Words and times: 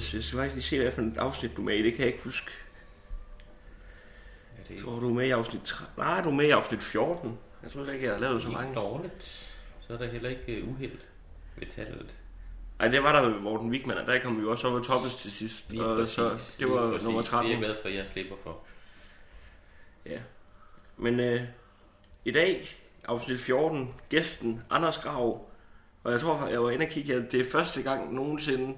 Jeg, 0.00 0.14
jeg 0.14 0.24
skal 0.24 0.38
faktisk 0.38 0.54
lige 0.54 0.62
se, 0.62 0.78
hvad 0.82 0.92
for 0.92 1.02
et 1.02 1.16
afsnit 1.18 1.56
du 1.56 1.62
er 1.62 1.66
med 1.66 1.76
i. 1.76 1.82
Det 1.82 1.92
kan 1.92 2.00
jeg 2.00 2.12
ikke 2.12 2.24
huske. 2.24 2.50
Ja, 4.56 4.62
det 4.68 4.78
er 4.78 4.82
tror, 4.84 5.00
du 5.00 5.08
er 5.08 5.14
med 5.14 5.26
i 5.26 5.30
afsnit 5.30 5.62
3. 5.62 5.84
Nej, 5.96 6.20
du 6.20 6.28
er 6.28 6.34
med 6.34 6.46
i 6.46 6.50
afsnit 6.50 6.82
14. 6.82 7.38
Jeg 7.62 7.70
tror 7.70 7.86
ikke, 7.92 8.04
jeg 8.04 8.12
har 8.12 8.20
lavet 8.20 8.42
så 8.42 8.48
ikke 8.48 8.60
mange. 8.60 8.74
dårligt. 8.74 9.22
Så 9.80 9.92
er 9.92 9.98
der 9.98 10.06
heller 10.06 10.28
ikke 10.28 10.62
uh, 10.62 10.68
uheld 10.68 10.98
ved 11.56 11.66
tallet. 11.66 12.18
Nej, 12.78 12.88
det 12.88 13.02
var 13.02 13.20
der 13.20 13.28
med 13.28 13.40
Morten 13.40 13.70
Wigman, 13.70 13.98
og 13.98 14.06
der 14.06 14.18
kom 14.18 14.36
vi 14.36 14.42
jo 14.42 14.50
også 14.50 14.68
op 14.68 14.74
og 14.74 14.84
toppes 14.84 15.14
til 15.14 15.32
sidst. 15.32 15.70
Lige 15.70 15.84
og 15.84 15.96
præcis. 15.96 16.14
så, 16.14 16.56
det 16.58 16.70
var 16.70 16.90
præcis. 16.90 17.04
nummer 17.04 17.22
13. 17.22 17.50
Det 17.50 17.56
er 17.56 17.58
jeg 17.58 17.66
glad 17.66 17.76
for, 17.82 17.88
at 17.88 17.94
jeg 17.94 18.06
slipper 18.06 18.36
for. 18.42 18.58
Ja. 20.06 20.18
Men 20.96 21.20
øh, 21.20 21.42
i 22.24 22.30
dag, 22.30 22.76
afsnit 23.04 23.40
14, 23.40 23.94
gæsten 24.08 24.62
Anders 24.70 24.98
Grav. 24.98 25.50
Og 26.04 26.12
jeg 26.12 26.20
tror, 26.20 26.46
jeg 26.46 26.62
var 26.62 26.70
inde 26.70 26.84
og 26.84 26.90
kigge, 26.90 27.14
at 27.14 27.32
det 27.32 27.40
er 27.40 27.50
første 27.52 27.82
gang 27.82 28.14
nogensinde, 28.14 28.76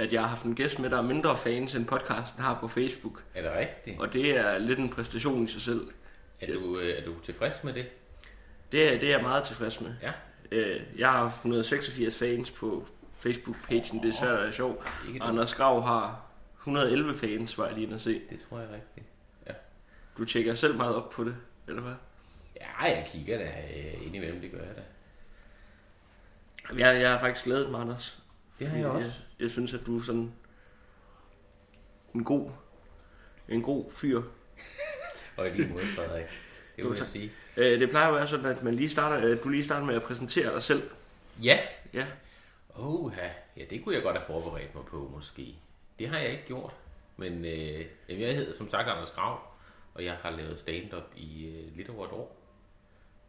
at 0.00 0.12
jeg 0.12 0.20
har 0.20 0.28
haft 0.28 0.44
en 0.44 0.54
gæst 0.54 0.78
med, 0.78 0.90
der 0.90 0.98
er 0.98 1.02
mindre 1.02 1.36
fans, 1.36 1.74
end 1.74 1.86
podcasten 1.86 2.42
har 2.42 2.58
på 2.60 2.68
Facebook. 2.68 3.22
Er 3.34 3.42
det 3.42 3.52
rigtigt? 3.52 4.00
Og 4.00 4.12
det 4.12 4.36
er 4.36 4.58
lidt 4.58 4.78
en 4.78 4.88
præstation 4.88 5.44
i 5.44 5.46
sig 5.46 5.62
selv. 5.62 5.88
Er 6.40 6.52
du, 6.52 6.78
øh, 6.78 6.98
er 6.98 7.04
du 7.04 7.14
tilfreds 7.24 7.64
med 7.64 7.72
det? 7.72 7.86
Det 8.72 8.94
er, 8.94 8.98
det 8.98 9.08
er 9.08 9.10
jeg 9.12 9.22
meget 9.22 9.44
tilfreds 9.44 9.80
med. 9.80 9.94
Ja. 10.02 10.12
Øh, 10.52 10.80
jeg 10.98 11.10
har 11.10 11.26
186 11.26 12.18
fans 12.18 12.50
på 12.50 12.86
Facebook-pagen, 13.16 14.02
det 14.02 14.08
er 14.08 14.12
svært 14.12 14.36
at 14.36 14.42
være 14.42 14.52
sjov. 14.52 14.84
Ikke 15.08 15.22
Og? 15.22 15.28
Anders 15.28 15.54
Grav 15.54 15.82
har 15.82 16.22
111 16.58 17.14
fans, 17.14 17.58
var 17.58 17.66
jeg 17.66 17.74
lige 17.74 17.84
inde 17.84 17.94
at 17.94 18.00
se. 18.00 18.20
Det 18.30 18.40
tror 18.48 18.58
jeg 18.58 18.68
er 18.68 18.74
rigtigt. 18.74 19.06
Du 20.18 20.24
tjekker 20.24 20.54
selv 20.54 20.76
meget 20.76 20.94
op 20.94 21.10
på 21.10 21.24
det, 21.24 21.36
eller 21.68 21.82
hvad? 21.82 21.94
Ja, 22.56 22.82
jeg 22.82 23.06
kigger 23.12 23.38
da 23.38 23.44
øh, 23.44 24.06
indimellem, 24.06 24.40
det 24.40 24.50
gør 24.50 24.58
jeg 24.58 24.76
da. 24.76 24.82
Jeg, 26.78 27.00
jeg 27.00 27.10
har 27.10 27.18
faktisk 27.18 27.44
glædet 27.44 27.70
mig, 27.70 27.80
Anders. 27.80 28.19
Det 28.60 28.68
har 28.68 28.78
jeg 28.78 28.86
også. 28.86 29.08
Jeg, 29.08 29.42
jeg 29.42 29.50
synes, 29.50 29.74
at 29.74 29.80
du 29.86 29.98
er 29.98 30.02
sådan 30.02 30.32
en 32.14 32.24
god, 32.24 32.50
en 33.48 33.62
god 33.62 33.92
fyr. 33.92 34.22
Og 35.36 35.46
i 35.46 35.50
lige 35.50 35.68
måde, 35.68 35.84
Frederik. 35.84 36.26
Det 36.76 36.82
Jo, 36.82 36.88
må 36.88 36.94
jeg 36.94 37.06
sige. 37.06 37.32
Øh, 37.56 37.80
det 37.80 37.90
plejer 37.90 38.08
at 38.08 38.14
være 38.14 38.26
sådan, 38.26 38.46
at 38.46 38.62
man 38.62 38.74
lige 38.74 38.90
starter, 38.90 39.36
at 39.36 39.44
du 39.44 39.48
lige 39.48 39.64
starter 39.64 39.86
med 39.86 39.94
at 39.94 40.02
præsentere 40.02 40.52
dig 40.54 40.62
selv. 40.62 40.90
Ja. 41.42 41.58
Ja. 41.94 42.06
Oh, 42.74 43.12
ja, 43.56 43.64
det 43.70 43.84
kunne 43.84 43.94
jeg 43.94 44.02
godt 44.02 44.16
have 44.16 44.26
forberedt 44.26 44.74
mig 44.74 44.84
på, 44.84 45.12
måske. 45.16 45.54
Det 45.98 46.08
har 46.08 46.18
jeg 46.18 46.30
ikke 46.30 46.46
gjort. 46.46 46.74
Men 47.16 47.44
øh, 47.44 47.84
jeg 48.08 48.36
hedder 48.36 48.56
som 48.56 48.70
sagt 48.70 48.88
Anders 48.88 49.10
Grav, 49.10 49.40
og 49.94 50.04
jeg 50.04 50.14
har 50.14 50.30
lavet 50.30 50.60
stand-up 50.60 51.12
i 51.16 51.46
øh, 51.46 51.76
lidt 51.76 51.88
over 51.88 52.06
et 52.06 52.12
år. 52.12 52.36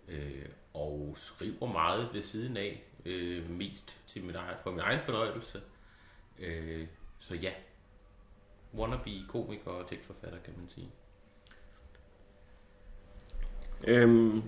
Øh, 0.07 0.45
og 0.73 1.13
skriver 1.17 1.65
meget 1.67 2.09
ved 2.13 2.21
siden 2.21 2.57
af, 2.57 2.83
øh, 3.05 3.49
mest 3.49 3.97
til 4.07 4.23
min 4.23 4.35
egen, 4.35 4.55
for 4.63 4.71
min 4.71 4.79
egen 4.79 4.99
fornøjelse. 5.05 5.61
Øh, 6.39 6.87
så 7.19 7.35
ja, 7.35 7.51
wannabe 8.73 9.09
komiker 9.27 9.71
og 9.71 9.87
tekstforfatter, 9.89 10.39
kan 10.45 10.53
man 10.57 10.69
sige. 10.69 10.89
Øhm, 13.87 14.43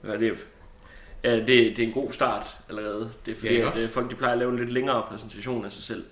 hvad 0.00 0.14
er 0.14 0.18
det? 0.18 0.46
Ja, 1.24 1.36
det, 1.36 1.46
det 1.48 1.78
er 1.78 1.86
en 1.86 1.92
god 1.92 2.12
start 2.12 2.56
allerede. 2.68 3.12
Det 3.26 3.32
er 3.32 3.36
fordi, 3.36 3.54
Ja, 3.58 3.70
at, 3.70 3.78
øh, 3.78 3.88
folk 3.88 4.10
de 4.10 4.16
plejer 4.16 4.32
at 4.32 4.38
lave 4.38 4.50
en 4.50 4.56
lidt 4.58 4.70
længere 4.72 5.06
præsentation 5.08 5.64
af 5.64 5.72
sig 5.72 5.82
selv. 5.82 6.06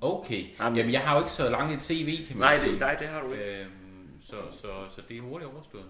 Okay, 0.00 0.44
Jamen- 0.60 0.76
jamen 0.76 0.92
jeg 0.92 1.00
har 1.00 1.14
jo 1.16 1.20
ikke 1.20 1.32
så 1.32 1.48
langt 1.50 1.74
et 1.74 1.82
CV, 1.82 2.26
kan 2.26 2.36
man 2.36 2.48
Nej, 2.48 2.58
sige. 2.58 2.70
det, 2.72 2.80
nej, 2.80 2.94
det 2.94 3.08
har 3.08 3.20
du 3.22 3.32
ikke. 3.32 3.60
Øhm, 3.60 4.20
så, 4.22 4.36
så, 4.52 4.68
så 4.94 5.02
det 5.08 5.16
er 5.16 5.20
hurtigt 5.20 5.50
overstået. 5.50 5.84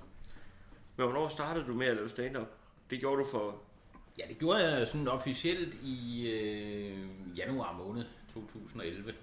Men 0.97 1.07
hvornår 1.07 1.29
startede 1.29 1.67
du 1.67 1.75
med 1.75 1.87
at 1.87 1.97
lave 1.97 2.09
stand-up? 2.09 2.47
Det 2.91 3.01
gjorde 3.01 3.23
du 3.23 3.25
for... 3.31 3.63
Ja, 4.19 4.25
det 4.29 4.39
gjorde 4.39 4.65
jeg 4.71 4.89
sådan 4.89 5.09
officielt 5.09 5.75
i 5.83 6.27
øh, 6.31 7.09
januar 7.39 7.73
måned 7.73 8.05
2011. 8.35 9.15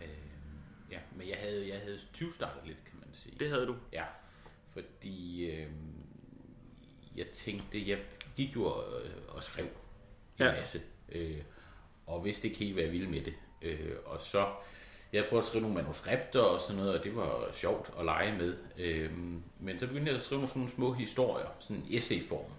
Øh, 0.00 0.08
ja, 0.90 0.98
men 1.16 1.28
jeg 1.28 1.36
havde, 1.38 1.68
jeg 1.68 1.80
havde 1.80 1.98
20 2.12 2.32
startet 2.32 2.66
lidt, 2.66 2.84
kan 2.84 2.98
man 2.98 3.08
sige. 3.12 3.36
Det 3.40 3.50
havde 3.50 3.66
du. 3.66 3.76
Ja, 3.92 4.04
fordi 4.72 5.44
øh, 5.50 5.68
jeg 7.16 7.26
tænkte, 7.26 7.88
jeg 7.90 7.98
gik 8.36 8.56
jo 8.56 8.64
og, 8.64 8.84
og 9.28 9.42
skrev 9.42 9.64
en 9.64 9.70
Ja. 10.38 10.52
masse, 10.52 10.82
øh, 11.08 11.42
og 12.06 12.24
vidste 12.24 12.48
ikke 12.48 12.58
helt, 12.60 12.72
hvad 12.74 12.82
jeg 12.82 12.92
ville 12.92 13.10
med 13.10 13.20
det. 13.20 13.34
Øh, 13.62 13.96
og 14.04 14.20
så, 14.20 14.54
jeg 15.14 15.24
prøvede 15.28 15.42
at 15.42 15.46
skrive 15.46 15.62
nogle 15.62 15.76
manuskripter 15.76 16.40
og 16.40 16.60
sådan 16.60 16.76
noget, 16.76 16.98
og 16.98 17.04
det 17.04 17.16
var 17.16 17.50
sjovt 17.52 17.90
at 17.98 18.04
lege 18.04 18.38
med. 18.38 18.56
Øh, 18.78 19.10
men 19.60 19.78
så 19.78 19.86
begyndte 19.86 20.10
jeg 20.10 20.18
at 20.18 20.24
skrive 20.24 20.38
nogle, 20.38 20.48
sådan 20.48 20.60
nogle 20.60 20.74
små 20.74 20.92
historier, 20.92 21.46
sådan 21.60 21.76
en 21.76 21.86
essayform. 21.90 22.50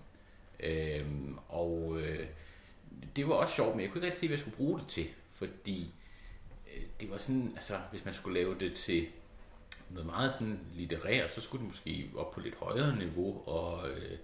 Øh, 0.59 1.05
og 1.49 1.97
øh, 2.01 2.27
det 3.15 3.27
var 3.27 3.33
også 3.33 3.55
sjovt, 3.55 3.75
men 3.75 3.81
jeg 3.81 3.89
kunne 3.89 3.97
ikke 3.97 4.05
rigtig 4.07 4.19
se, 4.19 4.27
hvad 4.27 4.37
jeg 4.37 4.39
skulle 4.39 4.57
bruge 4.57 4.79
det 4.79 4.87
til, 4.87 5.07
fordi 5.33 5.93
øh, 6.75 6.83
det 6.99 7.11
var 7.11 7.17
sådan, 7.17 7.51
altså 7.55 7.79
hvis 7.91 8.05
man 8.05 8.13
skulle 8.13 8.39
lave 8.39 8.59
det 8.59 8.73
til 8.73 9.07
noget 9.89 10.05
meget 10.05 10.33
sådan 10.33 10.59
litterært, 10.73 11.33
så 11.33 11.41
skulle 11.41 11.61
det 11.61 11.67
måske 11.67 12.11
op 12.15 12.31
på 12.31 12.39
lidt 12.39 12.55
højere 12.55 12.95
niveau, 12.95 13.47
og 13.47 13.89
øh, 13.89 14.17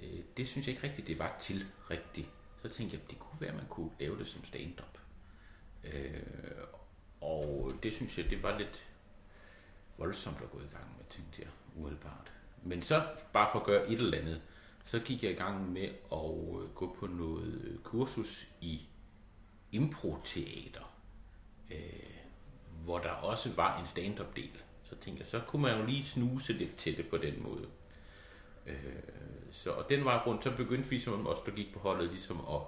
øh, 0.00 0.18
det 0.36 0.48
synes 0.48 0.66
jeg 0.66 0.74
ikke 0.74 0.86
rigtigt, 0.86 1.08
det 1.08 1.18
var 1.18 1.36
til 1.40 1.66
rigtigt. 1.90 2.28
Så 2.62 2.68
tænkte 2.68 2.96
jeg, 2.96 3.10
det 3.10 3.18
kunne 3.18 3.40
være, 3.40 3.50
at 3.50 3.56
man 3.56 3.66
kunne 3.68 3.90
lave 4.00 4.18
det 4.18 4.28
som 4.28 4.44
stand-up. 4.44 4.98
Øh, 5.84 6.22
og 7.22 7.72
det 7.82 7.92
synes 7.92 8.18
jeg, 8.18 8.30
det 8.30 8.42
var 8.42 8.58
lidt 8.58 8.86
voldsomt 9.98 10.42
at 10.42 10.50
gå 10.50 10.58
i 10.58 10.72
gang 10.72 10.96
med, 10.96 11.04
tænkte 11.10 11.42
jeg, 11.42 11.50
umiddelbart. 11.76 12.32
Men 12.62 12.82
så, 12.82 13.06
bare 13.32 13.48
for 13.52 13.58
at 13.58 13.66
gøre 13.66 13.88
et 13.88 13.98
eller 13.98 14.18
andet, 14.18 14.42
så 14.84 14.98
gik 14.98 15.22
jeg 15.22 15.30
i 15.30 15.34
gang 15.34 15.72
med 15.72 15.88
at 16.12 16.62
øh, 16.62 16.74
gå 16.74 16.96
på 17.00 17.06
noget 17.06 17.60
øh, 17.64 17.78
kursus 17.78 18.48
i 18.60 18.86
improteater, 19.72 20.94
øh, 21.70 21.78
hvor 22.84 22.98
der 22.98 23.10
også 23.10 23.52
var 23.52 23.80
en 23.80 23.86
stand-up 23.86 24.36
del. 24.36 24.62
Så 24.82 24.96
tænkte 24.96 25.20
jeg, 25.22 25.30
så 25.30 25.40
kunne 25.46 25.62
man 25.62 25.78
jo 25.78 25.86
lige 25.86 26.04
snuse 26.04 26.52
lidt 26.52 26.76
til 26.76 26.96
det 26.96 27.08
på 27.08 27.16
den 27.16 27.42
måde. 27.42 27.68
Øh, 28.66 28.76
så 29.50 29.70
og 29.70 29.88
den 29.88 30.04
var 30.04 30.24
rundt, 30.26 30.44
så 30.44 30.50
begyndte 30.56 30.88
vi 30.88 31.00
som 31.00 31.26
også, 31.26 31.42
der 31.46 31.52
gik 31.52 31.72
på 31.72 31.78
holdet, 31.78 32.08
ligesom 32.08 32.40
at 32.40 32.60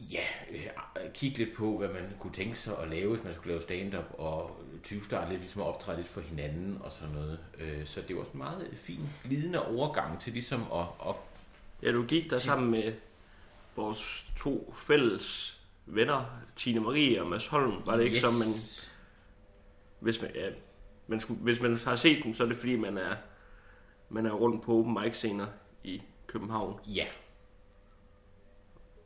ja, 0.00 0.24
øh, 0.50 1.12
kigge 1.14 1.38
lidt 1.38 1.56
på, 1.56 1.78
hvad 1.78 1.88
man 1.88 2.16
kunne 2.20 2.32
tænke 2.32 2.58
sig 2.58 2.78
at 2.78 2.88
lave, 2.88 3.14
hvis 3.14 3.24
man 3.24 3.34
skulle 3.34 3.48
lave 3.48 3.62
stand-up, 3.62 4.04
og 4.18 4.64
20 4.82 5.04
starte 5.04 5.30
lidt, 5.30 5.40
ligesom 5.40 5.62
at 5.62 5.66
optræde 5.68 5.96
lidt 5.96 6.08
for 6.08 6.20
hinanden 6.20 6.82
og 6.84 6.92
sådan 6.92 7.14
noget. 7.14 7.38
Øh, 7.58 7.86
så 7.86 8.02
det 8.08 8.16
var 8.16 8.22
sådan 8.22 8.34
en 8.34 8.38
meget 8.38 8.70
fin, 8.76 9.00
glidende 9.24 9.66
overgang 9.66 10.20
til 10.20 10.32
ligesom 10.32 10.62
at, 10.72 11.08
at 11.08 11.14
Ja, 11.82 11.92
du 11.92 12.02
gik 12.02 12.30
der 12.30 12.38
sammen 12.38 12.70
med 12.70 12.92
vores 13.76 14.32
to 14.36 14.74
fælles 14.76 15.58
venner, 15.86 16.24
Tine 16.56 16.80
Marie 16.80 17.20
og 17.20 17.26
Mads 17.26 17.46
Holm. 17.46 17.86
Var 17.86 17.96
det 17.96 18.04
ikke 18.04 18.14
yes. 18.14 18.22
som 18.22 18.34
man, 18.34 18.48
hvis 20.00 20.22
man, 20.22 20.30
ja, 20.34 20.50
man 21.06 21.20
skulle, 21.20 21.40
hvis 21.40 21.60
man 21.60 21.76
har 21.76 21.94
set 21.94 22.24
dem, 22.24 22.34
så 22.34 22.44
er 22.44 22.48
det 22.48 22.56
fordi, 22.56 22.76
man 22.76 22.98
er, 22.98 23.16
man 24.08 24.26
er 24.26 24.30
rundt 24.30 24.62
på 24.62 24.78
open 24.78 24.98
mic 25.02 25.14
scener 25.14 25.46
i 25.84 26.02
København. 26.26 26.80
Ja, 26.86 27.06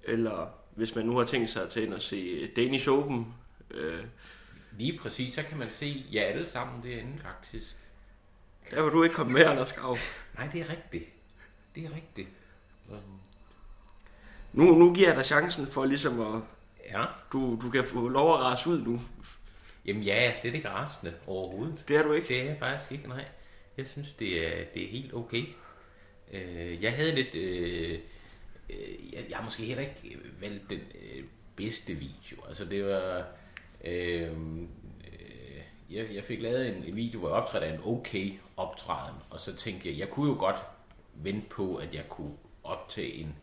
Eller 0.03 0.60
hvis 0.75 0.95
man 0.95 1.07
nu 1.07 1.17
har 1.17 1.25
tænkt 1.25 1.51
sig 1.51 1.63
at 1.63 1.69
tage 1.69 1.87
ind 1.87 1.95
og 1.95 2.03
se 2.03 2.47
Danish 2.47 2.89
Open. 2.89 3.35
Øh, 3.71 4.05
lige 4.79 4.99
præcis, 4.99 5.35
så 5.35 5.43
kan 5.43 5.59
man 5.59 5.71
se 5.71 6.05
jer 6.13 6.23
alle 6.23 6.47
sammen 6.47 6.83
derinde 6.83 7.19
faktisk. 7.23 7.77
der 8.71 8.81
var 8.81 8.91
du 8.91 9.03
ikke 9.03 9.15
kommet 9.15 9.35
med, 9.35 9.45
Anders 9.45 9.73
Grav. 9.73 9.99
Nej, 10.35 10.49
det 10.53 10.61
er 10.61 10.71
rigtigt. 10.71 11.05
Det 11.75 11.85
er 11.85 11.95
rigtigt. 11.95 12.29
Nu, 14.53 14.65
nu 14.75 14.95
giver 14.95 15.09
jeg 15.09 15.17
dig 15.17 15.25
chancen 15.25 15.67
for 15.67 15.85
ligesom 15.85 16.21
at... 16.21 16.43
Ja. 16.91 17.05
Du, 17.33 17.59
du 17.63 17.71
kan 17.71 17.85
få 17.85 18.09
lov 18.09 18.35
at 18.35 18.41
rase 18.41 18.71
ud 18.71 18.83
nu. 18.83 19.01
Jamen, 19.85 20.07
jeg 20.07 20.27
er 20.27 20.33
slet 20.41 20.55
ikke 20.55 20.69
rasende 20.69 21.15
overhovedet. 21.27 21.85
Det 21.89 21.97
er 21.97 22.03
du 22.03 22.13
ikke. 22.13 22.29
Det 22.29 22.41
er 22.41 22.45
jeg 22.45 22.57
faktisk 22.59 22.93
ikke, 22.93 23.09
nej. 23.09 23.25
Jeg 23.77 23.87
synes, 23.87 24.13
det 24.13 24.47
er, 24.47 24.65
det 24.75 24.85
er 24.85 24.89
helt 24.89 25.15
okay. 25.15 25.45
Øh, 26.33 26.83
jeg 26.83 26.93
havde 26.93 27.15
lidt... 27.15 27.35
Øh, 27.35 27.99
øh, 28.73 29.15
jeg, 29.15 29.25
jeg 29.29 29.37
har 29.37 29.45
måske 29.45 29.65
heller 29.65 29.83
ikke 29.83 30.19
øh, 30.19 30.41
valgt 30.43 30.71
den 30.71 30.79
øh, 30.79 31.25
bedste 31.57 31.95
video. 31.95 32.45
Altså, 32.49 32.65
det 32.65 32.85
var... 32.85 33.27
Øh, 33.85 34.31
øh, 34.31 35.61
jeg, 35.91 36.15
jeg 36.15 36.25
fik 36.25 36.41
lavet 36.43 36.77
en, 36.77 36.85
en 36.85 36.97
video, 36.97 37.19
hvor 37.19 37.29
jeg 37.29 37.37
optrådte 37.37 37.67
af 37.67 37.75
en 37.75 37.81
okay 37.85 38.33
optræden, 38.57 39.17
og 39.31 39.41
så 39.41 39.57
tænkte 39.57 39.89
jeg, 39.89 39.99
jeg 39.99 40.11
kunne 40.11 40.31
jo 40.31 40.37
godt 40.39 40.57
vente 41.15 41.49
på, 41.49 41.77
at 41.77 41.95
jeg 41.95 42.09
kunne 42.09 42.37
optage 42.65 43.13
en 43.13 43.37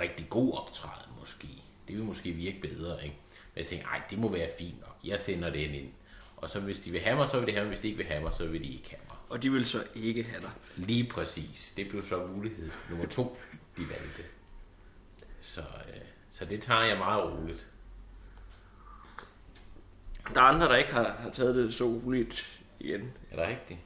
rigtig 0.00 0.26
god 0.28 0.58
optræden 0.58 1.12
måske. 1.20 1.48
Det 1.88 1.96
ville 1.96 2.04
måske 2.04 2.32
virke 2.32 2.60
bedre, 2.60 3.04
ikke? 3.04 3.16
Men 3.54 3.58
jeg 3.58 3.66
tænkte, 3.66 3.86
ej, 3.86 4.02
det 4.10 4.18
må 4.18 4.28
være 4.28 4.48
fint 4.58 4.80
nok. 4.80 4.96
Jeg 5.04 5.20
sender 5.20 5.50
den 5.50 5.74
ind. 5.74 5.92
Og 6.36 6.50
så 6.50 6.60
hvis 6.60 6.80
de 6.80 6.90
vil 6.90 7.00
have 7.00 7.16
mig, 7.16 7.28
så 7.28 7.38
vil 7.38 7.48
de 7.48 7.52
have 7.52 7.64
mig. 7.64 7.68
Hvis 7.68 7.80
de 7.80 7.88
ikke 7.88 7.96
vil 7.96 8.06
have 8.06 8.22
mig, 8.22 8.32
så 8.34 8.46
vil 8.46 8.64
de 8.64 8.72
ikke 8.72 8.90
have 8.90 9.00
mig. 9.08 9.16
Og 9.32 9.42
de 9.42 9.52
vil 9.52 9.64
så 9.64 9.84
ikke 9.94 10.22
have 10.22 10.40
dig. 10.40 10.50
Lige 10.76 11.04
præcis. 11.10 11.72
Det 11.76 11.88
blev 11.88 12.06
så 12.06 12.26
mulighed 12.26 12.70
nummer 12.90 13.06
to, 13.06 13.38
de 13.76 13.82
valgte. 13.88 14.22
Så, 15.40 15.60
øh, 15.60 16.00
så 16.30 16.44
det 16.44 16.60
tager 16.60 16.82
jeg 16.82 16.98
meget 16.98 17.24
roligt. 17.24 17.66
Der 20.34 20.40
er 20.40 20.44
andre, 20.44 20.68
der 20.68 20.76
ikke 20.76 20.92
har, 20.92 21.16
har 21.18 21.30
taget 21.30 21.54
det 21.54 21.74
så 21.74 21.84
roligt 21.84 22.60
igen. 22.80 23.12
Er 23.30 23.36
det 23.36 23.46
rigtigt? 23.46 23.80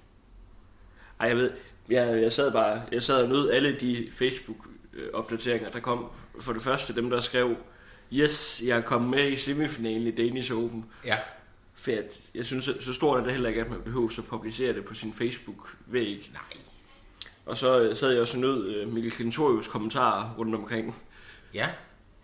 Ej, 1.21 1.29
jeg 1.29 1.37
ved, 1.37 1.53
jeg, 1.89 2.23
jeg 2.23 2.33
sad 2.33 2.53
bare, 2.53 2.83
jeg 2.93 3.03
sad 3.03 3.23
og 3.23 3.29
nød 3.29 3.51
alle 3.51 3.81
de 3.81 4.09
Facebook-opdateringer, 4.13 5.71
der 5.71 5.81
kom. 5.81 6.13
For 6.41 6.53
det 6.53 6.63
første 6.63 6.95
dem, 6.95 7.11
der 7.11 7.21
skrev, 7.21 7.57
Yes, 8.13 8.63
jeg 8.65 8.77
er 8.79 8.83
kommet 8.83 9.11
med 9.11 9.33
i 9.33 9.37
semifinalen 9.37 10.07
i 10.07 10.11
Danish 10.11 10.53
Open. 10.53 10.85
Ja. 11.05 11.19
Fedt. 11.87 12.21
Jeg 12.35 12.45
synes, 12.45 12.65
så 12.81 12.93
stort 12.93 13.21
er 13.21 13.25
det 13.25 13.33
heller 13.33 13.49
ikke, 13.49 13.61
at 13.61 13.71
man 13.71 13.83
behøver 13.83 14.11
at 14.19 14.25
publicere 14.25 14.73
det 14.73 14.85
på 14.85 14.95
sin 14.95 15.13
Facebook-væg. 15.13 16.31
Nej. 16.33 16.43
Og 17.47 17.57
så 17.59 17.81
øh, 17.81 17.97
sad 17.97 18.13
jeg 18.13 18.21
også 18.21 18.37
og 18.37 18.41
nød 18.41 18.69
øh, 18.75 18.93
Mikkel 18.93 19.13
Kentorius 19.13 19.69
kommentarer 19.69 20.35
rundt 20.39 20.55
omkring, 20.55 20.97
Ja. 21.55 21.69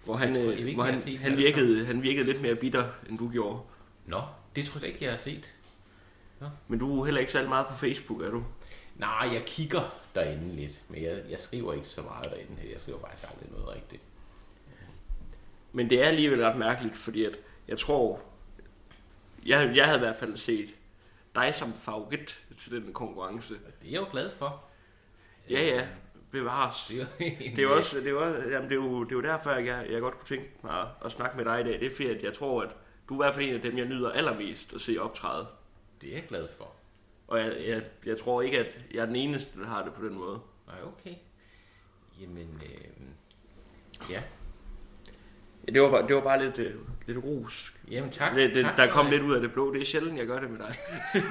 hvor 0.05 0.17
han, 0.17 0.35
Jeg 0.35 0.45
tror- 0.45 0.53
jeg 0.67 0.75
hvor 0.75 0.85
jeg 0.85 0.93
han, 0.95 1.03
set 1.03 1.19
han, 1.19 1.37
virkede, 1.37 1.87
han 1.87 2.03
virkede 2.03 2.27
lidt 2.27 2.43
mere 2.43 2.55
bitter, 2.55 2.85
end 3.09 3.19
du 3.19 3.29
gjorde. 3.29 3.61
Nå, 4.07 4.21
det 4.57 4.65
tror 4.65 4.81
jeg 4.81 4.89
ikke, 4.89 5.05
jeg 5.05 5.13
har 5.13 5.19
set. 5.19 5.53
Men 6.69 6.79
du 6.79 7.01
er 7.01 7.05
heller 7.05 7.21
ikke 7.21 7.33
særlig 7.33 7.49
meget 7.49 7.67
på 7.67 7.75
Facebook, 7.75 8.23
er 8.23 8.31
du? 8.31 8.45
Nej, 8.97 9.29
jeg 9.33 9.43
kigger 9.47 9.81
derinde 10.15 10.57
lidt, 10.57 10.81
men 10.89 11.03
jeg, 11.03 11.23
jeg 11.31 11.39
skriver 11.39 11.73
ikke 11.73 11.89
så 11.89 12.03
meget 12.03 12.25
derinde. 12.25 12.57
Jeg 12.73 12.81
skriver 12.81 12.99
faktisk 13.01 13.29
aldrig 13.33 13.51
noget 13.53 13.77
rigtigt. 13.77 14.03
Men 15.73 15.91
det 15.91 16.03
er 16.03 16.09
alligevel 16.09 16.45
ret 16.45 16.57
mærkeligt, 16.59 16.97
fordi 16.99 17.25
at 17.25 17.37
jeg 17.69 17.79
tror, 17.79 18.21
jeg, 19.47 19.73
jeg 19.77 19.85
havde 19.85 19.99
i 19.99 20.05
hvert 20.05 20.17
fald 20.17 20.37
set 20.37 20.75
dig 21.35 21.55
som 21.55 21.73
favorit 21.75 22.45
til 22.59 22.73
den 22.73 22.93
konkurrence. 22.93 23.55
Det 23.55 23.89
er 23.89 23.93
jeg 23.93 24.01
jo 24.01 24.07
glad 24.11 24.31
for. 24.31 24.65
Ja, 25.51 25.61
ja, 25.61 25.87
bevares. 26.31 26.85
Det 26.89 27.01
er 27.01 27.07
jo 27.21 27.27
Det 27.57 27.65
er 27.65 27.69
også, 27.69 27.97
det 27.97 28.07
er 28.07 28.11
jo, 28.11 28.25
jamen 28.51 28.71
det 28.71 28.73
er 28.73 28.83
jo, 28.85 29.05
det 29.05 29.13
er 29.13 29.17
jo 29.17 29.23
derfor, 29.23 29.51
jeg, 29.51 29.87
jeg 29.91 30.01
godt 30.01 30.19
kunne 30.19 30.37
tænke 30.37 30.51
mig 30.63 30.81
at, 30.81 30.87
at 31.05 31.13
snakke 31.13 31.37
med 31.37 31.45
dig 31.45 31.61
i 31.61 31.65
dag. 31.65 31.81
Det 31.81 31.87
er 31.87 31.91
fordi, 31.91 32.09
at 32.09 32.23
jeg 32.23 32.33
tror, 32.33 32.63
at 32.63 32.71
du 33.09 33.15
er 33.15 33.23
i 33.23 33.25
hvert 33.25 33.35
fald 33.35 33.49
en 33.49 33.55
af 33.55 33.61
dem, 33.61 33.79
jeg 33.79 33.87
nyder 33.87 34.11
allermest 34.11 34.73
at 34.73 34.81
se 34.81 34.99
optræde. 34.99 35.47
Det 36.01 36.11
er 36.11 36.15
jeg 36.15 36.25
glad 36.29 36.49
for. 36.59 36.73
Og 37.29 37.39
jeg, 37.39 37.57
jeg, 37.67 37.83
jeg 38.07 38.19
tror 38.19 38.43
ikke, 38.43 38.59
at 38.59 38.81
jeg 38.95 39.01
er 39.01 39.07
den 39.07 39.17
eneste, 39.17 39.61
der 39.61 39.67
har 39.67 39.85
det 39.85 39.93
på 39.93 40.05
den 40.05 40.15
måde. 40.15 40.41
Nej, 40.67 40.77
okay. 40.83 41.15
Jamen, 42.21 42.63
øh, 42.65 44.11
ja. 44.11 44.23
Ja, 45.69 45.73
det 45.73 45.83
var 45.83 45.91
bare, 45.91 46.07
det 46.09 46.17
var 46.17 46.23
bare 46.23 46.45
lidt, 46.45 46.59
øh, 46.59 46.75
lidt 47.07 47.19
rus. 47.19 47.75
Jamen 47.91 48.11
tak. 48.11 48.37
Lidt, 48.37 48.55
det, 48.55 48.65
tak 48.65 48.77
der 48.77 48.91
kom 48.91 49.11
lidt 49.11 49.23
ud 49.23 49.35
af 49.35 49.41
det 49.41 49.53
blå. 49.53 49.75
Det 49.75 49.81
er 49.81 49.85
sjældent, 49.85 50.19
jeg 50.19 50.27
gør 50.27 50.41
det 50.41 50.51
med 50.51 50.59
dig. 50.59 50.75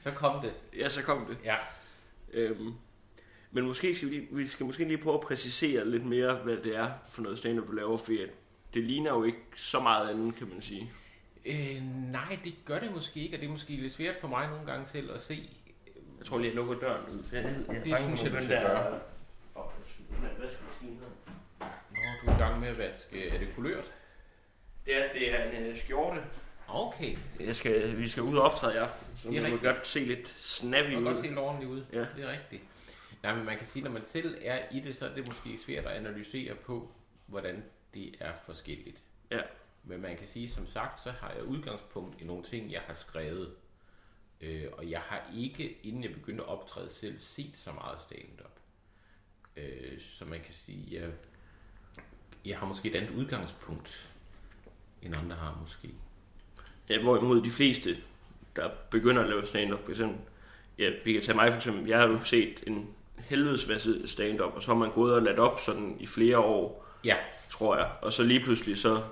Så 0.00 0.10
kom 0.10 0.42
det. 0.42 0.52
Ja, 0.76 0.88
så 0.88 1.02
kom 1.02 1.26
det. 1.26 1.36
Ja. 1.44 1.56
Øhm, 2.32 2.72
men 3.50 3.66
måske 3.66 3.94
skal 3.94 4.10
vi, 4.10 4.14
lige, 4.14 4.28
vi 4.30 4.46
skal 4.46 4.66
måske 4.66 4.84
lige 4.84 4.98
prøve 4.98 5.14
at 5.14 5.20
præcisere 5.20 5.88
lidt 5.88 6.04
mere, 6.04 6.34
hvad 6.34 6.56
det 6.56 6.76
er 6.76 6.88
for 7.08 7.22
noget 7.22 7.38
stand 7.38 7.58
du 7.58 7.72
laver, 7.72 7.96
for 7.96 8.12
det 8.74 8.84
ligner 8.84 9.10
jo 9.10 9.24
ikke 9.24 9.38
så 9.56 9.80
meget 9.80 10.10
andet, 10.10 10.36
kan 10.36 10.48
man 10.48 10.60
sige. 10.60 10.90
Øh, 11.46 11.82
nej, 12.12 12.38
det 12.44 12.54
gør 12.64 12.78
det 12.78 12.94
måske 12.94 13.20
ikke, 13.20 13.36
og 13.36 13.40
det 13.40 13.46
er 13.46 13.52
måske 13.52 13.72
lidt 13.72 13.92
svært 13.92 14.16
for 14.16 14.28
mig 14.28 14.48
nogle 14.48 14.66
gange 14.66 14.86
selv 14.86 15.14
at 15.14 15.20
se. 15.20 15.48
Jeg 16.18 16.26
tror 16.26 16.38
lige, 16.38 16.48
jeg 16.48 16.56
lukker 16.56 16.74
døren. 16.74 17.24
Jeg, 17.32 17.44
jeg, 17.44 17.84
Det 17.84 17.96
synes 17.98 18.22
jeg, 18.22 18.32
du 18.32 18.36
skal 18.36 18.48
gøre. 18.48 19.00
Åh, 19.56 19.64
vaskemaskinen 20.40 20.98
her. 21.00 21.17
Du 22.22 22.26
er 22.30 22.34
i 22.36 22.38
gang 22.38 22.60
med 22.60 22.68
at 22.68 22.78
vaske. 22.78 23.28
Er 23.28 23.38
det 23.38 23.48
kulørt? 23.54 23.92
Det 24.86 24.96
er, 24.96 25.12
det 25.12 25.34
er 25.40 25.50
en 25.50 25.70
uh, 25.70 25.76
skjorte. 25.76 26.20
Okay. 26.68 27.16
Jeg 27.40 27.56
skal, 27.56 27.98
vi 27.98 28.08
skal 28.08 28.22
ud 28.22 28.36
og 28.36 28.42
optræde 28.42 28.74
i 28.74 28.76
aften, 28.76 29.06
så 29.16 29.28
Det 29.28 29.36
er 29.36 29.40
det 29.40 29.50
må 29.50 29.56
rigtigt. 29.56 29.74
godt 29.74 29.86
se 29.86 30.00
lidt 30.00 30.28
snappy 30.40 30.90
Det 30.90 30.96
ud. 30.98 31.04
godt 31.04 31.18
se 31.18 31.36
ordentligt 31.36 31.70
ud. 31.70 31.84
Ja. 31.92 31.98
Det 32.16 32.24
er 32.24 32.32
rigtigt. 32.32 32.62
Nej, 33.22 33.34
men 33.34 33.44
man 33.44 33.56
kan 33.58 33.66
sige, 33.66 33.82
når 33.84 33.90
man 33.90 34.02
selv 34.04 34.38
er 34.42 34.62
i 34.72 34.80
det, 34.80 34.96
så 34.96 35.06
er 35.08 35.14
det 35.14 35.26
måske 35.26 35.58
svært 35.58 35.84
at 35.86 35.92
analysere 35.92 36.54
på, 36.54 36.90
hvordan 37.26 37.64
det 37.94 38.14
er 38.20 38.32
forskelligt. 38.46 38.96
Ja. 39.30 39.40
Men 39.84 40.00
man 40.02 40.16
kan 40.16 40.28
sige, 40.28 40.50
som 40.50 40.66
sagt, 40.66 41.00
så 41.02 41.10
har 41.10 41.32
jeg 41.32 41.42
udgangspunkt 41.44 42.20
i 42.20 42.24
nogle 42.24 42.42
ting, 42.42 42.72
jeg 42.72 42.80
har 42.80 42.94
skrevet. 42.94 43.54
Øh, 44.40 44.64
og 44.72 44.90
jeg 44.90 45.00
har 45.00 45.30
ikke, 45.36 45.78
inden 45.82 46.02
jeg 46.02 46.12
begyndte 46.12 46.42
at 46.42 46.48
optræde 46.48 46.90
selv, 46.90 47.18
set 47.18 47.56
så 47.56 47.72
meget 47.72 48.00
stand-up. 48.00 48.50
Øh, 49.56 50.00
så 50.00 50.24
man 50.24 50.40
kan 50.40 50.54
sige, 50.54 51.00
jeg, 51.00 51.10
jeg 52.44 52.58
har 52.58 52.66
måske 52.66 52.90
et 52.90 52.96
andet 52.96 53.10
udgangspunkt, 53.10 54.10
end 55.02 55.16
andre 55.16 55.36
har 55.36 55.58
måske. 55.62 55.88
Ja, 56.88 57.02
hvorimod 57.02 57.42
de 57.42 57.50
fleste, 57.50 57.96
der 58.56 58.70
begynder 58.90 59.22
at 59.22 59.28
lave 59.28 59.46
stand-up, 59.46 59.84
for 59.84 59.90
eksempel, 59.90 60.20
ja, 60.78 60.90
vi 61.04 61.12
kan 61.12 61.22
tage 61.22 61.36
mig 61.36 61.52
for 61.52 61.56
eksempel, 61.56 61.86
jeg 61.86 61.98
har 61.98 62.06
jo 62.06 62.24
set 62.24 62.62
en 62.66 62.88
helvedes 63.18 63.68
masse 63.68 64.08
stand-up, 64.08 64.54
og 64.54 64.62
så 64.62 64.70
har 64.70 64.78
man 64.78 64.90
gået 64.90 65.14
og 65.14 65.22
ladt 65.22 65.38
op 65.38 65.60
sådan 65.60 65.96
i 66.00 66.06
flere 66.06 66.38
år, 66.38 66.88
Ja, 67.04 67.16
tror 67.48 67.76
jeg, 67.76 67.90
og 68.02 68.12
så 68.12 68.22
lige 68.22 68.40
pludselig 68.40 68.78
så 68.78 69.02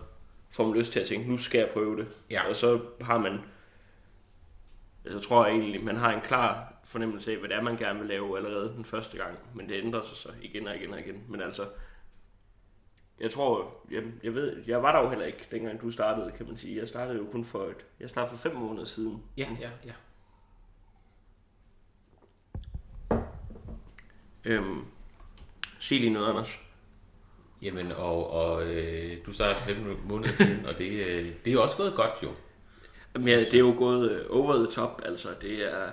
får 0.51 0.67
man 0.67 0.79
lyst 0.79 0.93
til 0.93 1.01
at 1.01 1.07
tænke, 1.07 1.31
nu 1.31 1.39
skal 1.39 1.59
jeg 1.59 1.69
prøve 1.69 1.97
det. 1.97 2.07
Ja. 2.31 2.49
Og 2.49 2.57
så 2.57 2.81
har 3.01 3.19
man, 3.19 3.41
så 5.11 5.19
tror 5.19 5.47
jeg 5.47 5.55
egentlig, 5.55 5.85
man 5.85 5.97
har 5.97 6.13
en 6.13 6.21
klar 6.21 6.75
fornemmelse 6.85 7.33
af, 7.33 7.37
hvad 7.37 7.49
det 7.49 7.57
er, 7.57 7.63
man 7.63 7.77
gerne 7.77 7.99
vil 7.99 8.09
lave 8.09 8.37
allerede 8.37 8.73
den 8.77 8.85
første 8.85 9.17
gang, 9.19 9.39
men 9.55 9.69
det 9.69 9.85
ændrer 9.85 10.03
sig 10.03 10.17
så 10.17 10.29
igen 10.43 10.69
og 10.69 10.77
igen 10.77 10.93
og 10.93 11.01
igen. 11.01 11.23
Men 11.29 11.41
altså, 11.41 11.67
jeg 13.21 13.31
tror, 13.31 13.75
jeg, 13.91 14.03
jeg 14.23 14.35
ved, 14.35 14.63
jeg 14.67 14.83
var 14.83 14.93
der 14.93 15.03
jo 15.03 15.09
heller 15.09 15.27
ikke, 15.27 15.49
dengang 15.51 15.81
du 15.81 15.91
startede, 15.91 16.33
kan 16.37 16.47
man 16.47 16.57
sige. 16.57 16.79
Jeg 16.79 16.89
startede 16.89 17.19
jo 17.19 17.27
kun 17.33 17.45
for 17.45 17.65
et, 17.65 17.87
jeg 18.01 18.09
startede 18.09 18.39
for 18.39 18.49
fem 18.49 18.57
måneder 18.57 18.85
siden. 18.85 19.23
ja, 19.37 19.49
ja, 19.61 19.71
ja. 19.85 19.93
Øhm, 24.45 24.85
sig 25.79 26.01
lige 26.01 26.13
noget, 26.13 26.29
Anders. 26.29 26.59
Jamen, 27.63 27.93
og, 27.93 28.31
og 28.31 28.67
øh, 28.67 29.17
du 29.27 29.33
startede 29.33 29.59
for 29.59 29.67
fem 29.67 29.99
måneder 30.09 30.33
siden, 30.35 30.67
og 30.67 30.79
det, 30.79 30.91
øh, 30.91 31.25
det 31.45 31.51
er 31.51 31.53
jo 31.53 31.63
også 31.63 31.77
gået 31.77 31.95
godt 31.95 32.23
jo. 32.23 32.31
Jamen, 33.15 33.29
ja, 33.29 33.39
det 33.39 33.55
er 33.55 33.59
jo 33.59 33.75
gået 33.79 34.11
øh, 34.11 34.27
over 34.31 34.55
the 34.55 34.67
top, 34.67 35.03
altså. 35.05 35.29
Det 35.41 35.73
er, 35.73 35.91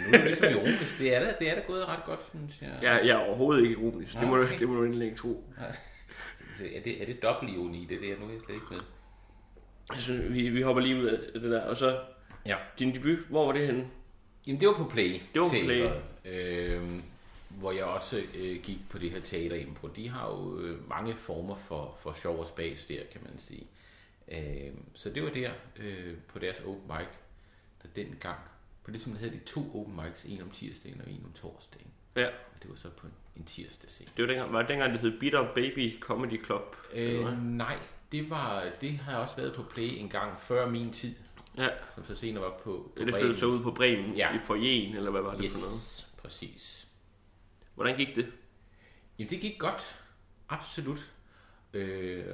nu 0.00 0.06
er 0.12 0.12
det 0.12 0.24
ligesom 0.24 0.48
ironisk. 0.50 0.98
Det 0.98 1.14
er 1.14 1.20
da, 1.20 1.34
det 1.38 1.50
er 1.50 1.54
da 1.54 1.60
gået 1.66 1.88
ret 1.88 2.04
godt, 2.04 2.20
synes 2.34 2.60
jeg. 2.62 2.78
jeg, 2.82 3.00
jeg 3.04 3.10
er 3.14 3.26
overhovedet 3.26 3.62
ikke 3.62 3.72
ironisk. 3.80 4.18
Det 4.20 4.28
må, 4.28 4.36
Okay. 4.42 4.52
du, 4.54 4.58
det 4.58 4.68
må 4.68 4.74
du 4.74 4.84
endelig 4.84 5.04
ikke 5.06 5.16
tro. 5.18 5.44
Er 6.74 6.80
det, 6.84 7.02
er 7.02 7.06
det 7.06 7.22
dobbelt 7.22 7.52
ironi, 7.52 7.86
det 7.90 8.00
der? 8.02 8.18
Nu 8.20 8.26
er 8.26 8.30
jeg 8.32 8.40
slet 8.46 8.54
ikke 8.54 8.66
med. 8.70 8.80
Altså, 9.90 10.12
vi, 10.30 10.48
vi 10.48 10.62
hopper 10.62 10.82
lige 10.82 10.96
ud 11.00 11.04
af 11.06 11.18
det 11.40 11.42
der. 11.50 11.60
Og 11.62 11.76
så, 11.76 12.00
Ja. 12.46 12.56
din 12.78 12.94
debut, 12.94 13.18
hvor 13.18 13.46
var 13.46 13.52
det 13.52 13.66
henne? 13.66 13.86
Jamen, 14.46 14.60
det 14.60 14.68
var 14.68 14.74
på 14.76 14.84
Play. 14.84 15.20
Det 15.34 15.40
var 15.40 15.48
på 15.48 15.54
teatret, 15.54 16.02
Øh, 16.24 16.82
hvor 17.48 17.72
jeg 17.72 17.84
også 17.84 18.22
øh, 18.38 18.62
gik 18.62 18.78
på 18.90 18.98
det 18.98 19.10
her 19.10 19.20
teaterimpro. 19.20 19.88
De 19.88 20.08
har 20.08 20.28
jo 20.30 20.60
øh, 20.60 20.88
mange 20.88 21.14
former 21.16 21.56
for, 21.56 21.98
for 22.02 22.12
sjov 22.12 22.38
og 22.38 22.46
spas 22.46 22.84
der, 22.84 23.00
kan 23.12 23.20
man 23.24 23.38
sige. 23.38 23.66
Øh, 24.32 24.72
så 24.94 25.10
det 25.10 25.22
var 25.22 25.30
der 25.30 25.50
øh, 25.76 26.14
på 26.32 26.38
deres 26.38 26.60
open 26.60 26.82
mic, 26.86 27.06
der 27.82 27.88
dengang, 27.96 28.38
på 28.84 28.90
det 28.90 29.00
som 29.00 29.16
havde 29.16 29.30
de 29.30 29.38
to 29.46 29.60
open 29.80 30.00
mics, 30.04 30.24
en 30.24 30.42
om 30.42 30.50
tirsdagen 30.50 31.00
og 31.00 31.10
en 31.10 31.22
om 31.24 31.32
torsdagen. 31.32 31.86
Ja, 32.16 32.26
Og 32.26 32.62
det 32.62 32.70
var 32.70 32.76
så 32.76 32.90
på 32.90 33.06
en, 33.06 33.12
en 33.36 33.44
tirsdag 33.44 33.90
scene. 33.90 34.10
det 34.16 34.22
var 34.22 34.28
dengang, 34.28 34.52
var 34.52 34.58
det 34.60 34.68
dengang, 34.68 34.92
det 34.92 35.00
hed 35.00 35.20
Bitter 35.20 35.54
Baby 35.54 36.00
Comedy 36.00 36.44
Club. 36.44 36.76
Øh, 36.92 37.42
nej, 37.42 37.78
det, 38.12 38.30
var, 38.30 38.70
det 38.80 38.90
har 38.98 39.12
jeg 39.12 39.20
også 39.20 39.36
været 39.36 39.54
på 39.54 39.62
Play 39.62 39.88
en 39.98 40.08
gang 40.08 40.40
før 40.40 40.70
min 40.70 40.92
tid, 40.92 41.14
Ja, 41.58 41.68
som 41.94 42.04
så 42.04 42.14
senere 42.14 42.42
var 42.44 42.50
på, 42.64 42.92
på 42.96 43.04
det 43.04 43.14
flyttede 43.14 43.38
så 43.38 43.46
ud 43.46 43.62
på 43.62 43.70
Bremen 43.70 44.14
Ja. 44.14 44.34
i 44.34 44.38
forjen, 44.38 44.96
eller 44.96 45.10
hvad 45.10 45.20
var 45.22 45.34
det 45.34 45.44
yes, 45.44 45.52
for 45.52 45.58
noget? 45.60 46.12
præcis. 46.22 46.88
Hvordan 47.74 47.96
gik 47.96 48.16
det? 48.16 48.32
Jamen, 49.18 49.30
det 49.30 49.40
gik 49.40 49.58
godt. 49.58 49.98
Absolut. 50.48 51.10
Øh, 51.72 52.24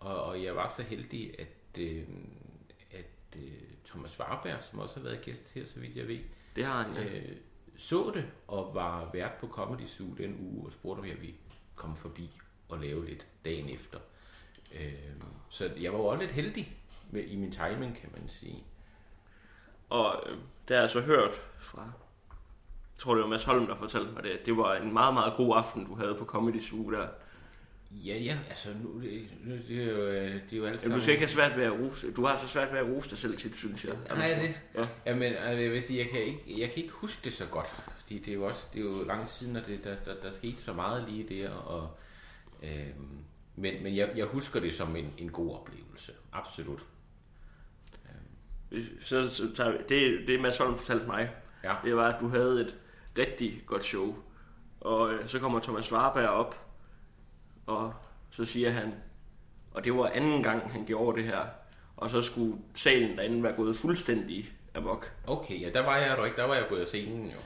og, 0.00 0.22
og 0.22 0.42
jeg 0.42 0.56
var 0.56 0.68
så 0.68 0.82
heldig, 0.82 1.34
at, 1.40 1.78
øh, 1.82 2.02
at 2.90 3.36
øh, 3.36 3.42
Thomas 3.98 4.20
Warberg, 4.20 4.62
som 4.62 4.78
også 4.78 4.96
har 4.96 5.02
været 5.02 5.22
gæst 5.22 5.52
her, 5.54 5.66
så 5.66 5.80
vidt 5.80 5.96
jeg 5.96 6.08
ved, 6.08 6.18
Det 6.56 6.64
har 6.64 6.82
han, 6.82 6.94
ja. 6.94 7.04
øh, 7.04 7.36
så 7.76 8.10
det 8.14 8.24
og 8.48 8.74
var 8.74 9.10
vært 9.12 9.32
på 9.40 9.46
Comedy 9.46 9.86
Zoo 9.86 10.14
den 10.18 10.36
uge 10.40 10.66
og 10.66 10.72
spurgte, 10.72 11.00
om 11.00 11.06
jeg 11.06 11.20
ville 11.20 11.34
komme 11.74 11.96
forbi 11.96 12.30
og 12.68 12.78
lave 12.78 13.06
lidt 13.06 13.26
dagen 13.44 13.68
efter. 13.68 13.98
Øh, 14.74 14.92
så 15.48 15.70
jeg 15.80 15.92
var 15.92 15.98
jo 15.98 16.04
også 16.04 16.20
lidt 16.20 16.32
heldig 16.32 16.76
med, 17.10 17.24
i 17.24 17.36
min 17.36 17.52
timing, 17.52 17.96
kan 17.96 18.10
man 18.12 18.28
sige. 18.28 18.64
Og 19.90 20.22
øh, 20.26 20.38
det 20.68 20.76
har 20.76 20.82
jeg 20.82 20.90
så 20.90 21.00
hørt 21.00 21.42
fra, 21.60 21.82
jeg 21.82 22.96
tror 22.96 23.14
det 23.14 23.22
var 23.22 23.28
Mads 23.28 23.44
Holm, 23.44 23.66
der 23.66 23.76
fortalte 23.76 24.12
mig 24.12 24.22
det, 24.22 24.30
at 24.30 24.46
det 24.46 24.56
var 24.56 24.74
en 24.74 24.92
meget, 24.92 25.14
meget 25.14 25.34
god 25.36 25.56
aften, 25.56 25.84
du 25.84 25.94
havde 25.94 26.14
på 26.14 26.24
Comedy 26.24 26.60
Zoo 26.60 26.90
der. 26.90 27.08
Ja, 27.90 28.18
ja, 28.18 28.38
altså 28.48 28.68
nu, 28.82 29.00
det, 29.00 29.28
nu, 29.44 29.54
det, 29.68 29.82
er, 29.82 29.92
jo, 29.92 30.06
øh, 30.06 30.34
det 30.34 30.52
er 30.52 30.56
jo 30.56 30.64
alt 30.64 30.82
Jamen, 30.82 30.96
du 30.96 31.02
skal 31.02 31.12
ikke 31.12 31.22
have 31.22 31.28
svært 31.28 31.56
ved 31.56 31.64
at 31.64 31.72
rose. 31.72 32.12
Du 32.12 32.24
har 32.24 32.36
så 32.36 32.48
svært 32.48 32.72
ved 32.72 32.78
at 32.78 32.86
rose 32.86 33.10
dig 33.10 33.18
selv 33.18 33.36
tit, 33.36 33.56
synes 33.56 33.84
jeg. 33.84 33.96
Nej, 34.08 34.28
det. 34.28 34.80
Ja. 34.80 34.88
Jamen, 35.06 35.32
altså, 35.32 35.62
jeg, 35.62 35.70
vil 35.70 35.82
sige, 35.82 35.98
jeg, 35.98 36.08
kan 36.08 36.20
ikke, 36.20 36.60
jeg 36.60 36.70
kan 36.70 36.82
ikke 36.82 36.94
huske 36.94 37.20
det 37.24 37.32
så 37.32 37.46
godt, 37.46 37.66
fordi 38.00 38.18
det 38.18 38.28
er 38.28 38.34
jo 38.34 38.46
også 38.46 38.66
det 38.72 38.80
er 38.80 38.84
jo 38.84 39.04
lang 39.04 39.28
siden, 39.28 39.56
og 39.56 39.66
det, 39.66 39.84
der, 39.84 39.96
der, 40.04 40.20
der 40.22 40.30
skete 40.30 40.56
så 40.56 40.72
meget 40.72 41.08
lige 41.08 41.42
der, 41.42 41.50
og, 41.50 41.98
øhm, 42.62 43.18
men, 43.56 43.82
men 43.82 43.96
jeg, 43.96 44.10
jeg 44.16 44.26
husker 44.26 44.60
det 44.60 44.74
som 44.74 44.96
en, 44.96 45.14
en 45.18 45.30
god 45.30 45.54
oplevelse, 45.54 46.12
absolut. 46.32 46.84
Så, 49.00 49.30
så 49.30 49.54
tager 49.54 49.70
vi, 49.70 49.78
det, 49.88 50.28
det 50.28 50.40
Mads 50.40 50.58
Holm 50.58 50.78
fortalte 50.78 51.06
mig, 51.06 51.30
Ja, 51.64 51.74
det 51.84 51.96
var, 51.96 52.08
at 52.12 52.20
du 52.20 52.28
havde 52.28 52.60
et 52.60 52.74
rigtig 53.18 53.62
godt 53.66 53.84
show. 53.84 54.16
Og 54.80 55.12
øh, 55.12 55.28
så 55.28 55.38
kommer 55.38 55.60
Thomas 55.60 55.92
Warberg 55.92 56.28
op, 56.28 56.67
og 57.68 57.94
så 58.30 58.44
siger 58.44 58.70
han, 58.70 58.94
og 59.72 59.84
det 59.84 59.94
var 59.94 60.08
anden 60.08 60.42
gang, 60.42 60.70
han 60.72 60.84
gjorde 60.86 61.18
det 61.18 61.28
her, 61.28 61.44
og 61.96 62.10
så 62.10 62.20
skulle 62.20 62.58
salen 62.74 63.16
derinde 63.18 63.42
være 63.42 63.52
gået 63.56 63.76
fuldstændig 63.76 64.52
amok. 64.74 65.12
okay, 65.26 65.60
ja, 65.60 65.70
der 65.70 65.80
var 65.80 65.96
jeg 65.96 66.18
jo 66.18 66.24
ikke, 66.24 66.36
der 66.36 66.44
var 66.44 66.54
jeg 66.54 66.66
gået 66.68 66.80
af 66.80 66.86
scenen 66.86 67.26
jo. 67.30 67.38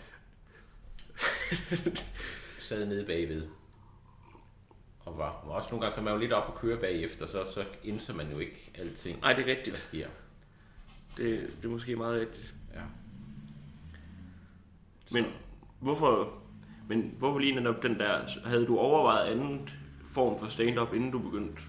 Sad 2.69 2.87
nede 2.87 3.07
bagved. 3.07 3.47
og 5.05 5.19
var, 5.19 5.45
var 5.47 5.53
også 5.53 5.71
nogle 5.71 5.81
gange, 5.83 5.95
så 5.95 6.01
man 6.01 6.13
jo 6.13 6.19
lidt 6.19 6.33
op 6.33 6.49
og 6.49 6.61
køre 6.61 6.77
bagefter, 6.79 7.27
så, 7.27 7.53
så 7.55 7.65
indser 7.85 8.15
man 8.15 8.31
jo 8.31 8.39
ikke 8.39 8.71
alting, 8.75 9.21
Nej, 9.21 9.33
det 9.33 9.43
er 9.43 9.47
der 9.47 9.57
rigtigt. 9.57 9.79
sker. 9.79 10.09
Det, 11.17 11.51
det 11.57 11.65
er 11.65 11.69
måske 11.69 11.97
meget 11.97 12.21
rigtigt. 12.21 12.55
Ja. 12.75 12.81
Men 15.11 15.25
hvorfor, 15.81 16.33
men 16.89 17.15
hvorfor 17.19 17.39
lige 17.39 17.55
netop 17.55 17.83
den 17.83 17.99
der, 17.99 18.41
havde 18.45 18.67
du 18.67 18.79
overvejet 18.79 19.27
anden 19.33 19.69
form 20.13 20.39
for 20.39 20.47
stand-up, 20.47 20.95
inden 20.95 21.11
du 21.11 21.19
begyndte? 21.19 21.63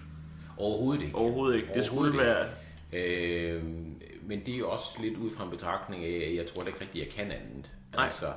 Overhovedet 0.56 1.02
ikke. 1.02 1.16
Overhovedet 1.16 1.56
ikke. 1.56 1.68
Det 1.74 1.84
skulle 1.84 2.12
Overhovedet 2.12 2.26
være... 2.26 2.48
Øh, 2.92 3.64
men 4.26 4.46
det 4.46 4.54
er 4.54 4.58
jo 4.58 4.70
også 4.70 4.88
lidt 5.00 5.16
ud 5.16 5.30
fra 5.30 5.44
en 5.44 5.50
betragtning 5.50 6.04
af, 6.04 6.28
at 6.28 6.34
jeg 6.36 6.46
tror 6.46 6.62
da 6.62 6.68
ikke 6.68 6.80
rigtigt, 6.80 7.04
jeg 7.04 7.12
kan 7.12 7.32
andet. 7.32 7.72
Nej. 7.94 8.04
Altså, 8.04 8.32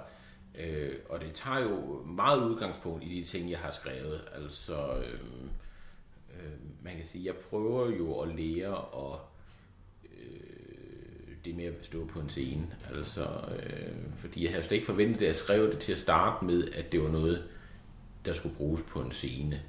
øh, 0.60 0.96
og 1.10 1.22
det 1.22 1.34
tager 1.34 1.60
jo 1.60 2.04
meget 2.06 2.50
udgangspunkt 2.50 3.04
i 3.04 3.20
de 3.20 3.24
ting, 3.24 3.52
jeg 3.52 3.60
har 3.60 3.72
skrevet. 3.72 4.22
Altså, 4.36 4.98
øh, 4.98 5.44
øh, 6.34 6.52
man 6.82 6.96
kan 6.96 7.06
sige, 7.06 7.26
jeg 7.26 7.36
prøver 7.36 7.92
jo 7.92 8.20
at 8.20 8.36
lære 8.36 8.76
og 8.76 9.20
øh, 10.04 11.36
det 11.46 11.56
med 11.56 11.66
at 11.66 11.74
stå 11.82 12.06
på 12.06 12.20
en 12.20 12.30
scene. 12.30 12.76
Altså, 12.96 13.28
øh, 13.64 13.96
fordi 14.16 14.44
jeg 14.44 14.52
havde 14.52 14.64
slet 14.64 14.76
ikke 14.76 14.86
forventet, 14.86 15.22
at 15.22 15.28
jeg 15.28 15.36
skrev 15.36 15.72
det 15.72 15.80
til 15.80 15.92
at 15.92 16.00
starte 16.00 16.46
med, 16.46 16.72
at 16.72 16.92
det 16.92 17.04
var 17.04 17.10
noget, 17.10 17.44
der 18.26 18.34
skulle 18.34 18.56
bruges 18.56 18.82
på 18.82 19.02
en 19.02 19.12
scene. 19.12 19.62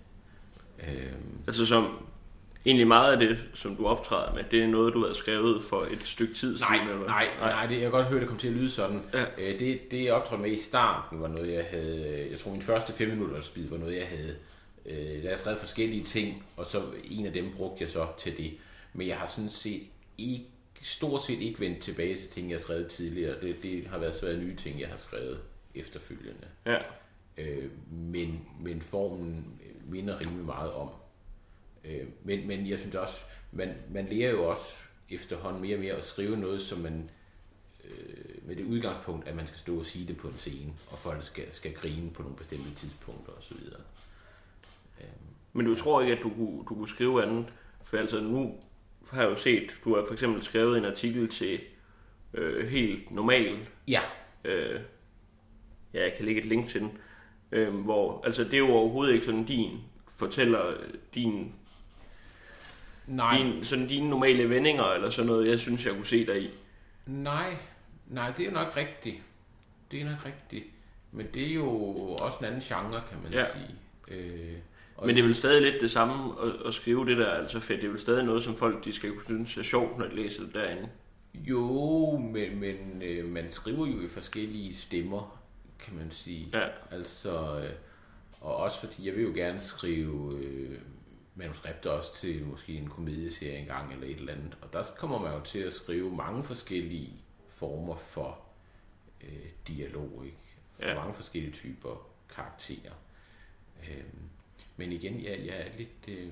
Øh, 0.79 1.13
Altså 1.47 1.67
som... 1.67 2.07
Egentlig 2.67 2.87
meget 2.89 3.13
af 3.13 3.19
det, 3.19 3.49
som 3.55 3.77
du 3.77 3.87
optræder 3.87 4.35
med, 4.35 4.45
det 4.51 4.63
er 4.63 4.67
noget, 4.67 4.95
du 4.95 5.07
har 5.07 5.13
skrevet 5.13 5.63
for 5.63 5.85
et 5.85 6.05
stykke 6.05 6.35
tid 6.35 6.59
Nej, 6.59 6.77
siden, 6.77 6.89
eller 6.89 6.99
hvad? 6.99 7.09
nej, 7.09 7.29
nej, 7.41 7.67
det, 7.67 7.73
jeg 7.75 7.81
kan 7.81 7.91
godt 7.91 8.07
høre, 8.07 8.21
det 8.21 8.29
kom 8.29 8.37
til 8.39 8.49
at 8.49 8.55
lyde 8.55 8.71
sådan. 8.71 9.03
Ja. 9.15 9.25
Øh, 9.39 9.59
det, 9.59 9.91
det 9.91 10.05
jeg 10.05 10.13
optrådte 10.13 10.43
med 10.43 10.51
i 10.51 10.59
starten 10.59 11.21
var 11.21 11.29
noget, 11.29 11.53
jeg 11.53 11.67
havde... 11.71 12.27
Jeg 12.31 12.39
tror, 12.39 12.53
min 12.53 12.63
første 12.63 12.93
5 12.93 13.09
minutters 13.09 13.45
speed 13.45 13.69
var 13.69 13.77
noget, 13.77 13.97
jeg 13.97 14.07
havde... 14.07 14.37
Øh, 14.87 15.23
der 15.23 15.29
jeg 15.29 15.39
skrevet 15.39 15.59
forskellige 15.59 16.05
ting, 16.05 16.45
og 16.57 16.67
så 16.67 16.83
en 17.05 17.27
af 17.27 17.33
dem 17.33 17.53
brugte 17.57 17.83
jeg 17.83 17.91
så 17.91 18.07
til 18.19 18.37
det. 18.37 18.53
Men 18.93 19.09
jeg 19.09 19.17
har 19.17 19.27
sådan 19.27 19.51
set 19.51 19.83
ikke, 20.19 20.45
stort 20.83 21.23
set 21.23 21.41
ikke 21.41 21.61
vendt 21.61 21.79
tilbage 21.79 22.17
til 22.17 22.29
ting, 22.29 22.51
jeg 22.51 22.57
har 22.57 22.63
skrevet 22.63 22.87
tidligere. 22.87 23.41
Det, 23.41 23.57
det 23.63 23.87
har 23.91 23.99
været 23.99 24.17
svært 24.17 24.39
nye 24.39 24.57
ting, 24.57 24.81
jeg 24.81 24.89
har 24.89 24.99
skrevet 24.99 25.39
efterfølgende. 25.75 26.47
Ja. 26.67 26.79
Øh, 27.39 27.71
men, 27.91 28.49
men 28.61 28.83
formen 28.83 29.61
minder 29.89 30.21
rimelig 30.21 30.45
meget 30.45 30.73
om. 30.73 30.89
Øh, 31.85 32.07
men, 32.25 32.47
men 32.47 32.67
jeg 32.69 32.79
synes 32.79 32.95
også, 32.95 33.21
man, 33.53 33.75
man 33.91 34.07
lærer 34.07 34.31
jo 34.31 34.45
også 34.51 34.77
efterhånden 35.11 35.63
mere 35.63 35.77
og 35.77 35.81
mere 35.81 35.95
at 35.95 36.05
skrive 36.05 36.37
noget, 36.37 36.63
som 36.63 36.79
man 36.79 37.11
øh, 37.85 38.47
med 38.47 38.57
det 38.57 38.65
udgangspunkt, 38.65 39.29
at 39.29 39.37
man 39.37 39.47
skal 39.47 39.59
stå 39.59 39.79
og 39.79 39.87
sige 39.87 40.09
det 40.09 40.17
på 40.17 40.29
en 40.29 40.37
scene, 40.37 40.73
og 40.91 40.99
folk 40.99 41.23
skal, 41.23 41.45
skal 41.53 41.73
grine 41.75 42.11
på 42.11 42.23
nogle 42.23 42.37
bestemte 42.37 42.75
tidspunkter 42.75 43.33
osv. 43.33 43.57
Øh, 45.01 45.07
Men 45.53 45.67
du 45.67 45.75
tror 45.75 46.01
ikke, 46.01 46.17
at 46.17 46.23
du 46.23 46.29
kunne, 46.31 46.59
du 46.59 46.75
kunne 46.75 46.89
skrive 46.89 47.23
andet? 47.23 47.47
For 47.83 47.97
altså 47.97 48.21
nu 48.21 48.61
har 49.11 49.23
jeg 49.23 49.31
jo 49.31 49.37
set, 49.37 49.77
du 49.85 49.95
har 49.97 50.05
for 50.07 50.13
eksempel 50.13 50.43
skrevet 50.43 50.79
en 50.79 50.85
artikel 50.85 51.29
til 51.29 51.61
øh, 52.35 52.69
helt 52.69 53.11
normal. 53.11 53.69
ja, 53.89 54.01
Øh, 54.45 54.81
ja, 55.95 56.03
jeg 56.03 56.15
kan 56.17 56.25
lægge 56.25 56.41
et 56.41 56.47
link 56.47 56.69
til 56.69 56.81
den. 56.81 56.99
Øh, 57.53 57.75
hvor, 57.75 58.23
altså 58.25 58.45
det 58.45 58.55
er 58.55 58.59
jo 58.59 58.69
overhovedet 58.69 59.13
ikke 59.15 59.27
sådan 59.27 59.45
din 59.45 59.71
fortæller 60.17 60.75
din, 61.15 61.53
nej, 63.07 63.39
din, 63.39 63.65
sådan 63.65 63.87
dine 63.89 64.11
normale 64.11 64.51
vendinger, 64.51 64.85
eller 64.85 65.11
sådan 65.11 65.27
noget, 65.27 65.49
jeg 65.49 65.59
synes, 65.59 65.87
jeg 65.87 65.95
kunne 65.95 66.07
se 66.07 66.27
dig 66.27 66.43
i. 66.43 66.51
nej, 67.07 67.57
nej, 68.07 68.31
det 68.31 68.41
er 68.41 68.45
jo 68.47 68.55
nok 68.55 68.77
rigtigt. 68.77 69.17
Det 69.91 70.01
er 70.01 70.05
nok 70.05 70.27
rigtigt. 70.27 70.65
Men 71.13 71.27
det 71.35 71.51
er 71.51 71.55
jo 71.55 71.69
også 72.21 72.39
en 72.41 72.45
anden 72.45 72.61
genre, 72.61 73.03
kan 73.11 73.19
man 73.23 73.33
Ja. 73.33 73.45
sige. 73.53 73.75
Øh, 74.19 74.57
og 74.97 75.07
Men 75.07 75.17
det 75.17 75.23
er 75.23 75.27
vel 75.27 75.35
stadig 75.35 75.63
lidt 75.63 75.81
det 75.81 75.91
samme 75.91 76.33
at, 76.43 76.53
at 76.67 76.75
skrive 76.75 77.07
det 77.07 77.17
der, 77.17 77.31
altså 77.31 77.61
fedt. 77.61 77.81
Det 77.81 77.87
er 77.87 77.91
vel 77.91 78.01
stadig 78.01 78.25
noget, 78.25 78.43
som 78.43 78.57
folk 78.57 78.85
de 78.85 78.93
skal 78.93 79.11
kunne 79.13 79.25
synes 79.25 79.57
er 79.57 79.63
sjovt, 79.63 79.99
når 79.99 80.07
de 80.09 80.17
læser 80.17 80.43
det 80.43 80.55
derinde. 80.55 80.89
Jo, 81.35 82.17
men, 82.19 82.61
men 82.61 83.03
øh, 83.05 83.25
man 83.29 83.51
skriver 83.51 83.87
jo 83.87 84.01
i 84.03 84.09
forskellige 84.09 84.75
stemmer, 84.75 85.38
kan 85.79 85.97
man 85.97 86.11
sige. 86.11 86.49
Ja. 86.53 86.69
Altså, 86.91 87.61
øh, 87.61 87.75
og 88.41 88.57
også 88.57 88.81
fordi 88.81 89.07
jeg 89.07 89.15
vil 89.17 89.25
jo 89.25 89.33
gerne 89.35 89.61
skrive 89.61 90.39
øh, 90.39 90.81
manuskripter 91.35 91.91
også 91.91 92.15
til 92.17 92.45
måske 92.47 92.73
en 92.73 92.89
komedieserie 92.89 93.59
engang 93.59 93.93
eller 93.93 94.07
et 94.07 94.17
eller 94.17 94.33
andet. 94.33 94.59
Og 94.63 94.73
der 94.73 94.83
kommer 94.97 95.19
man 95.19 95.33
jo 95.33 95.41
til 95.45 95.59
at 95.59 95.73
skrive 95.73 96.17
mange 96.17 96.45
forskellige 96.45 97.13
former 97.49 97.97
for 97.97 98.39
øh, 99.21 99.47
dialog, 99.69 100.23
ikke? 100.25 100.37
For 100.77 100.87
Ja. 100.89 100.95
mange 100.95 101.15
forskellige 101.15 101.53
typer 101.53 102.09
karakterer. 102.35 102.93
Øh, 103.89 104.05
men 104.77 104.93
igen, 104.93 105.21
jeg, 105.25 105.41
jeg 105.47 105.57
er 105.61 105.77
lidt... 105.79 106.09
Øh, 106.19 106.29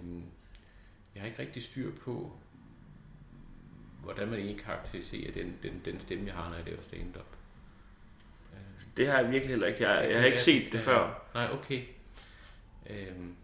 jeg 1.14 1.22
har 1.22 1.28
ikke 1.28 1.42
rigtig 1.42 1.62
styr 1.62 1.92
på, 1.94 2.32
hvordan 4.02 4.28
man 4.28 4.38
egentlig 4.38 4.64
karakteriserer 4.64 5.32
den, 5.32 5.58
den, 5.62 5.82
den 5.84 6.00
stemme, 6.00 6.26
jeg 6.26 6.34
har, 6.34 6.48
når 6.48 6.56
jeg 6.56 6.66
laver 6.66 6.82
stand-up. 6.82 7.35
Det 8.96 9.06
har 9.06 9.20
jeg 9.20 9.30
virkelig 9.30 9.50
heller 9.50 9.66
ikke. 9.66 9.88
Jeg, 9.88 10.10
jeg 10.10 10.18
har 10.20 10.26
ikke 10.26 10.42
set 10.42 10.72
det 10.72 10.80
før. 10.80 11.28
Nej, 11.34 11.48
okay. 11.52 11.82
Øhm, 12.90 13.34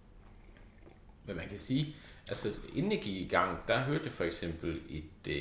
men 1.26 1.36
man 1.36 1.48
kan 1.48 1.58
sige, 1.58 1.96
altså 2.28 2.48
inden 2.74 2.92
jeg 2.92 3.00
gik 3.02 3.16
i 3.20 3.28
gang, 3.28 3.58
der 3.68 3.78
hørte 3.84 4.04
jeg 4.04 4.12
for 4.12 4.24
eksempel 4.24 4.80
et, 4.88 5.04
øh, 5.28 5.34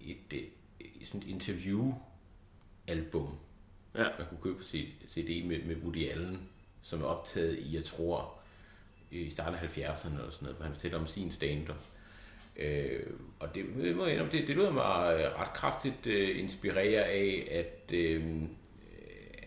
et, 0.00 0.16
et, 0.30 0.44
et 0.80 1.06
sådan 1.08 1.22
et 1.22 1.28
interview-album, 1.28 3.28
Ja. 3.94 4.04
man 4.18 4.26
kunne 4.28 4.40
købe 4.42 4.56
på 4.58 4.64
CD 5.08 5.44
med, 5.44 5.62
med 5.62 5.76
Woody 5.76 6.08
Allen, 6.10 6.48
som 6.82 7.02
er 7.02 7.06
optaget 7.06 7.58
i, 7.58 7.74
jeg 7.76 7.84
tror, 7.84 8.38
i 9.10 9.30
starten 9.30 9.54
af 9.54 9.58
70'erne 9.62 9.78
eller 10.18 10.30
sådan 10.30 10.42
noget, 10.42 10.56
hvor 10.56 10.64
han 10.64 10.74
fortæller 10.74 10.98
om 10.98 11.06
sin 11.06 11.30
stand-up. 11.30 11.76
Øh, 12.56 13.00
og 13.38 13.54
det, 13.54 13.76
må 13.96 14.04
jeg 14.04 14.12
indrømme, 14.12 14.32
det, 14.32 14.48
det 14.48 14.56
lyder 14.56 14.72
mig 14.72 15.14
øh, 15.20 15.40
ret 15.40 15.52
kraftigt 15.54 16.06
øh, 16.06 16.38
inspirere 16.38 17.04
af, 17.04 17.48
at, 17.50 17.92
øh, 17.94 18.42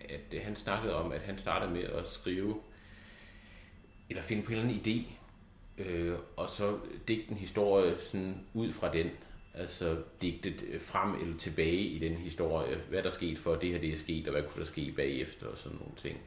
at 0.10 0.34
øh, 0.34 0.42
han 0.44 0.56
snakkede 0.56 0.96
om, 0.96 1.12
at 1.12 1.22
han 1.22 1.38
startede 1.38 1.72
med 1.72 1.84
at 1.84 2.08
skrive, 2.08 2.56
eller 4.10 4.24
finde 4.24 4.44
på 4.44 4.52
en 4.52 4.58
eller 4.58 4.70
anden 4.70 4.86
idé, 4.86 5.12
øh, 5.84 6.16
og 6.36 6.50
så 6.50 6.78
digte 7.08 7.32
en 7.32 7.38
historie 7.38 8.00
sådan 8.00 8.46
ud 8.54 8.72
fra 8.72 8.94
den. 8.94 9.10
Altså 9.54 9.98
digtet 10.22 10.64
øh, 10.68 10.82
frem 10.82 11.22
eller 11.22 11.38
tilbage 11.38 11.78
i 11.78 12.00
den 12.00 12.16
historie, 12.16 12.78
hvad 12.90 13.04
der 13.04 13.10
skete 13.10 13.42
for, 13.42 13.56
det 13.56 13.72
her 13.72 13.80
det 13.80 13.94
er 13.94 13.98
sket, 13.98 14.28
og 14.28 14.32
hvad 14.32 14.44
kunne 14.44 14.60
der 14.60 14.70
ske 14.70 14.94
bagefter, 14.96 15.48
og 15.48 15.58
sådan 15.58 15.78
nogle 15.78 15.94
ting. 16.02 16.20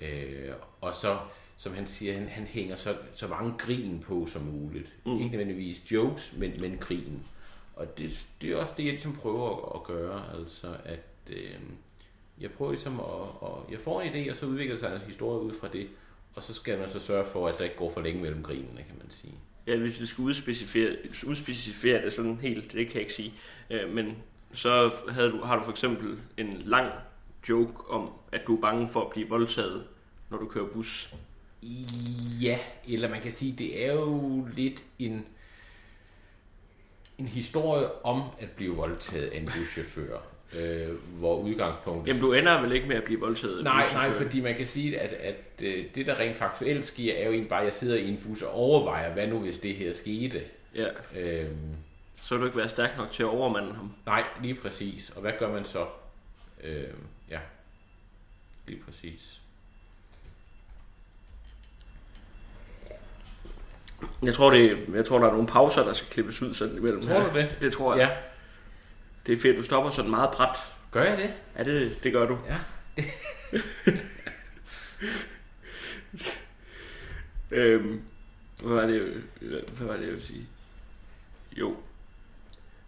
Øh, 0.00 0.52
og 0.80 0.94
så, 0.94 1.18
som 1.56 1.74
han 1.74 1.86
siger, 1.86 2.14
han, 2.14 2.28
han 2.28 2.44
hænger 2.44 2.76
så, 2.76 2.96
så 3.14 3.28
mange 3.28 3.54
grin 3.58 4.00
på 4.06 4.26
som 4.26 4.42
muligt. 4.42 4.92
Mm. 5.06 5.18
Ikke 5.18 5.30
nødvendigvis 5.30 5.92
jokes, 5.92 6.34
men, 6.36 6.60
men 6.60 6.78
grin. 6.78 7.22
Og 7.76 7.98
det, 7.98 8.26
det 8.42 8.52
er 8.52 8.56
også 8.56 8.74
det, 8.76 8.84
jeg 8.84 8.92
ligesom 8.92 9.16
prøver 9.16 9.56
at, 9.56 9.80
at 9.80 9.86
gøre. 9.86 10.38
Altså, 10.38 10.76
at 10.84 11.04
øh, 11.30 11.54
jeg 12.40 12.50
prøver 12.50 12.72
ligesom 12.72 13.00
at, 13.00 13.48
at, 13.48 13.72
jeg 13.72 13.80
får 13.80 14.00
en 14.00 14.12
idé, 14.12 14.30
og 14.30 14.36
så 14.36 14.46
udvikler 14.46 14.76
sig 14.76 14.94
en 14.94 15.00
historie 15.06 15.40
ud 15.40 15.54
fra 15.60 15.68
det. 15.68 15.88
Og 16.34 16.42
så 16.42 16.54
skal 16.54 16.78
man 16.78 16.88
så 16.88 17.00
sørge 17.00 17.26
for, 17.26 17.48
at 17.48 17.58
der 17.58 17.64
ikke 17.64 17.76
går 17.76 17.92
for 17.92 18.00
længe 18.00 18.22
mellem 18.22 18.42
grinene, 18.42 18.76
kan 18.76 18.96
man 18.98 19.10
sige. 19.10 19.34
Ja, 19.66 19.76
hvis 19.76 20.00
vi 20.00 20.06
skal 20.06 20.22
udspecificere, 20.22 20.96
udspecificere 21.26 22.02
det 22.02 22.12
sådan 22.12 22.36
helt, 22.36 22.72
det 22.72 22.86
kan 22.86 22.94
jeg 22.94 23.02
ikke 23.02 23.14
sige. 23.14 23.34
Øh, 23.70 23.94
men 23.94 24.16
så 24.52 24.92
havde 25.08 25.30
du, 25.30 25.40
har 25.40 25.56
du 25.56 25.62
for 25.64 25.70
eksempel 25.70 26.18
en 26.36 26.62
lang 26.64 26.92
joke 27.48 27.90
om, 27.90 28.10
at 28.32 28.40
du 28.46 28.56
er 28.56 28.60
bange 28.60 28.88
for 28.88 29.00
at 29.00 29.10
blive 29.10 29.28
voldtaget, 29.28 29.84
når 30.30 30.38
du 30.38 30.46
kører 30.46 30.66
bus. 30.66 31.14
Ja, 32.40 32.58
eller 32.88 33.08
man 33.08 33.20
kan 33.20 33.32
sige, 33.32 33.52
det 33.52 33.86
er 33.86 33.92
jo 33.92 34.46
lidt 34.56 34.84
en, 34.98 35.26
en 37.18 37.26
historie 37.26 38.04
om 38.04 38.22
at 38.38 38.50
blive 38.50 38.74
voldtaget 38.76 39.26
af 39.26 39.38
en 39.38 39.44
buschauffør, 39.44 40.18
øh, 40.52 40.88
hvor 41.18 41.36
udgangspunktet... 41.38 42.08
Jamen, 42.08 42.22
du 42.22 42.32
ender 42.32 42.60
vel 42.60 42.72
ikke 42.72 42.88
med 42.88 42.96
at 42.96 43.04
blive 43.04 43.20
voldtaget? 43.20 43.64
Nej, 43.64 43.84
nej, 43.92 44.12
fordi 44.12 44.40
man 44.40 44.54
kan 44.54 44.66
sige, 44.66 44.98
at, 45.00 45.12
at 45.12 45.34
øh, 45.62 45.84
det, 45.94 46.06
der 46.06 46.18
rent 46.18 46.36
faktuelt 46.36 46.86
sker, 46.86 47.14
er 47.14 47.24
jo 47.24 47.30
egentlig 47.30 47.48
bare, 47.48 47.60
at 47.60 47.66
jeg 47.66 47.74
sidder 47.74 47.96
i 47.96 48.08
en 48.08 48.20
bus 48.26 48.42
og 48.42 48.52
overvejer, 48.52 49.12
hvad 49.12 49.26
nu 49.26 49.38
hvis 49.38 49.58
det 49.58 49.74
her 49.74 49.92
skete. 49.92 50.42
Ja, 50.74 50.86
Øhm, 51.16 51.56
så 52.20 52.34
vil 52.34 52.40
du 52.40 52.46
ikke 52.46 52.58
være 52.58 52.68
stærk 52.68 52.96
nok 52.96 53.10
til 53.10 53.22
at 53.22 53.28
overmande 53.28 53.72
ham. 53.74 53.92
nej, 54.06 54.24
lige 54.42 54.54
præcis. 54.54 55.10
Og 55.14 55.20
hvad 55.20 55.32
gør 55.38 55.52
man 55.52 55.64
så? 55.64 55.86
Øhm, 56.64 57.04
ja, 57.30 57.38
lige 58.66 58.80
præcis. 58.86 59.40
Jeg 64.22 64.34
tror, 64.34 64.50
det, 64.50 64.78
jeg 64.94 65.04
tror, 65.04 65.18
der 65.18 65.26
er 65.26 65.32
nogle 65.32 65.46
pauser, 65.46 65.84
der 65.84 65.92
skal 65.92 66.08
klippes 66.10 66.42
ud 66.42 66.54
sådan 66.54 66.76
imellem. 66.76 67.02
Tror 67.02 67.20
du 67.20 67.38
det? 67.38 67.48
Det 67.60 67.72
tror 67.72 67.96
jeg. 67.96 68.08
Ja, 68.08 68.16
Det 69.26 69.32
er 69.32 69.36
fedt, 69.36 69.56
du 69.56 69.62
stopper 69.62 69.90
sådan 69.90 70.10
meget 70.10 70.30
bræt. 70.30 70.56
gør 70.90 71.02
jeg 71.02 71.18
det? 71.18 71.34
Ja, 71.58 71.64
det, 71.64 72.04
det 72.04 72.12
gør 72.12 72.26
du. 72.26 72.38
Ja. 72.48 72.58
Øhm, 77.50 78.02
hvad 78.62 78.74
var 78.74 78.86
det, 78.86 79.22
hvad 79.40 79.86
var 79.86 79.92
det, 79.92 80.02
jeg 80.02 80.10
ville 80.10 80.24
sige? 80.24 80.46
Jo. 81.56 81.76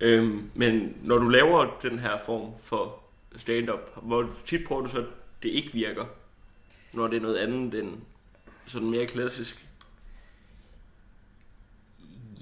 Øhm, 0.01 0.51
men 0.55 0.97
når 1.03 1.19
du 1.19 1.29
laver 1.29 1.79
den 1.83 1.99
her 1.99 2.19
form 2.27 2.53
for 2.63 3.03
stand-up, 3.37 4.03
hvor 4.03 4.33
tit 4.45 4.67
prøver 4.67 4.83
du 4.83 4.89
så, 4.89 4.99
at 4.99 5.07
det 5.43 5.49
ikke 5.49 5.73
virker? 5.73 6.05
Når 6.93 7.09
det 7.09 7.17
er 7.17 7.21
noget 7.21 7.37
andet 7.37 7.81
end 7.83 8.01
sådan 8.67 8.91
mere 8.91 9.07
klassisk? 9.07 9.67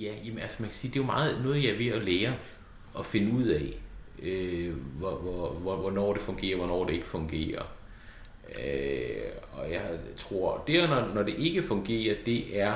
Ja, 0.01 0.15
jamen 0.25 0.39
altså 0.39 0.57
man 0.63 0.71
kan 0.71 0.77
sige, 0.77 0.91
det 0.91 0.97
er 0.97 1.03
jo 1.03 1.07
meget 1.07 1.43
noget, 1.43 1.65
jeg 1.65 1.71
er 1.71 1.79
ved 1.79 1.87
at 1.87 2.03
lære 2.03 2.37
og 2.95 3.05
finde 3.05 3.33
ud 3.33 3.45
af, 3.45 3.81
øh, 4.23 4.75
hvor, 4.99 5.17
hvor, 5.17 5.51
hvor, 5.51 5.77
hvornår 5.77 6.13
det 6.13 6.23
fungerer, 6.23 6.57
hvornår 6.57 6.85
det 6.85 6.93
ikke 6.93 7.07
fungerer. 7.07 7.63
Øh, 8.65 9.33
og 9.53 9.73
jeg 9.73 9.83
tror, 10.17 10.65
det 10.67 10.89
når, 10.89 11.15
når 11.15 11.23
det 11.23 11.35
ikke 11.39 11.63
fungerer, 11.63 12.15
det 12.27 12.61
er, 12.61 12.75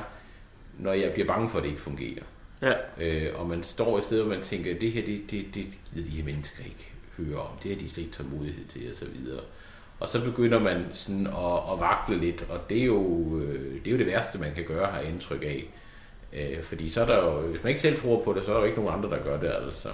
når 0.78 0.92
jeg 0.92 1.12
bliver 1.12 1.26
bange 1.26 1.49
for, 1.49 1.59
at 1.59 1.64
det 1.64 1.71
ikke 1.71 1.83
fungerer. 1.83 2.23
Ja, 2.62 2.73
Øh, 2.99 3.40
og 3.40 3.47
man 3.49 3.62
står 3.62 3.99
et 3.99 4.04
sted, 4.04 4.23
hvor 4.23 4.35
man 4.35 4.42
tænker, 4.42 4.78
det 4.78 4.92
her, 4.92 5.04
det, 5.04 5.31
det, 5.31 5.47
det 5.54 5.66
gider 5.95 6.11
de 6.11 6.16
her 6.16 6.25
mennesker 6.25 6.64
ikke 6.64 6.92
høre 7.16 7.40
om. 7.40 7.57
Det 7.62 7.71
har 7.71 7.78
de 7.78 7.90
slet 7.90 8.04
ikke 8.04 8.16
tålmodighed 8.16 8.64
til, 8.64 8.90
og 8.90 8.97
så 8.97 9.04
videre. 9.04 9.40
Og 10.00 10.09
så 10.09 10.25
begynder 10.25 10.59
man 10.59 10.87
sådan 10.92 11.26
at, 11.26 11.73
at 11.73 11.81
vakle 11.81 12.19
lidt, 12.21 12.47
og 12.49 12.71
det 12.71 12.81
er, 12.81 12.85
jo, 12.85 13.38
øh, 13.40 13.75
det 13.75 13.87
er 13.87 13.90
jo 13.92 13.99
det 13.99 14.07
værste, 14.07 14.38
man 14.38 14.54
kan 14.54 14.64
gøre, 14.64 14.87
har 14.87 15.00
indtryk 15.00 15.42
af. 15.42 15.64
Øh, 16.32 16.62
fordi 16.62 16.88
så 16.88 17.00
er 17.02 17.06
der 17.06 17.24
jo, 17.24 17.40
hvis 17.40 17.62
man 17.62 17.68
ikke 17.70 17.80
selv 17.80 17.98
tror 17.98 18.22
på 18.22 18.32
det, 18.32 18.44
så 18.44 18.50
er 18.50 18.54
der 18.54 18.60
jo 18.60 18.66
ikke 18.66 18.82
nogen 18.82 18.98
andre, 18.98 19.16
der 19.16 19.22
gør 19.24 19.40
det, 19.40 19.52
altså. 19.64 19.88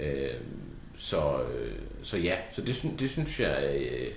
Øh, 0.00 0.30
så, 0.96 1.40
øh, 1.40 1.72
så 2.02 2.16
ja, 2.16 2.36
så 2.52 2.62
det, 2.62 2.74
synes- 2.74 2.98
det 2.98 3.10
synes 3.10 3.40
jeg 3.40 3.80
øh, 3.80 4.12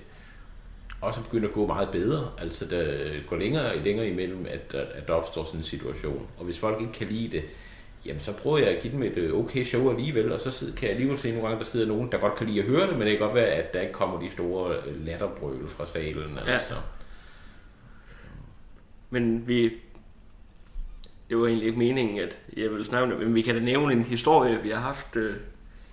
også 1.00 1.20
begynder 1.22 1.48
at 1.48 1.54
gå 1.54 1.66
meget 1.66 1.88
bedre. 1.90 2.30
Altså, 2.38 2.64
der 2.64 3.08
går 3.28 3.36
længere 3.36 3.70
og 3.72 3.76
længere 3.84 4.08
imellem, 4.08 4.46
at, 4.48 4.74
at, 4.74 4.86
at 4.94 5.08
der 5.08 5.12
opstår 5.14 5.44
sådan 5.44 5.60
en 5.60 5.64
situation. 5.64 6.26
Og 6.38 6.44
hvis 6.44 6.58
folk 6.58 6.80
ikke 6.80 6.92
kan 6.92 7.06
lide 7.06 7.28
det, 7.36 7.42
jamen 8.06 8.20
så 8.20 8.32
prøver 8.32 8.58
jeg 8.58 8.68
at 8.68 8.82
give 8.82 8.92
dem 8.92 9.02
et 9.02 9.16
øh, 9.16 9.34
okay 9.34 9.64
show 9.64 9.90
alligevel, 9.90 10.32
og 10.32 10.40
så 10.40 10.50
sidder, 10.50 10.74
kan 10.74 10.82
jeg 10.84 10.90
alligevel 10.90 11.18
se 11.18 11.28
nogle 11.30 11.48
gange, 11.48 11.58
der 11.58 11.64
sidder 11.70 11.86
nogen, 11.86 12.12
der 12.12 12.18
godt 12.18 12.34
kan 12.34 12.46
lide 12.46 12.60
at 12.60 12.66
høre 12.66 12.86
det, 12.86 12.98
men 12.98 13.00
det 13.06 13.10
kan 13.18 13.26
godt 13.26 13.34
være, 13.34 13.46
at 13.46 13.74
der 13.74 13.80
ikke 13.80 13.92
kommer 13.92 14.20
de 14.20 14.30
store 14.30 14.76
øh, 14.86 15.06
latterbrøl 15.06 15.68
fra 15.68 15.86
salen. 15.86 16.38
Ja. 16.46 16.52
Altså. 16.52 16.74
men 19.10 19.48
vi... 19.48 19.72
Det 21.28 21.38
var 21.38 21.46
egentlig 21.46 21.66
ikke 21.66 21.78
meningen, 21.78 22.18
at 22.18 22.38
jeg 22.56 22.70
ville 22.70 22.84
snakke 22.84 23.04
om 23.04 23.10
det, 23.18 23.26
men 23.26 23.34
vi 23.34 23.42
kan 23.42 23.54
da 23.54 23.60
nævne 23.60 23.92
en 23.92 24.02
historie, 24.04 24.62
vi 24.62 24.68
har 24.70 24.80
haft, 24.80 25.16
øh, 25.16 25.36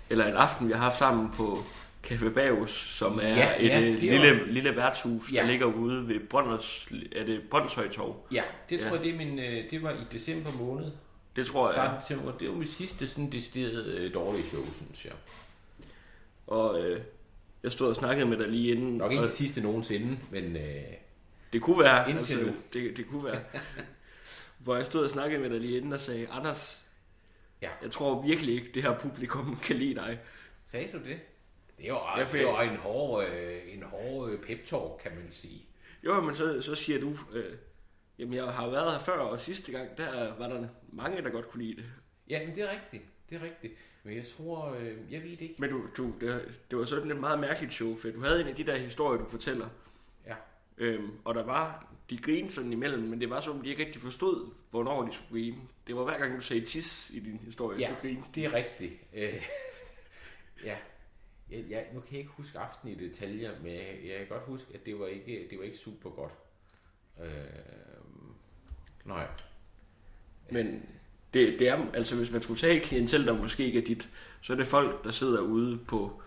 eller 0.10 0.26
en 0.26 0.34
aften, 0.34 0.68
vi 0.68 0.74
har 0.74 0.80
haft 0.80 0.98
sammen 0.98 1.30
på 1.34 1.64
Café 2.08 2.30
Bagus, 2.30 2.72
som 2.72 3.20
er 3.22 3.28
Ja, 3.28 3.52
et 3.60 3.68
ja, 3.68 3.82
øh, 3.82 4.02
det 4.02 4.12
var- 4.12 4.18
lille, 4.26 4.54
lille 4.54 4.76
værtshus, 4.76 5.22
der 5.32 5.42
Ja. 5.42 5.48
ligger 5.52 5.66
ude 5.66 6.08
ved 6.08 6.20
Brønders, 6.20 6.88
er 7.16 7.24
det 7.26 7.42
Brøndshøj 7.50 7.90
Torv? 7.90 8.16
Ja, 8.32 8.44
det 8.70 8.78
Ja. 8.80 8.84
tror 8.88 8.96
jeg, 8.96 9.06
det, 9.06 9.14
er 9.14 9.18
min, 9.18 9.40
øh, 9.40 9.64
det 9.72 9.84
var 9.84 9.92
i 9.92 9.96
december 10.12 10.52
måned. 10.60 10.92
Det 11.36 11.46
tror 11.46 11.72
jeg. 11.74 11.84
Af 11.84 12.02
december. 12.02 12.32
Det 12.32 12.50
var 12.50 12.56
mit 12.56 12.70
sidste 12.70 13.08
sådan 13.08 13.32
decideret 13.32 13.86
øh, 13.86 14.14
dårlige 14.14 14.44
show, 14.50 14.64
synes 14.76 15.06
jeg. 15.06 15.14
Og 16.48 16.82
øh, 16.82 17.00
jeg 17.64 17.72
stod 17.72 17.90
og 17.90 17.96
snakkede 17.96 18.30
med 18.30 18.38
dig 18.38 18.48
lige 18.50 18.72
inden. 18.72 18.98
Nok 18.98 19.12
ikke 19.12 19.24
og 19.24 19.28
det 19.28 19.36
sidste 19.36 19.62
nogensinde, 19.62 20.18
men 20.32 20.56
øh, 20.56 20.62
det 21.54 21.62
kunne 21.62 21.80
være. 21.80 22.10
Indtil 22.10 22.38
nu. 22.46 22.52
Det, 22.74 22.98
det 22.98 23.08
kunne 23.10 23.24
være. 23.26 23.40
Hvor 24.64 24.76
jeg 24.76 24.86
stod 24.86 25.04
og 25.04 25.10
snakkede 25.10 25.42
med 25.42 25.50
dig 25.50 25.60
lige 25.60 25.78
inden 25.78 25.94
og 25.94 26.00
sagde, 26.00 26.28
Anders, 26.28 26.86
ja. 27.62 27.70
jeg 27.82 27.92
tror 27.92 28.22
virkelig 28.22 28.56
ikke, 28.56 28.72
det 28.74 28.84
her 28.84 29.00
publikum 29.00 29.58
kan 29.66 29.76
lide 29.76 29.96
dig. 29.96 30.20
Sagde 30.66 30.92
du 30.92 30.98
det? 30.98 31.20
Det 31.78 31.92
var, 31.92 32.20
Ja, 32.20 32.24
for 32.24 32.38
det 32.38 32.46
var 32.46 32.62
en 32.62 32.76
hård, 32.78 33.26
øh, 33.26 33.74
en 33.74 33.84
hård 33.84 34.30
øh, 34.30 34.40
pep-talk, 34.40 34.98
kan 35.04 35.16
man 35.16 35.32
sige. 35.32 35.66
Jo, 36.04 36.22
men 36.22 36.36
så, 36.36 36.62
så 36.62 36.76
siger 36.76 37.00
du, 37.00 37.18
øh, 37.34 37.56
jamen 38.20 38.34
jeg 38.34 38.46
har 38.46 38.70
været 38.70 38.92
her 38.92 39.00
før, 39.00 39.20
og 39.20 39.40
sidste 39.42 39.72
gang, 39.72 39.98
der 39.98 40.38
var 40.38 40.48
der 40.48 40.68
mange, 40.92 41.22
der 41.22 41.30
godt 41.30 41.50
kunne 41.50 41.64
lide 41.64 41.76
det. 41.76 41.86
Ja, 42.30 42.46
men 42.46 42.56
det 42.56 42.64
er 42.64 42.72
rigtigt. 42.72 43.04
Det 43.30 43.42
er 43.42 43.44
rigtigt. 43.44 43.74
Men 44.04 44.16
jeg 44.16 44.26
tror, 44.38 44.74
øh, 44.74 44.98
jeg 45.14 45.24
ved 45.24 45.30
det 45.32 45.42
ikke. 45.42 45.56
Men 45.58 45.70
du, 45.70 45.82
du, 45.98 46.14
det, 46.22 46.56
det 46.72 46.80
var 46.80 46.86
sådan 46.86 47.12
et 47.12 47.18
meget 47.18 47.40
mærkeligt 47.40 47.74
show, 47.74 47.96
for 47.96 48.10
du 48.10 48.20
havde 48.22 48.42
en 48.42 48.48
af 48.48 48.56
de 48.56 48.64
der 48.66 48.78
historier, 48.78 49.22
du 49.22 49.30
fortæller. 49.30 49.70
Ja. 50.28 50.36
Øhm, 50.78 51.12
og 51.26 51.36
der 51.36 51.44
var, 51.44 51.93
de 52.10 52.18
grinede 52.18 52.54
sådan 52.54 52.74
imellem, 52.74 53.04
men 53.04 53.22
det 53.22 53.30
var 53.30 53.40
som, 53.40 53.62
de 53.62 53.70
ikke 53.70 53.86
rigtig 53.86 54.02
forstod, 54.02 54.52
hvornår 54.72 55.06
de 55.06 55.14
skulle 55.14 55.30
grine. 55.32 55.58
Det 55.88 55.96
var 55.96 56.04
hver 56.04 56.18
gang, 56.18 56.36
du 56.36 56.42
sagde 56.42 56.66
tis 56.66 57.12
i 57.14 57.20
din 57.20 57.40
historie, 57.46 57.80
Ja, 57.80 57.88
så 57.88 57.96
grinede 58.02 58.26
det 58.36 58.46
er 58.46 58.54
rigtigt. 58.54 58.94
Øh, 59.14 59.34
ja. 60.66 60.78
Jeg, 61.52 61.66
jeg, 61.70 61.86
nu 61.94 62.00
kan 62.00 62.12
jeg 62.12 62.20
ikke 62.20 62.32
huske 62.32 62.60
aften 62.60 62.90
i 62.90 62.96
detaljer, 62.96 63.52
men 63.62 63.72
jeg, 63.72 64.00
jeg 64.06 64.18
kan 64.18 64.28
godt 64.28 64.44
huske, 64.44 64.68
at 64.74 64.86
det 64.86 65.00
var 65.00 65.08
ikke, 65.08 65.48
det 65.50 65.58
var 65.58 65.64
ikke 65.64 65.78
super 65.78 66.10
godt. 66.10 66.32
Øh, 67.22 67.30
nej. 69.06 69.28
Men 70.52 70.86
det, 71.34 71.60
det 71.60 71.68
er, 71.68 71.92
altså 71.94 72.16
hvis 72.16 72.32
man 72.32 72.42
skulle 72.42 72.60
tage 72.60 72.78
et 72.78 72.84
klientel, 72.84 73.28
der 73.28 73.34
måske 73.34 73.66
ikke 73.66 73.80
er 73.80 73.86
dit, 73.86 74.10
så 74.42 74.54
er 74.54 74.58
det 74.58 74.68
folk, 74.68 75.04
der 75.04 75.12
sidder 75.12 75.42
ude 75.42 75.78
på 75.78 76.22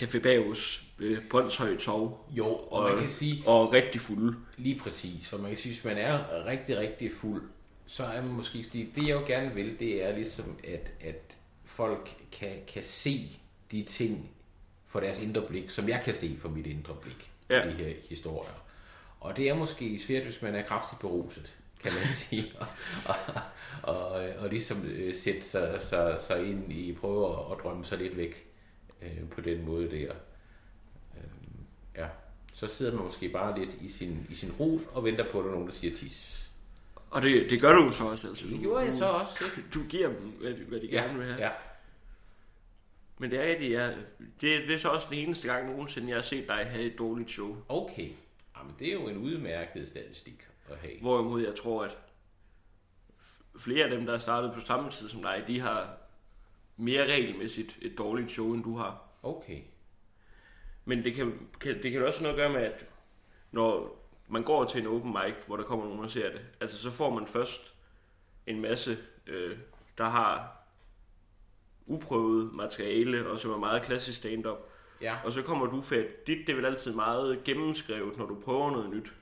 Café 0.00 0.18
Bagus 0.18 0.84
ved 0.98 1.18
Brøndshøj 1.30 1.76
Torv 1.76 2.18
Jo, 2.30 2.46
og 2.54 2.90
man 2.90 2.98
kan 3.00 3.10
sige, 3.10 3.42
og 3.46 3.72
rigtig 3.72 4.00
fulde. 4.00 4.36
Lige 4.56 4.78
præcis, 4.78 5.28
for 5.28 5.38
man 5.38 5.48
kan 5.50 5.56
sige, 5.56 5.72
hvis 5.72 5.84
man 5.84 5.98
er 5.98 6.46
rigtig, 6.46 6.78
rigtig 6.78 7.10
fuld, 7.12 7.42
så 7.86 8.04
er 8.04 8.22
man 8.22 8.30
måske, 8.32 8.64
fordi 8.64 8.92
det 8.96 9.02
jeg 9.08 9.14
jo 9.14 9.22
gerne 9.26 9.54
vil, 9.54 9.80
det 9.80 10.04
er 10.04 10.14
ligesom, 10.14 10.56
at, 10.64 10.90
at 11.00 11.36
folk 11.64 12.16
kan, 12.32 12.50
kan 12.66 12.82
se 12.82 13.38
de 13.72 13.82
ting 13.82 14.30
for 14.86 15.00
deres 15.00 15.18
indre 15.18 15.42
blik, 15.42 15.70
som 15.70 15.88
jeg 15.88 16.00
kan 16.04 16.14
se 16.14 16.36
for 16.40 16.48
mit 16.48 16.66
indre 16.66 16.94
blik, 17.02 17.32
Ja. 17.50 17.64
de 17.68 17.70
her 17.72 17.92
historier. 18.08 18.64
Og 19.20 19.36
det 19.36 19.48
er 19.48 19.54
måske 19.54 20.00
svært, 20.06 20.22
hvis 20.22 20.42
man 20.42 20.54
er 20.54 20.62
kraftigt 20.62 21.00
beruset, 21.00 21.56
kan 21.82 21.92
man 21.92 22.08
sige, 22.28 22.52
og, 22.60 22.66
og, 23.06 23.14
og, 23.94 24.10
og 24.38 24.48
ligesom 24.48 24.84
øh, 24.84 25.14
sætte 25.14 25.42
sig, 25.42 25.78
sig, 25.82 26.16
sig 26.20 26.46
ind 26.46 26.72
i, 26.72 26.92
prøve 26.92 27.32
at, 27.32 27.38
at 27.52 27.58
drømme 27.62 27.84
sig 27.84 27.98
lidt 27.98 28.16
væk 28.16 28.47
øh, 29.02 29.28
på 29.30 29.40
den 29.40 29.64
måde 29.66 29.90
der. 29.90 30.14
Øh, 31.16 31.22
ja 31.96 32.08
så 32.54 32.66
sidder 32.66 32.92
man 32.94 33.04
måske 33.04 33.28
bare 33.28 33.58
lidt 33.60 33.74
i 33.80 33.88
sin, 33.88 34.26
i 34.30 34.34
sin 34.34 34.52
rus 34.52 34.82
og 34.92 35.04
venter 35.04 35.30
på, 35.32 35.38
at 35.38 35.44
der 35.44 35.50
er 35.50 35.54
nogen, 35.54 35.68
der 35.68 35.74
siger 35.74 35.96
tis. 35.96 36.50
Og 37.10 37.22
det, 37.22 37.50
det 37.50 37.60
gør 37.60 37.72
du 37.72 37.92
så 37.92 38.04
også. 38.04 38.28
Altså. 38.28 38.46
Det 38.46 38.60
gjorde 38.60 38.84
jeg 38.84 38.94
så 38.94 39.04
også. 39.04 39.44
ikke? 39.44 39.68
Du 39.74 39.82
giver 39.88 40.08
dem, 40.08 40.16
hvad, 40.40 40.54
de- 40.54 40.64
hvad 40.64 40.80
de 40.80 40.86
Ja, 40.86 41.02
gerne 41.02 41.18
vil 41.18 41.26
have. 41.26 41.38
ja. 41.44 41.50
Men 43.18 43.30
det 43.30 43.38
er 43.44 43.50
rigtigt, 43.50 43.72
ja. 43.72 43.86
Det, 44.18 44.66
det 44.66 44.74
er 44.74 44.78
så 44.78 44.88
også 44.88 45.06
den 45.10 45.18
eneste 45.18 45.48
gang 45.52 45.70
nogensinde, 45.70 46.08
jeg 46.08 46.16
har 46.16 46.22
set 46.22 46.48
dig 46.48 46.66
have 46.66 46.82
et 46.84 46.98
dårligt 46.98 47.30
show. 47.30 47.56
Okay. 47.68 48.10
Jamen, 48.58 48.74
det 48.78 48.88
er 48.88 48.92
jo 48.92 49.08
en 49.08 49.16
udmærket 49.16 49.88
statistik 49.88 50.46
at 50.68 50.76
have. 50.76 50.92
Hvorimod 51.00 51.42
jeg 51.42 51.54
tror, 51.54 51.84
at 51.84 51.96
flere 53.58 53.84
af 53.84 53.90
dem, 53.90 54.06
der 54.06 54.14
er 54.14 54.18
startet 54.18 54.52
på 54.54 54.60
samme 54.60 54.90
tid 54.90 55.08
som 55.08 55.22
dig, 55.22 55.44
de 55.46 55.60
har 55.60 55.96
mere 56.78 57.02
regelmæssigt 57.02 57.78
et 57.82 57.98
dårligt 57.98 58.30
show, 58.30 58.54
end 58.54 58.64
du 58.64 58.76
har. 58.76 59.02
Okay. 59.22 59.60
Men 60.84 61.04
det 61.04 61.14
kan, 61.14 61.48
kan, 61.60 61.82
det 61.82 61.92
kan 61.92 62.06
også 62.06 62.22
noget 62.22 62.36
gøre 62.36 62.52
med, 62.52 62.60
at 62.60 62.86
når 63.52 63.98
man 64.28 64.42
går 64.42 64.64
til 64.64 64.80
en 64.80 64.86
open 64.86 65.10
mic, 65.10 65.34
hvor 65.46 65.56
der 65.56 65.64
kommer 65.64 65.84
nogen 65.84 66.00
og 66.00 66.10
ser 66.10 66.32
det, 66.32 66.40
altså 66.60 66.78
så 66.78 66.90
får 66.90 67.10
man 67.10 67.26
først 67.26 67.74
en 68.46 68.60
masse, 68.60 68.98
øh, 69.26 69.58
der 69.98 70.04
har 70.04 70.56
uprøvet 71.86 72.52
materiale, 72.52 73.28
og 73.30 73.38
som 73.38 73.50
er 73.50 73.58
meget 73.58 73.82
klassisk 73.82 74.18
stand-up. 74.18 74.58
Ja. 75.00 75.16
Og 75.24 75.32
så 75.32 75.42
kommer 75.42 75.66
du 75.66 75.80
for, 75.80 75.94
at 75.94 76.26
dit 76.26 76.46
det 76.46 76.52
er 76.52 76.56
vel 76.56 76.66
altid 76.66 76.94
meget 76.94 77.44
gennemskrevet, 77.44 78.16
når 78.18 78.26
du 78.26 78.40
prøver 78.40 78.70
noget 78.70 78.90
nyt. 78.90 79.12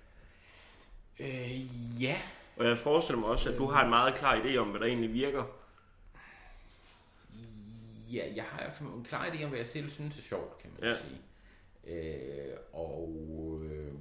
Øh, 1.20 2.02
ja. 2.02 2.16
Og 2.56 2.66
jeg 2.66 2.78
forestiller 2.78 3.20
mig 3.20 3.28
også, 3.28 3.50
at 3.50 3.58
du 3.58 3.66
har 3.66 3.84
en 3.84 3.90
meget 3.90 4.14
klar 4.14 4.36
idé 4.36 4.56
om, 4.56 4.68
hvad 4.68 4.80
der 4.80 4.86
egentlig 4.86 5.12
virker. 5.12 5.44
Ja, 8.12 8.22
jeg 8.36 8.44
har 8.44 8.72
en 8.96 9.04
klar 9.04 9.26
idé 9.26 9.42
om, 9.44 9.48
hvad 9.48 9.58
jeg 9.58 9.66
selv 9.66 9.90
synes 9.90 10.18
er 10.18 10.22
sjovt, 10.22 10.58
kan 10.58 10.70
man 10.80 10.90
Ja. 10.90 10.96
sige. 10.96 11.20
Øh, 11.86 12.56
og, 12.72 13.62
øh, 13.64 13.92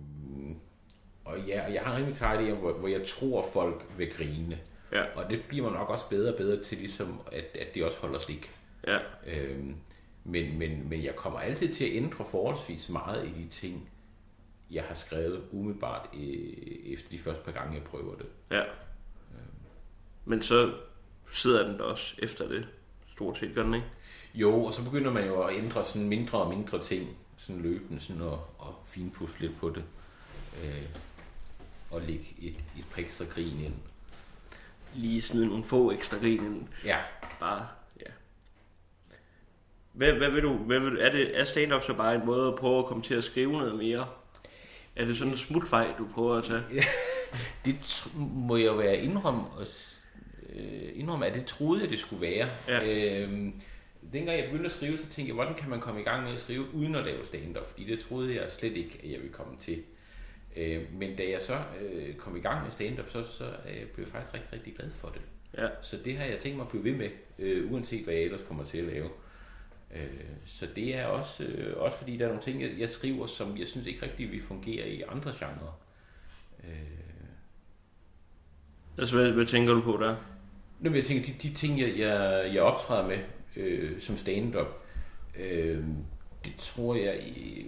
og 1.25 1.39
ja, 1.39 1.65
og 1.65 1.73
jeg 1.73 1.81
har 1.81 1.91
en 1.91 1.97
rimelig 1.97 2.17
klar 2.17 2.37
idé 2.41 2.51
om, 2.51 2.57
hvor, 2.57 2.73
hvor 2.73 2.87
jeg 2.87 3.07
tror, 3.07 3.49
folk 3.53 3.85
vil 3.97 4.11
grine. 4.11 4.57
Ja, 4.91 5.03
Og 5.15 5.29
det 5.29 5.43
bliver 5.47 5.63
man 5.63 5.73
nok 5.73 5.89
også 5.89 6.09
bedre 6.09 6.31
og 6.31 6.37
bedre 6.37 6.63
til, 6.63 6.77
ligesom, 6.77 7.21
at, 7.31 7.45
at 7.59 7.75
det 7.75 7.83
også 7.85 7.99
holder 7.99 8.19
stik. 8.19 8.51
ja, 8.87 8.99
Øhm, 9.27 9.75
men, 10.23 10.57
men, 10.59 10.89
men 10.89 11.03
jeg 11.03 11.15
kommer 11.15 11.39
altid 11.39 11.73
til 11.73 11.85
at 11.85 11.91
ændre 11.95 12.25
forholdsvis 12.25 12.89
meget 12.89 13.27
i 13.27 13.43
de 13.43 13.47
ting, 13.49 13.89
jeg 14.71 14.83
har 14.83 14.93
skrevet 14.93 15.43
umiddelbart 15.51 16.09
øh, 16.13 16.19
efter 16.85 17.09
de 17.09 17.19
første 17.19 17.43
par 17.45 17.51
gange, 17.51 17.73
jeg 17.75 17.83
prøver 17.83 18.15
det. 18.15 18.25
ja. 18.51 18.63
Men 20.25 20.41
så 20.41 20.73
sidder 21.31 21.67
den 21.67 21.77
der 21.77 21.83
også 21.83 22.15
efter 22.19 22.47
det, 22.47 22.67
stort 23.15 23.37
set, 23.37 23.55
gør 23.55 23.63
den 23.63 23.73
ikke? 23.73 23.87
Jo, 24.33 24.63
og 24.63 24.73
så 24.73 24.83
begynder 24.83 25.11
man 25.11 25.27
jo 25.27 25.41
at 25.43 25.55
ændre 25.57 25.85
sådan 25.85 26.07
mindre 26.07 26.37
og 26.37 26.49
mindre 26.49 26.81
ting, 26.83 27.17
sådan 27.37 27.61
løbende, 27.61 28.01
sådan 28.01 28.21
og, 28.21 28.47
og 28.57 28.75
finpudse 28.87 29.39
lidt 29.39 29.59
på 29.59 29.69
det. 29.69 29.83
Øh, 30.63 30.83
og 31.91 32.01
lægge 32.01 32.25
et, 32.41 32.55
et 32.77 32.85
par 32.91 33.01
ekstra 33.01 33.25
grin 33.25 33.59
ind. 33.59 33.73
Lige 34.93 35.21
smide 35.21 35.47
nogle 35.47 35.63
få 35.63 35.91
ekstra 35.91 36.17
grin 36.17 36.43
ind. 36.45 36.67
Ja, 36.85 36.97
Bare, 37.39 37.67
ja. 37.99 38.11
Hvad, 39.93 40.11
hvad 40.13 40.29
vil 40.31 40.43
du, 40.43 40.53
hvad 40.53 40.79
vil, 40.79 40.97
er, 40.99 41.11
det, 41.11 41.39
er 41.39 41.43
stand-up 41.43 41.83
så 41.83 41.93
bare 41.93 42.15
en 42.15 42.25
måde 42.25 42.47
at 42.47 42.55
prøve 42.55 42.79
at 42.79 42.85
komme 42.85 43.03
til 43.03 43.13
at 43.15 43.23
skrive 43.23 43.51
noget 43.51 43.75
mere? 43.75 44.07
Er 44.95 45.05
det 45.05 45.17
sådan 45.17 45.31
en 45.33 45.37
smutvej, 45.37 45.93
du 45.97 46.07
prøver 46.13 46.35
at 46.35 46.43
tage? 46.43 46.63
det 47.65 48.05
må 48.15 48.55
jeg 48.55 48.65
jo 48.65 48.73
være 48.75 48.97
indrømme, 48.97 49.41
og, 49.47 49.67
s- 49.67 49.94
øh, 50.57 50.89
indrømme, 50.95 51.25
at 51.25 51.35
det 51.35 51.45
troede 51.45 51.81
jeg, 51.81 51.89
det 51.89 51.99
skulle 51.99 52.21
være. 52.21 52.49
Ja. 52.67 53.21
Øhm, 53.23 53.61
dengang 54.13 54.37
jeg 54.37 54.45
begyndte 54.45 54.65
at 54.65 54.71
skrive, 54.71 54.97
så 54.97 55.03
tænkte 55.03 55.27
jeg, 55.27 55.33
hvordan 55.33 55.53
kan 55.53 55.69
man 55.69 55.79
komme 55.79 56.01
i 56.01 56.03
gang 56.03 56.23
med 56.23 56.33
at 56.33 56.39
skrive 56.39 56.73
uden 56.73 56.95
at 56.95 57.05
lave 57.05 57.25
stand-up? 57.25 57.69
Fordi 57.69 57.85
det 57.85 57.99
troede 57.99 58.35
jeg 58.35 58.51
slet 58.51 58.77
ikke, 58.77 58.99
at 59.03 59.11
jeg 59.11 59.19
ville 59.19 59.33
komme 59.33 59.57
til. 59.59 59.83
Øh, 60.55 60.81
men 60.93 61.15
da 61.15 61.23
jeg 61.29 61.41
så 61.41 61.57
øh, 61.81 62.15
kom 62.15 62.37
i 62.37 62.39
gang 62.39 62.63
med 62.63 62.71
stand-up, 62.71 63.09
så, 63.09 63.23
så 63.23 63.43
øh, 63.43 63.85
blev 63.93 64.05
jeg 64.05 64.11
faktisk 64.11 64.33
rigtig, 64.33 64.53
rigtig 64.53 64.75
glad 64.75 64.91
for 64.91 65.07
det. 65.07 65.21
Ja. 65.57 65.67
Så 65.81 65.97
det 66.05 66.17
har 66.17 66.25
jeg 66.25 66.39
tænkt 66.39 66.57
mig 66.57 66.63
at 66.63 66.69
blive 66.69 66.83
ved 66.83 66.95
med, 66.95 67.09
øh, 67.39 67.71
uanset 67.71 68.03
hvad 68.03 68.13
jeg 68.13 68.23
ellers 68.23 68.41
kommer 68.47 68.63
til 68.63 68.77
at 68.77 68.83
lave. 68.83 69.09
Øh, 69.95 70.07
så 70.45 70.67
det 70.75 70.95
er 70.95 71.05
også, 71.05 71.43
øh, 71.43 71.77
også 71.77 71.97
fordi, 71.97 72.17
der 72.17 72.25
er 72.25 72.29
nogle 72.29 72.43
ting, 72.43 72.61
jeg, 72.61 72.71
jeg 72.77 72.89
skriver, 72.89 73.25
som 73.25 73.57
jeg 73.57 73.67
synes 73.67 73.87
ikke 73.87 74.01
rigtig 74.01 74.31
vil 74.31 74.41
fungere 74.41 74.89
i 74.89 75.01
andre 75.01 75.33
genrer. 75.39 75.79
Øh, 76.63 77.05
Altså, 78.97 79.15
hvad, 79.15 79.31
hvad 79.31 79.45
tænker 79.45 79.73
du 79.73 79.81
på 79.81 79.97
der? 80.01 80.15
Nå, 80.79 80.89
men 80.89 80.95
jeg 80.95 81.05
tænker, 81.05 81.25
de, 81.25 81.33
de 81.47 81.53
ting, 81.53 81.79
jeg, 81.79 81.97
jeg, 81.97 82.51
jeg 82.53 82.61
optræder 82.61 83.07
med 83.07 83.17
øh, 83.55 84.01
som 84.01 84.17
stand-up, 84.17 84.67
øh, 85.39 85.83
det 86.45 86.53
tror 86.57 86.95
jeg... 86.95 87.33
Øh, 87.37 87.65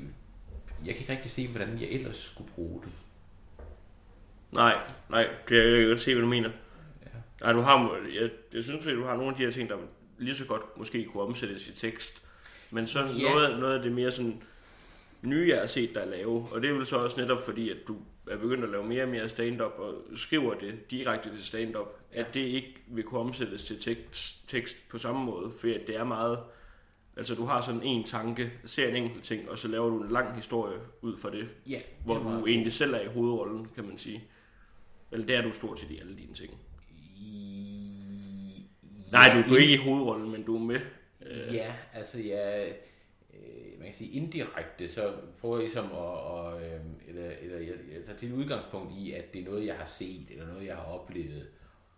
jeg 0.85 0.93
kan 0.95 1.01
ikke 1.01 1.11
rigtig 1.11 1.31
se, 1.31 1.47
hvordan 1.47 1.77
jeg 1.81 1.87
ellers 1.89 2.17
skulle 2.17 2.51
bruge 2.55 2.81
det. 2.81 2.91
Nej, 4.51 4.75
nej, 5.09 5.27
det 5.49 5.63
jeg 5.63 5.79
kan 5.79 5.87
godt 5.87 5.99
se, 5.99 6.13
hvad 6.13 6.21
du 6.21 6.27
mener. 6.29 6.49
Ja. 7.05 7.09
Nej, 7.41 7.53
du 7.53 7.59
har, 7.61 7.97
jeg, 8.21 8.29
jeg 8.53 8.63
synes, 8.63 8.87
at 8.87 8.95
du 8.95 9.03
har 9.03 9.15
nogle 9.15 9.29
af 9.29 9.35
de 9.37 9.43
her 9.43 9.51
ting, 9.51 9.69
der 9.69 9.77
lige 10.17 10.35
så 10.35 10.45
godt 10.45 10.77
måske 10.77 11.05
kunne 11.05 11.23
omsættes 11.23 11.67
i 11.67 11.71
tekst. 11.71 12.21
Men 12.71 12.87
så 12.87 12.99
Ja. 12.99 13.29
noget, 13.29 13.59
noget 13.59 13.77
af 13.77 13.83
det 13.83 13.91
mere 13.91 14.11
sådan 14.11 14.41
nye, 15.21 15.49
jeg 15.49 15.59
har 15.59 15.67
set 15.67 15.95
dig 15.95 16.07
lave, 16.07 16.47
og 16.51 16.61
det 16.61 16.69
er 16.69 16.73
vel 16.73 16.85
så 16.85 16.97
også 16.97 17.21
netop 17.21 17.45
fordi, 17.45 17.69
at 17.69 17.77
du 17.87 17.97
er 18.29 18.37
begyndt 18.37 18.63
at 18.63 18.69
lave 18.69 18.83
mere 18.87 19.03
og 19.03 19.09
mere 19.09 19.29
stand-up, 19.29 19.71
og 19.79 19.93
skriver 20.15 20.53
det 20.53 20.91
direkte 20.91 21.29
til 21.35 21.45
stand-up, 21.45 21.87
Ja. 22.13 22.19
at 22.19 22.33
det 22.33 22.39
ikke 22.39 22.73
vil 22.87 23.03
kunne 23.03 23.19
omsættes 23.21 23.63
til 23.63 23.79
tekst, 23.81 24.49
tekst 24.49 24.77
på 24.89 24.97
samme 24.97 25.25
måde, 25.25 25.51
for 25.59 25.67
det 25.67 25.89
er 25.95 26.03
meget, 26.03 26.39
altså 27.17 27.35
du 27.35 27.45
har 27.45 27.61
sådan 27.61 27.81
en 27.83 28.03
tanke, 28.03 28.51
ser 28.65 28.87
en 28.87 28.95
enkelt 28.95 29.23
ting, 29.23 29.49
og 29.49 29.57
så 29.59 29.67
laver 29.67 29.89
du 29.89 30.01
en 30.03 30.11
lang 30.11 30.35
historie 30.35 30.77
ud 31.01 31.15
fra 31.17 31.31
det, 31.31 31.47
Ja, 31.69 31.81
hvor 32.05 32.13
det 32.17 32.23
du 32.41 32.45
egentlig 32.47 32.73
selv 32.73 32.93
er 32.93 32.99
i 32.99 33.07
hovedrollen, 33.07 33.67
kan 33.75 33.83
man 33.85 33.97
sige. 33.97 34.23
Eller 35.11 35.25
det 35.25 35.35
er 35.35 35.41
du 35.41 35.53
stort 35.53 35.79
set 35.79 35.91
i 35.91 35.99
alle 35.99 36.15
dine 36.17 36.33
ting. 36.33 36.53
I- 37.17 38.65
Nej, 39.11 39.21
ja, 39.35 39.41
du, 39.43 39.49
du 39.49 39.55
er 39.55 39.59
ikke 39.59 39.73
i 39.73 39.77
hovedrollen, 39.77 40.31
men 40.31 40.43
du 40.43 40.55
er 40.55 40.59
med. 40.59 40.79
Øh, 41.25 41.53
Ja, 41.55 41.73
altså 41.93 42.19
jeg, 42.19 42.73
øh, 43.45 43.79
man 43.79 43.87
kan 43.87 43.95
sige 43.95 44.11
indirekte, 44.11 44.87
så 44.87 45.13
prøver 45.41 45.55
jeg 45.55 45.63
ligesom 45.63 45.85
at, 45.85 45.97
og, 45.97 46.63
øh, 46.63 46.81
eller, 47.07 47.31
eller 47.41 47.57
jeg, 47.57 47.75
jeg 47.93 48.05
tager 48.05 48.17
til 48.17 48.33
udgangspunkt 48.33 48.93
i, 48.93 49.11
at 49.11 49.33
det 49.33 49.41
er 49.41 49.45
noget, 49.45 49.65
jeg 49.65 49.75
har 49.75 49.85
set, 49.85 50.31
eller 50.31 50.47
noget, 50.47 50.65
jeg 50.65 50.75
har 50.75 50.83
oplevet. 50.83 51.47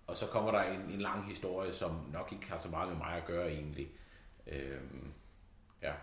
Og 0.07 0.17
så 0.17 0.25
kommer 0.25 0.51
der 0.51 0.63
en, 0.63 0.81
en 0.81 1.01
lang 1.01 1.27
historie, 1.27 1.73
som 1.73 1.91
nok 2.13 2.29
ikke 2.31 2.49
har 2.49 2.57
så 2.57 2.67
meget 2.67 2.89
med 2.89 2.97
mig 2.97 3.13
at 3.13 3.25
gøre 3.25 3.51
egentlig. 3.51 3.87
Øh, 4.47 4.79
ja. 5.81 5.93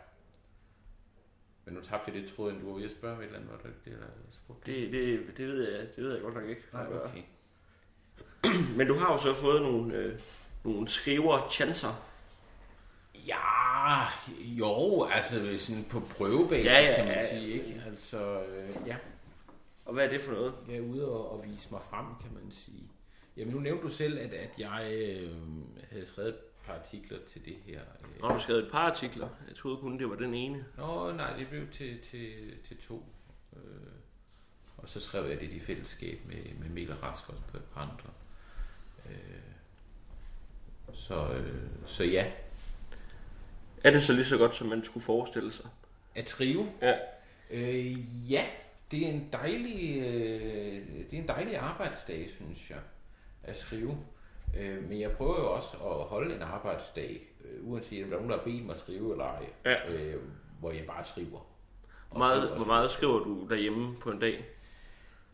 Men 1.64 1.74
nu 1.74 1.80
tabte 1.80 2.12
jeg 2.12 2.22
det 2.22 2.32
tråden, 2.36 2.60
du 2.60 2.66
var 2.66 2.78
ved 2.78 2.84
at 2.84 2.90
spørge 2.90 3.18
et 3.18 3.24
eller 3.24 3.38
andet, 3.38 3.52
var 3.52 3.58
det 3.58 3.84
det, 3.84 3.92
der 3.92 4.06
spurgte? 4.30 4.72
det, 4.72 4.92
det, 4.92 5.36
det, 5.36 5.48
ved 5.48 5.70
jeg, 5.70 5.86
det 5.96 6.04
ved 6.04 6.12
jeg 6.12 6.22
godt 6.22 6.34
nok 6.34 6.48
ikke. 6.48 6.62
Nej, 6.72 6.86
okay. 7.04 7.22
Men 8.76 8.86
du 8.86 8.94
har 8.94 9.12
jo 9.12 9.18
så 9.18 9.34
fået 9.34 9.62
nogle, 9.62 9.94
øh, 9.94 10.20
nogle 10.64 10.88
skriver 10.88 11.48
chancer. 11.50 12.15
Ja, 13.26 14.02
jo, 14.40 15.04
altså 15.04 15.58
sådan 15.58 15.84
på 15.90 16.00
prøvebasis, 16.00 16.66
Ja, 16.66 16.80
ja, 16.80 16.96
kan 16.96 17.04
man 17.04 17.14
ja, 17.14 17.20
ja. 17.22 17.30
sige, 17.30 17.52
ikke? 17.52 17.82
Altså, 17.86 18.42
øh, 18.42 18.76
ja. 18.86 18.96
Og 19.84 19.94
hvad 19.94 20.04
er 20.04 20.10
det 20.10 20.20
for 20.20 20.32
noget? 20.32 20.54
Jeg 20.68 20.76
er 20.76 20.80
ude 20.80 21.08
og, 21.08 21.32
og 21.32 21.44
vise 21.44 21.68
mig 21.70 21.80
frem, 21.90 22.06
kan 22.20 22.34
man 22.34 22.50
sige. 22.50 22.90
Jamen 23.36 23.54
nu 23.54 23.60
nævnte 23.60 23.82
du 23.82 23.88
selv, 23.88 24.18
at, 24.18 24.32
at 24.32 24.50
jeg 24.58 24.90
øh, 24.92 25.30
havde 25.90 26.06
skrevet 26.06 26.28
et 26.28 26.36
par 26.66 26.74
artikler 26.74 27.18
til 27.26 27.44
det 27.44 27.56
her. 27.66 27.80
Øh. 27.80 28.22
Nå, 28.22 28.28
du 28.28 28.38
skrevet 28.38 28.64
et 28.64 28.70
par 28.70 28.90
artikler. 28.90 29.28
Jeg 29.48 29.56
troede 29.56 29.76
kun, 29.76 29.98
det 29.98 30.10
var 30.10 30.16
den 30.16 30.34
ene. 30.34 30.64
Nå, 30.76 31.12
nej, 31.12 31.36
det 31.36 31.48
blev 31.48 31.68
til, 31.72 31.98
til, 32.10 32.32
til 32.64 32.76
to. 32.76 33.04
Øh, 33.56 33.60
og 34.76 34.88
så 34.88 35.00
skrev 35.00 35.28
jeg 35.30 35.40
det 35.40 35.50
i 35.50 35.60
fællesskab 35.60 36.18
med, 36.26 36.54
med 36.60 36.68
Mikkel 36.68 36.94
Rask 36.96 37.28
også 37.28 37.42
på 37.50 37.56
et 37.56 37.64
par 37.74 37.80
andre. 37.80 38.10
Øh, 39.10 39.40
så, 40.92 41.32
øh, 41.32 41.62
så 41.86 42.04
ja, 42.04 42.32
Er 43.84 43.90
det 43.90 44.02
så 44.02 44.12
lige 44.12 44.24
så 44.24 44.36
godt, 44.36 44.54
som 44.54 44.66
man 44.66 44.84
skulle 44.84 45.04
forestille 45.04 45.52
sig? 45.52 45.66
at 46.14 46.24
trive. 46.24 46.68
Ja. 46.82 46.94
Øh, 47.50 48.32
ja, 48.32 48.44
det 48.90 49.02
er 49.06 49.12
en 49.12 49.28
dejlig, 49.32 49.98
øh, 49.98 50.86
det 51.10 51.12
er 51.18 51.22
en 51.22 51.28
dejlig 51.28 51.56
arbejdsdag, 51.56 52.28
synes 52.36 52.70
jeg, 52.70 52.78
at 53.44 53.56
skrive. 53.56 53.98
Øh, 54.58 54.88
men 54.88 55.00
jeg 55.00 55.10
prøver 55.12 55.36
jo 55.40 55.52
også 55.54 55.76
at 55.76 56.04
holde 56.04 56.34
en 56.34 56.42
arbejdsdag, 56.42 57.20
øh, 57.44 57.68
uanset 57.70 58.04
om 58.04 58.10
der 58.10 58.16
er 58.16 58.20
nogen, 58.20 58.30
der 58.30 58.36
har 58.38 58.44
bedt 58.44 58.64
mig 58.66 58.72
at 58.74 58.80
skrive 58.80 59.12
eller 59.12 59.24
ej, 59.24 59.46
Ja. 59.64 59.92
øh, 59.92 60.22
hvor 60.60 60.70
jeg 60.72 60.84
bare 60.86 61.04
skriver. 61.04 61.46
Hvor 62.08 62.18
meget, 62.18 62.42
skriver 62.42 62.56
hvor 62.56 62.66
meget 62.66 62.90
skriver 62.90 63.18
du 63.24 63.46
derhjemme 63.50 63.96
på 63.96 64.10
en 64.10 64.18
dag? 64.20 64.44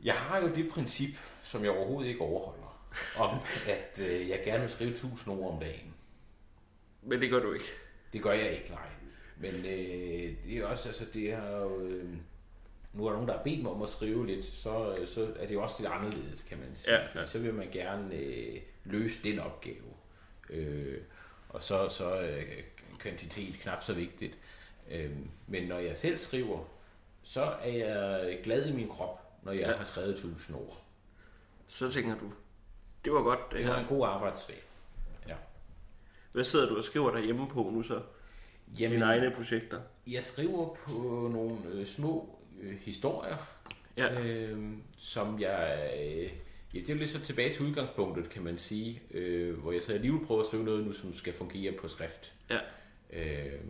Jeg 0.03 0.15
har 0.15 0.41
jo 0.41 0.49
det 0.55 0.71
princip, 0.71 1.17
som 1.43 1.63
jeg 1.65 1.71
overhovedet 1.71 2.09
ikke 2.09 2.21
overholder, 2.21 2.89
om 3.19 3.39
at 3.69 4.01
øh, 4.01 4.29
jeg 4.29 4.41
gerne 4.45 4.61
vil 4.61 4.71
skrive 4.71 4.91
1000 4.91 5.35
ord 5.41 5.53
om 5.55 5.61
dagen. 5.61 5.95
Men 7.03 7.21
det 7.21 7.31
gør 7.31 7.39
du 7.41 7.53
ikke. 7.53 7.65
Det 8.12 8.22
gør 8.22 8.33
jeg 8.33 8.51
ikke, 8.53 8.70
nej. 8.70 8.88
Men 9.37 9.55
øh, 9.55 10.37
det 10.46 10.59
er 10.59 10.66
også, 10.66 10.88
altså 10.88 11.05
det 11.14 11.33
har 11.37 11.48
jo... 11.57 11.81
Øh, 11.81 12.09
nu 12.92 13.05
er 13.05 13.09
der 13.09 13.16
nogen, 13.16 13.29
der 13.29 13.37
har 13.37 13.42
bedt 13.42 13.62
mig 13.62 13.72
om 13.72 13.83
at 13.83 13.88
skrive 13.88 14.27
lidt, 14.27 14.44
så, 14.44 14.96
så 15.07 15.33
er 15.38 15.46
det 15.46 15.55
jo 15.55 15.62
også 15.62 15.75
lidt 15.79 15.92
anderledes, 15.92 16.42
kan 16.42 16.59
man 16.59 16.68
sige. 16.75 16.94
Ja, 16.94 17.20
ja. 17.20 17.27
Så 17.27 17.38
vil 17.38 17.55
man 17.55 17.68
gerne 17.72 18.14
øh, 18.14 18.61
løse 18.85 19.22
den 19.25 19.38
opgave. 19.38 19.85
Øh, 20.51 20.98
og 21.48 21.62
så, 21.62 21.88
så 21.88 22.20
øh, 22.20 22.62
kvantitet 22.98 23.55
knap 23.61 23.83
så 23.83 23.92
vigtigt. 23.92 24.38
Øh, 24.90 25.11
men 25.46 25.68
når 25.68 25.79
jeg 25.79 25.96
selv 25.96 26.18
skriver, 26.18 26.64
så 27.22 27.42
er 27.42 27.70
jeg 27.72 28.38
glad 28.44 28.66
i 28.66 28.72
min 28.72 28.88
krop, 28.88 29.20
når 29.42 29.53
jeg 29.53 29.61
Ja. 29.61 29.77
har 29.77 29.85
skrevet 29.85 30.11
1000 30.11 30.57
ord. 30.57 30.83
Så 31.68 31.90
tænker 31.90 32.18
du, 32.18 32.33
det 33.05 33.12
var 33.12 33.22
godt. 33.22 33.40
Det 33.51 33.59
Det 33.59 33.66
her. 33.66 33.75
en 33.77 33.87
god 33.87 34.07
arbejdsdag. 34.07 34.62
Hvad 36.33 36.45
sidder 36.45 36.68
du 36.68 36.77
og 36.77 36.83
skriver 36.83 37.11
derhjemme 37.11 37.49
på 37.49 37.71
nu 37.75 37.83
så? 37.83 38.01
Jamen, 38.81 38.92
Dine 38.92 39.05
egne 39.05 39.31
projekter? 39.37 39.81
Jeg 40.07 40.23
skriver 40.25 40.75
på 40.75 40.92
nogle 41.33 41.57
øh, 41.73 41.87
små 41.87 42.38
øh, 42.62 42.79
historier, 42.81 43.37
Ja. 43.97 44.21
øh, 44.23 44.73
som 44.97 45.40
jeg... 45.40 45.90
Øh, 46.01 46.31
ja, 46.75 46.81
det 46.81 46.90
er 46.90 46.95
lidt 46.95 47.11
så 47.11 47.21
tilbage 47.21 47.53
til 47.53 47.62
udgangspunktet, 47.62 48.31
kan 48.31 48.42
man 48.42 48.59
sige, 48.59 49.03
øh, 49.11 49.59
hvor 49.59 49.73
jeg 49.73 49.83
så 49.83 49.92
alligevel 49.92 50.27
prøver 50.27 50.40
at 50.40 50.47
skrive 50.47 50.64
noget 50.64 50.87
nu, 50.87 50.92
som 50.92 51.14
skal 51.14 51.33
fungere 51.33 51.73
på 51.73 51.88
skrift. 51.88 52.35
Ja. 52.51 52.59
Øh, 53.12 53.61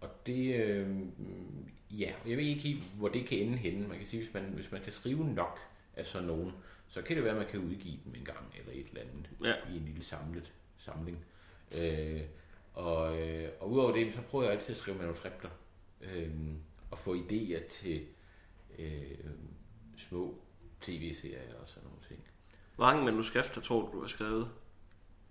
og 0.00 0.08
det... 0.26 0.54
Øh, 0.64 0.88
ja, 1.90 2.12
jeg 2.26 2.36
ved 2.36 2.44
ikke 2.44 2.60
helt, 2.62 2.82
hvor 2.98 3.08
det 3.08 3.26
kan 3.26 3.38
ende 3.38 3.56
henne. 3.58 3.88
Man 3.88 3.98
kan 3.98 4.06
sige, 4.06 4.22
hvis 4.22 4.34
man, 4.34 4.42
hvis 4.42 4.72
man 4.72 4.80
kan 4.80 4.92
skrive 4.92 5.34
nok 5.34 5.58
af 5.96 6.06
sådan 6.06 6.26
nogen, 6.28 6.52
så 6.88 7.02
kan 7.02 7.16
det 7.16 7.24
være, 7.24 7.32
at 7.32 7.38
man 7.38 7.46
kan 7.50 7.60
udgive 7.60 7.98
dem 8.04 8.14
en 8.18 8.24
gang, 8.24 8.54
eller 8.58 8.72
et 8.80 8.86
eller 8.88 9.00
andet, 9.00 9.30
Ja. 9.44 9.72
i 9.74 9.76
en 9.76 9.84
lille 9.84 10.04
samlet 10.04 10.52
samling. 10.78 11.18
Øh, 11.72 12.20
og, 12.74 13.20
øh, 13.20 13.48
og 13.60 13.70
udover 13.70 13.92
det, 13.92 14.14
så 14.14 14.20
prøver 14.20 14.44
jeg 14.44 14.52
altid 14.52 14.70
at 14.70 14.76
skrive 14.76 14.98
manuskripter, 14.98 15.48
øh, 16.00 16.30
og 16.90 16.98
få 16.98 17.14
idéer 17.14 17.68
til 17.68 18.06
øh, 18.78 19.02
små 19.96 20.34
tv-serier 20.80 21.54
og 21.62 21.68
sådan 21.68 21.82
nogle 21.84 21.98
ting. 22.08 22.20
Hvor 22.76 22.86
mange 22.86 23.04
manuskrifter 23.04 23.60
tror 23.60 23.80
du, 23.80 23.92
du 23.92 24.00
har 24.00 24.08
skrevet? 24.08 24.48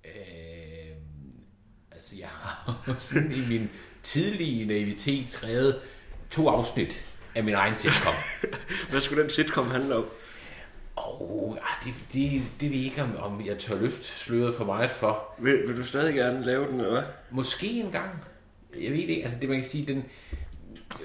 Øh, 0.06 0.96
altså, 1.92 2.16
jeg 2.16 2.28
har 2.28 2.96
sådan 2.98 3.32
i 3.32 3.48
min 3.48 3.70
tidlige 4.04 4.66
naivitet 4.66 5.28
skrevet 5.28 5.82
to 6.32 6.50
afsnit 6.50 7.06
af 7.36 7.44
min 7.44 7.54
egen 7.54 7.76
sitcom. 7.76 8.14
Hvad 8.90 9.00
skulle 9.00 9.22
den 9.22 9.30
sitcom 9.30 9.68
handle 9.68 9.96
om? 9.96 10.06
Og 11.00 11.58
ah, 11.62 11.86
det, 11.86 11.94
det, 12.14 12.42
det 12.62 12.70
ved 12.70 12.78
jeg 12.78 12.86
ikke, 12.86 13.04
om, 13.04 13.16
om 13.18 13.46
jeg 13.46 13.58
tør 13.60 13.76
løfte 13.76 14.04
sløret 14.04 14.56
for 14.56 14.66
meget 14.66 14.92
for. 14.92 15.36
Vil, 15.38 15.68
vil 15.68 15.78
du 15.78 15.86
stadig 15.86 16.16
gerne 16.16 16.46
lave 16.46 16.68
den, 16.68 16.80
eller 16.80 16.92
hvad? 16.92 17.04
Måske 17.32 17.68
en 17.68 17.92
gang. 17.92 18.10
Jeg 18.82 18.92
ved 18.92 19.02
det 19.02 19.10
ikke. 19.10 19.24
Altså, 19.24 19.40
det 19.40 19.50
man 19.50 19.62
kan 19.62 19.70
sige, 19.70 19.86
den... 19.86 20.04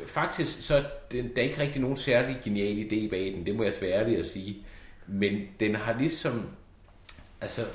Faktisk, 0.07 0.63
så 0.63 0.85
den, 1.13 1.29
der 1.37 1.43
er 1.43 1.47
ikke 1.47 1.61
rigtig 1.61 1.81
nogen 1.83 1.97
særlig 1.97 2.39
genial 2.45 2.87
idé 2.87 3.11
bag 3.11 3.33
den. 3.37 3.47
Det 3.47 3.57
må 3.57 3.63
jeg 3.63 3.73
være 3.81 3.93
ærlig 3.93 4.19
at 4.19 4.27
sige. 4.27 4.67
Men 5.07 5.41
den 5.61 5.75
har 5.75 5.99
ligesom... 5.99 6.49
Altså, 7.41 7.67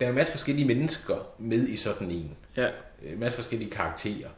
der 0.00 0.06
er 0.06 0.10
en 0.10 0.16
masse 0.16 0.32
forskellige 0.32 0.66
mennesker 0.66 1.26
med 1.38 1.68
i 1.68 1.76
sådan 1.76 2.10
en. 2.10 2.36
Ja. 2.56 2.68
En 3.02 3.20
masse 3.20 3.36
forskellige 3.36 3.70
karakterer. 3.70 4.28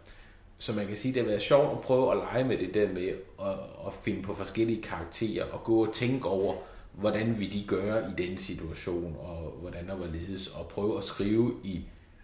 Så 0.62 0.72
man 0.72 0.86
kan 0.86 0.96
sige, 0.96 1.14
det 1.14 1.22
har 1.22 1.28
været 1.28 1.42
sjovt 1.42 1.72
at 1.72 1.80
prøve 1.80 2.12
at 2.12 2.16
lege 2.16 2.44
med 2.44 2.58
det 2.58 2.74
der 2.74 2.88
med 2.88 3.08
at, 3.40 3.86
at 3.86 3.94
finde 4.02 4.22
på 4.22 4.34
forskellige 4.34 4.82
karakterer 4.82 5.44
og 5.44 5.64
gå 5.64 5.86
og 5.86 5.94
tænke 5.94 6.28
over, 6.28 6.54
hvordan 6.92 7.40
vi 7.40 7.46
de 7.46 7.64
gøre 7.66 8.10
i 8.10 8.22
den 8.22 8.38
situation, 8.38 9.16
og 9.18 9.56
hvordan 9.60 9.86
der 9.86 9.96
var 9.96 10.06
ledes, 10.06 10.48
og 10.48 10.68
prøve 10.68 10.98
at 10.98 11.04
skrive 11.04 11.54
i 11.64 11.80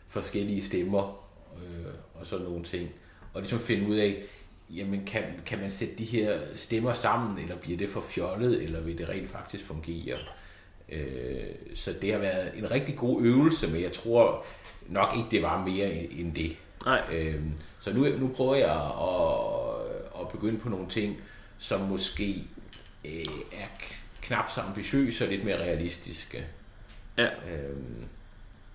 forskellige 0.09 0.63
stemmer 0.63 1.27
øh, 1.57 1.93
og 2.15 2.27
sådan 2.27 2.47
nogle 2.47 2.65
ting. 2.65 2.91
Og 3.35 3.41
ligesom 3.41 3.59
finde 3.59 3.89
ud 3.89 3.97
af, 3.97 4.23
jamen 4.71 5.05
kan, 5.07 5.23
kan 5.47 5.59
man 5.59 5.71
sætte 5.71 5.95
de 5.95 6.05
her 6.05 6.39
stemmer 6.57 6.93
sammen, 6.93 7.39
eller 7.39 7.57
bliver 7.57 7.79
det 7.79 7.89
for 7.89 8.01
fjollet, 8.01 8.63
eller 8.63 8.81
vil 8.81 8.99
det 8.99 9.09
rent 9.09 9.29
faktisk 9.29 9.67
fungere? 9.67 10.19
Øh, 10.89 11.55
så 11.75 11.95
det 12.03 12.13
har 12.13 12.19
været 12.19 12.59
en 12.59 12.71
rigtig 12.71 12.97
god 12.97 13.23
øvelse, 13.23 13.67
men 13.67 13.83
jeg 13.83 13.93
tror 13.93 14.45
nok 14.89 15.17
ikke, 15.17 15.29
det 15.31 15.43
var 15.43 15.65
mere 15.65 15.93
end 15.95 16.35
det. 16.35 16.57
Nej. 16.85 17.03
Øhm, 17.13 17.53
så 17.81 17.93
nu, 17.93 18.05
nu 18.19 18.29
prøver 18.37 18.55
jeg 18.55 18.75
at, 19.01 20.21
at 20.21 20.29
begynde 20.29 20.59
på 20.59 20.69
nogle 20.69 20.89
ting, 20.89 21.17
som 21.59 21.81
måske 21.81 22.45
øh, 23.05 23.25
er 23.53 23.67
knap 24.23 24.51
så 24.51 24.61
ambitiøse 24.61 25.25
og 25.25 25.31
lidt 25.31 25.45
mere 25.45 25.59
realistiske. 25.59 26.47
Ja. 27.19 27.25
Øhm, 27.27 28.05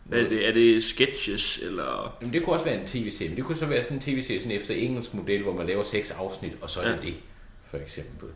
Hvad 0.03 0.19
er 0.19 0.29
det? 0.29 0.47
Er 0.47 0.51
det 0.51 0.83
sketches, 0.83 1.57
eller... 1.57 2.17
Jamen, 2.21 2.33
det 2.33 2.43
kunne 2.43 2.53
også 2.55 2.65
være 2.65 2.81
en 2.81 2.87
tv-serie, 2.87 3.29
men 3.29 3.37
det 3.37 3.45
kunne 3.45 3.57
så 3.57 3.65
være 3.65 3.83
sådan 3.83 3.97
en 3.97 4.01
tv-serie 4.01 4.39
sådan 4.41 4.57
efter 4.57 4.73
engelsk 4.75 5.13
model, 5.13 5.43
hvor 5.43 5.53
man 5.53 5.67
laver 5.67 5.83
seks 5.83 6.11
afsnit, 6.11 6.57
og 6.61 6.69
så 6.69 6.81
er 6.81 6.89
Ja. 6.89 6.95
det 6.95 7.03
det, 7.03 7.15
for 7.63 7.77
eksempel. 7.77 8.29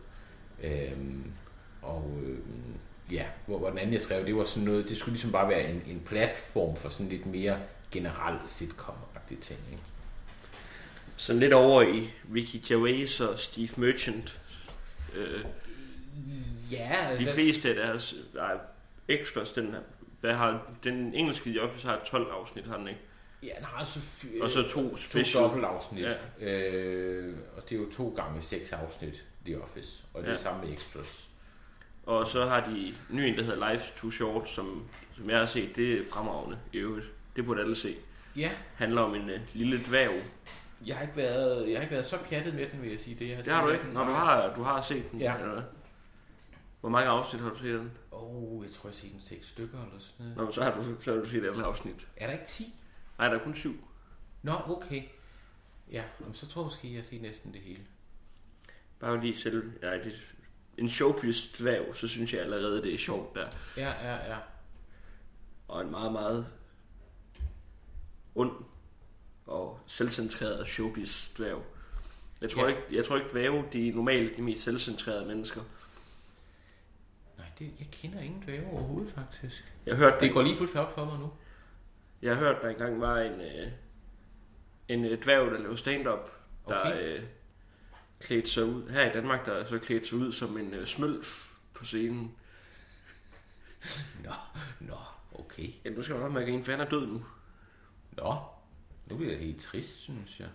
Øhm, 0.63 1.23
og 1.81 2.17
øhm, 2.25 2.73
ja, 3.11 3.23
hvor, 3.45 3.57
hvor 3.57 3.69
den 3.69 3.77
anden 3.77 3.93
jeg 3.93 4.01
skrev, 4.01 4.25
det 4.25 4.35
var 4.35 4.43
sådan 4.43 4.63
noget, 4.63 4.89
det 4.89 4.97
skulle 4.97 5.13
ligesom 5.13 5.31
bare 5.31 5.49
være 5.49 5.69
en, 5.69 5.81
en 5.87 6.01
platform 6.05 6.75
for 6.75 6.89
sådan 6.89 7.09
lidt 7.09 7.25
mere 7.25 7.57
generel 7.91 8.37
sitcom-agtige 9.29 9.39
ting. 9.41 9.59
Ikke? 9.71 9.83
Sådan 11.17 11.39
lidt 11.39 11.53
over 11.53 11.81
i 11.81 12.09
Ricky 12.35 12.55
Gervais 12.67 13.19
og 13.19 13.39
Steve 13.39 13.69
Merchant. 13.77 14.39
Øh, 15.15 15.45
Ja, 16.71 16.77
de 17.01 17.07
altså, 17.07 17.33
fleste 17.33 17.69
af 17.69 17.75
deres 17.75 18.15
nej, 18.33 18.57
extras, 19.07 19.51
den, 19.51 19.75
hvad 20.21 20.33
har, 20.33 20.71
den 20.83 21.13
engelske 21.13 21.49
The 21.49 21.61
Office 21.61 21.87
har 21.87 22.01
12 22.05 22.27
afsnit, 22.31 22.65
har 22.65 22.77
den 22.77 22.87
ikke? 22.87 22.99
ja, 23.43 23.49
den 23.57 23.63
har 23.65 23.83
så, 23.83 23.99
fy- 24.01 24.41
Og 24.41 24.49
så 24.49 24.61
to 24.61 24.69
to 24.89 24.95
special. 24.97 25.43
dobbeltafsnit. 25.43 26.05
Ja. 26.39 26.47
Øh, 26.71 27.37
og 27.57 27.69
det 27.69 27.75
er 27.75 27.79
jo 27.79 27.91
to 27.91 28.13
gange 28.15 28.41
seks 28.41 28.73
afsnit, 28.73 29.25
The 29.45 29.61
Office. 29.61 30.03
Og 30.13 30.21
det 30.21 30.27
er 30.27 30.31
Ja. 30.31 30.37
ja. 30.37 30.43
samme 30.43 30.65
med 30.65 30.73
extras. 30.73 31.27
Og 32.05 32.27
så 32.27 32.45
har 32.45 32.69
de 32.69 32.93
ny 33.09 33.19
en, 33.21 33.35
der 33.37 33.43
hedder 33.43 33.71
Life 33.71 33.85
Too 33.97 34.11
Short, 34.11 34.49
som, 34.49 34.87
som 35.15 35.29
jeg 35.29 35.39
har 35.39 35.45
set, 35.45 35.75
det 35.75 35.93
er 35.99 36.03
fremragende 36.11 36.57
i 36.73 36.77
øvrigt. 36.77 37.05
Det 37.35 37.45
burde 37.45 37.61
alle 37.61 37.75
se. 37.75 37.95
Ja, 38.37 38.51
handler 38.75 39.01
om 39.01 39.15
en 39.15 39.29
uh, 39.29 39.35
lille 39.53 39.83
dværg. 39.85 40.11
jeg 40.85 40.95
har, 40.95 41.01
ikke 41.01 41.17
været, 41.17 41.69
jeg 41.69 41.77
har 41.77 41.81
ikke 41.81 41.93
været 41.93 42.05
så 42.05 42.17
pjattet 42.29 42.55
med 42.55 42.69
den, 42.69 42.81
vil 42.81 42.89
jeg 42.89 42.99
sige. 42.99 43.15
Det, 43.19 43.29
jeg 43.29 43.37
Det 43.37 43.53
har 43.53 43.65
du 43.65 43.71
ikke, 43.71 43.85
når 43.93 44.03
du 44.03 44.11
har, 44.11 44.55
du 44.55 44.63
har 44.63 44.81
set 44.81 45.11
den. 45.11 45.21
Ja. 45.21 45.37
Eller 45.37 45.53
hvad? 45.53 45.63
Hvor 46.79 46.89
mange 46.89 47.09
afsnit 47.09 47.41
har 47.41 47.49
du 47.49 47.57
set 47.57 47.79
den? 47.79 47.91
Åh, 48.11 48.35
oh, 48.35 48.65
jeg 48.65 48.71
tror, 48.71 48.89
jeg 48.89 48.93
har 48.93 48.97
set 48.97 49.11
den 49.11 49.19
seks 49.19 49.47
stykker 49.47 49.85
eller 49.85 49.99
sådan 49.99 50.25
noget. 50.25 50.37
Nå, 50.37 50.43
men 50.43 50.53
så 50.53 50.63
har 50.63 50.81
du, 50.81 51.01
så 51.01 51.13
har 51.13 51.19
du 51.19 51.29
set 51.29 51.45
alle 51.45 51.63
afsnit. 51.63 52.07
Er 52.17 52.27
der 52.27 52.33
ikke 52.33 52.45
10? 52.45 52.75
Nej, 53.17 53.27
der 53.27 53.39
er 53.39 53.43
kun 53.43 53.55
syv. 53.55 53.87
Nå, 54.41 54.53
okay. 54.67 55.03
Ja, 55.91 56.03
jamen, 56.21 56.33
så 56.33 56.47
tror 56.47 56.61
jeg 56.61 56.65
måske, 56.65 56.87
jeg 56.87 56.97
har 56.97 57.03
set 57.03 57.21
næsten 57.21 57.53
det 57.53 57.61
hele. 57.61 57.81
Bare 58.99 59.21
lige 59.21 59.35
selv. 59.35 59.71
Ja, 59.81 59.93
det, 59.93 60.33
en 60.77 60.89
showbiz 60.89 61.57
dværg, 61.59 61.95
så 61.95 62.07
synes 62.07 62.33
jeg 62.33 62.41
allerede, 62.41 62.81
det 62.81 62.93
er 62.93 62.97
sjovt 62.97 63.35
der. 63.35 63.47
Ja, 63.77 63.89
ja, 63.89 64.31
ja. 64.31 64.37
Og 65.67 65.81
en 65.81 65.91
meget, 65.91 66.11
meget 66.11 66.47
ond 68.37 68.51
og 69.45 69.79
selvcentreret 69.87 70.67
showbiz 70.67 71.29
dværg. 71.37 71.63
Jeg 72.41 72.49
tror, 72.49 72.61
Ja. 72.63 72.67
ikke, 72.67 72.81
jeg 72.91 73.05
tror 73.05 73.17
ikke, 73.17 73.29
dværge 73.31 73.63
de 73.73 73.89
er 73.89 73.93
normalt 73.95 74.37
de 74.37 74.41
mest 74.41 74.63
selvcentrerede 74.63 75.25
mennesker. 75.25 75.61
Nej, 77.37 77.47
det, 77.59 77.71
jeg 77.79 77.87
kender 77.91 78.19
ingen 78.19 78.41
dvæve 78.43 78.67
overhovedet, 78.71 79.13
faktisk. 79.13 79.63
Jeg 79.85 79.95
hørt, 79.95 80.21
Det 80.21 80.33
går 80.33 80.41
lige 80.41 80.55
pludselig 80.57 80.81
op 80.81 80.93
for 80.93 81.05
mig 81.05 81.19
nu. 81.19 81.31
Jeg 82.21 82.35
har 82.35 82.43
hørt, 82.43 82.61
der 82.61 82.69
engang 82.69 83.01
var 83.01 83.17
en, 83.19 83.41
øh, 83.41 83.71
en 84.87 85.05
øh, 85.05 85.21
dværg, 85.23 85.51
der 85.51 85.59
lavede 85.59 85.77
stand-up, 85.77 86.31
der 86.67 86.79
Okay. 86.81 87.17
øh, 87.17 87.23
klædte 88.19 88.49
sig 88.51 88.65
ud, 88.65 88.89
her 88.89 89.09
i 89.09 89.13
Danmark, 89.13 89.45
der 89.45 89.65
så 89.65 89.79
klædte 89.79 90.07
sig 90.07 90.17
ud 90.17 90.31
som 90.31 90.57
en 90.57 90.73
øh, 90.73 90.85
smølf 90.87 91.49
på 91.73 91.85
scenen. 91.85 92.35
Nå, 94.23 94.31
nå, 94.79 94.97
okay. 95.39 95.69
Ja, 95.85 95.89
nu 95.89 96.03
skal 96.03 96.13
jeg 96.13 96.23
nok 96.23 96.31
med 96.31 96.41
at 96.41 96.47
grine, 96.47 96.63
for 96.63 96.71
han 96.71 96.81
er 96.81 96.89
død 96.89 97.07
nu. 97.07 97.23
Nå, 98.17 98.35
nu 99.09 99.17
bliver 99.17 99.31
jeg 99.31 99.41
helt 99.41 99.61
trist, 99.61 100.01
synes 100.01 100.39
jeg. 100.39 100.47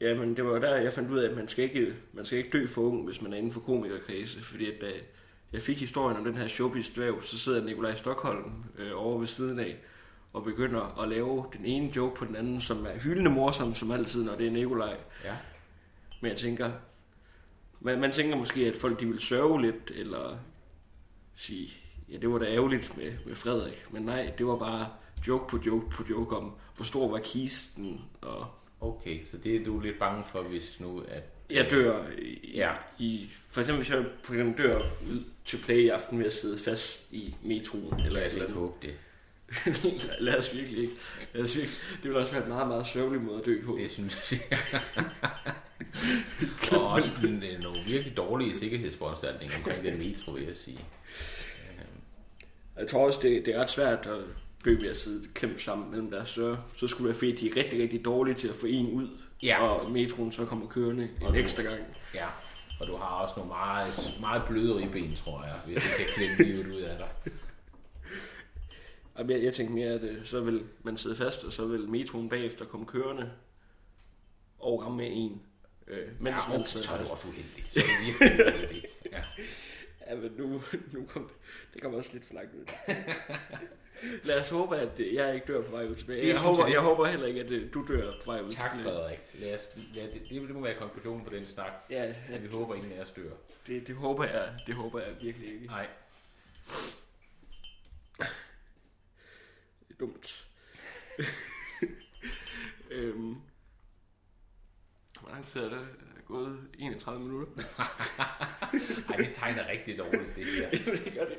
Ja, 0.00 0.14
men 0.14 0.36
det 0.36 0.44
var 0.44 0.58
der, 0.58 0.76
jeg 0.76 0.92
fandt 0.92 1.10
ud 1.10 1.18
af, 1.18 1.30
at 1.30 1.36
man 1.36 1.48
skal 1.48 1.64
ikke, 1.64 1.94
man 2.12 2.24
skal 2.24 2.38
ikke 2.38 2.50
dø 2.50 2.66
for 2.66 2.82
ung, 2.82 3.04
hvis 3.04 3.22
man 3.22 3.32
er 3.32 3.36
inden 3.36 3.52
for 3.52 3.60
komikerkredse, 3.60 4.42
fordi 4.42 4.70
at, 4.74 4.80
da 4.80 4.92
jeg 5.52 5.62
fik 5.62 5.78
historien 5.78 6.16
om 6.16 6.24
den 6.24 6.36
her 6.36 6.48
showbiz 6.48 6.90
dværg, 6.90 7.24
så 7.24 7.38
sidder 7.38 7.64
Nikolaj 7.64 7.94
Stockholm 7.94 8.64
øh, 8.78 8.90
over 8.94 9.18
ved 9.18 9.26
siden 9.26 9.58
af, 9.58 9.76
og 10.32 10.44
begynder 10.44 11.02
at 11.02 11.08
lave 11.08 11.46
den 11.52 11.64
ene 11.64 11.92
joke 11.96 12.16
på 12.16 12.24
den 12.24 12.36
anden, 12.36 12.60
som 12.60 12.86
er 12.86 12.98
hyldende 12.98 13.30
morsom, 13.30 13.74
som 13.74 13.90
altid, 13.90 14.24
når 14.24 14.36
det 14.36 14.46
er 14.46 14.50
Nikolaj. 14.50 14.96
Ja. 15.24 15.36
Men 16.20 16.28
jeg 16.28 16.38
tænker, 16.38 16.70
man, 17.80 18.00
man 18.00 18.12
tænker 18.12 18.36
måske, 18.36 18.66
at 18.66 18.76
folk 18.76 19.00
de 19.00 19.06
vil 19.06 19.18
sørge 19.18 19.62
lidt, 19.62 19.90
eller 19.94 20.38
sige, 21.34 21.70
ja, 22.08 22.16
det 22.16 22.30
var 22.30 22.38
da 22.38 22.44
ærgerligt 22.44 22.96
med, 22.96 23.12
med 23.26 23.34
Frederik. 23.34 23.86
Men 23.90 24.02
nej, 24.02 24.32
det 24.38 24.46
var 24.46 24.56
bare 24.56 24.88
joke 25.28 25.48
på 25.48 25.58
joke 25.66 25.90
på 25.90 26.04
joke 26.10 26.36
om, 26.36 26.52
hvor 26.76 26.84
stor 26.84 27.08
var 27.10 27.18
kisten, 27.24 28.00
og 28.20 28.46
Okay, 28.80 29.24
så 29.24 29.38
det 29.38 29.56
er 29.56 29.64
du 29.64 29.80
lidt 29.80 29.98
bange 29.98 30.24
for, 30.24 30.42
hvis 30.42 30.80
nu 30.80 31.00
at... 31.08 31.22
jeg 31.50 31.70
dør 31.70 32.04
i, 32.18 32.50
Ja. 32.54 32.72
i 32.98 33.30
for 33.48 33.60
eksempel 33.60 33.84
hvis 33.84 33.94
jeg 33.94 34.04
for 34.24 34.32
eksempel 34.32 34.64
dør 34.64 34.78
ud 34.78 35.24
til 35.44 35.56
play 35.56 35.76
i 35.76 35.88
aften 35.88 36.18
ved 36.18 36.26
at 36.26 36.32
sidde 36.32 36.58
fast 36.58 37.06
i 37.10 37.34
metroen, 37.42 38.00
eller 38.00 38.10
Lad 38.20 38.26
os 38.26 38.34
ikke 38.34 38.52
håbe 38.52 38.74
det. 38.82 38.94
Lad 40.20 40.38
os 40.38 40.56
virkelig 40.56 40.82
ikke. 40.82 40.94
Lad 41.32 41.42
os 41.42 41.56
virkelig. 41.56 41.76
Det 42.02 42.10
vil 42.10 42.16
også 42.16 42.32
være 42.32 42.42
en 42.42 42.48
meget, 42.48 42.68
meget 42.68 42.86
sørgelig 42.86 43.22
måde 43.22 43.38
at 43.38 43.46
dø 43.46 43.64
på. 43.64 43.76
Det 43.78 43.90
synes 43.90 44.32
jeg. 44.32 44.58
og 46.80 46.88
også 46.88 47.12
en, 47.24 47.42
en, 47.42 47.60
nogle 47.60 47.78
virkelig 47.86 48.16
dårlige 48.16 48.58
sikkerhedsforanstaltninger 48.58 49.56
omkring 49.56 49.84
den 49.84 49.98
metro, 49.98 50.32
vil 50.32 50.44
jeg 50.44 50.56
sige. 50.56 50.78
Jeg 52.78 52.88
tror 52.88 53.06
også, 53.06 53.18
det, 53.22 53.46
det 53.46 53.54
er 53.54 53.60
ret 53.60 53.68
svært 53.68 54.06
at 54.06 54.20
dø 54.64 54.76
ved 54.80 54.88
at 54.90 54.96
sidde 54.96 55.28
klemt 55.34 55.62
sammen 55.62 55.90
mellem 55.90 56.10
deres 56.10 56.34
døre. 56.34 56.62
Så 56.76 56.86
skulle 56.86 57.12
det 57.12 57.22
være 57.22 57.28
fedt, 57.30 57.40
de 57.40 57.50
er 57.50 57.64
rigtig, 57.64 57.82
rigtig 57.82 58.04
dårlige 58.04 58.34
til 58.34 58.48
at 58.48 58.54
få 58.54 58.66
en 58.66 58.90
ud, 58.92 59.08
Ja. 59.42 59.62
og 59.66 59.90
metroen 59.90 60.32
så 60.32 60.44
kommer 60.44 60.66
kørende 60.68 61.02
en 61.04 61.10
nu- 61.32 61.34
ekstra 61.34 61.62
gang. 61.62 61.80
Ja, 62.14 62.26
og 62.80 62.86
du 62.86 62.96
har 62.96 63.06
også 63.06 63.34
nogle 63.36 63.48
meget, 63.48 64.16
meget 64.20 64.42
bløde 64.48 64.76
ribben, 64.76 65.16
tror 65.16 65.44
jeg, 65.44 65.60
hvis 65.66 65.76
du 65.76 65.88
kan 65.98 66.06
klemme 66.16 66.52
livet 66.52 66.74
ud 66.76 66.80
af 66.80 66.96
dig. 66.98 67.32
Jeg, 69.28 69.42
jeg 69.42 69.52
tænkte 69.54 69.74
mere, 69.74 69.88
at 69.90 70.02
øh, 70.02 70.24
så 70.24 70.40
vil 70.40 70.64
man 70.82 70.96
sidde 70.96 71.16
fast, 71.16 71.44
og 71.44 71.52
så 71.52 71.66
vil 71.66 71.88
metroen 71.88 72.28
bagefter 72.28 72.64
komme 72.64 72.86
kørende 72.86 73.30
og 74.58 74.82
ramme 74.84 74.96
med 74.96 75.08
en. 75.10 75.42
Øh, 75.88 76.08
mens 76.20 76.36
Ja, 76.48 76.56
man 76.58 76.66
sidder 76.66 76.86
så 76.86 76.92
er 76.94 77.04
du 77.04 77.10
også 77.10 77.28
uheldig. 77.28 77.64
Så 77.72 77.80
er 77.80 77.82
du 78.42 78.52
uheldig. 78.52 78.84
Ja. 79.12 79.22
Ja, 80.10 80.16
men 80.16 80.32
nu, 80.38 80.62
nu 80.92 81.04
kom 81.08 81.22
det, 81.28 81.34
det 81.74 81.82
kommer 81.82 81.98
også 81.98 82.10
lidt 82.12 82.24
for 82.26 82.34
langt 82.34 82.54
ud. 82.54 82.64
Lad 84.24 84.40
os 84.40 84.48
håbe, 84.48 84.76
at 84.76 85.00
jeg 85.12 85.34
ikke 85.34 85.46
dør 85.46 85.62
på 85.62 85.70
vej 85.70 85.84
ud. 85.86 85.94
Det 85.94 86.28
Jeg 86.28 86.38
håber, 86.38 86.66
jeg, 86.66 86.80
håber 86.80 87.06
heller 87.06 87.26
ikke, 87.26 87.40
at 87.40 87.50
øh, 87.50 87.74
du 87.74 87.86
dør 87.88 88.12
på 88.24 88.30
vej 88.30 88.40
ud 88.40 88.52
Tak. 88.52 88.70
Frederik. 88.82 89.18
Lad 89.34 89.54
os, 89.54 89.60
ja, 89.94 90.02
det, 90.02 90.22
det, 90.30 90.42
det 90.42 90.54
må 90.54 90.60
være 90.60 90.74
konklusionen 90.74 91.24
på 91.24 91.30
den 91.30 91.46
snak. 91.46 91.72
Ja, 91.90 92.14
At 92.28 92.42
vi 92.42 92.48
håber, 92.48 92.74
ingen 92.74 92.92
af 92.92 93.02
os 93.02 93.10
dør. 93.10 93.30
det, 93.66 93.86
det, 93.86 93.94
håber 93.96 94.24
jeg, 94.24 94.54
det 94.66 94.74
håber 94.74 95.00
jeg 95.00 95.14
virkelig 95.22 95.54
ikke. 95.54 95.66
Nej. 95.66 95.86
Det 99.88 99.90
er 99.90 99.94
dumt. 100.00 100.46
øhm, 102.90 103.36
hvor 105.20 105.30
lang 105.30 105.46
tid 105.46 105.60
er 105.60 105.68
det? 105.68 105.88
Gået 106.30 106.58
31 106.78 107.20
minutter? 107.22 107.52
Ej, 109.10 109.16
det 109.16 109.28
tegner 109.32 109.68
rigtig 109.70 109.98
dårligt, 109.98 110.36
det 110.36 110.44
her. 110.46 110.70
det 111.04 111.12
gør 111.14 111.24
det. 111.24 111.38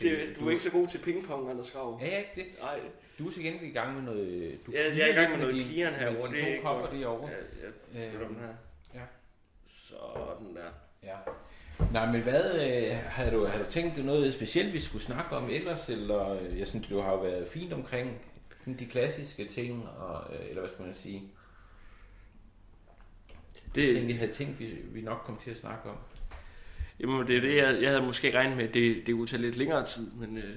det. 0.00 0.36
Du 0.40 0.46
er 0.46 0.50
ikke 0.50 0.62
så 0.62 0.70
god 0.70 0.88
til 0.88 0.98
pingpong, 0.98 1.50
Anders 1.50 1.70
Grav. 1.70 1.98
Er 2.02 2.06
jeg 2.06 2.18
ikke 2.18 2.32
det? 2.36 2.60
Nej, 2.60 2.80
Du 3.18 3.28
er 3.28 3.32
til 3.32 3.42
gengæld 3.42 3.70
i 3.70 3.72
gang 3.72 3.94
med 3.94 4.02
noget... 4.02 4.58
Du 4.66 4.72
Ja, 4.72 4.96
jeg 4.96 5.08
er 5.08 5.12
i 5.12 5.14
gang 5.16 5.30
med 5.30 5.38
noget 5.38 5.54
din, 5.54 5.62
clearen 5.62 5.92
med 5.92 6.00
herovre. 6.00 6.36
dine 6.36 6.46
Det 6.48 6.56
to 6.56 6.62
kopper 6.62 6.98
derovre. 6.98 7.28
Ja, 7.28 7.36
jeg 8.00 8.10
flytter 8.10 8.28
den 8.28 8.36
her. 8.36 8.54
Ja. 8.94 9.00
Sådan 9.66 10.54
der. 10.56 10.70
Ja. 11.02 11.16
Nej, 11.92 12.12
men 12.12 12.20
hvad, 12.22 12.68
øh, 12.68 12.96
har, 12.96 13.30
du, 13.30 13.44
har 13.44 13.58
du 13.58 13.70
tænkt 13.70 14.04
noget 14.04 14.34
specielt, 14.34 14.72
vi 14.72 14.80
skulle 14.80 15.02
snakke 15.02 15.36
om 15.36 15.50
ellers? 15.50 15.88
Eller 15.88 16.30
øh, 16.40 16.58
jeg 16.58 16.66
synes, 16.66 16.88
du 16.88 17.00
har 17.00 17.16
været 17.16 17.48
fint 17.48 17.72
omkring 17.72 18.20
de 18.78 18.86
klassiske 18.86 19.44
ting, 19.48 19.88
og, 19.88 20.34
øh, 20.34 20.48
eller 20.48 20.60
hvad 20.60 20.70
skal 20.70 20.84
man 20.84 20.94
sige? 20.94 21.32
Det 23.76 23.94
ting, 23.94 24.02
Det, 24.02 24.08
jeg 24.10 24.18
havde 24.18 24.32
tænkt, 24.32 24.60
vi, 24.60 24.66
vi 24.84 25.00
nok 25.00 25.22
kom 25.24 25.38
til 25.44 25.50
at 25.50 25.56
snakke 25.56 25.90
om. 25.90 25.96
jamen, 27.00 27.26
det 27.26 27.36
er 27.36 27.40
det, 27.40 27.56
jeg, 27.56 27.78
jeg 27.82 27.90
havde 27.90 28.02
måske 28.02 28.30
regnet 28.38 28.56
med, 28.56 28.68
det, 28.68 29.06
det 29.06 29.14
kunne 29.14 29.26
tage 29.26 29.42
lidt 29.42 29.56
længere 29.56 29.84
tid, 29.84 30.10
men 30.12 30.38
øh, 30.38 30.56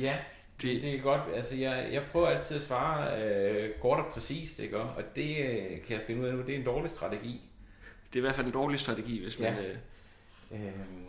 Ja, 0.00 0.16
Det- 0.62 0.62
det, 0.74 0.82
det 0.82 0.94
er 0.94 1.00
godt. 1.02 1.20
Altså, 1.34 1.54
jeg, 1.54 1.88
jeg 1.92 2.02
prøver 2.12 2.26
altid 2.28 2.56
at 2.56 2.62
svare 2.62 3.22
øh, 3.24 3.70
kort 3.80 3.98
og 3.98 4.06
præcist, 4.12 4.58
ikke? 4.60 4.78
Og 4.78 5.02
det 5.16 5.30
øh, 5.38 5.82
kan 5.82 5.96
jeg 5.96 6.00
finde 6.06 6.22
ud 6.22 6.26
af 6.26 6.34
nu, 6.34 6.42
det 6.42 6.54
er 6.54 6.58
en 6.58 6.64
dårlig 6.64 6.90
strategi. 6.90 7.40
det 8.08 8.16
er 8.16 8.20
i 8.20 8.20
hvert 8.20 8.34
fald 8.34 8.46
en 8.46 8.52
dårlig 8.52 8.78
strategi, 8.80 9.22
hvis 9.22 9.38
man... 9.38 9.54
Ja. 9.54 9.62
Øh, 9.68 9.76
Øhm, 10.52 11.04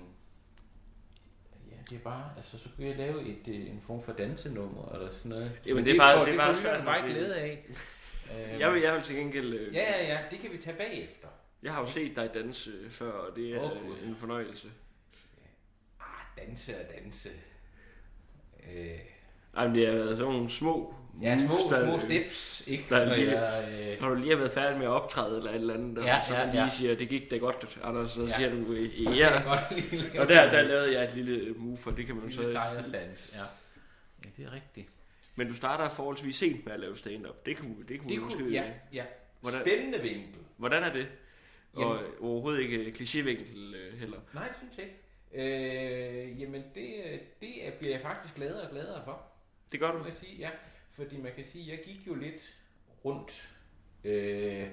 ja, 1.71 1.75
det 1.89 1.95
er 1.95 1.99
bare, 1.99 2.29
altså 2.37 2.57
så 2.57 2.69
kunne 2.75 2.87
jeg 2.87 2.95
lave 2.97 3.21
et, 3.27 3.47
øh, 3.47 3.55
en 3.55 3.81
form 3.87 4.03
for 4.03 4.11
dansenummer 4.11 4.91
eller 4.95 5.09
sådan 5.09 5.29
noget. 5.29 5.51
Jamen, 5.65 5.75
Men 5.75 5.85
det 5.85 5.93
er 5.93 5.97
bare- 5.99 6.17
får- 6.17 6.23
det 6.25 6.33
er 6.33 6.37
bare 6.37 6.55
svært, 6.55 6.73
lytterne 6.73 6.85
bare 6.85 7.01
det- 7.07 7.15
glæde 7.15 7.35
af. 7.35 7.65
Jeg, 8.59 8.73
vil, 8.73 8.81
jeg 8.81 8.93
vil 8.93 9.01
til 9.03 9.15
gengæld... 9.15 9.53
Øh, 9.53 9.73
Ja, 9.75 9.79
ja, 9.99 10.05
ja, 10.13 10.17
det 10.31 10.39
kan 10.39 10.51
vi 10.51 10.57
tage 10.57 10.75
bagefter. 10.77 11.27
Jeg 11.63 11.73
har 11.73 11.81
jo 11.81 11.87
set 11.87 12.15
dig 12.15 12.29
danse 12.33 12.71
øh, 12.83 12.89
før, 12.91 13.11
og 13.11 13.35
det 13.35 13.53
er 13.55 13.59
Åh, 13.61 13.71
oh, 13.71 14.07
en 14.07 14.15
fornøjelse. 14.19 14.67
Ah, 15.99 16.05
danse 16.45 16.75
og 16.79 16.85
danse. 16.95 17.29
Øh, 18.75 18.85
Ej, 19.57 19.67
men 19.67 19.75
det 19.75 19.87
har 19.87 19.93
været 19.93 20.17
sådan 20.17 20.33
nogle 20.33 20.49
små... 20.49 20.95
ja, 21.21 21.37
små, 21.37 21.47
moves, 21.47 21.63
der- 21.63 21.85
små 21.85 21.99
steps, 21.99 22.63
ikke? 22.67 22.85
der 22.89 22.97
er 22.97 23.05
Når 23.09 23.15
lige- 23.15 23.41
jeg, 23.41 23.79
øh, 23.95 24.01
Når 24.01 24.09
du 24.09 24.15
lige 24.15 24.29
har 24.29 24.37
været 24.37 24.51
færdig 24.51 24.77
med 24.77 24.85
at 24.85 24.91
optræde 24.91 25.37
eller 25.37 25.49
et 25.51 25.55
eller 25.55 25.73
andet, 25.73 26.03
Ja, 26.05 26.17
og 26.17 26.23
så 26.25 26.33
ja, 26.35 26.45
man 26.45 26.51
lige 26.55 26.63
ja. 26.63 26.69
siger, 26.69 26.95
det 26.95 27.09
gik 27.09 27.31
da 27.31 27.37
godt, 27.37 27.79
Anders, 27.83 28.11
så 28.11 28.21
Ja. 28.21 28.27
siger 28.27 28.49
du, 28.49 28.55
øh, 28.73 29.03
jeg 29.03 29.13
ja. 29.15 29.29
kan 29.37 29.43
godt 29.43 29.81
lige 29.91 29.97
lave 30.01 30.21
Og 30.21 30.27
der, 30.29 30.49
der 30.49 30.61
lavede 30.61 30.93
jeg 30.93 31.03
et 31.03 31.15
lille 31.15 31.53
move, 31.53 31.77
og 31.85 31.97
det 31.97 32.05
kan 32.05 32.15
man 32.15 32.31
så... 32.31 32.39
lille 32.41 32.53
sejrsdans, 32.53 33.29
ja. 33.33 33.39
Ja, 34.25 34.29
det 34.37 34.45
er 34.45 34.53
rigtigt. 34.53 34.87
Men 35.35 35.47
du 35.47 35.53
starter 35.55 35.89
forholdsvis 35.89 36.35
sent 36.35 36.65
med 36.65 36.73
at 36.73 36.79
lave 36.79 36.97
stand-up. 36.97 37.45
Det 37.45 37.57
kunne, 37.57 37.75
det 37.87 37.99
kunne 37.99 38.09
Det 38.09 38.21
måske... 38.21 38.39
kunne, 38.39 38.51
ja, 38.51 38.63
ja. 38.93 39.03
Hvordan- 39.41 39.61
Spændende 39.61 39.99
vinkel. 40.01 40.41
Hvordan 40.57 40.83
er 40.83 40.93
det? 40.93 41.07
Og 41.73 41.81
Jamen- 41.97 42.11
overhovedet 42.21 42.61
ikke 42.61 42.93
klichévinkel 42.99 43.75
øh, 43.75 43.99
heller. 43.99 44.17
Nej, 44.33 44.47
det 44.47 44.57
synes 44.57 44.77
jeg 44.77 44.85
ikke. 44.85 44.97
Øh, 45.33 46.41
jamen, 46.41 46.63
det, 46.75 46.93
det 47.41 47.67
er- 47.67 47.71
bliver 47.79 47.93
jeg 47.93 48.01
faktisk 48.01 48.35
gladere 48.35 48.61
og 48.61 48.71
gladere 48.71 49.01
for. 49.05 49.21
Det 49.71 49.79
gør 49.79 49.93
må 49.93 49.99
du. 49.99 50.05
jeg 50.05 50.13
sige, 50.15 50.35
ja. 50.37 50.49
Fordi 50.91 51.17
man 51.21 51.31
kan 51.35 51.45
sige, 51.45 51.69
jeg 51.71 51.79
gik 51.85 52.07
jo 52.07 52.15
lidt 52.15 52.57
rundt 53.05 53.49
øh, 54.03 54.67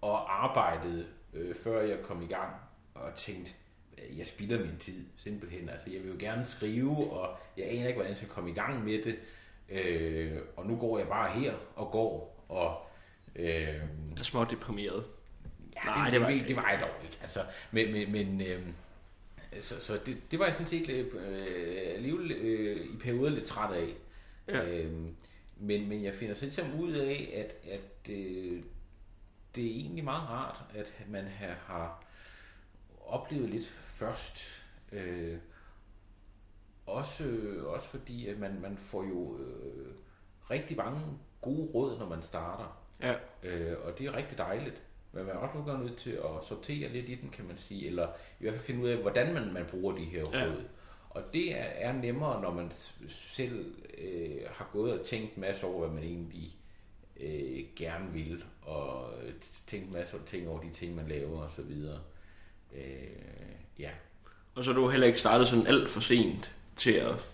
og 0.00 0.44
arbejdede, 0.44 1.06
øh, 1.34 1.54
før 1.56 1.80
jeg 1.82 1.98
kom 2.02 2.22
i 2.22 2.26
gang, 2.26 2.56
og 2.94 3.14
tænkte, 3.16 3.52
øh, 3.98 4.18
jeg 4.18 4.26
spilder 4.26 4.58
min 4.60 4.78
tid, 4.78 5.04
simpelthen. 5.16 5.68
Altså, 5.68 5.90
jeg 5.90 6.02
vil 6.02 6.10
jo 6.10 6.16
gerne 6.18 6.44
skrive, 6.46 7.10
og 7.12 7.36
jeg 7.56 7.66
aner 7.68 7.86
ikke, 7.86 7.92
hvordan 7.92 8.08
jeg 8.10 8.16
skal 8.16 8.28
komme 8.28 8.50
i 8.50 8.54
gang 8.54 8.84
med 8.84 9.02
det. 9.02 9.18
Øh, 9.68 10.38
og 10.56 10.66
nu 10.66 10.76
går 10.76 10.98
jeg 10.98 11.08
bare 11.08 11.32
her 11.40 11.54
og 11.76 11.90
går, 11.90 12.44
og... 12.48 12.86
Øh, 13.36 13.80
er 14.18 14.22
småt 14.22 14.50
deprimeret. 14.50 15.04
Ja, 15.76 15.84
Nej, 15.84 16.04
det, 16.04 16.12
det 16.12 16.20
var 16.20 16.28
det 16.48 16.56
var 16.56 16.70
jeg 16.70 16.80
dog 16.80 17.04
ikke. 17.04 17.18
Altså, 17.22 17.40
men 17.70 17.92
men, 17.92 18.12
men 18.12 18.40
øh, 18.40 18.62
så, 19.60 19.80
så 19.80 20.00
det, 20.06 20.30
det 20.30 20.38
var 20.38 20.44
jeg 20.44 20.54
sådan 20.54 20.66
set 20.66 20.88
øh, 20.88 21.06
alligevel 21.94 22.32
øh, 22.32 22.86
i 22.94 22.96
perioder 23.00 23.30
lidt 23.30 23.44
træt 23.44 23.74
af. 23.74 23.94
Ja. 24.48 24.64
Øh, 24.64 24.92
men, 25.56 25.88
men 25.88 26.04
jeg 26.04 26.14
finder 26.14 26.34
sådan 26.34 26.52
set 26.52 26.74
ud 26.78 26.92
af, 26.92 27.32
at, 27.36 27.70
at 27.72 28.14
øh, 28.14 28.62
det 29.54 29.66
er 29.66 29.70
egentlig 29.70 30.04
meget 30.04 30.28
rart, 30.28 30.64
at 30.74 30.92
man 31.08 31.24
har, 31.24 31.54
har 31.66 32.04
oplevet 33.06 33.50
lidt 33.50 33.72
først. 33.86 34.64
Øh, 34.92 35.38
også, 36.86 37.24
også 37.66 37.88
fordi, 37.88 38.28
at 38.28 38.38
man, 38.38 38.60
man 38.60 38.76
får 38.76 39.04
jo 39.04 39.38
øh, 39.38 39.94
rigtig 40.50 40.76
mange 40.76 41.00
gode 41.40 41.70
råd, 41.74 41.98
når 41.98 42.08
man 42.08 42.22
starter. 42.22 42.78
Ja. 43.00 43.14
Øh, 43.42 43.76
og 43.84 43.98
det 43.98 44.06
er 44.06 44.16
rigtig 44.16 44.38
dejligt. 44.38 44.82
Men 45.12 45.24
man 45.26 45.34
er 45.34 45.38
også 45.38 45.54
nogle 45.54 45.70
gange 45.72 45.86
nødt 45.86 45.98
til 45.98 46.10
at 46.10 46.44
sortere 46.48 46.88
lidt 46.88 47.08
i 47.08 47.14
den, 47.14 47.28
kan 47.30 47.44
man 47.44 47.58
sige. 47.58 47.86
Eller 47.86 48.06
i 48.06 48.42
hvert 48.42 48.52
fald 48.54 48.64
finde 48.64 48.82
ud 48.82 48.88
af, 48.88 48.96
hvordan 48.96 49.34
man, 49.34 49.52
man 49.52 49.64
bruger 49.70 49.96
de 49.96 50.04
her 50.04 50.24
Ja. 50.32 50.44
råd. 50.44 50.62
Og 51.10 51.22
det 51.32 51.58
er, 51.58 51.64
er 51.64 51.92
nemmere, 51.92 52.42
når 52.42 52.52
man 52.54 52.70
selv 53.08 53.74
øh, 53.98 54.30
har 54.50 54.68
gået 54.72 55.00
og 55.00 55.06
tænkt 55.06 55.34
en 55.34 55.40
masse 55.40 55.66
over, 55.66 55.78
hvad 55.86 55.94
man 56.00 56.04
egentlig 56.04 56.56
øh, 57.20 57.64
gerne 57.76 58.12
vil. 58.12 58.44
Og 58.62 59.06
tænkt 59.66 59.86
en 59.86 59.92
masse 59.92 60.16
ting 60.26 60.48
over 60.48 60.60
de 60.60 60.70
ting, 60.70 60.96
man 60.96 61.08
laver 61.08 61.40
og 61.40 61.50
så 61.56 61.62
videre. 61.62 61.98
Øh, 62.74 62.82
ja. 63.78 63.90
Og 64.54 64.64
så 64.64 64.70
er 64.70 64.74
du 64.74 64.88
heller 64.88 65.06
ikke 65.06 65.18
startet 65.18 65.48
sådan 65.48 65.66
alt 65.66 65.90
for 65.90 66.00
sent 66.00 66.52
til 66.76 66.92
at 66.92 67.30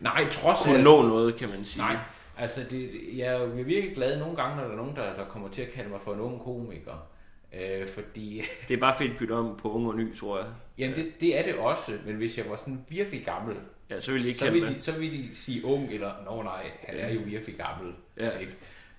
Nej, 0.00 0.28
trods 0.30 0.58
kunne 0.62 0.74
alt- 0.74 0.84
nå 0.84 1.02
noget, 1.02 1.36
kan 1.36 1.48
man 1.48 1.64
sige. 1.64 1.82
Nej, 1.82 1.96
altså 2.38 2.60
det, 2.70 2.90
jeg 3.16 3.34
er 3.42 3.46
virkelig 3.46 3.94
glad 3.94 4.18
nogle 4.18 4.36
gange, 4.36 4.56
når 4.56 4.64
der 4.64 4.70
er 4.72 4.76
nogen, 4.76 4.96
der, 4.96 5.16
der 5.16 5.24
kommer 5.24 5.48
til 5.48 5.62
at 5.62 5.70
kalde 5.70 5.90
mig 5.90 6.00
for 6.00 6.14
en 6.14 6.20
ung 6.20 6.40
komiker. 6.42 7.06
Øh, 7.54 7.88
fordi, 7.88 8.42
Det 8.68 8.74
er 8.74 8.80
bare 8.80 8.94
fedt 8.98 9.18
bytte 9.18 9.32
om 9.32 9.56
på 9.56 9.72
ung 9.72 9.86
og 9.88 9.96
ny, 9.96 10.16
tror 10.16 10.38
jeg. 10.38 10.46
jamen 10.78 10.96
det, 10.96 11.12
det 11.20 11.38
er 11.38 11.42
det 11.44 11.54
også, 11.54 11.92
men 12.06 12.16
hvis 12.16 12.38
jeg 12.38 12.50
var 12.50 12.56
sådan 12.56 12.84
virkelig 12.88 13.24
gammel, 13.24 13.56
Ja, 13.90 14.00
så 14.00 14.12
vil 14.12 14.20
jeg 14.20 14.28
ikke 14.28 14.38
så 14.38 14.44
kalde 14.44 14.60
vil, 14.60 14.68
det. 14.68 14.76
de, 14.76 14.82
så 14.82 14.92
vil 14.92 15.12
de 15.12 15.34
sige 15.34 15.64
ung, 15.64 15.90
eller 15.92 16.12
nå 16.24 16.42
nej, 16.42 16.70
han 16.84 16.96
er 16.98 17.12
jo 17.12 17.20
virkelig 17.24 17.56
gammel. 17.56 17.94
Ja. 18.16 18.30
Ikke? 18.30 18.52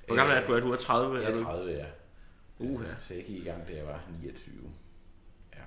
Hvor 0.08 0.16
gammel 0.16 0.36
er 0.36 0.42
Øh, 0.42 0.48
du? 0.48 0.54
Er 0.54 0.60
du 0.60 0.72
er 0.72 0.76
30? 0.76 1.16
Jeg 1.20 1.24
er 1.26 1.30
er 1.30 1.34
du? 1.34 1.44
30, 1.44 1.72
ja. 1.72 1.86
Uha. 2.60 2.86
Så 3.00 3.14
jeg 3.14 3.24
gik 3.24 3.38
i 3.38 3.44
gang, 3.44 3.68
da 3.68 3.74
jeg 3.74 3.86
var 3.86 4.00
29. 4.22 4.54
Ja. 5.54 5.60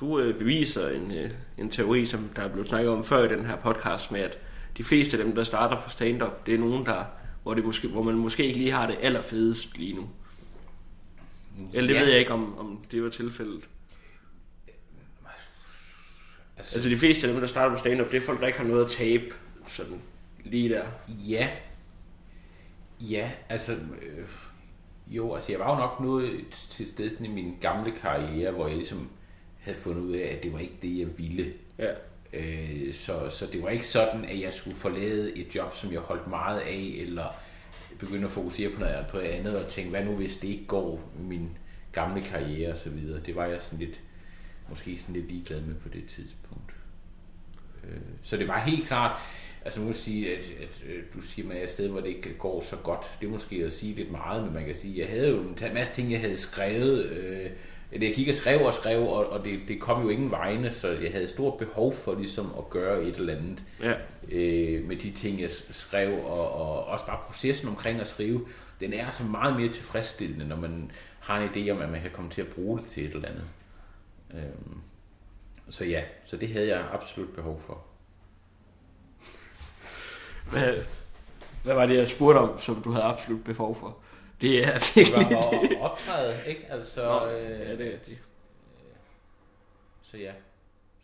Du 0.00 0.20
øh, 0.20 0.38
beviser 0.38 0.88
en, 0.88 1.12
øh, 1.12 1.30
en 1.58 1.70
teori, 1.70 2.06
som 2.06 2.30
der 2.36 2.42
er 2.42 2.48
blevet 2.48 2.68
snakket 2.68 2.90
om 2.92 3.04
før 3.04 3.24
i 3.24 3.28
den 3.28 3.46
her 3.46 3.56
podcast, 3.56 4.12
med 4.12 4.20
at 4.20 4.38
de 4.76 4.84
fleste 4.84 5.18
af 5.18 5.24
dem, 5.24 5.34
der 5.34 5.44
starter 5.44 5.80
på 5.82 5.90
stand-up, 5.90 6.46
det 6.46 6.54
er 6.54 6.58
nogen, 6.58 6.86
der, 6.86 7.04
hvor, 7.42 7.54
det 7.54 7.64
måske, 7.64 7.88
hvor 7.88 8.02
man 8.02 8.14
måske 8.14 8.44
ikke 8.46 8.58
lige 8.58 8.70
har 8.72 8.86
det 8.86 8.96
allerfedest 9.02 9.78
lige 9.78 9.94
nu. 9.96 10.08
Eller 11.74 11.88
det 11.88 11.94
ja. 11.94 12.00
ved 12.00 12.10
jeg 12.10 12.18
ikke, 12.18 12.32
om, 12.32 12.58
om 12.58 12.84
det 12.90 13.02
var 13.02 13.08
tilfældet. 13.08 13.68
Altså, 16.56 16.74
Altså 16.74 16.90
de 16.90 16.96
fleste 16.96 17.26
af 17.26 17.32
dem, 17.32 17.40
der 17.40 17.46
starter 17.46 17.74
på 17.74 17.78
stand-up, 17.78 18.12
det 18.12 18.22
er 18.22 18.26
folk, 18.26 18.40
der 18.40 18.46
ikke 18.46 18.58
har 18.58 18.66
noget 18.66 18.84
at 18.84 18.90
tabe. 18.90 19.24
Sådan 19.68 20.00
lige 20.44 20.68
der. 20.68 20.84
Ja. 21.28 21.48
Ja, 23.00 23.30
altså... 23.48 23.72
Øh, 23.72 24.24
jo, 25.06 25.34
altså 25.34 25.52
jeg 25.52 25.60
var 25.60 25.70
jo 25.70 25.78
nok 25.78 26.00
nået 26.00 26.44
til 26.70 26.86
sted 26.86 27.10
sådan 27.10 27.26
i 27.26 27.28
min 27.28 27.56
gamle 27.60 27.92
karriere, 27.92 28.52
hvor 28.52 28.66
jeg 28.66 28.76
ligesom 28.76 29.08
havde 29.60 29.78
fundet 29.78 30.02
ud 30.02 30.12
af, 30.12 30.36
at 30.36 30.42
det 30.42 30.52
var 30.52 30.58
ikke 30.58 30.76
det, 30.82 30.98
jeg 30.98 31.18
ville. 31.18 31.52
Ja. 31.78 31.92
Øh, 32.32 32.94
så, 32.94 33.28
så 33.28 33.46
det 33.46 33.62
var 33.62 33.68
ikke 33.68 33.86
sådan, 33.86 34.24
at 34.24 34.40
jeg 34.40 34.52
skulle 34.52 34.76
forlade 34.76 35.38
et 35.38 35.54
job, 35.54 35.76
som 35.76 35.92
jeg 35.92 36.00
holdt 36.00 36.26
meget 36.26 36.60
af, 36.60 36.94
eller 36.96 37.24
begynde 38.00 38.24
at 38.24 38.30
fokusere 38.30 38.70
på 38.70 38.80
noget, 38.80 39.06
på 39.10 39.18
andet, 39.18 39.64
og 39.64 39.68
tænke, 39.68 39.90
hvad 39.90 40.04
nu 40.04 40.12
hvis 40.12 40.36
det 40.36 40.48
ikke 40.48 40.66
går 40.66 41.10
min 41.20 41.50
gamle 41.92 42.22
karriere 42.22 42.72
og 42.72 42.78
så 42.78 42.90
videre. 42.90 43.20
Det 43.20 43.36
var 43.36 43.46
jeg 43.46 43.62
sådan 43.62 43.78
lidt, 43.78 44.00
måske 44.68 44.98
sådan 44.98 45.14
lidt 45.14 45.28
ligeglad 45.28 45.60
med 45.60 45.74
på 45.74 45.88
det 45.88 46.06
tidspunkt. 46.06 46.74
Øh, 47.84 48.00
så 48.22 48.36
det 48.36 48.48
var 48.48 48.60
helt 48.60 48.86
klart, 48.86 49.20
altså 49.64 49.80
nu 49.80 49.86
kan 49.86 49.94
sige, 49.94 50.36
at, 50.36 50.44
at 50.44 50.82
øh, 50.86 51.02
du 51.14 51.20
siger, 51.20 51.44
at 51.44 51.48
man 51.48 51.56
er 51.56 51.62
et 51.62 51.70
sted, 51.70 51.88
hvor 51.88 52.00
det 52.00 52.08
ikke 52.08 52.34
går 52.34 52.60
så 52.60 52.76
godt. 52.76 53.10
Det 53.20 53.26
er 53.26 53.30
måske 53.30 53.64
at 53.64 53.72
sige 53.72 53.94
lidt 53.94 54.10
meget, 54.10 54.44
men 54.44 54.54
man 54.54 54.64
kan 54.64 54.74
sige, 54.74 54.94
at 54.94 54.98
jeg 54.98 55.16
havde 55.16 55.28
jo 55.28 55.40
en 55.42 55.74
masse 55.74 55.92
ting, 55.92 56.12
jeg 56.12 56.20
havde 56.20 56.36
skrevet. 56.36 57.04
Øh, 57.04 57.50
jeg 57.92 58.14
gik 58.14 58.28
og 58.28 58.34
skrev 58.34 58.60
og 58.62 58.72
skrev, 58.74 59.00
og, 59.02 59.30
og 59.30 59.44
det, 59.44 59.60
det 59.68 59.80
kom 59.80 60.02
jo 60.02 60.08
ingen 60.08 60.30
vegne, 60.30 60.72
så 60.72 60.88
jeg 60.88 61.12
havde 61.12 61.28
stort 61.28 61.58
behov 61.58 61.94
for 61.94 62.14
ligesom 62.14 62.52
at 62.58 62.70
gøre 62.70 63.02
et 63.02 63.16
eller 63.16 63.36
andet 63.36 63.64
Ja. 63.82 63.92
øh, 64.28 64.84
med 64.88 64.96
de 64.96 65.10
ting, 65.10 65.40
jeg 65.40 65.50
skrev, 65.70 66.24
og, 66.24 66.52
og 66.52 66.84
også 66.84 67.06
bare 67.06 67.18
processen 67.26 67.68
omkring 67.68 68.00
at 68.00 68.06
skrive, 68.08 68.46
den 68.80 68.92
er 68.92 69.06
altså 69.06 69.24
meget 69.24 69.56
mere 69.56 69.72
tilfredsstillende, 69.72 70.48
når 70.48 70.56
man 70.56 70.90
har 71.20 71.38
en 71.40 71.48
idé 71.48 71.70
om, 71.70 71.80
at 71.82 71.88
man 71.90 72.00
kan 72.00 72.10
komme 72.10 72.30
til 72.30 72.40
at 72.40 72.48
bruge 72.48 72.78
det 72.78 72.86
til 72.86 73.06
et 73.06 73.14
eller 73.14 73.28
andet. 73.28 73.44
Øhm, 74.34 74.76
så 75.68 75.84
ja, 75.84 76.02
så 76.24 76.36
det 76.36 76.48
havde 76.48 76.68
jeg 76.68 76.84
absolut 76.92 77.28
behov 77.34 77.62
for. 77.66 77.82
Hvad, 80.50 80.74
hvad 81.64 81.74
var 81.74 81.86
det, 81.86 81.96
jeg 81.96 82.08
spurgte 82.08 82.38
om, 82.38 82.58
som 82.58 82.82
du 82.82 82.90
havde 82.90 83.04
absolut 83.04 83.44
behov 83.44 83.76
for? 83.76 83.96
Det 84.40 84.64
er 84.64 84.72
Det 84.78 84.96
virkelig 84.96 85.36
var 85.36 85.50
det. 85.50 85.70
at 85.76 85.80
optræde, 85.80 86.40
ikke? 86.46 86.66
Altså, 86.70 87.04
Nå, 87.04 87.26
øh, 87.30 87.60
ja, 87.60 87.76
det 87.76 87.94
er 87.94 87.98
det. 87.98 88.18
Så 90.02 90.16
ja, 90.16 90.32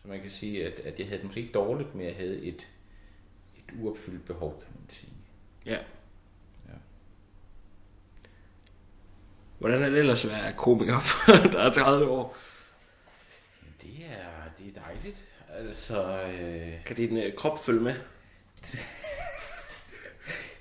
så 0.02 0.08
man 0.08 0.20
kan 0.20 0.30
sige, 0.30 0.66
at, 0.66 0.80
at 0.80 0.98
jeg 0.98 1.06
havde 1.06 1.18
det 1.18 1.24
måske 1.26 1.40
ikke 1.40 1.52
dårligt, 1.52 1.94
men 1.94 2.06
jeg 2.06 2.14
havde 2.16 2.42
et, 2.42 2.68
et 3.56 3.64
uopfyldt 3.80 4.24
behov, 4.26 4.62
kan 4.62 4.72
man 4.80 4.90
sige. 4.90 5.12
Ja. 5.66 5.72
Ja. 6.68 6.74
Hvordan 9.58 9.82
er 9.82 9.88
det 9.90 9.98
ellers 9.98 10.24
at 10.24 10.30
være 10.30 10.52
komiker, 10.52 11.00
der 11.52 11.58
er 11.60 11.70
30 11.70 12.08
år? 12.10 12.36
Det 13.82 13.90
er, 14.10 14.50
det 14.58 14.76
er 14.76 14.80
dejligt. 14.80 15.24
Altså, 15.54 16.22
øh, 16.22 16.84
Kan 16.84 16.96
din 16.96 17.16
øh, 17.16 17.34
krop 17.36 17.58
følge 17.66 17.80
med? 17.80 17.94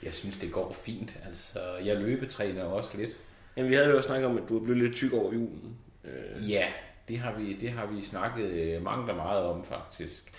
jeg 0.05 0.13
synes, 0.13 0.37
det 0.37 0.51
går 0.51 0.73
fint. 0.73 1.17
Altså, 1.25 1.59
jeg 1.85 1.97
løbetræner 1.97 2.63
også 2.63 2.89
lidt. 2.97 3.11
Jamen, 3.57 3.69
vi 3.71 3.75
havde 3.75 3.89
jo 3.89 3.97
også 3.97 4.07
snakket 4.07 4.29
om, 4.29 4.37
at 4.37 4.43
du 4.49 4.59
er 4.59 4.63
blevet 4.63 4.81
lidt 4.83 4.95
tyk 4.95 5.13
over 5.13 5.33
julen. 5.33 5.77
Øh, 6.03 6.51
Ja, 6.51 6.67
det 7.07 7.19
har 7.19 7.33
vi, 7.33 7.53
det 7.53 7.71
har 7.71 7.85
vi 7.85 8.05
snakket 8.05 8.45
øh, 8.45 8.83
mange 8.83 9.07
der 9.07 9.15
meget 9.15 9.43
om, 9.43 9.65
faktisk. 9.65 10.31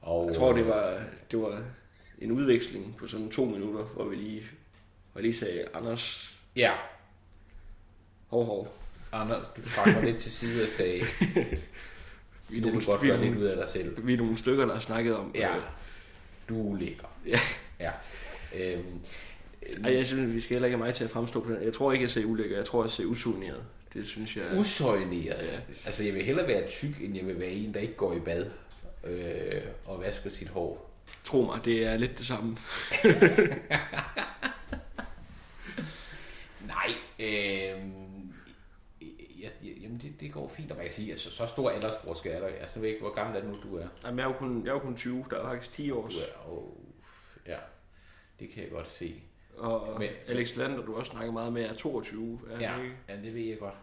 Og, 0.00 0.26
jeg 0.26 0.34
tror, 0.36 0.52
det 0.52 0.66
var, 0.66 1.02
det 1.30 1.38
var 1.40 1.62
en 2.18 2.32
udveksling 2.32 2.96
på 2.96 3.06
sådan 3.06 3.30
to 3.30 3.44
minutter, 3.44 3.84
hvor 3.84 4.04
vi 4.04 4.16
lige, 4.16 4.42
hvor 5.12 5.18
jeg 5.20 5.22
lige 5.22 5.36
sagde, 5.36 5.64
Anders, 5.74 6.36
Ja, 6.56 6.72
hov, 8.26 8.44
hov. 8.44 8.74
Anders, 9.12 9.46
du 9.56 9.68
trak 9.68 9.86
mig 9.94 10.02
lidt 10.04 10.18
til 10.18 10.32
side 10.32 10.62
og 10.62 10.68
sagde, 10.68 11.00
Vi 12.48 12.60
du 12.60 12.80
godt 12.86 13.02
vi 13.02 13.08
er 13.10 13.16
gøre 13.16 13.24
lidt 13.24 13.38
ud 13.38 13.44
af 13.44 13.56
dig 13.56 13.68
selv. 13.68 14.06
Vi 14.06 14.12
er 14.12 14.16
nogle 14.16 14.38
stykker, 14.38 14.66
der 14.66 14.72
har 14.72 14.80
snakket 14.80 15.16
om. 15.16 15.32
Ja, 15.34 15.56
Øh, 15.56 15.62
du 16.48 16.72
er 16.74 16.78
lækker. 16.78 17.06
ja. 17.26 17.38
Ja. 17.80 17.90
Øhm, 18.54 19.00
Ej, 19.84 19.94
jeg 19.94 20.06
synes, 20.06 20.34
vi 20.34 20.40
skal 20.40 20.54
heller 20.54 20.66
ikke 20.66 20.76
have 20.78 20.86
mig 20.86 20.94
til 20.94 21.04
at 21.04 21.10
fremstå 21.10 21.40
på 21.40 21.52
den. 21.52 21.62
Jeg 21.62 21.72
tror 21.72 21.92
ikke, 21.92 22.02
jeg 22.02 22.10
ser 22.10 22.24
ulækker. 22.24 22.56
Jeg 22.56 22.64
tror, 22.64 22.84
jeg 22.84 22.90
ser 22.90 23.04
usoneret. 23.04 23.64
Det 23.94 24.06
synes 24.06 24.36
jeg... 24.36 24.44
usøjneret. 24.58 25.46
Ja. 25.52 25.60
Altså, 25.84 26.04
jeg 26.04 26.14
vil 26.14 26.24
hellere 26.24 26.48
være 26.48 26.68
tyk, 26.68 27.00
end 27.00 27.16
jeg 27.16 27.26
vil 27.26 27.40
være 27.40 27.50
en, 27.50 27.74
der 27.74 27.80
ikke 27.80 27.94
går 27.94 28.14
i 28.14 28.20
bad 28.20 28.46
øh, 29.04 29.62
og 29.84 30.00
vasker 30.00 30.30
sit 30.30 30.48
hår. 30.48 30.90
Tro 31.24 31.42
mig, 31.42 31.64
det 31.64 31.86
er 31.86 31.96
lidt 31.96 32.18
det 32.18 32.26
samme. 32.26 32.56
Nej, 36.66 36.94
øh, 37.18 37.82
ja, 39.40 39.48
jamen 39.82 39.98
det, 40.02 40.20
det 40.20 40.32
går 40.32 40.48
fint, 40.48 40.70
og 40.70 40.76
man 40.76 40.86
kan 40.86 40.92
sige, 40.92 41.10
altså, 41.10 41.30
så 41.30 41.46
stor 41.46 41.70
aldersforskel 41.70 42.32
er 42.32 42.40
der. 42.40 42.46
Altså, 42.46 42.72
jeg 42.74 42.82
ved 42.82 42.88
ikke, 42.88 43.00
hvor 43.00 43.14
gammel 43.14 43.36
er 43.36 43.40
det 43.40 43.50
nu, 43.50 43.56
du 43.70 43.76
er? 43.76 43.86
Jamen, 44.04 44.18
jeg 44.18 44.24
er 44.24 44.28
jo 44.28 44.36
kun, 44.38 44.62
jeg 44.64 44.68
er 44.68 44.74
jo 44.74 44.78
kun 44.78 44.96
20. 44.96 45.24
Der 45.30 45.36
er 45.36 45.42
faktisk 45.42 45.72
10 45.72 45.90
år. 45.90 46.08
Du 46.08 46.16
er, 46.16 46.50
oh, 46.52 46.68
ja, 47.46 47.56
det 48.40 48.50
kan 48.50 48.62
jeg 48.62 48.70
godt 48.70 48.88
se. 48.88 49.14
Og 49.56 49.96
Men- 49.98 50.08
Alex 50.28 50.56
Lander, 50.56 50.84
du 50.84 50.94
også 50.94 51.12
snakker 51.12 51.32
meget 51.32 51.52
med, 51.52 51.62
er 51.64 51.74
22. 51.74 52.40
Er 52.50 52.60
Ja, 52.60 52.82
ikke? 52.82 52.94
ja, 53.08 53.16
det 53.16 53.34
ved 53.34 53.42
jeg 53.42 53.58
godt. 53.58 53.74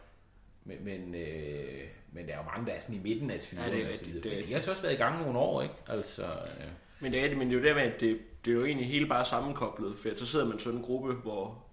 Men, 0.66 0.78
men, 0.86 1.16
øh, 1.16 1.84
men 2.12 2.28
der 2.28 2.34
er 2.34 2.38
jo 2.38 2.44
mange, 2.44 2.66
der 2.66 2.72
er 2.74 2.80
sådan 2.80 2.96
i 2.96 3.00
midten 3.00 3.32
af 3.32 3.38
20'erne. 3.40 3.62
Ja, 3.64 3.72
det 3.76 3.86
er 3.86 3.90
rigtigt, 3.90 4.24
det 4.24 4.32
Men 4.38 4.48
de 4.48 4.54
har 4.54 4.60
så 4.62 4.72
også 4.72 4.84
været 4.84 4.94
i 4.94 4.98
gang 4.98 5.22
nogle 5.22 5.40
år, 5.40 5.62
ikke? 5.62 5.76
Altså, 5.88 6.24
øh, 6.24 6.68
Men 7.00 7.12
det 7.14 7.24
er 7.24 7.28
det, 7.28 7.38
men 7.38 7.48
det 7.50 7.56
er 7.56 7.60
jo 7.60 7.66
der 7.66 7.74
med, 7.76 7.82
at 7.84 8.00
det, 8.00 8.20
det 8.46 8.52
er 8.52 8.56
jo 8.56 8.66
egentlig 8.66 8.88
hele 8.88 9.08
bare 9.08 9.26
sammenkoblet, 9.26 9.98
for 9.98 10.10
så 10.16 10.26
sidder 10.26 10.46
man 10.46 10.60
sådan 10.60 10.78
en 10.80 10.86
gruppe, 10.86 11.14
hvor 11.14 11.64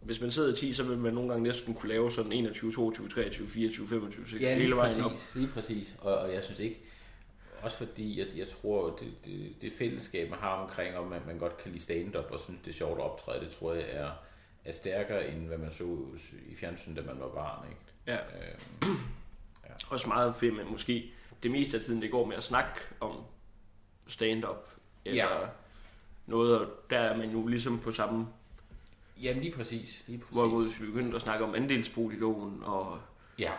hvis 0.00 0.20
man 0.20 0.30
sidder 0.30 0.52
i 0.52 0.56
10, 0.56 0.72
så 0.72 0.82
vil 0.82 0.98
man 0.98 1.14
nogle 1.14 1.28
gange 1.30 1.42
næsten 1.42 1.74
kunne 1.74 1.88
lave 1.88 2.12
sådan 2.12 2.32
21, 2.32 2.72
22, 2.72 3.08
23, 3.08 3.46
24, 3.48 3.88
25, 3.88 4.24
26, 4.28 4.50
Ja, 4.50 4.56
hele 4.58 4.76
vejen 4.76 5.00
op. 5.04 5.10
præcis, 5.10 5.34
lige 5.34 5.48
præcis. 5.48 5.96
Og, 5.98 6.16
og 6.18 6.32
jeg 6.34 6.44
synes 6.44 6.60
ikke, 6.60 6.80
også 7.62 7.76
fordi 7.76 8.18
jeg, 8.18 8.26
jeg 8.36 8.48
tror, 8.48 8.96
det, 8.96 9.12
det, 9.24 9.52
det 9.62 9.72
fællesskab, 9.78 10.30
man 10.30 10.38
har 10.38 10.50
omkring, 10.54 10.96
om 10.96 11.12
at 11.12 11.26
man 11.26 11.38
godt 11.38 11.56
kan 11.56 11.70
lide 11.72 11.82
stand-up 11.82 12.30
og 12.30 12.40
synes, 12.40 12.60
det 12.64 12.70
er 12.70 12.74
sjovt 12.74 12.98
at 12.98 13.04
optræde, 13.04 13.40
det 13.44 13.50
tror 13.50 13.72
jeg 13.74 13.84
er, 13.90 14.10
er 14.64 14.72
stærkere, 14.72 15.28
end 15.28 15.46
hvad 15.46 15.58
man 15.58 15.70
så 15.72 15.96
i 16.48 16.54
fjernsyn, 16.54 16.94
da 16.94 17.02
man 17.02 17.20
var 17.20 17.28
barn. 17.28 17.66
Ikke? 17.68 17.80
Ja. 18.06 18.16
Øhm, 18.16 18.98
Også 19.90 20.08
meget 20.08 20.36
fedt, 20.36 20.56
men 20.56 20.70
måske 20.70 21.10
det 21.42 21.50
meste 21.50 21.76
af 21.76 21.82
tiden, 21.82 22.02
det 22.02 22.10
går 22.10 22.24
med 22.26 22.36
at 22.36 22.44
snakke 22.44 22.80
om 23.00 23.16
stand-up. 24.06 24.68
Eller 25.04 25.24
Ja. 25.40 25.46
noget, 26.26 26.58
og 26.60 26.66
der 26.90 26.98
er 26.98 27.16
man 27.16 27.30
jo 27.30 27.46
ligesom 27.46 27.78
på 27.80 27.92
samme 27.92 28.26
jamen 29.22 29.42
lige 29.42 29.54
præcis. 29.56 30.02
Lige 30.06 30.18
præcis. 30.18 30.32
Hvorimod 30.34 30.64
vi 30.80 30.86
begyndte 30.86 31.16
at 31.16 31.22
snakke 31.22 31.44
om 31.44 31.54
andelsboliglån 31.54 32.62
og, 32.64 32.98
Ja. 33.38 33.52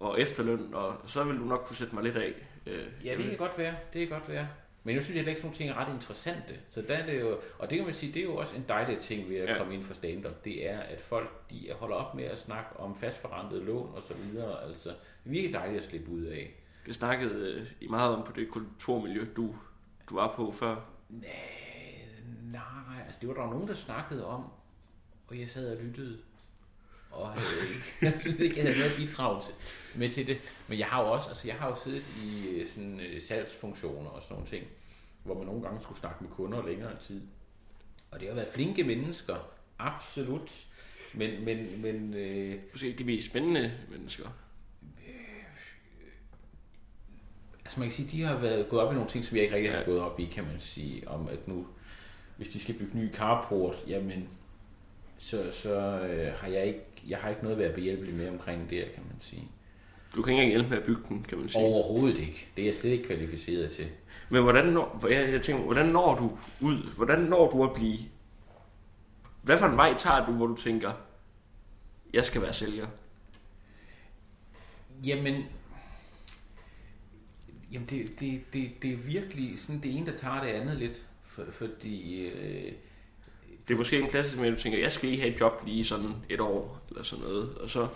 og 0.00 0.20
efterløn, 0.20 0.74
og 0.74 0.96
så 1.06 1.24
vil 1.24 1.38
du 1.38 1.44
nok 1.44 1.64
kunne 1.66 1.76
sætte 1.76 1.94
mig 1.94 2.04
lidt 2.04 2.16
af. 2.16 2.32
Øh, 2.68 3.06
ja, 3.06 3.16
det 3.16 3.24
kan 3.24 3.36
godt 3.36 3.58
være. 3.58 3.74
Det 3.92 4.08
kan 4.08 4.18
godt 4.18 4.28
være. 4.28 4.48
Men 4.84 4.94
jeg 4.94 5.04
synes, 5.04 5.18
at 5.20 5.24
sådan 5.26 5.42
nogle 5.42 5.56
ting 5.56 5.70
er 5.70 5.74
ret 5.74 5.94
interessante. 5.94 6.54
Så 6.68 6.82
der 6.88 6.94
er 6.94 7.06
det 7.06 7.20
jo, 7.20 7.38
og 7.58 7.70
det 7.70 7.78
kan 7.78 7.84
man 7.84 7.94
sige, 7.94 8.12
det 8.12 8.20
er 8.20 8.24
jo 8.24 8.36
også 8.36 8.56
en 8.56 8.64
dejlig 8.68 8.98
ting 8.98 9.28
ved 9.28 9.36
at 9.36 9.48
Ja. 9.48 9.58
komme 9.58 9.74
ind 9.74 9.82
for 9.82 9.94
stand-up. 9.94 10.44
Det 10.44 10.70
er, 10.70 10.78
at 10.80 11.00
folk 11.00 11.50
de 11.50 11.68
holder 11.76 11.96
op 11.96 12.14
med 12.14 12.24
at 12.24 12.38
snakke 12.38 12.76
om 12.80 12.96
fastforrentet 12.96 13.62
lån 13.62 13.92
og 13.94 14.02
så 14.02 14.14
videre. 14.14 14.64
Altså, 14.64 14.88
det 14.88 14.96
er 15.26 15.30
virkelig 15.30 15.52
dejligt 15.52 15.78
at 15.82 15.88
slippe 15.88 16.10
ud 16.10 16.22
af. 16.24 16.54
Det 16.86 16.94
snakkede 16.94 17.54
øh, 17.54 17.66
I 17.80 17.86
meget 17.88 18.14
om 18.16 18.24
på 18.24 18.32
det 18.32 18.48
kulturmiljø, 18.50 19.26
du, 19.36 19.54
du 20.08 20.14
var 20.14 20.32
på 20.36 20.52
før. 20.52 20.76
Nej, 21.08 21.30
nej, 22.52 23.02
altså 23.06 23.18
det 23.20 23.28
var 23.28 23.34
der 23.34 23.50
nogen, 23.50 23.68
der 23.68 23.74
snakkede 23.74 24.26
om, 24.26 24.44
og 25.28 25.40
jeg 25.40 25.50
sad 25.50 25.76
og 25.76 25.82
lyttede. 25.84 26.18
Og 27.10 27.36
øh, 27.36 27.76
jeg 28.02 28.14
synes 28.20 28.40
ikke, 28.40 28.56
jeg 28.56 28.66
havde 28.66 28.78
noget 28.78 28.94
bidrag 28.96 29.42
til, 29.44 29.54
med 29.94 30.10
til 30.10 30.26
det. 30.26 30.38
Men 30.68 30.78
jeg 30.78 30.86
har 30.86 31.02
jo 31.02 31.10
også, 31.10 31.28
altså 31.28 31.48
jeg 31.48 31.56
har 31.56 31.68
jo 31.68 31.76
siddet 31.84 32.04
i 32.24 32.48
øh, 32.48 32.68
sådan 32.68 33.00
øh, 33.00 33.22
salgsfunktioner 33.22 34.10
og 34.10 34.22
sådan 34.22 34.34
nogle 34.34 34.50
ting, 34.50 34.66
hvor 35.22 35.34
man 35.34 35.46
nogle 35.46 35.62
gange 35.62 35.82
skulle 35.82 35.98
snakke 35.98 36.24
med 36.24 36.30
kunder 36.30 36.66
længere 36.66 36.98
tid. 37.00 37.22
Og 38.10 38.20
det 38.20 38.28
har 38.28 38.34
været 38.34 38.48
flinke 38.54 38.84
mennesker, 38.84 39.36
absolut. 39.78 40.66
Men, 41.14 41.44
men, 41.44 41.82
men 41.82 42.14
øh, 42.14 42.54
Måske 42.72 42.86
ikke 42.86 42.98
de 42.98 43.04
mest 43.04 43.26
spændende 43.26 43.72
mennesker. 43.90 44.28
altså 47.68 47.80
man 47.80 47.88
kan 47.88 47.96
sige, 47.96 48.08
de 48.08 48.22
har 48.22 48.36
været 48.36 48.68
gået 48.68 48.82
op 48.82 48.92
i 48.92 48.94
nogle 48.94 49.10
ting, 49.10 49.24
som 49.24 49.36
jeg 49.36 49.44
ikke 49.44 49.56
rigtig 49.56 49.72
har 49.72 49.84
gået 49.84 50.00
op 50.00 50.20
i, 50.20 50.24
kan 50.24 50.44
man 50.44 50.60
sige, 50.60 51.08
om 51.08 51.28
at 51.28 51.48
nu, 51.48 51.66
hvis 52.36 52.48
de 52.48 52.60
skal 52.60 52.74
bygge 52.74 52.98
ny 52.98 53.14
carport, 53.14 53.84
jamen, 53.86 54.28
så, 55.18 55.50
så 55.52 56.00
øh, 56.00 56.34
har 56.34 56.48
jeg 56.48 56.66
ikke, 56.66 56.80
jeg 57.08 57.18
har 57.18 57.28
ikke 57.28 57.42
noget 57.42 57.56
at 57.56 57.62
være 57.62 57.72
behjælpelig 57.72 58.14
med 58.14 58.28
omkring 58.28 58.70
det, 58.70 58.84
kan 58.94 59.02
man 59.08 59.20
sige. 59.20 59.48
Du 60.16 60.22
kan 60.22 60.32
ikke 60.32 60.42
engang 60.42 60.50
hjælpe 60.50 60.70
med 60.70 60.78
at 60.78 60.84
bygge 60.84 61.02
den, 61.08 61.22
kan 61.22 61.38
man 61.38 61.48
sige. 61.48 61.62
Overhovedet 61.62 62.18
ikke. 62.18 62.46
Det 62.56 62.62
er 62.62 62.66
jeg 62.66 62.74
slet 62.74 62.90
ikke 62.90 63.04
kvalificeret 63.04 63.70
til. 63.70 63.88
Men 64.28 64.42
hvordan 64.42 64.66
når, 64.66 65.06
jeg, 65.10 65.32
jeg 65.32 65.42
tænker, 65.42 65.62
hvordan 65.64 65.86
når 65.86 66.16
du 66.16 66.38
ud? 66.60 66.94
Hvordan 66.96 67.18
når 67.18 67.50
du 67.50 67.64
at 67.64 67.74
blive... 67.74 67.98
Hvad 69.42 69.58
for 69.58 69.66
en 69.66 69.76
vej 69.76 69.94
tager 69.94 70.26
du, 70.26 70.32
hvor 70.32 70.46
du 70.46 70.56
tænker, 70.56 70.92
jeg 72.12 72.24
skal 72.24 72.42
være 72.42 72.52
sælger? 72.52 72.86
Jamen, 75.06 75.44
jamen 77.72 77.88
det, 77.88 78.20
det, 78.20 78.52
det, 78.52 78.82
det 78.82 78.92
er 78.92 78.96
virkelig 78.96 79.58
sådan 79.58 79.80
det 79.82 79.96
ene, 79.96 80.06
der 80.06 80.16
tager 80.16 80.40
det 80.40 80.48
andet 80.48 80.76
lidt. 80.76 81.02
For, 81.26 81.44
fordi 81.50 82.26
øh, 82.26 82.72
Det 83.68 83.74
er 83.74 83.78
måske 83.78 83.98
en 83.98 84.08
klassisk 84.08 84.38
med, 84.38 84.50
du 84.50 84.56
tænker, 84.56 84.78
jeg 84.78 84.92
skal 84.92 85.08
lige 85.08 85.20
have 85.20 85.34
et 85.34 85.40
job 85.40 85.62
lige 85.66 85.84
sådan 85.84 86.10
et 86.28 86.40
år, 86.40 86.80
eller 86.90 87.02
sådan 87.02 87.24
noget. 87.24 87.54
Og 87.60 87.70
så, 87.70 87.88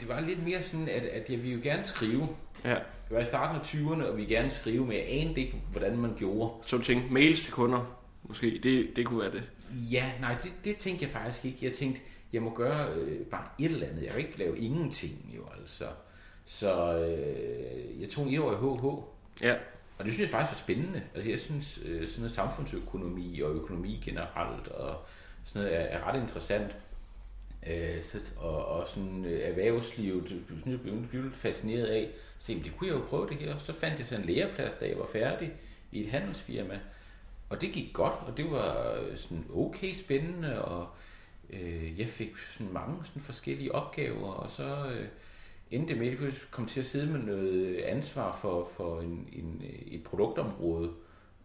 det 0.00 0.08
var 0.08 0.20
lidt 0.20 0.44
mere 0.44 0.62
sådan, 0.62 0.88
at, 0.88 1.02
at 1.04 1.30
jeg 1.30 1.42
ville 1.42 1.56
jo 1.56 1.60
gerne 1.62 1.84
skrive. 1.84 2.28
ja, 2.64 2.68
Jeg 2.70 2.80
var 3.10 3.20
i 3.20 3.24
starten 3.24 3.60
af 3.60 3.64
20'erne, 3.64 4.04
og 4.10 4.16
vi 4.16 4.24
gerne 4.24 4.50
skrive, 4.50 4.86
men 4.86 4.92
jeg 4.92 5.04
anede 5.08 5.40
ikke, 5.40 5.54
hvordan 5.72 5.96
man 5.98 6.14
gjorde. 6.18 6.52
så 6.62 6.76
du 6.76 6.82
tænkte, 6.82 7.12
mails 7.12 7.42
til 7.42 7.52
kunder, 7.52 7.98
måske, 8.22 8.60
det, 8.62 8.96
det 8.96 9.06
kunne 9.06 9.20
være 9.20 9.32
det. 9.32 9.42
Ja, 9.92 10.12
nej, 10.20 10.36
det, 10.42 10.52
det 10.64 10.76
tænkte 10.76 11.04
jeg 11.04 11.10
faktisk 11.12 11.44
ikke. 11.44 11.58
Jeg 11.62 11.72
tænkte, 11.72 12.00
jeg 12.32 12.42
må 12.42 12.54
gøre 12.54 12.92
øh, 12.94 13.18
bare 13.26 13.44
et 13.58 13.72
eller 13.72 13.86
andet. 13.86 14.02
Jeg 14.02 14.10
kan 14.10 14.18
ikke 14.20 14.38
lave 14.38 14.58
ingenting, 14.58 15.32
jo 15.36 15.42
altså. 15.60 15.84
Så 16.44 16.98
øh, 16.98 18.00
jeg 18.00 18.08
tog 18.10 18.26
en 18.28 18.38
år 18.38 18.52
i 18.52 18.56
HH, 18.56 18.86
Ja, 19.46 19.54
og 20.02 20.06
det 20.06 20.14
synes 20.14 20.30
jeg 20.30 20.40
faktisk 20.40 20.60
er 20.60 20.64
spændende. 20.64 21.02
Altså 21.14 21.30
jeg 21.30 21.40
synes, 21.40 21.78
øh, 21.84 22.08
sådan 22.08 22.20
noget 22.20 22.34
samfundsøkonomi 22.34 23.40
og 23.40 23.54
økonomi 23.54 24.00
generelt 24.04 24.68
og 24.68 24.96
sådan 25.44 25.62
noget 25.62 25.80
er, 25.80 25.84
er 25.84 26.06
ret 26.08 26.20
interessant. 26.20 26.76
Øh, 27.66 28.02
så, 28.02 28.32
og, 28.36 28.66
og 28.66 28.88
sådan 28.88 29.24
øh, 29.24 29.48
erhvervslivet, 29.48 30.28
det 30.28 30.46
blev 30.46 30.58
jeg 30.66 30.80
blev, 30.80 31.06
blev 31.06 31.22
lidt 31.22 31.36
fascineret 31.36 31.86
af. 31.86 32.08
Så 32.38 32.52
jamen, 32.52 32.64
det 32.64 32.76
kunne 32.76 32.88
jeg 32.88 32.96
jo 32.96 33.04
prøve 33.08 33.28
det 33.28 33.36
her. 33.36 33.58
Så 33.58 33.72
fandt 33.72 33.98
jeg 33.98 34.06
så 34.06 34.16
en 34.16 34.24
læreplads, 34.24 34.74
da 34.80 34.88
jeg 34.88 34.98
var 34.98 35.08
færdig 35.12 35.52
i 35.92 36.04
et 36.04 36.10
handelsfirma. 36.10 36.80
Og 37.48 37.60
det 37.60 37.72
gik 37.72 37.92
godt, 37.92 38.14
og 38.26 38.36
det 38.36 38.50
var 38.50 39.00
øh, 39.00 39.16
sådan 39.16 39.44
okay 39.54 39.94
spændende, 39.94 40.64
og 40.64 40.88
øh, 41.50 42.00
jeg 42.00 42.08
fik 42.08 42.32
sådan 42.52 42.72
mange 42.72 43.04
sådan 43.04 43.22
forskellige 43.22 43.74
opgaver, 43.74 44.32
og 44.32 44.50
så 44.50 44.86
øh, 44.92 45.06
endte 45.72 45.94
med, 45.94 46.08
at 46.08 46.18
komme 46.18 46.32
kom 46.50 46.66
til 46.66 46.80
at 46.80 46.86
sidde 46.86 47.06
med 47.06 47.20
noget 47.20 47.76
ansvar 47.76 48.38
for, 48.40 48.70
for 48.76 49.00
en, 49.00 49.28
en, 49.32 49.62
et 49.86 50.04
produktområde, 50.04 50.90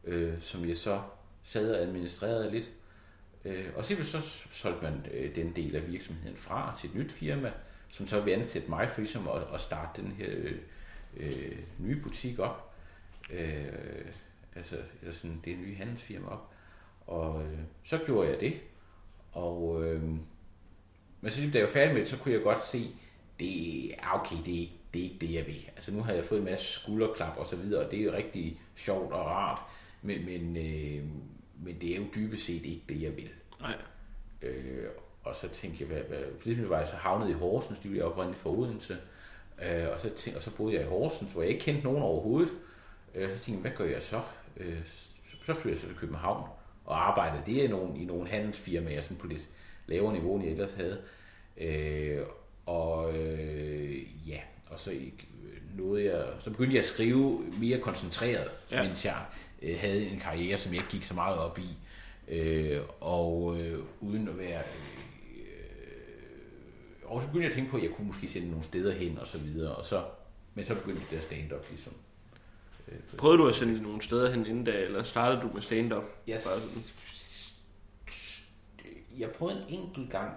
øh, 0.04 0.42
som 0.42 0.70
jeg 0.70 0.78
så 0.78 1.02
sad 1.44 1.72
og 1.72 1.82
administrerede 1.82 2.52
lidt. 2.52 2.72
Øh, 3.46 3.66
og 3.76 3.86
simpelthen 3.86 4.22
så 4.22 4.30
solgte 4.52 4.84
man 4.84 5.06
øh, 5.14 5.36
den 5.36 5.56
del 5.56 5.76
af 5.76 5.88
virksomheden 5.92 6.38
fra 6.38 6.76
til 6.80 6.90
et 6.90 6.96
nyt 6.96 7.12
firma, 7.12 7.52
som 7.92 8.08
så 8.08 8.20
vil 8.20 8.32
ansætte 8.32 8.70
mig 8.70 8.90
for 8.90 9.02
ligesom 9.02 9.28
at, 9.28 9.44
at 9.54 9.62
starte 9.62 10.02
den 10.02 10.12
her 10.12 10.28
øh, 10.30 10.58
øh, 11.18 11.58
nye 11.80 12.02
butik 12.02 12.40
op. 12.40 12.74
Øh, 13.30 13.66
altså, 14.56 14.76
eller 15.02 15.14
sådan, 15.14 15.42
det 15.46 15.54
er 15.54 15.58
en 15.58 15.64
ny 15.64 15.78
handelsfirma 15.78 16.28
op. 16.28 16.54
Og 17.08 17.44
øh, 17.44 17.60
så 17.84 17.98
gjorde 18.06 18.30
jeg 18.30 18.40
det. 18.40 18.54
Og, 19.32 19.84
øh, 19.86 20.04
men 21.22 21.32
så 21.32 21.42
da 21.54 21.58
jeg 21.58 21.68
var 21.68 21.74
færdig 21.74 21.94
med 21.94 22.02
det, 22.02 22.10
så 22.10 22.18
kunne 22.18 22.34
jeg 22.34 22.44
godt 22.44 22.66
se, 22.66 22.96
det 23.40 23.94
er 23.94 24.22
okay, 24.22 24.36
det 24.46 24.56
er 24.56 24.60
ikke 24.60 24.74
det, 24.94 25.00
er 25.00 25.04
ikke 25.04 25.28
det 25.28 25.34
jeg 25.34 25.48
vil. 25.48 25.70
Altså 25.76 25.92
nu 25.92 26.04
har 26.04 26.14
jeg 26.14 26.26
fået 26.26 26.40
en 26.40 26.46
masse 26.46 26.66
skulderklap 26.66 27.38
og 27.38 27.48
så 27.48 27.56
videre, 27.56 27.86
og 27.86 27.92
det 27.92 28.00
er 28.00 28.04
jo 28.04 28.14
rigtig 28.14 28.60
sjovt 28.76 29.14
og 29.14 29.26
rart, 29.26 29.60
men, 30.02 30.26
men, 30.26 30.58
øh, 30.58 31.04
men 31.64 31.82
det 31.82 31.92
er 31.92 31.98
jo 31.98 32.04
dybest 32.16 32.46
set 32.46 32.66
ikke 32.66 32.84
det, 32.90 33.02
jeg 33.02 33.16
vil. 33.16 33.30
nej. 33.62 33.76
Øh, 34.42 34.86
og 35.24 35.36
så 35.36 35.48
tænkte 35.48 35.84
jeg, 35.84 35.88
hvad, 35.88 36.02
hvad, 36.02 36.24
pludselig 36.40 36.70
var 36.70 36.78
jeg 36.78 36.88
så 36.88 36.96
havnet 36.96 37.30
i 37.30 37.34
Horsens, 37.34 37.84
ville 37.84 37.98
jeg 37.98 38.06
oprindeligt 38.06 38.42
fra 38.42 38.50
Odense, 38.50 38.98
øh, 39.62 39.88
og, 39.94 40.00
så 40.00 40.10
tænkte, 40.10 40.38
og 40.38 40.44
så 40.44 40.52
boede 40.52 40.76
jeg 40.76 40.84
i 40.84 40.88
Horsens, 40.88 41.32
hvor 41.32 41.42
jeg 41.42 41.52
ikke 41.52 41.62
kendte 41.62 41.84
nogen 41.84 42.04
overhovedet. 42.04 42.52
Øh, 43.16 43.38
så 43.38 43.46
tænkte 43.46 43.52
jeg, 43.52 43.62
hvad 43.62 43.72
gør 43.72 43.94
jeg 43.94 44.04
så? 44.04 44.22
Øh, 44.58 44.78
så, 44.86 45.38
så 45.46 45.54
flyttede 45.54 45.70
jeg 45.70 45.78
så 45.78 45.88
til 45.88 45.98
København 45.98 46.50
og 46.86 47.08
arbejdede 47.08 47.44
det 47.46 47.64
i 47.64 47.68
nogle, 47.68 48.00
i 48.00 48.06
nogle 48.06 48.28
handelsfirmaer, 48.28 49.02
sådan 49.02 49.18
på 49.18 49.28
lidt 49.28 49.48
lavere 49.88 50.14
niveau, 50.14 50.36
end 50.36 50.44
jeg 50.44 50.52
ellers 50.52 50.74
havde. 50.74 51.02
Øh, 51.58 52.22
og 52.68 53.18
øh, 53.18 54.30
ja, 54.30 54.40
og 54.70 54.80
så 54.80 54.92
nåede 55.76 56.04
jeg, 56.06 56.26
så 56.40 56.50
begyndte 56.50 56.74
jeg 56.76 56.80
at 56.80 56.86
skrive 56.90 57.46
mere 57.60 57.80
koncentreret, 57.80 58.52
Ja. 58.72 58.84
mens 58.84 59.06
jeg 59.06 59.26
øh, 59.62 59.78
havde 59.80 60.06
en 60.08 60.20
karriere, 60.20 60.58
som 60.58 60.72
jeg 60.74 60.78
ikke 60.82 60.90
gik 60.92 61.04
så 61.04 61.14
meget 61.14 61.38
op 61.38 61.60
i. 61.60 61.78
Øh, 62.34 62.82
og 63.00 63.58
øh, 63.62 63.80
uden 64.02 64.28
at 64.28 64.38
være... 64.38 64.60
Øh, 64.60 65.46
og 67.06 67.22
så 67.22 67.28
begyndte 67.28 67.44
jeg 67.44 67.52
at 67.52 67.56
tænke 67.56 67.72
på, 67.72 67.78
at 67.78 67.84
jeg 67.84 67.92
kunne 67.92 68.08
måske 68.08 68.28
sende 68.28 68.50
nogle 68.50 68.64
steder 68.64 68.94
hen 68.94 69.18
og 69.20 69.28
så 69.28 69.38
videre. 69.38 69.76
Og 69.76 69.86
så, 69.86 70.04
men 70.56 70.66
så 70.66 70.76
begyndte 70.76 71.02
det 71.02 71.12
der 71.12 71.20
stand-up 71.22 71.66
ligesom. 71.70 71.94
Øh, 72.88 72.98
Prøvede 73.18 73.38
du 73.38 73.48
at 73.48 73.56
sende 73.56 73.74
det 73.74 73.82
nogle 73.82 74.02
steder 74.02 74.32
hen 74.32 74.46
inden 74.46 74.64
da, 74.64 74.72
eller 74.72 75.04
startede 75.04 75.42
du 75.42 75.50
med 75.54 75.62
stand-up? 75.62 76.04
Jeg, 76.28 76.40
jeg 79.20 79.30
prøvede 79.32 79.66
en 79.70 79.80
enkelt 79.80 80.10
gang 80.12 80.32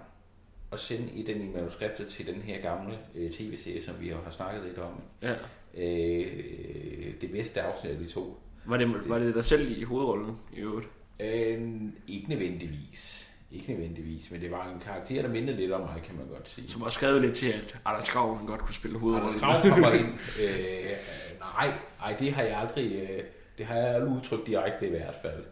at 0.71 0.79
sende 0.79 1.13
et 1.13 1.29
af 1.29 1.35
mine 1.35 1.53
manuskripter 1.53 2.05
til 2.05 2.27
den 2.27 2.41
her 2.41 2.61
gamle 2.61 2.97
øh, 3.15 3.31
tv-serie, 3.31 3.83
som 3.83 3.95
vi 3.99 4.09
jo 4.09 4.15
har 4.23 4.31
snakket 4.31 4.63
lidt 4.63 4.77
om. 4.77 5.01
Ja. 5.21 5.33
Øh, 5.77 7.13
det 7.21 7.31
bedste 7.31 7.61
afsnit 7.61 7.91
af 7.91 7.97
de 7.97 8.07
to. 8.07 8.39
Var 8.65 8.77
det, 8.77 9.09
var 9.09 9.19
det 9.19 9.35
dig 9.35 9.43
selv 9.43 9.81
i 9.81 9.83
hovedrollen 9.83 10.37
i 10.53 10.59
øvrigt? 10.59 10.87
Øh, 11.19 11.71
ikke 12.07 12.29
nødvendigvis. 12.29 13.27
Ikke 13.51 13.73
nødvendigvis, 13.73 14.31
men 14.31 14.41
det 14.41 14.51
var 14.51 14.69
en 14.73 14.79
karakter, 14.79 15.21
der 15.21 15.29
mindede 15.29 15.57
lidt 15.57 15.71
om 15.71 15.81
mig, 15.81 16.01
kan 16.03 16.15
man 16.15 16.27
godt 16.27 16.49
sige. 16.49 16.67
Som 16.67 16.81
har 16.81 16.89
skrevet 16.89 17.21
lidt 17.21 17.33
til, 17.33 17.47
at 17.47 17.75
Anders 17.85 18.09
Grav 18.09 18.37
han 18.37 18.45
godt 18.45 18.61
kunne 18.61 18.73
spille 18.73 18.97
hovedrollen. 18.99 19.29
Anders 19.29 19.41
Grav 19.41 19.69
kommer 19.69 19.91
ind. 19.91 20.07
Øh, 20.41 20.91
nej, 21.39 21.73
nej, 21.99 22.15
det 22.19 22.33
har 22.33 22.43
jeg 22.43 22.57
aldrig, 22.57 23.09
øh, 23.09 23.23
det 23.57 23.65
har 23.65 23.75
jeg 23.75 23.95
aldrig 23.95 24.11
udtrykt 24.11 24.47
direkte 24.47 24.87
i 24.87 24.89
hvert 24.89 25.15
fald. 25.21 25.43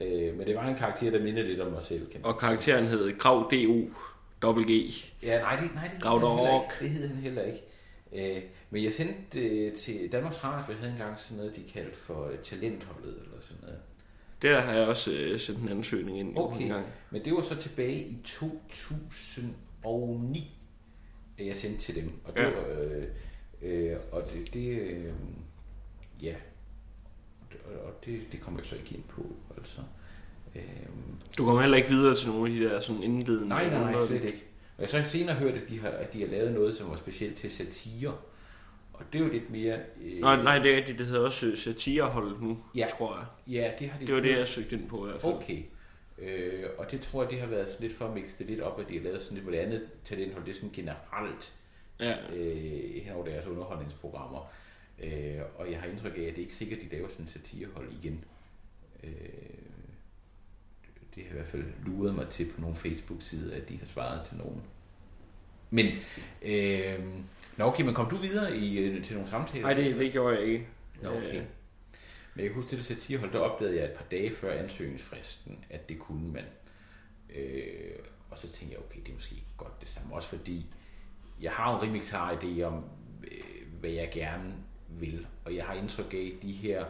Øh, 0.00 0.36
men 0.38 0.46
det 0.46 0.56
var 0.56 0.68
en 0.68 0.74
karakter, 0.74 1.10
der 1.10 1.22
mindede 1.22 1.48
lidt 1.48 1.60
om 1.60 1.72
mig 1.72 1.82
selv. 1.82 2.10
Kan 2.10 2.20
Og 2.24 2.38
karakteren 2.38 2.86
hed 2.86 3.18
Grav 3.18 3.50
D.O. 3.52 3.88
Double 4.42 4.64
G. 4.64 4.70
Ja, 5.22 5.40
nej, 5.40 5.56
det, 5.56 5.74
nej, 5.74 5.90
det 5.92 6.10
hed 6.10 6.28
han 6.28 6.36
heller 6.36 6.62
ikke. 6.62 6.74
Det 6.80 6.90
hed 6.90 7.08
han 7.08 7.16
heller 7.16 7.42
ikke. 7.42 7.62
Øh, 8.36 8.42
men 8.70 8.84
jeg 8.84 8.92
sendte 8.92 9.14
det 9.32 9.72
til 9.74 10.12
Danmarks 10.12 10.44
Radio, 10.44 10.72
jeg 10.72 10.76
havde 10.80 10.92
engang 10.92 11.18
sådan 11.18 11.36
noget, 11.36 11.56
de 11.56 11.62
kaldte 11.72 11.96
for 11.98 12.26
øh, 12.28 12.38
talentholdet 12.38 13.18
eller 13.24 13.40
sådan 13.40 13.62
noget. 13.62 13.78
Der 14.42 14.60
har 14.60 14.72
jeg 14.72 14.88
også 14.88 15.10
øh, 15.12 15.40
sendt 15.40 15.60
en 15.60 15.68
ansøgning 15.68 16.18
ind 16.18 16.36
Okay. 16.38 16.60
en 16.62 16.68
gang. 16.68 16.86
Men 17.10 17.24
det 17.24 17.32
var 17.32 17.42
så 17.42 17.54
tilbage 17.56 18.00
i 18.04 18.16
2009, 18.24 20.50
at 21.38 21.46
jeg 21.46 21.56
sendte 21.56 21.80
til 21.80 21.94
dem. 21.94 22.12
Og 22.24 22.36
det, 22.36 22.42
Ja. 22.42 22.48
var, 22.50 22.64
øh, 22.80 23.04
øh, 23.62 23.96
og 24.12 24.22
det, 24.32 24.54
det 24.54 24.68
øh, 24.80 25.12
ja, 26.22 26.34
og- 27.84 28.04
det, 28.04 28.20
det 28.32 28.40
kommer 28.40 28.60
jeg 28.60 28.66
så 28.66 28.74
ikke 28.76 28.94
ind 28.94 29.02
på, 29.08 29.26
altså. 29.56 29.80
Øh, 30.56 30.62
Du 31.38 31.44
kommer 31.44 31.60
heller 31.62 31.76
ikke 31.76 31.88
videre 31.88 32.14
til 32.16 32.28
nogle 32.28 32.52
af 32.52 32.58
de 32.58 32.64
der 32.64 32.80
sådan 32.80 33.02
indledende... 33.02 33.48
nej, 33.48 33.70
nej, 33.70 33.92
nej, 33.92 34.06
slet 34.06 34.24
ikke. 34.24 34.44
Og 34.76 34.82
jeg 34.82 34.88
så 34.90 35.02
senere 35.10 35.34
hørt, 35.36 35.54
at 35.54 35.68
de 35.68 35.80
har, 35.80 35.88
at 35.88 36.12
de 36.12 36.20
har 36.20 36.26
lavet 36.26 36.52
noget, 36.52 36.74
som 36.76 36.90
var 36.90 36.96
specielt 36.96 37.36
til 37.36 37.50
satire. 37.50 38.16
Og 38.92 39.04
det 39.12 39.20
er 39.20 39.24
jo 39.24 39.32
lidt 39.32 39.50
mere... 39.50 39.78
Øh, 40.02 40.20
Nej, 40.20 40.42
nej, 40.42 40.58
det 40.58 40.72
er 40.72 40.76
rigtigt. 40.76 40.98
Det 40.98 41.06
hedder 41.06 41.20
også 41.26 41.46
øh, 41.46 41.56
satirehold 41.58 42.40
nu, 42.42 42.58
Ja. 42.74 42.86
tror 42.98 43.16
jeg. 43.16 43.26
Ja, 43.54 43.70
det 43.78 43.88
har 43.88 43.98
de 44.00 44.06
Det 44.06 44.14
var 44.14 44.20
det, 44.20 44.38
jeg 44.38 44.48
søgte 44.48 44.76
ind 44.76 44.88
på 44.88 45.06
i 45.06 45.10
hvert 45.10 45.20
fald. 45.22 45.32
Okay. 45.32 45.62
Øh, 46.18 46.64
og 46.78 46.90
det 46.90 47.00
tror 47.00 47.22
jeg, 47.22 47.30
det 47.30 47.40
har 47.40 47.46
været 47.46 47.68
sådan 47.68 47.86
lidt 47.86 47.98
for 47.98 48.04
at 48.06 48.14
mixe 48.14 48.38
det 48.38 48.46
lidt 48.46 48.60
op, 48.60 48.80
at 48.80 48.88
de 48.88 48.96
har 48.96 49.04
lavet 49.04 49.22
sådan 49.22 49.34
lidt, 49.34 49.44
hvor 49.44 49.52
det 49.52 49.58
andet 49.58 49.82
talenthold, 50.04 50.44
det 50.44 50.50
er 50.50 50.54
sådan 50.54 50.70
generelt 50.72 51.54
Ja. 52.00 52.14
øh, 52.36 53.02
hen 53.04 53.12
over 53.14 53.24
deres 53.24 53.46
underholdningsprogrammer. 53.46 54.50
Øh, 55.04 55.38
og 55.58 55.70
jeg 55.70 55.80
har 55.80 55.86
indtryk 55.88 56.12
af, 56.16 56.20
at 56.20 56.26
det 56.26 56.36
er 56.36 56.38
ikke 56.42 56.54
sikkert, 56.54 56.78
at 56.78 56.84
de 56.90 56.96
laver 56.96 57.08
sådan 57.08 57.24
en 57.24 57.28
satirehold 57.30 57.88
igen. 58.02 58.24
Øh, 59.04 59.10
det 61.14 61.22
har 61.22 61.30
i 61.30 61.34
hvert 61.34 61.48
fald 61.48 61.64
luret 61.86 62.14
mig 62.14 62.28
til 62.28 62.52
på 62.54 62.60
nogle 62.60 62.76
Facebook-sider, 62.76 63.56
at 63.56 63.68
de 63.68 63.78
har 63.78 63.86
svaret 63.86 64.26
til 64.26 64.36
nogen. 64.36 64.62
Men, 65.70 65.86
øh, 66.42 66.98
nå 67.56 67.64
okay, 67.64 67.84
men 67.84 67.94
kom 67.94 68.10
du 68.10 68.16
videre 68.16 68.56
i, 68.56 68.78
øh, 68.78 69.04
til 69.04 69.14
nogle 69.14 69.30
samtaler? 69.30 69.62
Nej, 69.62 69.74
det, 69.74 69.96
det 69.96 70.12
gjorde 70.12 70.36
jeg 70.36 70.46
ikke. 70.46 70.66
Nå, 71.02 71.08
okay. 71.10 71.36
Øh, 71.36 71.44
Men 72.34 72.44
jeg 72.44 72.44
kan 72.44 72.54
huske, 72.54 72.70
det 72.70 72.78
der 72.78 72.94
satirehold, 72.94 73.32
der 73.32 73.38
opdagede 73.38 73.76
jeg 73.76 73.84
et 73.84 73.92
par 73.92 74.04
dage 74.10 74.30
før 74.30 74.52
ansøgningsfristen, 74.52 75.64
at 75.70 75.88
det 75.88 75.98
kunne 75.98 76.32
man. 76.32 76.44
Øh, 77.36 77.98
og 78.30 78.38
så 78.38 78.48
tænkte 78.48 78.76
jeg, 78.76 78.84
okay, 78.84 79.00
det 79.00 79.08
er 79.08 79.14
måske 79.14 79.34
ikke 79.34 79.46
godt 79.56 79.80
det 79.80 79.88
samme. 79.88 80.14
Også 80.14 80.28
fordi, 80.28 80.66
jeg 81.42 81.52
har 81.52 81.76
en 81.76 81.82
rimelig 81.82 82.02
klar 82.02 82.32
idé 82.32 82.62
om, 82.62 82.84
øh, 83.24 83.80
hvad 83.80 83.90
jeg 83.90 84.10
gerne 84.12 84.54
vil. 84.88 85.26
Og 85.44 85.56
jeg 85.56 85.64
har 85.64 85.74
indtryk 85.74 86.14
af, 86.14 86.32
de 86.42 86.52
her 86.52 86.84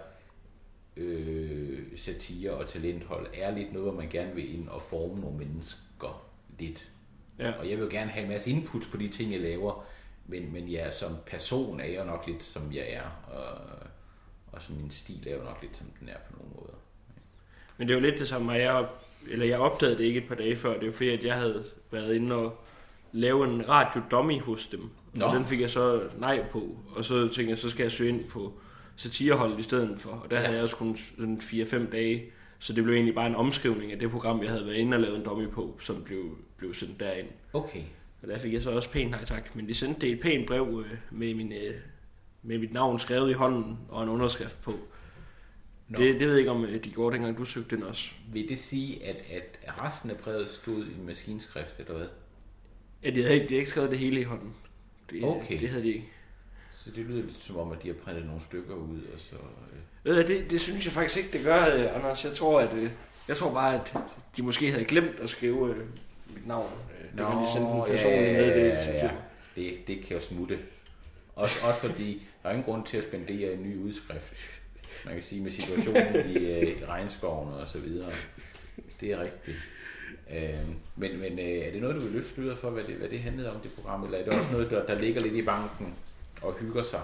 øh, 1.01 1.79
satire 1.97 2.51
og 2.51 2.69
talenthold 2.69 3.27
er 3.35 3.55
lidt 3.55 3.73
noget, 3.73 3.89
hvor 3.89 4.01
man 4.01 4.09
gerne 4.09 4.35
vil 4.35 4.55
ind 4.55 4.69
og 4.69 4.83
forme 4.83 5.21
nogle 5.21 5.39
mennesker 5.39 6.27
lidt. 6.59 6.91
Ja. 7.39 7.53
Og 7.53 7.71
jeg 7.71 7.77
vil 7.79 7.85
jo 7.85 7.91
gerne 7.91 8.11
have 8.11 8.23
en 8.23 8.29
masse 8.31 8.51
input 8.51 8.89
på 8.91 8.97
de 8.97 9.09
ting, 9.09 9.33
jeg 9.33 9.41
laver. 9.41 9.85
Men, 10.27 10.53
men 10.53 10.69
ja, 10.69 10.91
som 10.91 11.17
person 11.27 11.81
er 11.81 11.85
jeg 11.85 12.05
nok 12.05 12.27
lidt, 12.27 12.43
som 12.43 12.73
jeg 12.73 12.85
er. 12.89 13.35
Og, 13.37 13.59
og 14.53 14.63
som 14.63 14.77
min 14.77 14.91
stil 14.91 15.29
er 15.29 15.37
jo 15.37 15.43
nok 15.43 15.59
lidt, 15.63 15.77
som 15.77 15.87
den 16.01 16.09
er 16.09 16.19
på 16.31 16.37
nogle 16.39 16.53
måder. 16.55 16.75
Men 17.77 17.89
det 17.89 17.95
er 17.95 17.99
jo 17.99 18.05
lidt 18.07 18.19
det 18.19 18.29
samme, 18.29 18.55
at 18.55 18.61
jeg, 18.61 18.87
eller 19.31 19.47
jeg 19.47 19.59
opdagede 19.59 19.99
det 19.99 20.05
ikke 20.05 20.21
et 20.21 20.29
par 20.29 20.35
dage 20.35 20.57
før. 20.57 20.73
Det 20.73 20.83
er 20.83 20.87
jo 20.87 20.93
fordi, 20.93 21.09
at 21.09 21.25
jeg 21.25 21.35
havde 21.35 21.65
været 21.91 22.15
inde 22.15 22.35
og 22.35 22.59
lave 23.13 23.55
en 23.55 23.69
radio-dummy 23.69 24.41
hos 24.41 24.67
dem. 24.67 24.91
Nå. 25.15 25.25
Og 25.25 25.35
den 25.35 25.47
fik 25.47 25.61
jeg 25.61 25.71
så 25.71 26.09
nej 26.19 26.45
på. 26.51 26.77
Og 26.97 27.05
så 27.05 27.21
tænkte 27.29 27.51
jeg, 27.51 27.59
så 27.59 27.71
skal 27.71 27.85
jeg 27.85 27.93
søge 27.93 28.09
ind 28.09 28.25
på 28.25 28.53
satireholdet 29.01 29.59
i 29.59 29.63
stedet 29.63 30.01
for. 30.01 30.11
Og 30.11 30.31
der 30.31 30.37
Ja. 30.37 30.43
havde 30.43 30.55
jeg 30.55 30.63
også 30.63 30.77
kun 30.77 30.97
sådan 30.97 31.39
4-5 31.39 31.91
dage. 31.91 32.25
Så 32.59 32.73
det 32.73 32.85
blev 32.85 32.95
egentlig 32.95 33.15
bare 33.15 33.27
en 33.27 33.35
omskrivning 33.35 33.93
af 33.93 33.99
det 33.99 34.11
program, 34.11 34.43
jeg 34.43 34.51
havde 34.51 34.67
været 34.67 34.77
inde 34.77 34.95
og 34.97 35.01
lavet 35.01 35.17
en 35.19 35.25
dummy 35.25 35.49
på, 35.49 35.77
som 35.81 36.05
blev, 36.05 36.39
blev 36.57 36.75
sendt 36.75 37.01
derind. 37.01 37.29
Okay. 37.53 37.83
Og 38.23 38.29
der 38.29 38.39
fik 38.39 38.53
jeg 38.53 38.63
så 38.63 38.71
også 38.71 38.91
pænt 38.91 39.11
nej 39.11 39.25
tak. 39.25 39.57
Men 39.57 39.69
de 39.69 39.75
sendte 39.75 40.01
det 40.01 40.11
et 40.13 40.21
pænt 40.21 40.47
brev 40.47 40.85
øh, 40.87 40.97
med, 41.11 41.35
min, 41.35 41.53
øh, 41.53 41.75
med 42.43 42.59
mit 42.59 42.73
navn 42.73 42.99
skrevet 42.99 43.31
i 43.31 43.33
hånden 43.33 43.79
og 43.89 44.03
en 44.03 44.09
underskrift 44.09 44.63
på. 44.63 44.75
Nå. 45.89 45.99
Det, 45.99 46.15
det 46.15 46.21
ved 46.21 46.31
jeg 46.31 46.39
ikke, 46.39 46.51
om 46.51 46.65
øh, 46.65 46.85
de 46.85 46.91
gjorde 46.91 47.15
dengang 47.17 47.39
du 47.39 47.45
søgte 47.45 47.77
den 47.77 47.85
også. 47.85 48.11
Vil 48.33 48.49
det 48.49 48.59
sige, 48.59 49.05
at, 49.07 49.17
at 49.31 49.59
resten 49.85 50.11
af 50.11 50.17
brevet 50.17 50.49
stod 50.49 50.85
i 50.87 51.01
maskinskrift, 51.07 51.81
eller 51.81 51.97
hvad? 51.97 52.07
Ja, 53.05 53.11
de 53.11 53.23
havde 53.23 53.35
ikke, 53.35 53.45
de 53.45 53.49
havde 53.49 53.59
ikke 53.59 53.71
skrevet 53.71 53.91
det 53.91 53.99
hele 53.99 54.21
i 54.21 54.25
hånden. 54.25 54.55
Det, 55.11 55.25
Okay. 55.25 55.61
det 55.61 55.69
havde 55.69 55.83
de 55.83 55.89
ikke. 55.89 56.09
Så 56.85 56.91
det 56.91 57.05
lyder 57.05 57.23
lidt 57.23 57.41
som 57.41 57.57
om, 57.57 57.73
at 57.73 57.83
de 57.83 57.89
har 57.89 57.95
printet 57.95 58.27
nogle 58.27 58.41
stykker 58.41 58.75
ud, 58.75 58.99
og 59.15 59.21
så... 59.21 59.37
Øh, 60.05 60.17
du, 60.17 60.29
det, 60.29 60.51
det 60.51 60.61
synes 60.61 60.85
jeg 60.85 60.93
faktisk 60.93 61.19
ikke, 61.19 61.39
det 61.39 61.45
gør, 61.45 61.77
øh, 61.77 61.97
Anders. 61.97 62.25
Jeg 62.25 62.33
tror, 62.33 62.61
at, 62.61 62.75
øh, 62.75 62.91
jeg 63.29 63.37
tror 63.37 63.53
bare, 63.53 63.75
at 63.75 63.95
de 64.37 64.43
måske 64.43 64.71
havde 64.71 64.85
glemt 64.85 65.21
at 65.21 65.31
skrive 65.31 65.71
øh, 65.71 65.87
mit 66.35 66.47
navn. 66.47 66.71
Øh, 66.99 67.19
det 67.19 67.27
kan 67.27 67.37
de 67.37 67.53
sende 67.53 67.67
en 67.67 67.85
personlig 67.87 68.33
meddelelse 68.33 68.87
til 68.87 69.03
mig. 69.03 69.17
Det, 69.57 69.75
det 69.87 70.05
kan 70.05 70.17
jo 70.17 70.23
smutte. 70.23 70.59
Også, 71.37 71.67
også 71.67 71.81
fordi, 71.81 72.27
der 72.43 72.49
er 72.49 72.53
ingen 72.53 72.65
grund 72.65 72.87
til 72.87 72.97
at 72.97 73.05
spendere 73.05 73.53
en 73.53 73.63
ny 73.63 73.77
udskrift. 73.77 74.35
Man 75.05 75.15
kan 75.15 75.23
sige 75.23 75.43
med 75.43 75.51
situationen 75.51 76.31
i, 76.31 76.37
øh, 76.37 76.89
regnskoven 76.89 77.55
og 77.55 77.67
så 77.67 77.79
videre. 77.79 78.11
Det 79.01 79.13
er 79.13 79.23
rigtigt. 79.23 79.57
Øh, 80.31 80.69
men 80.97 81.21
men 81.21 81.39
øh, 81.39 81.45
er 81.45 81.71
det 81.71 81.81
noget, 81.81 81.97
du 81.97 82.01
vil 82.01 82.13
løfte 82.13 82.35
sløret 82.35 82.59
for, 82.59 82.71
hvad 82.71 82.85
det, 82.85 82.95
hvad 82.95 83.09
det 83.09 83.21
handlede 83.21 83.51
om, 83.51 83.61
det 83.61 83.73
program? 83.73 84.05
Eller 84.05 84.19
er 84.19 84.25
det 84.25 84.33
også 84.33 84.53
noget, 84.53 84.71
der, 84.71 84.87
der 84.87 85.01
ligger 85.01 85.21
lidt 85.21 85.35
i 85.35 85.43
banken 85.43 85.95
og 86.43 86.55
hygger 86.55 86.83
sig? 86.83 87.03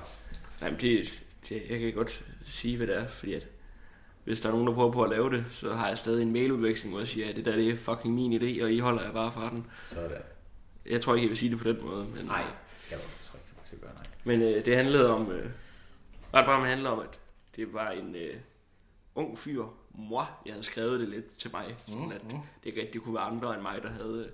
Nej, 0.61 0.71
men 0.71 0.81
det, 0.81 1.23
det, 1.49 1.63
jeg 1.71 1.81
kan 1.81 1.93
godt 1.93 2.25
sige, 2.45 2.77
hvad 2.77 2.87
det 2.87 2.97
er, 2.97 3.09
fordi 3.09 3.35
at 3.35 3.47
hvis 4.25 4.41
der 4.41 4.49
er 4.49 4.53
nogen, 4.53 4.67
der 4.67 4.75
prøver 4.75 4.93
på 4.93 5.03
at 5.03 5.11
lave 5.11 5.31
det, 5.31 5.45
så 5.51 5.75
har 5.75 5.89
jeg 5.89 5.99
stadig 5.99 6.23
en 6.23 6.33
mailudveksling, 6.33 6.93
hvor 6.93 7.01
jeg 7.01 7.09
siger, 7.09 7.29
at 7.29 7.37
det 7.37 7.45
der 7.45 7.57
det 7.57 7.71
er 7.71 7.77
fucking 7.77 8.15
min 8.15 8.43
idé, 8.43 8.63
og 8.63 8.73
I 8.73 8.79
holder 8.79 9.03
jeg 9.03 9.13
bare 9.13 9.33
fra 9.33 9.51
den. 9.51 9.67
Sådan. 9.89 10.11
Jeg 10.87 11.01
tror 11.01 11.15
ikke, 11.15 11.25
jeg 11.25 11.29
vil 11.29 11.37
sige 11.37 11.51
det 11.51 11.59
på 11.59 11.69
den 11.69 11.85
måde. 11.85 12.07
Men, 12.15 12.25
Nej, 12.27 12.45
skal 12.79 12.97
du 12.99 13.03
jeg 13.03 13.27
tror 13.31 13.39
ikke, 13.39 13.51
du 13.51 13.67
skal 13.67 13.79
gøre 13.79 13.95
nej. 13.95 14.05
Men 14.25 14.43
øh, 14.43 14.65
det 14.65 14.77
handlede 14.77 15.11
om, 15.11 15.31
øh, 15.33 15.51
ret 16.35 16.47
bare 16.47 16.61
med 16.61 16.69
handler 16.69 16.91
om, 16.91 16.99
at 16.99 17.19
det 17.57 17.73
var 17.73 17.91
en 17.91 18.15
øh, 18.15 18.35
ung 19.15 19.39
fyr, 19.39 19.65
moi, 19.95 20.25
jeg 20.47 20.53
havde 20.53 20.63
skrevet 20.65 21.01
det 21.01 21.09
lidt 21.09 21.27
til 21.39 21.51
mig, 21.53 21.77
sådan 21.87 22.03
Mm, 22.05 22.11
at 22.11 22.25
mm. 22.25 22.31
det 22.31 22.39
ikke 22.63 22.81
rigtig 22.81 23.01
kunne 23.01 23.15
være 23.15 23.25
andre 23.25 23.55
end 23.55 23.63
mig, 23.63 23.83
der 23.83 23.91
havde 23.91 24.31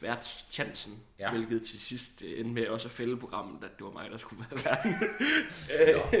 været 0.00 0.24
chancen, 0.50 1.02
Ja. 1.18 1.30
hvilket 1.30 1.62
til 1.62 1.80
sidst 1.80 2.22
øh, 2.22 2.40
endte 2.40 2.52
med 2.54 2.68
også 2.68 2.88
at 2.88 2.92
fælde 2.92 3.16
programmet, 3.16 3.64
at 3.64 3.70
det 3.78 3.84
var 3.86 3.92
mig, 3.92 4.10
der 4.10 4.16
skulle 4.16 4.44
være 4.50 4.64
verden. 4.64 4.94
Nå. 6.12 6.18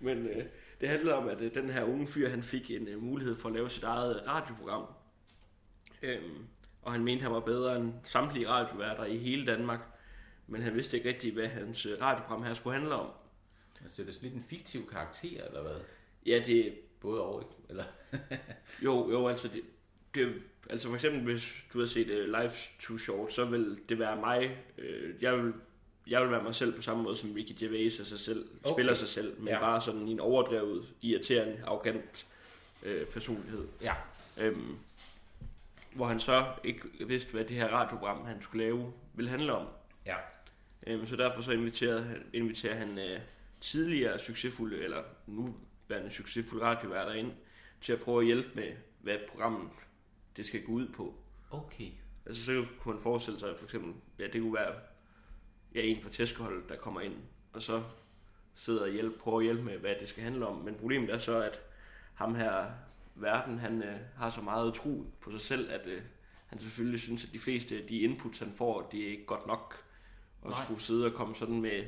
Men 0.06 0.26
øh, 0.26 0.44
det 0.80 0.88
handlede 0.88 1.14
om, 1.14 1.28
at 1.28 1.40
øh, 1.40 1.54
den 1.54 1.70
her 1.70 1.84
unge 1.84 2.06
fyr, 2.06 2.28
han 2.28 2.42
fik 2.42 2.70
en 2.70 2.88
øh, 2.88 3.02
mulighed 3.02 3.34
for 3.36 3.48
at 3.48 3.54
lave 3.54 3.70
sit 3.70 3.82
eget 3.84 4.22
radioprogram. 4.26 4.86
Øhm, 6.02 6.46
og 6.82 6.92
han 6.92 7.04
mente, 7.04 7.22
han 7.22 7.32
var 7.32 7.40
bedre 7.40 7.76
end 7.76 7.92
samtlige 8.04 8.48
radioværter 8.48 9.04
i 9.04 9.18
hele 9.18 9.46
Danmark. 9.46 9.80
Men 10.46 10.62
han 10.62 10.74
vidste 10.74 10.96
ikke 10.96 11.08
rigtig, 11.08 11.32
hvad 11.32 11.46
hans 11.48 11.86
øh, 11.86 12.00
radioprogram 12.00 12.42
her 12.42 12.54
skulle 12.54 12.76
handle 12.78 12.94
om. 12.94 13.10
Altså, 13.82 14.02
det 14.02 14.08
er 14.08 14.12
sådan 14.12 14.28
lidt 14.28 14.34
en 14.42 14.44
fiktiv 14.48 14.90
karakter, 14.90 15.44
eller 15.46 15.62
hvad? 15.62 15.76
Ja, 16.26 16.42
det, 16.46 16.74
Både 17.00 17.20
over, 17.22 17.40
ikke? 17.40 17.52
Eller? 17.68 17.84
jo, 18.84 19.10
jo, 19.10 19.28
altså 19.28 19.48
det, 19.48 19.62
det, 20.14 20.46
altså 20.70 20.88
for 20.88 20.94
eksempel 20.94 21.20
hvis 21.20 21.54
du 21.72 21.78
har 21.78 21.86
set 21.86 22.06
uh, 22.10 22.24
Live 22.24 22.50
Too 22.80 22.98
Short, 22.98 23.32
så 23.32 23.44
vil 23.44 23.78
det 23.88 23.98
være 23.98 24.16
mig, 24.16 24.56
øh, 24.78 25.14
jeg 25.22 25.36
vil 25.44 25.52
jeg 26.06 26.22
vil 26.22 26.30
være 26.30 26.42
mig 26.42 26.54
selv 26.54 26.72
på 26.76 26.82
samme 26.82 27.02
måde 27.02 27.16
som 27.16 27.32
Ricky 27.32 27.52
Gervais 27.58 28.00
af 28.00 28.06
sig 28.06 28.18
selv, 28.18 28.48
Okay. 28.64 28.74
spiller 28.74 28.94
sig 28.94 29.08
selv, 29.08 29.38
men 29.38 29.48
Ja. 29.48 29.58
bare 29.60 29.80
sådan 29.80 30.08
i 30.08 30.10
en 30.12 30.20
overdrevet, 30.20 30.88
irriterende, 31.02 31.62
arrogant 31.66 32.26
øh, 32.82 33.06
personlighed. 33.06 33.66
Ja. 33.82 33.94
Øhm, 34.38 34.76
hvor 35.94 36.06
han 36.06 36.20
så 36.20 36.44
ikke 36.64 36.80
vidste, 37.06 37.32
hvad 37.32 37.44
det 37.44 37.56
her 37.56 37.68
radioprogram, 37.68 38.24
han 38.24 38.42
skulle 38.42 38.64
lave, 38.64 38.92
ville 39.14 39.30
handle 39.30 39.52
om. 39.52 39.66
Ja. 40.06 40.14
Øhm, 40.86 41.06
så 41.06 41.16
derfor 41.16 41.42
så 41.42 41.52
inviterede, 41.52 42.22
inviterer 42.32 42.74
han 42.74 42.98
øh, 42.98 43.20
tidligere 43.60 44.18
succesfulde, 44.18 44.78
eller 44.78 45.02
nuværende 45.26 46.10
succesfulde 46.10 46.64
radioværter 46.64 47.12
ind, 47.12 47.32
til 47.80 47.92
at 47.92 48.00
prøve 48.00 48.20
at 48.20 48.26
hjælpe 48.26 48.48
med, 48.54 48.72
hvad 49.00 49.16
programmet 49.30 49.68
det 50.36 50.46
skal 50.46 50.62
gå 50.64 50.72
ud 50.72 50.88
på. 50.88 51.14
Okay. 51.50 51.90
Altså 52.26 52.44
så 52.44 52.66
kunne 52.80 52.94
man 52.94 53.02
forestille 53.02 53.40
sig, 53.40 53.54
for 53.58 53.64
eksempel, 53.64 53.94
ja, 54.18 54.26
det 54.32 54.40
kunne 54.40 54.54
være 54.54 54.74
ja, 55.74 55.80
en 55.82 56.02
fra 56.02 56.10
tæskeholdet, 56.10 56.68
der 56.68 56.76
kommer 56.76 57.00
ind, 57.00 57.14
og 57.52 57.62
så 57.62 57.82
sidder 58.54 58.82
og 58.82 58.90
hjælpe, 58.90 59.18
prøver 59.18 59.38
at 59.38 59.44
hjælpe 59.44 59.62
med, 59.62 59.78
hvad 59.78 59.94
det 60.00 60.08
skal 60.08 60.22
handle 60.22 60.46
om. 60.46 60.56
Men 60.56 60.74
problemet 60.74 61.10
er 61.10 61.18
så, 61.18 61.42
at 61.42 61.60
ham 62.14 62.34
her, 62.34 62.66
verden, 63.14 63.58
han 63.58 63.82
øh, 63.82 63.98
har 64.16 64.30
så 64.30 64.40
meget 64.40 64.74
tro 64.74 65.06
på 65.20 65.30
sig 65.30 65.40
selv, 65.40 65.70
at 65.70 65.86
øh, 65.86 66.02
han 66.46 66.58
selvfølgelig 66.58 67.00
synes, 67.00 67.24
at 67.24 67.32
de 67.32 67.38
fleste 67.38 67.76
af 67.76 67.86
de 67.88 67.98
inputs, 67.98 68.38
han 68.38 68.52
får, 68.56 68.88
det 68.92 69.02
er 69.04 69.10
ikke 69.10 69.26
godt 69.26 69.46
nok. 69.46 69.84
Og 70.42 70.50
Nej. 70.50 70.64
skulle 70.64 70.80
sidde 70.80 71.06
og 71.06 71.12
komme 71.12 71.36
sådan 71.36 71.60
med 71.60 71.82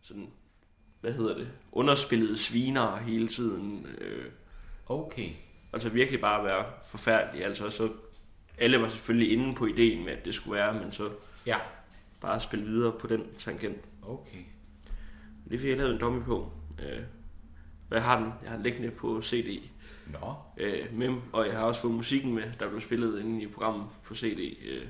sådan, 0.00 0.30
hvad 1.00 1.12
hedder 1.12 1.34
det, 1.34 1.52
underspillede 1.72 2.36
sviner 2.36 2.96
hele 2.96 3.28
tiden. 3.28 3.86
Øh, 3.86 4.32
Okay. 4.86 5.30
Altså 5.72 5.88
virkelig 5.88 6.20
bare 6.20 6.44
være 6.44 6.64
forfærdelig. 6.84 7.44
Altså 7.44 7.70
så 7.70 7.92
alle 8.58 8.80
var 8.80 8.88
selvfølgelig 8.88 9.32
inde 9.32 9.54
på 9.54 9.66
ideen 9.66 10.04
med, 10.04 10.12
at 10.12 10.24
det 10.24 10.34
skulle 10.34 10.56
være, 10.58 10.74
men 10.74 10.92
så 10.92 11.10
Ja. 11.46 11.58
bare 12.20 12.40
spille 12.40 12.64
videre 12.64 12.92
på 13.00 13.06
den 13.06 13.26
tangent. 13.38 13.78
Okay. 14.02 14.38
Det 15.50 15.60
fik 15.60 15.68
jeg 15.68 15.76
lavet 15.78 15.92
en 15.92 15.98
dummy 16.00 16.22
på. 16.24 16.52
Øh, 16.82 17.02
hvad 17.88 18.00
har 18.00 18.18
den? 18.18 18.32
Jeg 18.42 18.48
har 18.50 18.56
den 18.56 18.62
liggende 18.62 18.90
på 18.90 19.22
CD 19.22 19.62
Nå. 20.06 20.34
øh, 20.56 20.86
med, 20.92 21.14
og 21.32 21.46
jeg 21.46 21.56
har 21.56 21.64
også 21.64 21.80
fået 21.80 21.94
musikken 21.94 22.34
med, 22.34 22.42
der 22.60 22.68
blev 22.68 22.80
spillet 22.80 23.20
inde 23.20 23.42
i 23.42 23.46
programmet 23.46 23.86
på 24.04 24.14
CD. 24.14 24.56
Øh, 24.66 24.76
jeg 24.76 24.86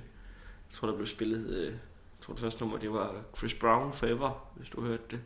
tror, 0.71 0.89
der 0.89 0.95
blev 0.95 1.07
spillet, 1.07 1.57
øh, 1.59 1.65
jeg 1.67 1.73
tror 2.21 2.35
det 2.35 2.41
første 2.41 2.61
nummer, 2.61 2.79
det 2.79 2.93
var 2.93 3.15
Chris 3.37 3.55
Brown 3.55 3.93
Forever, 3.93 4.51
hvis 4.57 4.71
du 4.71 4.81
hørte 4.81 5.03
det. 5.11 5.21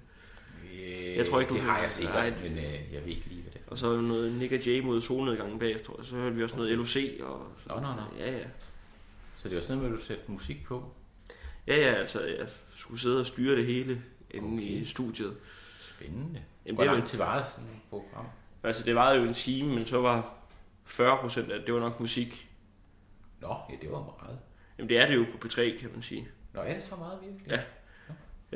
Øh, 0.74 1.16
Jeg 1.16 1.26
tror 1.26 1.40
ikke, 1.40 1.50
du 1.50 1.54
det 1.54 1.62
har 1.62 1.80
jeg 1.80 1.90
sikkert, 1.90 2.14
Nej. 2.14 2.48
men 2.48 2.58
øh, 2.58 2.64
jeg 2.92 3.00
ved 3.04 3.08
ikke 3.08 3.26
lige. 3.28 3.43
Og 3.74 3.78
så 3.78 4.00
noget 4.00 4.32
Nick 4.32 4.66
Jay 4.66 4.80
mod 4.80 5.02
solnedgangen 5.02 5.58
bagefter, 5.58 5.92
og 5.92 6.04
så 6.04 6.14
hørte 6.16 6.36
vi 6.36 6.42
også 6.42 6.56
noget 6.56 6.78
LOC. 6.78 6.96
Og, 7.20 7.46
Nå, 7.66 7.74
nå, 7.74 7.80
nå. 7.80 8.02
Ja, 8.18 8.30
ja. 8.36 8.44
Så 9.36 9.48
det 9.48 9.54
var 9.54 9.62
sådan 9.62 9.76
noget 9.76 9.90
med, 9.90 9.98
at 9.98 10.02
du 10.02 10.06
satte 10.06 10.22
musik 10.32 10.64
på? 10.64 10.92
Ja, 11.66 11.76
ja, 11.76 11.92
altså, 11.94 12.20
jeg 12.24 12.48
skulle 12.76 13.00
sidde 13.00 13.20
og 13.20 13.26
styre 13.26 13.56
det 13.56 13.66
hele 13.66 14.02
inde 14.30 14.48
Okay. 14.54 14.62
i 14.62 14.84
studiet. 14.84 15.36
Spændende. 15.80 16.42
Jamen, 16.66 16.74
Hvor 16.76 16.84
det 16.84 16.92
lang 16.92 17.06
tid 17.06 17.18
var 17.18 17.44
sådan 17.44 17.64
et 17.64 17.80
program? 17.90 18.26
Altså, 18.62 18.84
det 18.84 18.94
varede 18.94 19.20
jo 19.20 19.28
en 19.28 19.34
time, 19.34 19.74
men 19.74 19.86
så 19.86 20.00
var 20.00 20.34
40 20.84 21.18
procent 21.18 21.50
af 21.52 21.58
det, 21.58 21.66
det 21.66 21.74
var 21.74 21.80
nok 21.80 22.00
musik. 22.00 22.50
Nå, 23.40 23.56
ja, 23.70 23.74
det 23.80 23.90
var 23.90 24.16
meget. 24.20 24.38
Jamen, 24.78 24.88
det 24.88 24.98
er 24.98 25.06
det 25.06 25.14
jo 25.16 25.26
på 25.32 25.46
P3, 25.48 25.80
kan 25.80 25.90
man 25.92 26.02
sige. 26.02 26.28
Nå, 26.52 26.60
er 26.60 26.74
det 26.74 26.82
så 26.82 26.96
meget 26.96 27.18
virkelig? 27.22 27.50
Ja. 27.50 27.60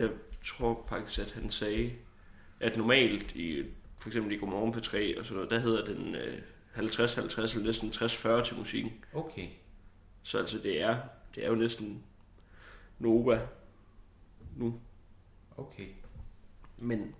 Jeg 0.03 0.11
tror 0.45 0.87
faktisk, 0.89 1.19
at 1.19 1.33
han 1.33 1.51
sagde, 1.51 1.93
at 2.61 2.77
normalt 2.77 3.33
i 3.37 3.65
for 3.99 4.09
eksempel 4.09 4.33
i 4.33 4.37
Godmorgen 4.37 4.73
på 4.73 4.81
3 4.81 5.19
og 5.19 5.25
sådan 5.25 5.35
noget, 5.37 5.51
der 5.51 5.59
hedder 5.59 5.85
den 5.85 6.15
øh, 6.15 6.39
50-50 6.77 6.79
eller 6.79 7.63
næsten 7.65 7.89
60-40 7.91 8.45
til 8.45 8.57
musikken. 8.57 8.93
Okay. 9.15 9.49
Så 10.23 10.39
altså 10.39 10.59
det 10.59 10.83
er, 10.83 10.99
det 11.35 11.45
er 11.45 11.49
jo 11.49 11.55
næsten 11.55 12.03
Nova 12.99 13.41
nu. 14.57 14.81
Okay. 15.57 15.87
Men 16.77 17.15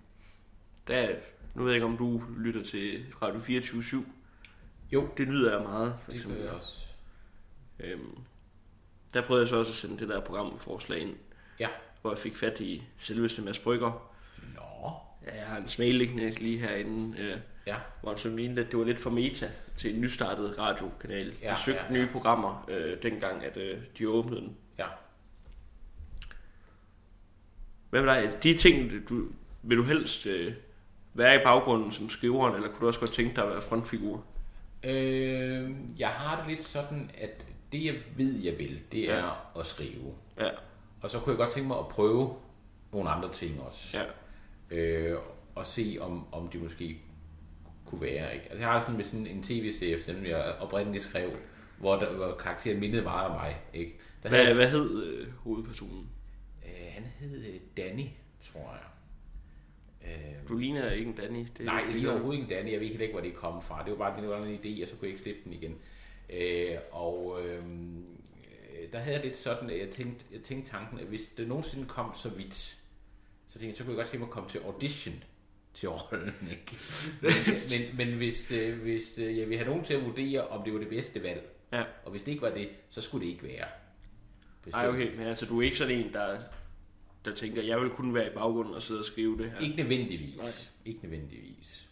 der 0.87 0.95
er, 0.97 1.15
nu 1.55 1.63
ved 1.63 1.71
jeg 1.71 1.75
ikke, 1.75 1.85
om 1.85 1.97
du 1.97 2.23
lytter 2.37 2.63
til 2.63 3.05
Radio 3.21 3.39
24 3.39 4.05
Jo, 4.91 5.09
Det 5.17 5.27
nyder 5.27 5.51
jeg 5.57 5.61
meget, 5.61 5.95
for 6.01 6.11
det 6.11 6.21
gør 6.23 6.29
eksempel. 6.29 6.43
jeg 6.45 6.53
også. 6.53 6.81
Øhm, 7.79 8.17
der 9.13 9.21
prøvede 9.27 9.41
jeg 9.41 9.49
så 9.49 9.55
også 9.55 9.71
at 9.71 9.75
sende 9.75 9.97
det 9.99 10.09
der 10.09 10.19
programforslag 10.21 10.99
ind, 10.99 11.15
Ja. 11.59 11.67
hvor 12.01 12.11
jeg 12.11 12.17
fik 12.17 12.37
fat 12.37 12.59
i 12.59 12.83
selveste 12.97 13.41
Mads 13.41 13.59
Brygger. 13.59 14.11
Nå. 14.55 14.61
Ja, 15.25 15.35
jeg 15.37 15.45
har 15.45 15.57
en 15.57 15.69
smail 15.69 15.95
liggende 15.95 16.29
lige 16.29 16.59
herinde, 16.59 17.17
øh, 17.21 17.37
Ja. 17.67 17.75
hvor 18.01 18.09
han 18.09 18.17
så 18.19 18.29
mente, 18.29 18.61
at 18.61 18.71
det 18.71 18.79
var 18.79 18.85
lidt 18.85 18.99
for 18.99 19.09
meta 19.09 19.51
til 19.77 19.95
en 19.95 20.01
nystartet 20.01 20.59
radiokanal. 20.59 21.27
Ja, 21.41 21.47
Ja, 21.47 21.53
de 21.53 21.59
søgte 21.59 21.81
ja, 21.87 21.93
nye 21.93 21.99
ja. 22.05 22.11
programmer 22.11 22.65
øh, 22.69 23.03
dengang, 23.03 23.43
at 23.43 23.57
øh, 23.57 23.77
de 23.97 24.09
åbnede 24.09 24.41
den. 24.41 24.57
Ja. 24.79 24.85
Hvad 27.89 28.01
med 28.01 28.13
dig? 28.13 28.43
De 28.43 28.53
ting, 28.57 28.91
du, 29.09 29.27
vil 29.63 29.77
du 29.77 29.83
helst 29.83 30.25
øh, 30.25 30.53
være 31.13 31.35
i 31.35 31.43
baggrunden 31.43 31.91
som 31.91 32.09
skriveren, 32.09 32.55
eller 32.55 32.67
kunne 32.69 32.79
du 32.81 32.87
også 32.87 32.99
godt 32.99 33.11
tænke 33.13 33.35
dig 33.35 33.43
at 33.43 33.49
være 33.49 33.61
frontfigur? 33.61 34.23
Øh, 34.83 35.71
jeg 35.99 36.09
har 36.09 36.37
det 36.39 36.47
lidt 36.49 36.63
sådan, 36.63 37.11
at 37.17 37.45
det 37.71 37.85
jeg 37.85 37.95
ved, 38.17 38.39
jeg 38.39 38.57
vil, 38.57 38.79
det 38.91 39.11
er 39.11 39.57
at 39.59 39.65
skrive. 39.65 40.13
Ja, 40.39 40.49
Og 41.01 41.09
så 41.09 41.19
kunne 41.19 41.31
jeg 41.31 41.37
godt 41.37 41.49
tænke 41.49 41.67
mig 41.67 41.77
at 41.79 41.87
prøve 41.87 42.33
nogle 42.93 43.09
andre 43.09 43.31
ting 43.31 43.61
også. 43.61 43.97
ja. 43.97 44.03
Øh, 44.71 45.17
og 45.55 45.65
se, 45.65 45.97
om, 46.01 46.33
om 46.33 46.47
det 46.47 46.61
måske 46.61 47.01
kunne 47.85 48.01
være. 48.01 48.33
Ikke? 48.33 48.45
Altså, 48.45 48.57
jeg 48.57 48.67
har 48.67 48.79
sådan 48.79 48.95
med 48.95 49.03
sådan 49.03 49.27
en 49.27 49.43
tv-serie, 49.43 49.95
eksempel, 49.95 50.27
jeg 50.27 50.55
oprindeligt 50.59 51.03
skrev, 51.03 51.31
hvor, 51.77 51.95
der, 51.95 52.13
hvor 52.13 52.35
karakteren 52.35 52.79
mindede 52.79 53.03
meget 53.03 53.27
om 53.27 53.31
mig. 53.35 53.61
Ikke? 53.73 53.99
Der 54.23 54.29
Hvad, 54.29 54.39
havde, 54.39 54.55
hvad 54.55 54.69
hed 54.69 55.03
øh, 55.03 55.27
hovedpersonen? 55.33 56.09
Øh, 56.65 56.93
han 56.93 57.03
hed 57.03 57.45
øh, 57.45 57.59
Danny, 57.77 58.05
tror 58.41 58.73
jeg. 58.73 58.89
Øh, 60.11 60.47
Du 60.49 60.57
ligner 60.57 60.91
ikke 60.91 61.09
en 61.09 61.15
Danny. 61.15 61.45
Det, 61.57 61.65
Nej, 61.65 61.75
jeg 61.75 61.85
det 61.85 61.95
ligner 61.95 62.11
overhovedet 62.11 62.41
ikke 62.41 62.55
Danny. 62.55 62.71
Jeg 62.71 62.79
ved 62.79 62.87
heller 62.87 63.01
ikke, 63.01 63.13
hvor 63.13 63.21
det 63.23 63.35
kom 63.35 63.61
fra. 63.61 63.83
Det 63.83 63.91
var 63.91 63.97
bare 63.97 64.21
det 64.21 64.29
var 64.29 64.45
en 64.45 64.55
idé, 64.63 64.81
og 64.83 64.87
så 64.87 64.95
kunne 64.95 65.05
jeg 65.07 65.11
ikke 65.11 65.21
slippe 65.21 65.41
den 65.43 65.53
igen. 65.53 65.75
Øh, 66.29 66.77
og 66.91 67.37
øh, 67.45 67.63
der 68.91 68.99
havde 68.99 69.15
jeg 69.15 69.25
lidt 69.25 69.37
sådan, 69.37 69.69
at 69.69 69.79
jeg 69.79 69.89
tænkte, 69.89 70.25
jeg 70.33 70.41
tænkte 70.41 70.71
tanken, 70.71 70.99
at 70.99 71.05
hvis 71.05 71.31
det 71.37 71.47
nogensinde 71.47 71.85
kom 71.85 72.15
så 72.15 72.29
vidt, 72.29 72.78
så 73.49 73.59
tænkte 73.59 73.67
jeg, 73.67 73.75
så 73.75 73.83
kunne 73.83 73.91
jeg 73.91 73.97
godt 73.97 74.07
tænke 74.07 74.19
mig 74.19 74.27
at 74.27 74.31
komme 74.33 74.49
til 74.49 74.59
audition 74.59 75.23
til 75.73 75.89
rollen. 75.89 76.33
Ikke? 76.51 76.77
men, 77.21 77.33
men, 77.69 77.97
men 78.07 78.17
hvis, 78.17 78.51
øh, 78.51 78.81
hvis 78.81 79.19
øh, 79.19 79.37
jeg 79.37 79.47
ville 79.49 79.57
have 79.57 79.69
nogen 79.69 79.83
til 79.85 79.93
at 79.93 80.05
vurdere, 80.05 80.47
om 80.47 80.63
det 80.63 80.73
var 80.73 80.79
det 80.79 80.89
bedste 80.89 81.23
valg, 81.23 81.55
Ja. 81.73 81.83
og 82.05 82.11
hvis 82.11 82.23
det 82.23 82.31
ikke 82.31 82.41
var 82.41 82.49
det, 82.49 82.69
så 82.89 83.01
skulle 83.01 83.25
det 83.25 83.31
ikke 83.31 83.43
være. 83.43 83.65
Ej, 84.73 84.87
okay, 84.87 85.17
men 85.17 85.27
altså, 85.27 85.45
du 85.45 85.59
er 85.59 85.63
ikke 85.63 85.77
sådan 85.77 85.95
en, 85.99 86.13
der, 86.13 86.39
der 87.25 87.35
tænker, 87.35 87.61
jeg 87.61 87.81
vil 87.81 87.89
kun 87.89 88.13
være 88.13 88.27
i 88.27 88.33
baggrunden 88.33 88.73
og 88.73 88.81
sidde 88.81 88.99
og 88.99 89.05
skrive 89.05 89.37
det 89.37 89.51
her. 89.51 89.59
Ikke 89.59 89.77
nødvendigvis. 89.77 90.37
Nej. 90.37 90.47
Ikke 90.85 90.99
nødvendigvis. 91.03 91.87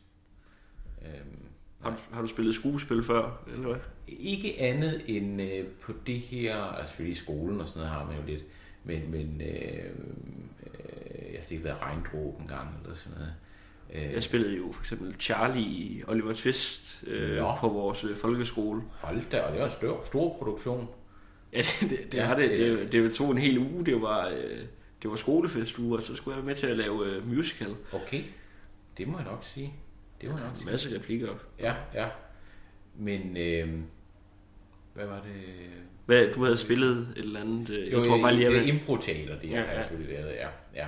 Øhm, 1.05 1.37
Har 1.81 1.89
du, 1.89 1.97
har 2.11 2.21
du 2.21 2.27
spillet 2.27 2.55
skuespil 2.55 3.03
før, 3.03 3.43
eller 3.47 3.67
hvad? 3.67 3.77
Ikke 4.07 4.59
andet 4.59 5.01
end 5.07 5.41
øh, 5.41 5.67
på 5.67 5.93
det 6.07 6.19
her, 6.19 6.55
altså 6.55 6.87
selvfølgelig 6.87 7.11
i 7.21 7.23
skolen 7.23 7.61
og 7.61 7.67
sådan 7.67 7.79
noget 7.79 7.91
har 7.93 8.05
man 8.05 8.15
jo 8.15 8.25
lidt, 8.27 8.43
men, 8.87 9.11
men 9.11 9.41
øh, 9.41 9.47
øh, 9.47 11.31
jeg 11.31 11.35
har 11.35 11.43
sikkert 11.43 11.63
været 11.65 11.81
regndråb 11.81 12.39
en 12.41 12.47
gang 12.47 12.69
eller 12.83 12.95
sådan 12.95 13.17
noget. 13.17 13.33
Øh, 13.93 14.13
Jeg 14.13 14.23
spillede 14.23 14.57
jo 14.57 14.71
for 14.71 14.81
eksempel 14.81 15.15
Charlie 15.19 15.61
i 15.63 16.03
Oliver 16.07 16.33
Twist 16.33 17.03
øh, 17.07 17.37
Nå. 17.37 17.55
på 17.59 17.67
vores 17.69 18.03
øh, 18.03 18.15
folkeskole. 18.17 18.81
hold 19.01 19.21
da, 19.31 19.41
og 19.41 19.51
det 19.51 19.59
var 19.59 19.65
en 19.65 19.71
stor, 19.71 20.01
stor 20.05 20.37
produktion. 20.37 20.89
Ja, 21.53 21.57
det, 21.57 21.89
det, 21.89 21.99
det 22.11 22.17
Ja, 22.17 22.27
var 22.27 22.35
det. 22.35 22.49
det- 22.49 22.77
Det, 22.79 22.91
det 22.91 23.13
tog 23.13 23.31
en 23.31 23.37
hel 23.37 23.57
uge. 23.57 23.85
Det 23.85 24.01
var, 24.01 24.27
øh, 24.27 24.59
det 25.03 25.09
var 25.09 25.15
skolefestuge, 25.15 25.95
og 25.95 26.01
så 26.03 26.15
skulle 26.15 26.35
jeg 26.35 26.43
være 26.43 26.45
med 26.47 26.55
til 26.55 26.67
at 26.67 26.77
lave 26.77 27.05
øh, 27.15 27.27
musical. 27.35 27.75
Okay, 27.93 28.23
det 28.97 29.07
må 29.07 29.17
jeg 29.17 29.25
nok 29.25 29.43
sige. 29.43 29.73
Det 30.21 30.29
må 30.29 30.37
jeg 30.37 30.47
nok 30.47 30.59
En 30.59 30.65
masse 30.65 30.95
replikker. 30.95 31.33
Ja, 31.59 31.75
ja. 31.93 32.07
Men, 32.95 33.37
øh, 33.37 33.79
hvad 34.93 35.05
var 35.07 35.21
det? 35.21 35.69
Hvad, 36.07 36.33
du 36.33 36.43
havde 36.43 36.57
spillet 36.57 36.97
et 36.97 37.17
eller 37.17 37.39
andet? 37.41 37.69
Øh, 37.69 37.91
jeg 37.91 38.03
tror 38.03 38.21
bare 38.21 38.33
lige, 38.33 38.43
jeg 38.43 38.51
det 38.53 38.61
vil... 38.61 38.69
impro-teater, 38.73 39.39
det 39.39 39.49
Ja, 39.51 39.55
ja, 39.59 39.65
har 39.65 39.67
jeg 39.67 39.75
ja. 39.75 39.81
selvfølgelig 39.81 40.13
lavet, 40.19 40.31
ja. 40.35 40.47
ja. 40.75 40.87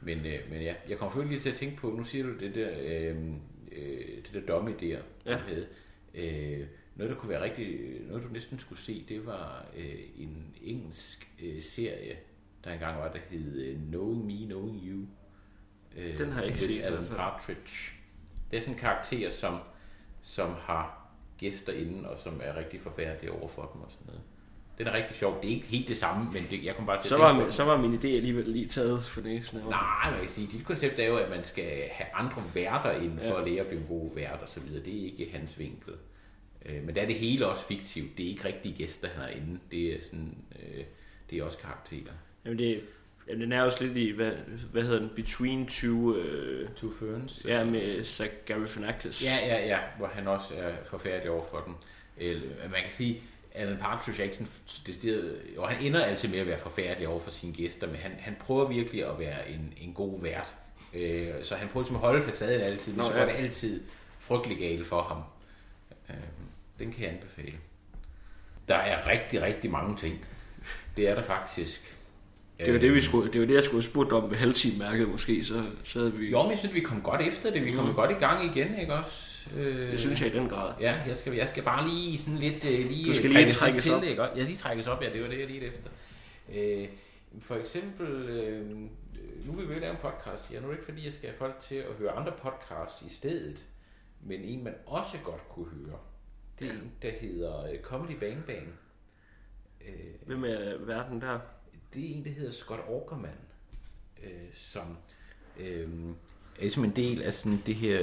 Men, 0.00 0.18
øh, 0.18 0.38
men 0.50 0.60
ja, 0.62 0.74
jeg 0.88 0.98
kommer 0.98 1.10
selvfølgelig 1.12 1.30
lige 1.38 1.42
til 1.42 1.50
at 1.50 1.56
tænke 1.56 1.76
på, 1.76 1.90
nu 1.90 2.04
siger 2.04 2.24
du 2.24 2.38
det 2.38 2.54
der, 2.54 2.70
øh, 2.82 3.16
øh, 3.72 3.98
det 4.16 4.30
der 4.32 4.40
dummy 4.40 4.72
der, 4.80 4.86
Ja. 5.26 5.30
ja. 5.32 5.36
havde. 5.36 5.66
Øh, 6.14 6.66
noget, 6.96 7.10
der 7.10 7.16
kunne 7.16 7.30
være 7.30 7.42
rigtig, 7.42 7.78
noget 8.08 8.22
du 8.24 8.28
næsten 8.32 8.58
skulle 8.58 8.78
se, 8.78 9.04
det 9.08 9.26
var 9.26 9.66
øh, 9.76 9.94
en 10.16 10.54
engelsk 10.62 11.28
øh, 11.42 11.62
serie, 11.62 12.16
der 12.64 12.72
engang 12.72 12.98
var, 12.98 13.12
der 13.12 13.18
hed 13.30 13.60
øh, 13.62 13.76
Knowing 13.90 14.24
Me, 14.26 14.46
Knowing 14.46 14.82
You. 14.86 15.06
Øh, 15.98 16.18
Den 16.18 16.32
har 16.32 16.40
jeg 16.40 16.48
ikke 16.48 16.60
set, 16.60 16.82
Alan. 16.82 17.06
Partridge. 17.16 17.92
Det 18.50 18.56
er 18.56 18.60
sådan 18.60 18.74
en 18.74 18.80
karakter, 18.80 19.30
som, 19.30 19.58
som 20.22 20.50
har 20.58 21.10
gæster 21.38 21.72
inden, 21.72 22.06
og 22.06 22.18
som 22.18 22.40
er 22.44 22.56
rigtig 22.56 22.80
forfærdelig 22.80 23.30
over 23.30 23.48
for 23.48 23.70
dem 23.74 23.82
og 23.82 23.90
sådan 23.90 24.06
noget. 24.06 24.22
Den 24.78 24.86
er 24.86 24.92
rigtig 24.94 25.16
sjov. 25.16 25.38
Det 25.42 25.50
er 25.50 25.54
ikke 25.54 25.66
helt 25.66 25.88
det 25.88 25.96
samme, 25.96 26.32
men 26.32 26.46
det, 26.50 26.64
jeg 26.64 26.76
kom 26.76 26.86
bare 26.86 27.00
til 27.02 27.08
Så 27.08 27.14
at 27.14 27.20
var, 27.20 27.44
på 27.44 27.50
så 27.50 27.64
var 27.64 27.76
min 27.76 27.94
idé 27.94 28.06
alligevel 28.06 28.44
lige 28.48 28.68
taget 28.68 29.02
for 29.02 29.20
næsen. 29.20 29.58
mig. 29.58 29.68
Nej, 29.70 30.10
man 30.10 30.20
kan 30.20 30.28
sige, 30.28 30.48
dit 30.52 30.64
koncept 30.66 30.98
er 30.98 31.06
jo, 31.06 31.16
at 31.16 31.30
man 31.30 31.44
skal 31.44 31.64
have 31.92 32.06
andre 32.14 32.42
værter 32.54 32.90
ind 33.00 33.18
for 33.18 33.26
ja. 33.26 33.40
at 33.44 33.50
lære 33.50 33.60
at 33.60 33.66
blive 33.66 33.80
en 33.80 33.86
god 33.88 34.14
vært 34.14 34.38
og 34.42 34.48
så 34.48 34.60
videre. 34.60 34.84
Det 34.84 35.00
er 35.00 35.04
ikke 35.04 35.28
hans 35.32 35.58
vinkel. 35.58 35.92
Øh, 36.66 36.82
Men 36.86 36.94
der 36.94 37.02
er 37.02 37.06
det 37.06 37.14
hele 37.14 37.46
også 37.46 37.66
fiktivt. 37.66 38.18
Det 38.18 38.26
er 38.26 38.30
ikke 38.30 38.44
rigtige 38.48 38.74
gæster 38.74 39.08
herinde. 39.16 39.58
Det 39.70 39.94
er 39.94 40.00
sådan, 40.02 40.34
øh, 40.62 40.84
det 41.30 41.38
er 41.38 41.44
også 41.44 41.58
karakterer. 41.58 42.12
Jamen, 42.44 42.58
det, 42.58 42.80
jamen, 43.28 43.40
den 43.40 43.52
er 43.52 43.62
også 43.62 43.84
lidt 43.84 43.96
i, 43.96 44.10
hvad, 44.10 44.32
hvad 44.72 44.82
hedder 44.82 44.98
den? 44.98 45.10
Between 45.16 45.66
Two... 45.66 46.16
Øh, 46.16 46.68
Two 46.76 46.90
Ferns. 46.90 47.42
ja, 47.44 47.64
med 47.64 48.04
Zach 48.04 48.32
Galifianakis. 48.46 49.24
Ja, 49.24 49.46
ja, 49.46 49.66
ja, 49.66 49.78
hvor 49.98 50.06
han 50.06 50.28
også 50.28 50.54
er 50.56 50.72
forfærdelig 50.84 51.30
over 51.30 51.44
for 51.50 51.62
den. 51.66 51.74
Eller, 52.16 52.48
man 52.70 52.80
kan 52.82 52.90
sige, 52.90 53.22
Alan 53.54 53.76
Partridge 53.78 54.20
er 54.20 54.24
ikke 54.24 54.36
sådan, 54.36 55.36
jo, 55.56 55.64
han 55.66 55.80
ender 55.86 56.04
altid 56.04 56.28
med 56.28 56.38
at 56.38 56.46
være 56.46 56.58
forfærdelig 56.58 57.08
over 57.08 57.20
for 57.20 57.30
sine 57.30 57.52
gæster, 57.52 57.86
men 57.86 57.96
han, 57.96 58.12
han 58.18 58.36
prøver 58.40 58.68
virkelig 58.68 59.06
at 59.06 59.18
være 59.18 59.50
en, 59.50 59.72
en 59.80 59.92
god 59.92 60.22
vært. 60.22 60.54
Øh, 60.94 61.28
så 61.42 61.54
han 61.54 61.68
prøver 61.68 61.82
ligesom 61.84 61.96
at 61.96 62.00
holde 62.00 62.22
facaden 62.22 62.60
altid, 62.60 62.92
men 62.92 62.98
Nå, 62.98 63.04
så 63.04 63.12
ja. 63.12 63.18
går 63.18 63.32
det 63.32 63.38
altid 63.38 63.80
frygtelig 64.18 64.58
galt 64.58 64.86
for 64.86 65.02
ham. 65.02 65.22
Øh, 66.10 66.16
den 66.78 66.92
kan 66.92 67.02
jeg 67.04 67.10
anbefale. 67.12 67.54
Der 68.68 68.74
er 68.76 69.08
rigtig, 69.08 69.42
rigtig 69.42 69.70
mange 69.70 69.96
ting. 69.96 70.24
Det 70.96 71.08
er 71.08 71.14
der 71.14 71.22
faktisk. 71.22 71.94
Det 72.60 72.72
var 72.72 72.78
det, 72.80 72.94
vi 72.94 73.00
skulle, 73.00 73.32
det 73.32 73.40
var 73.40 73.46
det, 73.46 73.54
jeg 73.54 73.64
skulle 73.64 73.82
spurgt 73.84 74.12
om 74.12 74.30
ved 74.30 74.38
halvtimemærket 74.38 75.08
måske, 75.08 75.44
så, 75.44 75.64
så 75.84 75.98
havde 75.98 76.12
vi... 76.14 76.30
Jo, 76.30 76.42
men 76.42 76.50
jeg 76.50 76.58
synes, 76.58 76.74
vi 76.74 76.80
kom 76.80 77.02
godt 77.02 77.20
efter 77.22 77.50
det. 77.50 77.64
Vi 77.64 77.72
kom 77.72 77.86
Mm. 77.88 77.94
godt 77.94 78.10
i 78.10 78.14
gang 78.14 78.56
igen, 78.56 78.78
ikke 78.78 78.94
også? 78.94 79.33
Øh, 79.56 79.90
Det 79.90 80.00
synes 80.00 80.20
jeg 80.22 80.34
i 80.34 80.38
den 80.38 80.48
grad. 80.48 80.74
Ja, 80.80 81.02
jeg 81.06 81.16
skal, 81.16 81.32
jeg 81.32 81.48
skal 81.48 81.62
bare 81.62 81.88
lige 81.88 82.18
sådan 82.18 82.38
lidt... 82.38 82.64
Øh, 82.64 82.78
lige 82.90 83.08
Du 83.08 83.14
skal 83.14 83.30
lige 83.30 83.50
trækkes 83.52 83.82
til, 83.82 83.92
op. 83.94 84.02
Ikke? 84.02 84.22
Ja, 84.22 84.42
lige 84.42 84.56
trækkes 84.56 84.86
op, 84.86 85.02
ja, 85.02 85.12
det 85.12 85.22
var 85.22 85.28
det, 85.28 85.38
jeg 85.38 85.46
lige 85.46 85.60
efter. 85.66 85.90
Øh, 86.54 86.88
for 87.40 87.54
eksempel, 87.54 88.06
øh, 88.28 88.70
nu 89.46 89.52
vil 89.52 89.68
vi 89.68 89.74
lave 89.74 89.90
en 89.90 89.96
podcast. 90.00 90.52
Ja, 90.52 90.60
nu 90.60 90.66
er 90.66 90.70
det 90.70 90.76
ikke, 90.78 90.84
fordi 90.84 91.04
jeg 91.04 91.12
skal 91.12 91.28
have 91.28 91.38
folk 91.38 91.60
til 91.60 91.74
at 91.74 91.94
høre 91.98 92.10
andre 92.10 92.32
podcasts 92.42 93.02
i 93.02 93.14
stedet, 93.14 93.64
men 94.20 94.40
en, 94.40 94.64
man 94.64 94.74
også 94.86 95.16
godt 95.24 95.48
kunne 95.48 95.66
høre, 95.66 95.98
det 96.58 96.68
er 96.68 96.72
en, 96.72 96.92
der 97.02 97.10
hedder 97.20 97.64
øh, 97.64 97.78
Comedy 97.82 98.16
Bang 98.20 98.44
Bang. 98.46 98.78
Øh, 99.80 100.26
Hvem 100.26 100.44
er 100.44 100.76
verden 100.78 101.20
der? 101.20 101.38
det 101.94 102.10
er 102.10 102.14
en, 102.14 102.24
der 102.24 102.30
hedder 102.30 102.52
Scott 102.52 102.80
Aukerman, 102.88 103.30
øh, 104.22 104.30
som 104.52 104.96
øh, 105.60 105.88
er 106.56 106.60
ligesom 106.60 106.84
en 106.84 106.92
del 106.96 107.22
af 107.22 107.32
sådan 107.32 107.62
det 107.66 107.74
her 107.74 107.98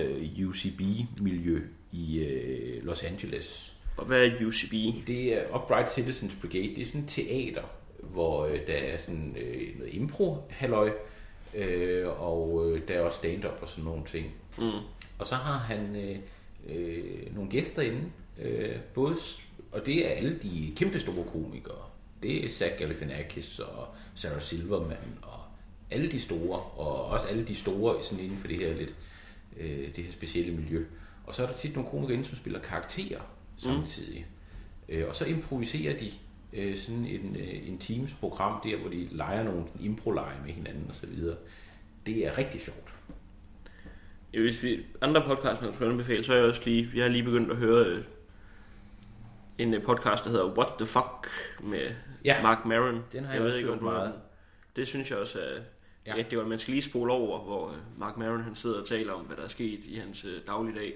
UCB-miljø 0.47 1.61
i 1.91 2.19
øh, 2.19 2.85
Los 2.85 3.03
Angeles. 3.03 3.73
Og 3.97 4.05
hvad 4.05 4.25
er 4.25 4.45
UCB? 4.45 4.71
Det 5.07 5.37
er 5.37 5.55
Upright 5.55 5.91
Citizens 5.91 6.35
Brigade. 6.41 6.75
Det 6.75 6.81
er 6.81 6.85
sådan 6.85 7.01
et 7.01 7.07
teater, 7.07 7.63
hvor 7.99 8.45
øh, 8.45 8.67
der 8.67 8.73
er 8.73 8.97
sådan 8.97 9.37
øh, 9.39 9.79
noget 9.79 9.93
impro 9.93 10.37
halløj 10.49 10.91
øh, 11.53 12.21
og 12.21 12.69
øh, 12.69 12.81
der 12.87 12.93
er 12.93 13.01
også 13.01 13.17
stand-up 13.17 13.57
og 13.61 13.67
sådan 13.67 13.83
nogle 13.83 14.03
ting. 14.05 14.33
Mm. 14.57 14.71
Og 15.19 15.27
så 15.27 15.35
har 15.35 15.57
han 15.57 15.95
øh, 15.95 16.17
øh, 16.69 17.35
nogle 17.35 17.49
gæster 17.49 17.81
inde, 17.81 18.11
øh, 18.41 18.75
både, 18.93 19.15
og 19.71 19.85
det 19.85 20.07
er 20.07 20.09
alle 20.09 20.39
de 20.43 20.73
kæmpe 20.75 20.99
store 20.99 21.25
komikere. 21.33 21.85
Det 22.23 22.45
er 22.45 22.49
Zach 22.49 22.77
Galifianakis 22.77 23.59
og 23.59 23.87
Sarah 24.15 24.41
Silverman 24.41 25.19
og 25.21 25.40
alle 25.91 26.11
de 26.11 26.19
store, 26.19 26.59
og 26.59 27.05
også 27.05 27.27
alle 27.27 27.43
de 27.43 27.55
store 27.55 28.03
sådan 28.03 28.23
inden 28.23 28.37
for 28.37 28.47
det 28.47 28.59
her 28.59 28.73
lidt 28.73 28.95
øh, 29.57 29.95
det 29.95 30.03
her 30.03 30.11
specielle 30.11 30.53
miljø. 30.53 30.85
Og 31.25 31.33
så 31.33 31.43
er 31.43 31.47
der 31.47 31.53
tit 31.53 31.75
nogle 31.75 31.89
komikere 31.89 32.13
inde, 32.13 32.25
som 32.25 32.37
spiller 32.37 32.59
karakterer 32.59 33.21
samtidig. 33.57 34.25
Mm. 34.89 34.95
Øh, 34.95 35.07
og 35.07 35.15
så 35.15 35.25
improviserer 35.25 35.97
de 35.97 36.11
øh, 36.53 36.77
sådan 36.77 37.05
en, 37.05 37.35
øh, 37.39 37.67
en 37.67 37.77
teams 37.77 38.13
program 38.13 38.61
der, 38.63 38.77
hvor 38.77 38.89
de 38.89 39.07
leger 39.11 39.43
nogle 39.43 39.63
impro-lege 39.79 40.37
med 40.45 40.53
hinanden 40.53 40.85
og 40.89 40.95
så 40.95 41.07
videre. 41.07 41.37
Det 42.05 42.27
er 42.27 42.37
rigtig 42.37 42.61
sjovt. 42.61 42.93
Ja, 44.33 44.39
hvis 44.39 44.63
vi 44.63 44.85
andre 45.01 45.23
podcasts, 45.27 45.61
man 45.61 45.73
skulle 45.73 45.91
anbefale, 45.91 46.23
så 46.23 46.33
er 46.33 46.37
jeg 46.37 46.45
også 46.45 46.61
lige, 46.65 46.89
jeg 46.95 47.03
har 47.03 47.09
lige 47.09 47.23
begyndt 47.23 47.51
at 47.51 47.57
høre 47.57 47.85
øh, 47.85 48.03
en 49.57 49.73
øh, 49.73 49.83
podcast, 49.83 50.23
der 50.23 50.29
hedder 50.29 50.57
What 50.57 50.73
the 50.77 50.87
Fuck 50.87 51.29
med 51.63 51.91
Ja. 52.25 52.41
Mark 52.41 52.65
Maron. 52.65 53.03
Den 53.11 53.23
har 53.23 53.33
jeg 53.33 53.41
også 53.41 53.61
hørt 53.61 53.69
om 53.69 53.79
du 53.79 53.85
meget. 53.85 54.13
Det 54.75 54.87
synes 54.87 55.11
jeg 55.11 55.17
også 55.17 55.39
er 55.39 55.61
Ja. 56.05 56.11
ja. 56.11 56.17
rigtig 56.17 56.37
godt. 56.37 56.47
Man 56.47 56.59
skal 56.59 56.71
lige 56.71 56.81
spole 56.83 57.11
over, 57.13 57.39
hvor 57.43 57.69
øh, 57.69 57.77
Mark 57.99 58.17
Maron 58.17 58.41
han 58.41 58.55
sidder 58.55 58.79
og 58.79 58.87
taler 58.87 59.13
om, 59.13 59.25
hvad 59.25 59.37
der 59.37 59.43
er 59.43 59.47
sket 59.47 59.85
i 59.85 59.95
hans 59.95 60.25
øh, 60.25 60.41
dagligdag. 60.47 60.93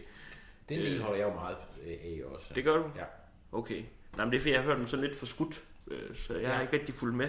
Den 0.69 0.79
del 0.79 0.93
Øh. 0.93 0.99
holder 1.01 1.17
jeg 1.19 1.27
jo 1.27 1.33
meget 1.33 1.57
øh, 1.85 1.91
af 1.91 2.21
også. 2.25 2.47
Det 2.55 2.63
gør 2.63 2.77
du? 2.77 2.83
Ja. 2.95 3.03
Okay. 3.51 3.83
Nej, 4.17 4.25
men 4.25 4.31
det 4.31 4.37
er 4.37 4.41
fordi, 4.41 4.53
jeg 4.53 4.59
har 4.61 4.65
hørt 4.67 4.77
dem 4.77 4.87
sådan 4.87 5.05
lidt 5.05 5.17
for 5.19 5.25
skudt, 5.25 5.63
så 6.13 6.33
jeg 6.33 6.41
Ja. 6.41 6.49
har 6.53 6.61
ikke 6.61 6.73
rigtig 6.73 6.95
fulgt 6.95 7.15
med. 7.15 7.27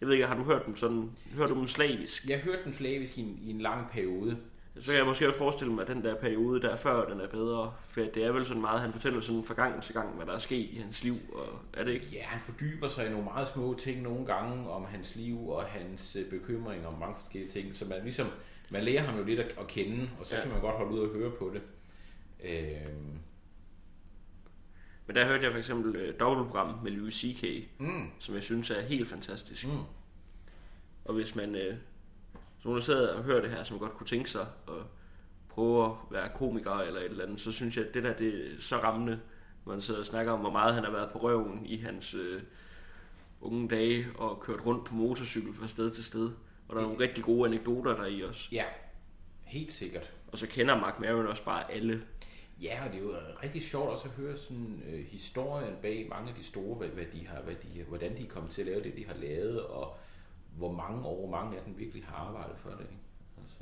Jeg 0.00 0.08
ved 0.08 0.14
ikke, 0.14 0.26
har 0.26 0.36
du 0.36 0.42
hørt 0.42 0.66
dem 0.66 0.76
sådan, 0.76 1.10
hørt 1.34 1.50
du 1.50 1.54
dem 1.54 1.66
slavisk? 1.66 2.26
Jeg 2.28 2.38
hørte 2.40 2.64
den 2.64 2.72
slavisk 2.74 3.18
i 3.18 3.20
en, 3.20 3.38
i 3.42 3.50
en 3.50 3.60
lang 3.60 3.90
periode. 3.90 4.38
Så 4.78 4.86
kan 4.86 4.94
jeg 4.96 5.06
måske 5.06 5.26
også 5.26 5.38
forestille 5.38 5.72
mig, 5.72 5.82
at 5.82 5.88
den 5.88 6.04
der 6.04 6.14
periode 6.14 6.62
der 6.62 6.76
før, 6.76 7.08
den 7.08 7.20
er 7.20 7.28
bedre. 7.28 7.74
For 7.88 8.00
det 8.00 8.16
er 8.16 8.32
vel 8.32 8.44
sådan 8.44 8.60
meget, 8.60 8.80
han 8.80 8.92
fortæller 8.92 9.20
sådan 9.20 9.44
fra 9.44 9.54
gang 9.54 9.82
til 9.82 9.94
gang, 9.94 10.16
hvad 10.16 10.26
der 10.26 10.32
er 10.32 10.38
sket 10.38 10.70
i 10.70 10.76
hans 10.76 11.02
liv, 11.02 11.16
og 11.32 11.48
er 11.74 11.84
det 11.84 11.92
ikke? 11.92 12.06
Ja, 12.12 12.22
han 12.22 12.40
fordyber 12.40 12.88
sig 12.88 13.06
i 13.06 13.10
nogle 13.10 13.24
meget 13.24 13.48
små 13.48 13.74
ting 13.78 14.02
nogle 14.02 14.26
gange 14.26 14.70
om 14.70 14.84
hans 14.84 15.16
liv 15.16 15.48
og 15.48 15.64
hans 15.64 16.16
øh, 16.16 16.30
bekymringer 16.30 16.88
om 16.88 16.98
mange 16.98 17.14
forskellige 17.18 17.50
ting. 17.50 17.76
Så 17.76 17.84
man 17.84 18.02
ligesom, 18.02 18.28
man 18.70 18.82
lærer 18.84 19.02
ham 19.02 19.18
jo 19.18 19.24
lidt 19.24 19.40
at, 19.40 19.54
at 19.60 19.66
kende, 19.66 20.10
og 20.20 20.26
så 20.26 20.36
ja. 20.36 20.42
Kan 20.42 20.50
man 20.50 20.60
godt 20.60 20.76
holde 20.76 20.92
ud 20.92 20.98
og 20.98 21.08
høre 21.14 21.30
på 21.30 21.50
det. 21.54 21.62
Øhm, 22.44 23.18
Men 25.06 25.16
der 25.16 25.26
hørte 25.26 25.44
jeg 25.44 25.52
for 25.52 25.58
eksempel 25.58 25.96
øh, 25.96 26.14
dobbeltprogram 26.20 26.78
med 26.82 26.90
Louis 26.90 27.14
C.K., 27.14 27.68
mm, 27.78 28.10
som 28.18 28.34
jeg 28.34 28.42
synes 28.42 28.70
er 28.70 28.80
helt 28.80 29.08
fantastisk. 29.08 29.66
mm. 29.66 29.78
Og 31.04 31.14
hvis 31.14 31.34
man, 31.34 31.54
øh, 31.54 31.76
så 32.60 32.68
nogen 32.68 32.76
der 32.76 32.84
sidder 32.84 33.14
og 33.14 33.22
hører 33.22 33.40
det 33.40 33.50
her, 33.50 33.62
som 33.62 33.78
godt 33.78 33.94
kunne 33.94 34.06
tænke 34.06 34.30
sig 34.30 34.46
at 34.68 34.74
prøve 35.48 35.84
at 35.84 35.92
være 36.10 36.28
komiker 36.34 36.72
eller 36.72 37.00
et 37.00 37.06
eller 37.06 37.24
andet, 37.24 37.40
så 37.40 37.52
synes 37.52 37.76
jeg, 37.76 37.86
at 37.86 37.94
det 37.94 38.02
der 38.02 38.12
det 38.12 38.34
er 38.34 38.60
så 38.60 38.76
rammende, 38.76 39.20
når 39.66 39.72
man 39.72 39.82
sidder 39.82 40.00
og 40.00 40.06
snakker 40.06 40.32
om, 40.32 40.40
hvor 40.40 40.50
meget 40.50 40.74
han 40.74 40.84
har 40.84 40.90
været 40.90 41.10
på 41.10 41.18
røven 41.18 41.66
i 41.66 41.76
hans 41.76 42.14
øh, 42.14 42.42
unge 43.40 43.68
dage 43.68 44.06
og 44.18 44.40
kørt 44.40 44.66
rundt 44.66 44.84
på 44.84 44.94
motorcykel 44.94 45.54
fra 45.54 45.66
sted 45.66 45.90
til 45.90 46.04
sted. 46.04 46.30
Og 46.68 46.76
der 46.76 46.82
er 46.82 46.86
nogle 46.86 47.00
rigtig 47.04 47.24
gode 47.24 47.48
anekdoter 47.48 47.96
der 47.96 48.06
i 48.06 48.22
også. 48.22 48.48
Ja, 48.52 48.64
helt 49.44 49.72
sikkert. 49.72 50.12
Og 50.32 50.38
så 50.38 50.46
kender 50.46 50.80
Mark 50.80 51.00
Maron 51.00 51.26
også 51.26 51.44
bare 51.44 51.72
alle. 51.72 52.02
Ja, 52.62 52.84
og 52.86 52.92
det 52.92 52.98
er 52.98 53.02
jo 53.02 53.14
rigtig 53.42 53.62
sjovt 53.62 53.90
også 53.90 54.04
at 54.04 54.10
høre 54.10 54.36
sådan 54.36 54.82
øh, 54.88 55.06
historien 55.06 55.74
bag 55.82 56.06
mange 56.08 56.28
af 56.28 56.34
de 56.34 56.44
store, 56.44 56.76
hvad, 56.76 56.88
hvad 56.88 57.04
de 57.12 57.26
har, 57.26 57.40
hvad 57.40 57.54
de, 57.54 57.82
hvordan 57.88 58.16
de 58.16 58.22
er 58.22 58.28
kommet 58.28 58.52
til 58.52 58.60
at 58.60 58.66
lave 58.66 58.82
det, 58.82 58.96
de 58.96 59.06
har 59.06 59.14
lavet, 59.14 59.60
og 59.62 59.98
hvor 60.56 60.72
mange 60.72 61.04
år, 61.06 61.30
mange 61.30 61.58
af 61.58 61.64
dem 61.64 61.78
virkelig 61.78 62.04
har 62.04 62.16
arbejdet 62.16 62.58
for 62.58 62.70
det. 62.70 62.80
Ikke? 62.80 62.92
Altså, 63.42 63.56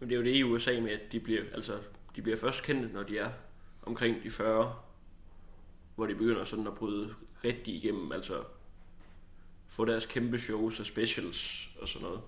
Men 0.00 0.08
det 0.08 0.14
er 0.14 0.18
jo 0.18 0.24
det 0.24 0.36
i 0.36 0.42
USA 0.42 0.80
med, 0.80 0.90
at 0.90 1.00
de 1.12 1.20
bliver, 1.20 1.42
altså, 1.54 1.78
de 2.16 2.22
bliver 2.22 2.36
først 2.36 2.62
kendte, 2.62 2.88
når 2.88 3.02
de 3.02 3.18
er 3.18 3.30
omkring 3.82 4.22
de 4.22 4.30
40, 4.30 4.74
hvor 5.96 6.06
de 6.06 6.14
begynder 6.14 6.44
sådan 6.44 6.66
at 6.66 6.74
bryde 6.74 7.14
rigtig 7.44 7.74
igennem, 7.74 8.12
altså 8.12 8.44
få 9.68 9.84
deres 9.84 10.06
kæmpe 10.06 10.38
shows 10.38 10.80
og 10.80 10.86
specials 10.86 11.68
og 11.80 11.88
sådan 11.88 12.06
noget. 12.08 12.20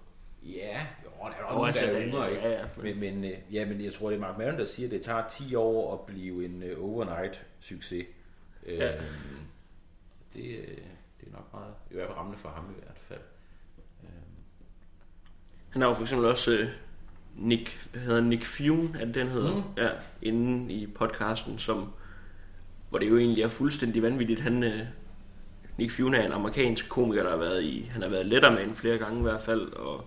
Ja, 0.43 0.87
jo, 1.05 1.11
der 1.21 1.27
er 1.49 1.55
Jo, 1.55 1.65
altså, 1.65 1.85
der 1.87 1.91
er 1.91 1.99
det- 1.99 2.09
yngre, 2.09 2.31
ikke? 2.31 2.43
ja, 2.43 2.61
ja. 2.61 2.67
Men, 2.77 3.01
men, 3.01 3.25
øh, 3.25 3.39
ja, 3.51 3.67
men 3.67 3.81
jeg 3.85 3.93
tror, 3.93 4.09
det 4.11 4.17
er 4.17 4.21
Mark 4.21 4.39
Maron, 4.39 4.59
der 4.59 4.65
siger, 4.65 4.87
at 4.87 4.91
det 4.93 5.03
tager 5.03 5.29
10 5.29 5.55
år 5.55 5.95
at 5.95 6.01
blive 6.07 6.45
en 6.45 6.63
uh, 6.63 6.85
overnight-succes. 6.85 8.07
Ja. 8.67 8.97
Øhm, 8.97 9.05
det, 10.35 10.59
øh, 10.59 10.67
det 11.21 11.29
er 11.29 11.33
nok 11.33 11.53
meget, 11.53 11.75
i 11.91 11.95
hvert 11.95 12.07
fald 12.07 12.19
rammende 12.19 12.39
for 12.39 12.49
ham 12.49 12.65
i 12.71 12.85
hvert 12.85 12.99
fald. 12.99 13.21
Han 15.71 15.83
har 15.83 15.89
jo 15.89 15.95
for 15.95 16.03
eksempel 16.03 16.29
også 16.29 16.51
øh, 16.51 16.69
Nick, 17.37 17.89
hedder 17.95 18.21
Nick 18.21 18.45
Fume, 18.45 18.93
det 19.01 19.15
den 19.15 19.29
hedder, 19.29 19.55
Mm. 19.57 19.63
ja, 19.77 19.89
inde 20.23 20.73
i 20.73 20.87
podcasten, 20.87 21.59
som, 21.59 21.93
hvor 22.91 22.99
det 22.99 23.09
jo 23.09 23.19
egentlig 23.19 23.43
er 23.43 23.49
fuldstændig 23.49 24.03
vanvittigt. 24.03 24.41
Han, 24.41 24.63
øh, 24.65 24.81
Nick 25.79 25.93
Fume 25.97 26.17
er 26.17 26.27
en 26.27 26.33
amerikansk 26.33 26.89
komiker, 26.89 27.23
der 27.23 27.31
har 27.31 27.37
været 27.37 27.63
i, 27.63 27.89
han 27.93 28.03
har 28.03 28.09
været 28.09 28.27
Letterman 28.27 28.75
flere 28.75 28.99
gange 28.99 29.19
i 29.19 29.23
hvert 29.23 29.41
fald, 29.41 29.73
og 29.73 30.05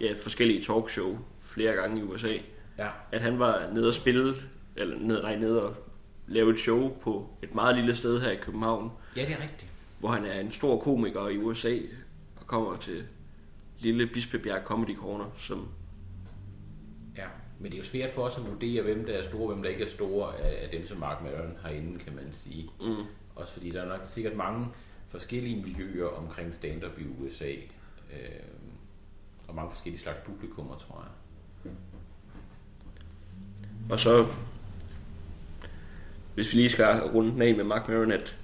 ja, 0.00 0.12
forskellige 0.22 0.62
talkshow 0.62 1.18
flere 1.42 1.72
gange 1.72 2.00
i 2.00 2.02
USA. 2.02 2.32
ja, 2.78 2.88
At 3.12 3.20
han 3.20 3.38
var 3.38 3.70
nede 3.72 3.88
og 3.88 3.94
spille, 3.94 4.34
eller 4.76 4.96
ned, 4.98 5.22
nej, 5.22 5.36
nede 5.36 5.62
og 5.62 5.74
lave 6.26 6.50
et 6.52 6.58
show 6.58 6.88
på 7.02 7.30
et 7.42 7.54
meget 7.54 7.76
lille 7.76 7.94
sted 7.94 8.20
her 8.20 8.30
i 8.30 8.36
København, 8.36 8.90
ja, 9.16 9.20
det 9.20 9.30
er 9.32 9.42
rigtigt. 9.42 9.70
hvor 9.98 10.08
han 10.08 10.24
er 10.24 10.40
en 10.40 10.52
stor 10.52 10.78
komiker 10.80 11.28
i 11.28 11.38
USA, 11.38 11.76
og 12.40 12.46
kommer 12.46 12.76
til 12.76 13.02
lille 13.78 14.06
Bispebjerg 14.06 14.62
Comedy 14.64 14.96
Corner, 14.96 15.30
som 15.36 15.68
Ja, 17.16 17.26
men 17.58 17.72
det 17.72 17.74
er 17.74 17.78
jo 17.78 17.84
svært 17.84 18.10
for 18.10 18.22
os 18.22 18.36
at 18.36 18.46
vurdere, 18.46 18.82
hvem 18.82 19.06
der 19.06 19.12
er 19.12 19.22
store, 19.22 19.42
og 19.42 19.52
hvem 19.52 19.62
der 19.62 19.70
ikke 19.70 19.84
er 19.84 19.88
store 19.88 20.38
af, 20.38 20.68
dem, 20.70 20.86
som 20.86 20.98
Mark 20.98 21.22
Maron 21.22 21.56
har 21.62 21.68
inde, 21.68 21.98
kan 21.98 22.14
man 22.14 22.32
sige. 22.32 22.70
Mm. 22.80 23.04
Også 23.34 23.52
fordi 23.52 23.70
der 23.70 23.82
er 23.82 23.88
nok 23.88 24.00
sikkert 24.06 24.36
mange 24.36 24.66
forskellige 25.08 25.62
miljøer 25.62 26.06
omkring 26.06 26.54
stand-up 26.54 26.98
i 26.98 27.04
USA. 27.22 27.50
Øh, 28.12 28.28
og 29.48 29.54
mange 29.54 29.70
forskellige 29.70 30.02
slags 30.02 30.18
publikummer, 30.26 30.76
tror 30.76 31.04
jeg. 31.04 31.72
Og 33.90 34.00
så, 34.00 34.26
hvis 36.34 36.52
vi 36.52 36.58
lige 36.58 36.70
skal 36.70 37.00
runde 37.00 37.30
den 37.30 37.42
af 37.42 37.54
med 37.54 37.64
Mark 37.64 37.88
Maron, 37.88 38.12
at 38.12 38.36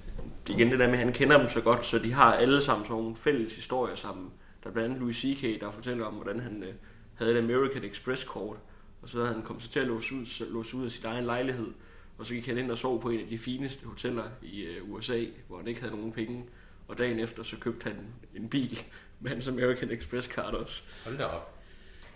igen 0.49 0.71
det 0.71 0.79
der 0.79 0.87
med, 0.87 0.93
at 0.93 1.05
han 1.05 1.13
kender 1.13 1.37
dem 1.37 1.49
så 1.49 1.61
godt, 1.61 1.85
så 1.85 1.99
de 1.99 2.13
har 2.13 2.33
alle 2.33 2.61
sammen 2.61 2.85
sådan 2.85 3.01
nogle 3.01 3.15
fælles 3.15 3.55
historier 3.55 3.95
sammen. 3.95 4.31
Der 4.63 4.69
er 4.69 4.73
blandt 4.73 4.85
andet 4.89 4.99
Louis 4.99 5.15
C.K., 5.17 5.61
der 5.61 5.71
fortæller 5.71 6.05
om, 6.05 6.13
hvordan 6.13 6.39
han 6.39 6.63
øh, 6.63 6.73
havde 7.15 7.31
et 7.31 7.37
American 7.37 7.83
Express-kort, 7.83 8.57
og 9.01 9.09
så 9.09 9.17
havde 9.19 9.33
han 9.33 9.43
kommet 9.43 9.63
sig 9.63 9.71
til 9.71 9.79
at 9.79 9.87
låse 9.87 10.15
ud, 10.15 10.45
låse 10.51 10.77
ud 10.77 10.85
af 10.85 10.91
sin 10.91 11.05
egen 11.05 11.25
lejlighed, 11.25 11.73
og 12.17 12.25
så 12.25 12.33
gik 12.33 12.47
han 12.47 12.57
ind 12.57 12.71
og 12.71 12.77
sov 12.77 13.01
på 13.01 13.09
en 13.09 13.19
af 13.19 13.27
de 13.27 13.37
fineste 13.37 13.85
hoteller 13.85 14.29
i 14.41 14.61
øh, 14.61 14.89
USA, 14.91 15.25
hvor 15.47 15.57
han 15.57 15.67
ikke 15.67 15.81
havde 15.81 15.95
nogen 15.95 16.11
penge, 16.11 16.45
og 16.87 16.97
dagen 16.97 17.19
efter 17.19 17.43
så 17.43 17.57
købte 17.59 17.83
han 17.89 18.07
en 18.35 18.49
bil 18.49 18.79
med 19.19 19.31
hans 19.31 19.47
American 19.47 19.89
Express-kart 19.91 20.53
også. 20.53 20.83
Hold 21.03 21.17
da 21.17 21.23
op. 21.25 21.59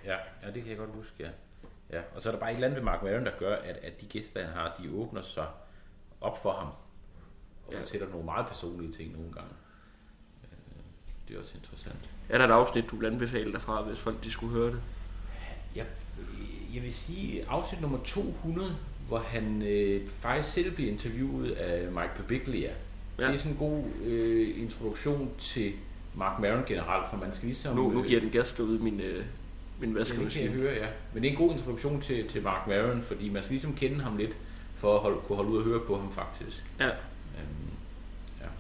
Ja, 0.06 0.16
ja, 0.44 0.48
det 0.52 0.62
kan 0.62 0.70
jeg 0.70 0.78
godt 0.78 0.90
huske, 0.90 1.14
ja. 1.20 1.30
ja. 1.98 2.02
Og 2.16 2.22
så 2.22 2.30
er 2.30 2.34
der 2.34 2.40
bare 2.40 2.52
et 2.52 2.56
eller 2.56 2.68
andet 2.68 2.78
ved 2.78 2.84
Mark 2.86 3.04
Maron, 3.04 3.26
der 3.26 3.38
gør, 3.38 3.56
at, 3.56 3.76
at 3.76 4.02
de 4.02 4.06
gæster, 4.06 4.44
han 4.46 4.54
har, 4.54 4.76
de 4.84 4.92
åbner 4.92 5.22
sig 5.22 5.48
op 6.22 6.42
for 6.42 6.52
ham. 6.52 6.68
Og 7.68 7.74
Ja. 7.74 7.80
fortæller 7.80 8.10
nogle 8.10 8.26
meget 8.26 8.48
personlige 8.48 8.92
ting 8.92 9.12
nogle 9.14 9.34
gange. 9.34 9.50
Øh, 10.44 10.50
Det 11.28 11.36
er 11.36 11.40
også 11.40 11.54
interessant. 11.56 12.10
Er 12.30 12.38
der 12.38 12.46
et 12.46 12.52
afsnit, 12.52 12.92
du 12.92 12.96
vil 12.96 13.08
anbefale 13.08 13.52
derfra, 13.54 13.82
hvis 13.84 14.00
folk 14.00 14.24
de 14.24 14.32
skulle 14.32 14.54
høre 14.54 14.68
det? 14.72 14.80
Jeg, 15.76 15.86
jeg 16.74 16.84
vil 16.84 16.94
sige 16.94 17.46
afsnit 17.50 17.82
nummer 17.82 18.00
200, 18.04 18.76
hvor 19.08 19.18
han 19.20 19.62
øh, 19.62 20.02
faktisk 20.20 20.54
selv 20.54 20.72
bliver 20.72 20.92
interviewet 20.92 21.52
af 21.52 21.92
Mike 21.92 22.10
Birbiglia. 22.18 22.70
Ja. 22.70 23.24
Ja. 23.24 23.28
Det 23.28 23.36
er 23.36 23.38
sådan 23.40 23.52
en 23.52 23.58
god 23.58 23.84
øh, 24.06 24.62
introduktion 24.62 25.32
til 25.40 25.74
Mark 26.16 26.40
Maron 26.40 26.64
generelt, 26.68 27.10
for 27.10 27.18
man 27.18 27.34
skal 27.34 27.46
ligesom... 27.46 27.76
Nu, 27.76 27.92
nu 27.92 28.00
øh, 28.02 28.08
giver 28.08 28.20
den 28.20 28.30
gas 28.30 28.52
derude 28.52 28.80
min, 28.80 29.00
øh, 29.00 29.02
min 29.02 29.14
Ja, 29.14 29.20
det 29.20 29.80
kan 29.80 29.88
jeg 29.90 29.96
vaskemaskine. 29.96 30.50
høre, 30.50 30.74
ja. 30.74 30.88
Men 31.14 31.24
det 31.24 31.30
er 31.30 31.32
en 31.32 31.38
god 31.38 31.52
introduktion 31.54 32.02
til, 32.02 32.28
til 32.30 32.42
Mark 32.44 32.68
Maron, 32.68 33.02
fordi 33.02 33.30
man 33.30 33.42
skal 33.44 33.52
ligesom 33.54 33.76
kende 33.76 34.02
ham 34.02 34.18
lidt, 34.18 34.38
for 34.76 34.96
at 34.96 35.00
holde, 35.02 35.18
kunne 35.28 35.36
holde 35.36 35.52
ud 35.52 35.58
og 35.58 35.64
høre 35.64 35.80
på 35.80 35.98
ham 36.00 36.12
faktisk. 36.12 36.64
Ja, 36.80 36.90
Øhm, 37.40 37.72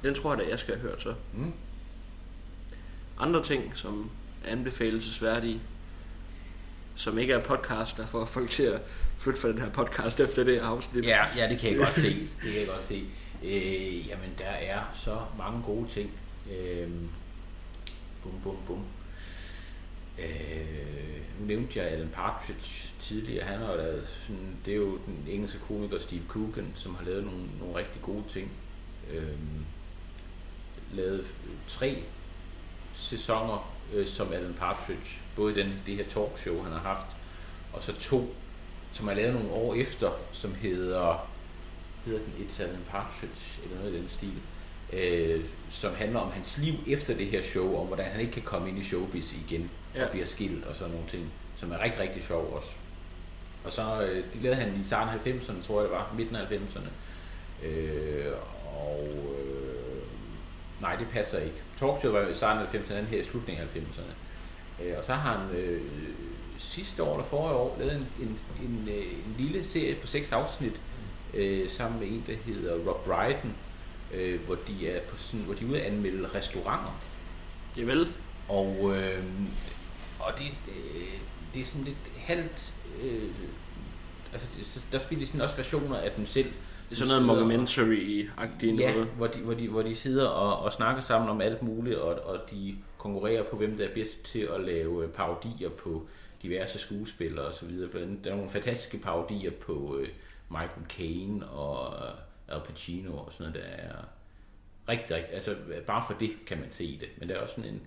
den 0.04 0.14
tror 0.16 0.36
jeg 0.36 0.44
da, 0.46 0.50
jeg 0.50 0.60
skal 0.60 0.76
have 0.76 0.90
hørt 0.90 1.02
så. 1.02 1.14
mm. 1.34 1.54
Andre 3.20 3.44
ting, 3.44 3.72
som 3.78 4.10
er 4.46 4.52
anbefalesværdige, 4.52 5.62
som 6.96 7.18
ikke 7.18 7.34
er 7.34 7.44
podcast, 7.44 7.98
der 7.98 8.06
får 8.06 8.26
folk 8.26 8.50
til 8.50 8.64
at 8.64 8.82
flytte 9.18 9.42
fra 9.42 9.48
den 9.48 9.60
her 9.60 9.70
podcast 9.70 10.20
efter 10.20 10.44
det 10.44 10.54
her 10.54 10.68
afsnit. 10.68 11.06
Ja, 11.06 11.26
ja, 11.38 11.50
det 11.50 11.60
kan 11.60 11.70
jeg 11.70 11.78
godt 11.78 11.94
se. 11.94 12.10
Det 12.44 12.52
kan 12.52 12.60
jeg 12.60 12.68
godt 12.68 12.82
se. 12.82 13.04
Øh, 13.44 14.08
jamen, 14.08 14.30
der 14.38 14.46
er 14.46 14.80
så 14.94 15.20
mange 15.38 15.64
gode 15.64 15.88
ting. 15.90 16.12
Øh, 16.52 16.90
bum, 18.24 18.32
bum, 18.44 18.56
bum. 18.68 18.84
Øh, 20.20 21.22
nu 21.40 21.46
nævnte 21.46 21.80
jeg 21.80 21.88
Alan 21.88 22.10
Partridge 22.10 22.90
tidligere. 23.00 23.46
Han 23.46 23.60
har 23.60 23.72
jo 23.72 23.78
lavet 23.78 24.06
sådan, 24.06 24.56
det 24.66 24.72
er 24.72 24.78
jo 24.78 24.98
den 25.06 25.26
engelske 25.28 25.60
komiker 25.68 26.00
Steve 26.00 26.22
Coogan, 26.28 26.72
som 26.76 26.96
har 26.96 27.06
lavet 27.06 27.24
nogle, 27.24 27.44
nogle 27.60 27.76
rigtig 27.76 28.02
gode 28.02 28.24
ting. 28.34 28.52
Øh, 29.14 29.24
lavet 30.94 31.26
tre 31.68 32.04
sæsoner 32.98 33.72
øh, 33.94 34.08
som 34.08 34.34
Alan 34.34 34.54
Partridge. 34.54 35.20
Både 35.36 35.56
den, 35.56 35.82
det 35.86 35.96
her 35.96 36.04
talkshow, 36.04 36.64
han 36.64 36.72
har 36.72 36.80
haft, 36.80 37.16
og 37.74 37.84
så 37.84 37.94
to, 37.94 38.36
som 38.94 39.08
er 39.08 39.14
lavet 39.14 39.34
nogle 39.34 39.52
år 39.52 39.76
efter, 39.76 40.12
som 40.32 40.56
hedder, 40.56 41.28
hedder 42.06 42.20
den 42.20 42.48
It's 42.48 42.64
Alan 42.64 42.86
Partridge, 42.90 43.62
eller 43.64 43.78
noget 43.78 43.94
i 43.94 43.98
den 43.98 44.10
stil, 44.10 44.34
øh, 44.94 45.46
som 45.70 45.96
handler 45.96 46.20
om 46.20 46.32
hans 46.32 46.58
liv 46.58 46.74
efter 46.88 47.18
det 47.18 47.28
her 47.28 47.42
show, 47.42 47.78
om 47.78 47.88
hvordan 47.88 48.12
han 48.12 48.20
ikke 48.20 48.34
kan 48.34 48.42
komme 48.42 48.70
ind 48.70 48.80
i 48.80 48.84
showbiz 48.84 49.34
igen, 49.34 49.72
ja. 49.96 50.06
og 50.06 50.12
bliver 50.12 50.26
skilt 50.26 50.66
og 50.66 50.76
sådan 50.76 50.92
nogle 50.94 51.10
ting, 51.10 51.32
som 51.58 51.72
er 51.72 51.84
rigtig, 51.84 52.02
rigtig 52.02 52.24
sjov 52.24 52.54
også. 52.54 52.70
Og 53.66 53.72
så, 53.72 54.02
øh, 54.02 54.24
de 54.34 54.40
lavede 54.40 54.60
han 54.60 54.80
i 54.82 54.84
starten 54.84 55.20
af 55.20 55.34
90'erne, 55.34 55.68
tror 55.68 55.82
jeg 55.82 55.90
det 55.90 55.98
var, 55.98 56.14
midten 56.18 56.36
af 56.36 56.46
90'erne. 56.46 56.90
Øh, 57.66 58.34
og 58.66 59.08
øh, 59.40 60.02
nej, 60.82 60.96
det 60.96 61.08
passer 61.12 61.40
ikke. 61.40 61.62
Talkshow 61.80 62.12
var 62.12 62.28
i 62.28 62.34
starten 62.34 62.64
af 62.64 62.68
90'erne, 62.68 62.96
den 62.96 63.06
her 63.06 63.20
i 63.20 63.24
slutningen 63.24 63.64
af 63.64 63.68
90'erne. 63.68 64.14
Øh, 64.84 64.98
og 64.98 65.04
så 65.04 65.14
har 65.14 65.38
han 65.38 65.56
øh, 65.56 65.82
sidste 66.58 67.04
år 67.04 67.14
eller 67.14 67.26
forrige 67.26 67.56
år 67.56 67.76
lavet 67.80 67.96
en, 67.96 68.08
en, 68.22 68.40
en, 68.64 68.90
øh, 68.90 69.14
en 69.14 69.36
lille 69.38 69.64
serie 69.64 69.96
på 69.96 70.08
seks 70.08 70.32
afsnit, 70.32 70.82
øh, 71.34 71.70
sammen 71.70 72.00
med 72.00 72.08
en, 72.08 72.24
der 72.28 72.36
hedder 72.46 72.74
Rob 72.74 73.06
Brydon, 73.06 73.56
øh, 74.14 74.42
hvor 74.46 74.56
de 74.56 74.90
er 74.90 75.02
på 75.02 75.18
sådan, 75.18 75.46
hvor 75.46 75.54
de 75.54 75.66
er 75.66 75.70
ude 75.70 75.82
at 75.82 75.94
anmelde 75.94 76.28
restauranter. 76.36 77.02
Javel. 77.78 78.14
Og, 78.50 78.96
øh, 78.96 79.24
og 80.20 80.34
det, 80.38 80.46
det, 80.66 80.74
det 81.54 81.62
er 81.62 81.66
sådan 81.66 81.86
lidt 81.86 82.12
halvt... 82.18 82.74
Øh, 83.02 83.30
altså, 84.34 84.48
der 84.92 85.00
spiller 85.00 85.26
de 85.26 85.28
sådan 85.28 85.42
også 85.42 85.56
versioner 85.56 85.98
af 85.98 86.12
dem 86.12 86.26
selv. 86.26 86.52
Det 86.90 87.02
er 87.02 87.06
sådan 87.06 87.22
noget 87.22 87.26
mockumentary-agtigt 87.26 88.80
ja, 88.80 88.92
noget. 88.92 89.08
hvor 89.08 89.28
de, 89.28 89.40
hvor, 89.40 89.54
de, 89.54 89.68
hvor 89.68 89.82
de 89.82 89.96
sidder 89.96 90.28
og, 90.28 90.60
og 90.60 90.74
snakker 90.74 91.02
sammen 91.02 91.30
om 91.30 91.42
alt 91.42 91.62
muligt, 91.62 91.98
og, 91.98 92.34
og 92.34 92.52
de 92.52 92.76
konkurrerer 92.98 93.44
på, 93.44 93.56
hvem 93.56 93.78
der 93.78 93.88
er 93.88 93.94
bedst 93.94 94.24
til 94.24 94.40
at 94.40 94.62
lave 94.62 95.04
øh, 95.04 95.10
parodier 95.10 95.70
på 95.70 96.08
diverse 96.42 96.80
skuespillere 96.80 97.46
og 97.46 97.54
så 97.54 97.66
videre. 97.66 97.92
Der 98.24 98.32
er 98.32 98.36
nogle 98.36 98.50
fantastiske 98.50 98.98
parodier 98.98 99.52
på 99.52 99.98
øh, 100.00 100.08
Michael 100.50 100.86
Caine 100.90 101.48
og 101.48 102.06
øh, 102.06 102.56
Al 102.56 102.62
Pacino 102.66 103.18
og 103.18 103.34
sådan 103.34 103.52
noget, 103.52 103.66
der 103.66 103.70
er 103.70 103.96
rigtig, 104.90 105.16
rigtig, 105.16 105.34
altså 105.34 105.56
bare 105.88 106.04
for 106.08 106.14
det 106.20 106.32
kan 106.46 106.60
man 106.60 106.72
se 106.72 107.00
det, 107.00 107.10
men 107.18 107.30
der 107.30 107.36
er 107.36 107.40
også 107.40 107.56
sådan 107.56 107.74
en 107.74 107.82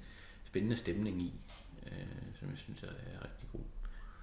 spændende 0.46 0.76
stemning 0.76 1.22
i, 1.22 1.32
øh, 1.86 1.92
som 2.38 2.48
jeg 2.48 2.58
synes 2.58 2.82
er 2.82 2.86
rigtig. 3.24 3.39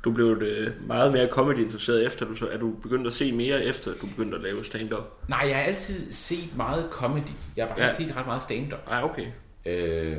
Du 0.08 0.12
blev 0.12 0.42
øh, 0.42 0.88
meget 0.88 1.12
mere 1.12 1.28
comedy 1.28 1.58
interesseret 1.58 2.06
efter, 2.06 2.26
du 2.26 2.36
så, 2.36 2.48
er 2.48 2.58
du 2.58 2.72
begyndt 2.72 3.08
at 3.08 3.14
se 3.14 3.32
mere 3.32 3.64
efter, 3.64 3.92
du 4.02 4.08
begyndte 4.08 4.38
at 4.38 4.44
lave 4.44 4.64
stand-up? 4.66 5.30
Nej, 5.30 5.44
jeg 5.48 5.56
har 5.56 5.64
altid 5.64 6.14
set 6.14 6.58
meget 6.58 6.88
comedy. 6.92 7.30
Jeg 7.56 7.68
har 7.68 7.76
bare 7.76 7.86
ja. 7.86 7.94
set 7.94 8.18
ret 8.18 8.26
meget 8.26 8.42
stand-up. 8.42 8.80
Ah, 8.88 9.04
okay. 9.04 9.28
Øh, 9.66 10.18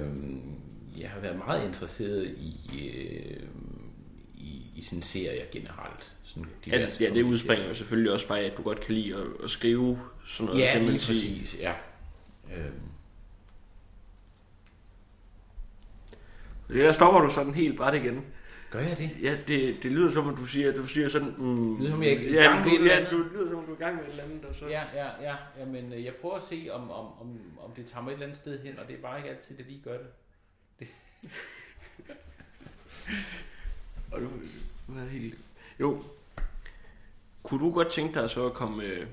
jeg 0.99 1.11
har 1.11 1.20
været 1.20 1.39
meget 1.47 1.66
interesseret 1.66 2.26
i, 2.26 2.91
øh, 2.97 3.43
i, 4.34 4.62
i 4.76 4.82
sådan 4.82 5.03
serier 5.03 5.45
generelt. 5.53 6.14
Sådan 6.22 6.49
ja, 6.66 6.86
ja, 7.01 7.11
det 7.14 7.22
udspringer 7.22 7.68
jo 7.68 7.74
selvfølgelig 7.74 8.12
også 8.12 8.28
bare, 8.28 8.41
at 8.41 8.57
du 8.57 8.62
godt 8.62 8.80
kan 8.80 8.95
lide 8.95 9.14
at, 9.14 9.26
at 9.45 9.51
skrive 9.51 9.99
sådan 10.26 10.47
noget. 10.47 10.61
Ja, 10.61 10.72
kan 10.72 10.80
man 10.82 10.91
lige 10.91 11.01
sige. 11.01 11.41
præcis. 11.41 11.61
Ja. 11.61 11.72
Øh, 12.57 12.70
Det 16.68 16.76
der 16.76 16.93
stopper 16.93 17.20
du 17.20 17.30
sådan 17.30 17.55
helt 17.55 17.76
bræt 17.76 17.95
igen. 17.95 18.24
Gør 18.71 18.81
jeg 18.81 18.99
det? 18.99 19.11
Ja, 19.23 19.37
det, 19.49 19.83
det 19.83 19.93
lyder 19.93 20.11
som, 20.11 20.29
at 20.29 20.37
du 20.37 20.47
siger, 20.47 20.73
du 20.73 20.87
siger 20.87 21.09
sådan... 21.09 21.35
Mm, 21.39 21.79
Lyder 21.79 21.91
som, 21.91 22.03
jeg 22.03 22.12
er 22.12 22.19
i 22.19 22.33
ja, 22.33 22.43
gang 22.43 22.64
du, 22.64 22.71
med 22.71 22.79
ja, 22.79 23.05
du 23.11 23.19
lyder 23.19 23.51
som, 23.51 23.64
du 23.64 23.73
er 23.73 23.77
i 23.77 23.79
gang 23.79 23.97
med 23.97 24.05
et 24.05 24.11
eller 24.11 24.25
andet. 24.25 24.45
Og 24.45 24.55
så. 24.55 24.66
Ja, 24.66 24.83
ja, 24.95 25.07
ja. 25.23 25.37
ja 25.59 25.64
men 25.64 25.93
øh, 25.93 26.05
jeg 26.05 26.14
prøver 26.14 26.37
at 26.37 26.43
se, 26.43 26.69
om, 26.71 26.91
om, 26.91 27.07
om, 27.21 27.41
om 27.61 27.71
det 27.77 27.87
tager 27.87 28.03
mig 28.03 28.11
et 28.11 28.14
eller 28.14 28.27
andet 28.27 28.41
sted 28.41 28.62
hen, 28.62 28.79
og 28.79 28.89
det 28.89 28.97
er 28.97 29.03
bare 29.03 29.19
ikke 29.19 29.31
altid, 29.31 29.57
det 29.57 29.66
lige 29.66 29.81
gør 29.85 29.99
det. 29.99 30.89
Og 34.12 34.21
du, 34.21 34.27
du 34.89 34.99
er 34.99 35.05
helt... 35.05 35.39
Jo. 35.81 36.05
Kunne 37.43 37.61
du 37.61 37.73
godt 37.73 37.89
tænke 37.89 38.21
dig 38.21 38.31
så 38.31 38.47
at 38.47 38.53
komme... 38.53 38.85
Øh, 38.85 39.07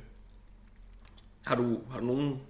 har 1.46 1.56
du, 1.56 1.82
har 1.92 2.00
du 2.00 2.06
nogen, 2.06 2.42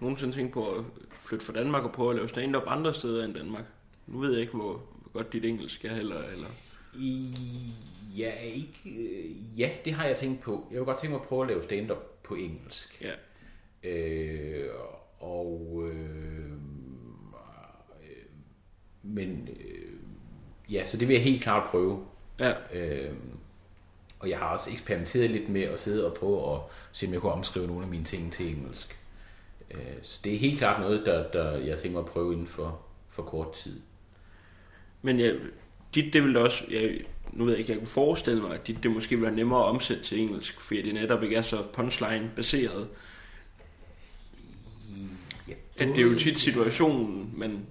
nogensinde 0.00 0.34
tænkt 0.34 0.52
på 0.52 0.72
at 0.72 0.84
flytte 1.10 1.46
fra 1.46 1.52
Danmark 1.52 1.84
og 1.84 1.92
prøve 1.92 2.10
at 2.10 2.16
lave 2.16 2.28
stand-up 2.28 2.62
andre 2.66 2.94
steder 2.94 3.24
end 3.24 3.34
Danmark? 3.34 3.64
Nu 4.06 4.18
ved 4.18 4.32
jeg 4.32 4.40
ikke, 4.40 4.52
hvor 4.52 4.82
godt 5.16 5.32
dit 5.32 5.44
engelsk 5.44 5.84
er. 5.84 5.96
Eller... 5.96 6.48
I, 6.98 7.30
ja, 8.18 8.32
ikke, 8.32 8.90
øh, 8.90 9.60
ja, 9.60 9.70
det 9.84 9.92
har 9.92 10.06
jeg 10.06 10.16
tænkt 10.16 10.40
på. 10.40 10.66
Jeg 10.70 10.78
vil 10.78 10.84
godt 10.84 10.98
tænke 10.98 11.12
mig 11.12 11.20
at 11.20 11.28
prøve 11.28 11.42
at 11.42 11.48
lave 11.48 11.62
stand-up 11.62 12.22
på 12.22 12.34
engelsk. 12.34 13.02
Ja. 13.02 13.12
Øh, 13.90 14.70
og 15.20 15.84
øh, 15.92 16.52
øh, 18.02 18.26
men 19.02 19.48
øh, 19.60 19.92
ja, 20.70 20.84
så 20.84 20.96
det 20.96 21.08
vil 21.08 21.14
jeg 21.14 21.24
helt 21.24 21.42
klart 21.42 21.70
prøve. 21.70 22.06
Ja. 22.40 22.52
Øh, 22.72 23.14
og 24.18 24.30
jeg 24.30 24.38
har 24.38 24.46
også 24.46 24.70
eksperimenteret 24.70 25.30
lidt 25.30 25.48
med 25.48 25.62
at 25.62 25.80
sidde 25.80 26.06
og 26.06 26.14
prøve 26.14 26.54
at 26.54 26.60
se, 26.92 27.06
om 27.06 27.12
jeg 27.12 27.20
kunne 27.20 27.32
omskrive 27.32 27.66
nogle 27.66 27.82
af 27.82 27.88
mine 27.88 28.04
ting 28.04 28.32
til 28.32 28.56
engelsk. 28.56 28.98
Øh, 29.70 30.02
så 30.02 30.20
det 30.24 30.34
er 30.34 30.38
helt 30.38 30.58
klart 30.58 30.80
noget, 30.80 31.06
der, 31.06 31.30
der 31.30 31.56
jeg 31.56 31.78
tænker 31.78 31.98
at 31.98 32.06
prøve 32.06 32.32
inden 32.32 32.46
for, 32.46 32.80
for 33.08 33.22
kort 33.22 33.52
tid. 33.52 33.80
Men 35.02 35.20
ja, 35.20 35.32
dit, 35.94 36.12
det 36.12 36.22
ville 36.22 36.40
også, 36.40 36.64
jeg, 36.70 37.00
nu 37.32 37.44
ved 37.44 37.52
jeg 37.52 37.60
ikke, 37.60 37.72
jeg 37.72 37.78
kunne 37.78 37.86
forestille 37.88 38.42
mig, 38.42 38.54
at 38.54 38.66
dit, 38.66 38.82
det 38.82 38.90
måske 38.90 39.10
ville 39.16 39.26
være 39.26 39.34
nemmere 39.36 39.60
at 39.60 39.64
omsætte 39.66 40.02
til 40.02 40.20
engelsk, 40.20 40.60
fordi 40.60 40.82
det 40.82 40.94
netop 40.94 41.22
ikke 41.22 41.36
er 41.36 41.42
så 41.42 41.62
punchline-baseret. 41.72 42.88
Ja, 45.48 45.54
At 45.78 45.88
det 45.88 45.98
er 45.98 46.02
jo 46.02 46.18
tit 46.18 46.38
situationen, 46.38 47.30
men 47.36 47.66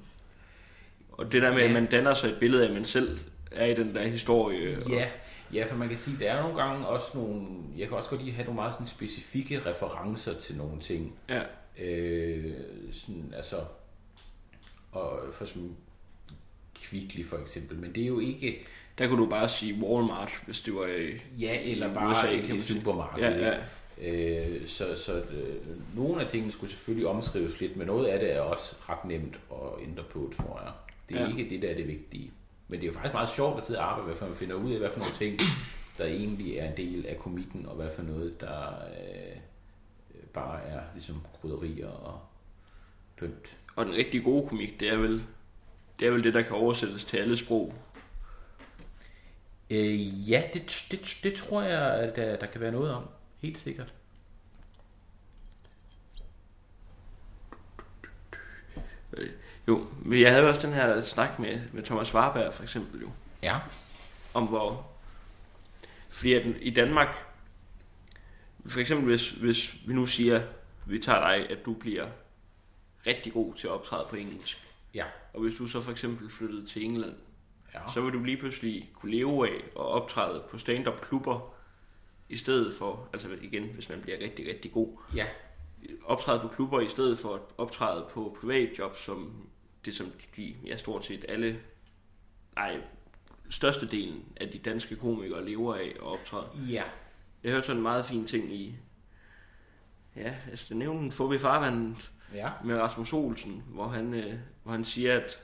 og 1.12 1.32
det 1.32 1.42
der 1.42 1.50
med, 1.54 1.60
Ja. 1.60 1.66
at 1.68 1.72
man 1.74 1.86
danner 1.86 2.14
sig 2.14 2.28
et 2.30 2.38
billede 2.40 2.64
af, 2.64 2.68
at 2.68 2.74
man 2.74 2.86
selv 2.86 3.20
er 3.52 3.66
i 3.66 3.74
den 3.74 3.96
der 3.96 4.08
historie. 4.08 4.78
og- 4.78 4.92
Ja, 4.92 5.08
ja, 5.54 5.66
for 5.66 5.76
man 5.76 5.90
kan 5.90 5.98
sige, 5.98 6.18
der 6.20 6.32
er 6.32 6.42
nogle 6.42 6.62
gange 6.64 6.88
også 6.88 7.08
nogle, 7.14 7.48
jeg 7.78 7.88
kan 7.88 7.98
også 7.98 8.10
godt 8.10 8.22
lide 8.22 8.32
at 8.32 8.36
have 8.36 8.46
nogle 8.46 8.56
meget 8.56 8.74
sådan 8.74 8.88
specifikke 8.88 9.60
referencer 9.66 10.40
til 10.40 10.56
nogle 10.58 10.80
ting. 10.82 11.14
ja. 11.30 11.42
Øh, 11.80 12.54
sådan, 12.92 13.34
altså, 13.36 13.56
og 14.92 15.20
for 15.34 15.44
eksempel 15.44 15.72
Kvickly 16.76 17.26
for 17.26 17.38
eksempel, 17.38 17.78
men 17.78 17.96
det 17.96 18.04
er 18.04 18.08
jo 18.08 18.20
ikke, 18.20 18.66
Der 18.98 19.08
kunne 19.08 19.24
du 19.24 19.30
bare 19.30 19.50
sige 19.50 19.84
Walmart, 19.84 20.32
hvis 20.46 20.62
det 20.62 20.76
var 20.76 20.86
i... 20.88 21.12
ja, 21.42 21.60
eller 21.64 21.94
bare 21.94 22.10
USA, 22.10 22.32
et, 22.34 22.50
et 22.50 22.64
supermarked. 22.64 23.24
Ja, 23.24 23.50
ja. 23.50 23.58
Øh, 24.02 24.68
så 24.68 24.96
så 24.96 25.14
øh, 25.14 25.56
nogle 25.96 26.22
af 26.22 26.28
tingene 26.28 26.52
skulle 26.52 26.72
selvfølgelig 26.74 27.08
omskrives 27.08 27.60
lidt, 27.60 27.78
men 27.78 27.88
noget 27.88 28.06
af 28.08 28.20
det 28.20 28.36
er 28.36 28.40
også 28.42 28.76
ret 28.90 29.06
nemt 29.06 29.40
at 29.52 29.84
ændre 29.88 30.04
på, 30.04 30.34
tror 30.38 30.62
jeg. 30.64 30.72
Det 31.10 31.18
er 31.18 31.22
Ja. 31.22 31.38
ikke 31.38 31.50
det, 31.50 31.62
der 31.62 31.70
er 31.70 31.76
det 31.76 31.88
vigtige. 31.88 32.32
Men 32.68 32.80
det 32.80 32.86
er 32.86 32.88
jo 32.88 32.94
faktisk 32.94 33.14
meget 33.14 33.30
sjovt 33.30 33.58
at 33.58 33.64
sidde 33.64 33.80
og 33.80 33.92
arbejde 33.92 34.08
med, 34.08 34.16
for 34.16 34.26
man 34.26 34.36
finder 34.36 34.56
ud 34.56 34.72
af, 34.72 34.80
hvad 34.80 34.90
for 34.90 35.00
nogle 35.00 35.14
ting, 35.16 35.40
der 35.98 36.06
egentlig 36.06 36.58
er 36.58 36.70
en 36.72 36.78
del 36.78 37.06
af 37.06 37.18
komikken, 37.18 37.66
og 37.66 37.76
hvad 37.76 37.90
for 37.96 38.04
noget, 38.04 38.42
der 38.42 38.68
øh, 38.70 39.38
bare 40.34 40.62
er 40.64 40.80
ligesom 40.94 41.16
krydderier 41.42 41.88
og 41.88 42.20
pynt. 43.18 43.58
Og 43.76 43.86
den 43.86 43.94
rigtig 43.94 44.24
gode 44.24 44.48
komik, 44.50 44.80
det 44.80 44.90
er 44.90 44.98
vel 44.98 45.24
det, 46.00 46.08
er 46.08 46.12
vel 46.12 46.24
det 46.24 46.34
der 46.34 46.42
kan 46.42 46.52
oversættes 46.56 47.06
til 47.06 47.18
alle 47.18 47.38
sprog. 47.38 47.74
Øh, 49.70 50.30
ja, 50.32 50.44
det, 50.54 50.86
det, 50.92 51.18
det 51.24 51.34
tror 51.34 51.62
jeg, 51.62 51.94
at 51.94 52.16
der, 52.16 52.36
der 52.36 52.46
kan 52.46 52.62
være 52.62 52.72
noget 52.72 52.94
om. 52.94 53.04
Helt 53.42 53.58
sikkert. 53.58 53.94
Øh, 59.14 59.30
Jo, 59.68 59.88
men 60.02 60.22
jeg 60.22 60.32
havde 60.32 60.48
også 60.50 60.62
den 60.62 60.74
her 60.74 61.02
snak 61.02 61.40
med, 61.40 61.62
med 61.72 61.84
Thomas 61.84 62.14
Warberg 62.14 62.54
for 62.54 62.64
eksempel 62.64 63.02
jo, 63.02 63.10
Ja. 63.44 63.60
om 64.34 64.46
hvor... 64.46 64.92
Fordi 66.10 66.34
at 66.34 66.46
i 66.62 66.70
Danmark, 66.70 67.16
for 68.66 68.80
eksempel 68.80 69.06
hvis, 69.08 69.30
hvis 69.30 69.76
vi 69.88 69.94
nu 69.94 70.06
siger, 70.06 70.42
vi 70.86 71.00
tager 71.00 71.20
dig, 71.20 71.50
at 71.50 71.66
du 71.66 71.74
bliver 71.74 72.06
rigtig 73.08 73.34
god 73.34 73.54
til 73.54 73.68
at 73.68 73.72
optræde 73.74 74.06
på 74.10 74.16
engelsk, 74.16 74.65
Ja. 74.96 75.06
og 75.34 75.42
hvis 75.42 75.54
du 75.56 75.68
så 75.68 75.82
for 75.82 75.92
eksempel 75.92 76.30
flyttede 76.30 76.66
til 76.66 76.86
England, 76.86 77.16
Ja. 77.74 77.80
så 77.94 78.02
vil 78.02 78.14
du 78.14 78.24
lige 78.24 78.38
pludselig 78.38 78.92
kunne 78.94 79.12
leve 79.12 79.48
af 79.50 79.56
at 79.56 79.76
optræde 79.78 80.44
på 80.50 80.58
stand-up 80.58 81.02
klubber, 81.02 81.54
i 82.30 82.38
stedet 82.38 82.74
for, 82.74 83.10
altså 83.14 83.30
igen, 83.42 83.64
hvis 83.64 83.90
man 83.90 84.02
bliver 84.02 84.20
rigtig, 84.20 84.48
rigtig 84.48 84.72
god, 84.72 84.98
Ja. 85.16 85.26
optræde 86.04 86.40
på 86.40 86.48
klubber 86.48 86.82
i 86.82 86.88
stedet 86.88 87.20
for 87.20 87.34
at 87.36 87.42
optræde 87.58 88.06
på 88.12 88.38
privatjob, 88.40 88.98
som 88.98 89.48
det 89.86 89.96
som 89.96 90.12
de, 90.36 90.56
ja, 90.66 90.78
stort 90.78 91.06
set 91.06 91.26
alle, 91.28 91.60
nej, 92.56 92.82
størstedelen 93.50 94.24
af 94.38 94.50
de 94.50 94.58
danske 94.58 94.96
komikere 94.96 95.46
lever 95.46 95.76
af 95.76 95.88
at 95.96 96.02
optræde. 96.02 96.48
Ja. 96.70 96.84
Jeg 97.44 97.52
hørte 97.52 97.66
sådan 97.66 97.78
en 97.78 97.84
meget 97.84 98.06
fin 98.06 98.26
ting 98.28 98.54
i, 98.54 98.76
ja, 100.16 100.36
altså 100.50 100.66
det 100.70 100.78
nævnte 100.78 101.16
Fobi 101.16 101.38
Farvandet 101.38 102.12
Ja. 102.36 102.50
med 102.64 102.78
Rasmus 102.78 103.14
Olsen, 103.14 103.64
hvor 103.68 103.88
han, 103.88 104.14
øh, 104.14 104.34
hvor 104.64 104.72
han 104.72 104.86
siger, 104.86 105.16
at 105.20 105.40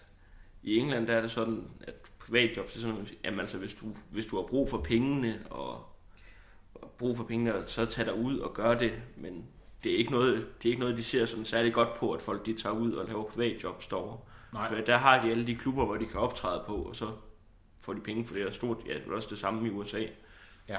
i 0.63 0.77
England 0.77 1.07
der 1.07 1.13
er 1.13 1.21
det 1.21 1.31
sådan, 1.31 1.67
at 1.81 1.93
privatjob, 2.19 2.67
det 2.67 2.75
er 2.75 2.79
sådan, 2.79 3.07
jamen 3.23 3.39
altså, 3.39 3.57
hvis 3.57 3.73
du, 3.73 3.85
hvis 4.11 4.25
du 4.25 4.35
har 4.35 4.43
brug 4.43 4.69
for 4.69 4.77
pengene, 4.77 5.39
og, 5.49 5.85
og 6.75 6.91
brug 6.97 7.17
for 7.17 7.23
pengene, 7.23 7.53
så 7.65 7.85
tag 7.85 8.05
dig 8.05 8.15
ud 8.15 8.39
og 8.39 8.53
gør 8.53 8.73
det, 8.73 8.93
men 9.17 9.45
det 9.83 9.93
er 9.93 9.97
ikke 9.97 10.11
noget, 10.11 10.47
det 10.63 10.69
er 10.69 10.71
ikke 10.71 10.79
noget 10.79 10.97
de 10.97 11.03
ser 11.03 11.25
sådan 11.25 11.45
særlig 11.45 11.73
godt 11.73 11.93
på, 11.93 12.13
at 12.13 12.21
folk 12.21 12.45
de 12.45 12.53
tager 12.53 12.75
ud 12.75 12.93
og 12.93 13.07
laver 13.07 13.23
privatjobs 13.23 13.87
derovre. 13.87 14.17
Nej. 14.53 14.67
For 14.67 14.75
der 14.75 14.97
har 14.97 15.23
de 15.23 15.31
alle 15.31 15.47
de 15.47 15.55
klubber, 15.55 15.85
hvor 15.85 15.97
de 15.97 16.05
kan 16.05 16.19
optræde 16.19 16.63
på, 16.67 16.75
og 16.75 16.95
så 16.95 17.11
får 17.81 17.93
de 17.93 18.01
penge 18.01 18.25
for 18.25 18.33
det. 18.33 18.45
Og 18.45 18.53
stort, 18.53 18.77
ja, 18.87 18.93
det 18.93 19.07
er 19.07 19.15
også 19.15 19.29
det 19.29 19.39
samme 19.39 19.67
i 19.67 19.71
USA. 19.71 20.05
Ja. 20.69 20.77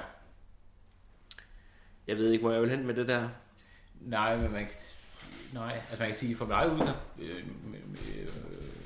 Jeg 2.07 2.17
ved 2.17 2.31
ikke, 2.31 2.41
hvor 2.41 2.51
jeg 2.51 2.61
vil 2.61 2.69
hen 2.69 2.87
med 2.87 2.95
det 2.95 3.07
der. 3.07 3.29
Nej, 4.01 4.37
men 4.37 4.51
man 4.51 4.67
nej, 5.53 5.73
altså 5.89 5.99
man 6.03 6.07
kan 6.09 6.15
sige, 6.15 6.35
for 6.35 6.45
mig 6.45 6.71
ud, 6.71 6.79
øh, 7.19 7.37
øh, 7.37 8.27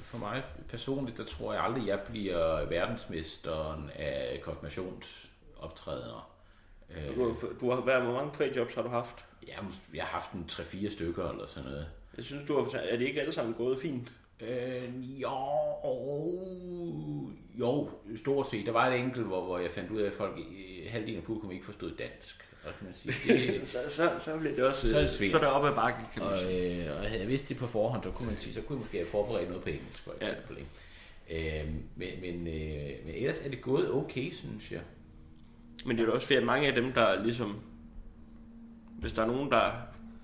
for 0.04 0.18
mig 0.18 0.44
personligt, 0.70 1.18
der 1.18 1.24
tror 1.26 1.54
jeg 1.54 1.64
aldrig, 1.64 1.88
jeg 1.88 2.00
bliver 2.10 2.66
verdensmesteren 2.66 3.90
af 3.96 4.40
konfirmationsoptrædener. 4.44 6.30
Øh, 6.90 7.16
Du, 7.16 7.24
har- 7.28 7.36
du 7.62 7.70
har, 7.72 7.82
hvad, 7.82 8.02
hvor 8.02 8.14
mange 8.14 8.32
kvægjobs 8.36 8.74
har 8.76 8.82
du 8.82 8.90
haft? 8.90 9.26
jeg, 9.48 9.56
har 9.56 9.64
mås- 9.64 9.96
jeg 9.96 10.04
har 10.04 10.10
haft 10.10 10.32
en 10.32 10.46
3-4 10.52 10.90
stykker 10.92 11.30
eller 11.30 11.46
sådan 11.48 11.70
noget. 11.70 11.88
Jeg 12.18 12.26
synes, 12.26 12.48
du 12.48 12.56
har, 12.64 12.80
er 12.80 12.98
det 12.98 13.08
ikke 13.08 13.20
alle 13.20 13.32
sammen 13.34 13.54
gået 13.54 13.80
fint? 13.80 14.12
Øh, 14.42 15.22
jo, 15.22 15.30
jo, 17.60 17.90
stort 18.16 18.50
set. 18.50 18.66
Der 18.66 18.72
var 18.72 18.88
et 18.88 19.00
enkelt, 19.00 19.26
hvor, 19.26 19.46
hvor 19.46 19.58
jeg 19.58 19.72
fandt 19.72 19.92
ud 19.92 20.02
af, 20.02 20.08
at 20.08 20.14
folk, 20.14 20.38
i- 20.40 20.88
halvdelen 20.88 21.18
af 21.20 21.24
publikum 21.24 21.52
ikke 21.52 21.66
forstod 21.66 21.92
dansk. 21.92 22.47
Og 22.68 22.74
kan 22.80 22.86
man 22.88 22.94
sige, 22.96 23.34
det, 23.58 23.68
så, 23.74 23.78
så, 23.90 24.12
så 24.20 24.38
bliver 24.40 24.56
det 24.56 24.64
også, 24.66 24.90
Så 24.90 24.98
er 24.98 25.02
det 25.02 25.32
så, 25.32 25.38
er 25.38 25.42
det 25.42 25.50
op 25.50 25.66
ad 25.66 25.76
bakke, 25.76 26.00
kan 26.14 26.24
man 26.24 26.32
og, 26.32 26.38
sige. 26.40 26.86
øh, 26.90 26.98
og 26.98 27.04
havde 27.08 27.20
jeg 27.22 27.28
vidst 27.28 27.50
det 27.50 27.58
på 27.58 27.68
forhånd, 27.68 28.04
så 28.04 28.12
kunne 28.12 28.28
man 28.28 28.38
sige, 28.38 28.54
så 28.54 28.62
kunne 28.62 28.76
jeg 28.76 28.80
måske 28.82 28.98
have 28.98 29.08
forberedt 29.08 29.48
noget 29.50 29.64
på 29.64 29.70
engelsk, 29.70 30.04
for 30.04 30.14
Ja. 30.22 30.30
eksempel. 30.30 30.58
Ikke? 30.58 31.60
Øh, 31.62 31.68
men, 31.96 32.08
men, 32.22 32.48
øh, 32.48 32.90
men 33.06 33.16
ellers 33.16 33.40
er 33.40 33.50
det 33.50 33.62
gået 33.62 33.92
okay, 33.94 34.34
synes 34.34 34.72
jeg. 34.72 34.82
Men 35.86 35.98
det 35.98 36.04
er 36.04 36.08
jo 36.08 36.14
også 36.14 36.28
fordi, 36.28 36.38
at 36.38 36.44
mange 36.44 36.68
af 36.68 36.74
dem, 36.74 36.94
der 36.94 37.24
ligesom... 37.24 37.60
Hvis 39.00 39.14
der 39.14 39.22
er 39.22 39.28
nogen, 39.28 39.52
der 39.52 39.72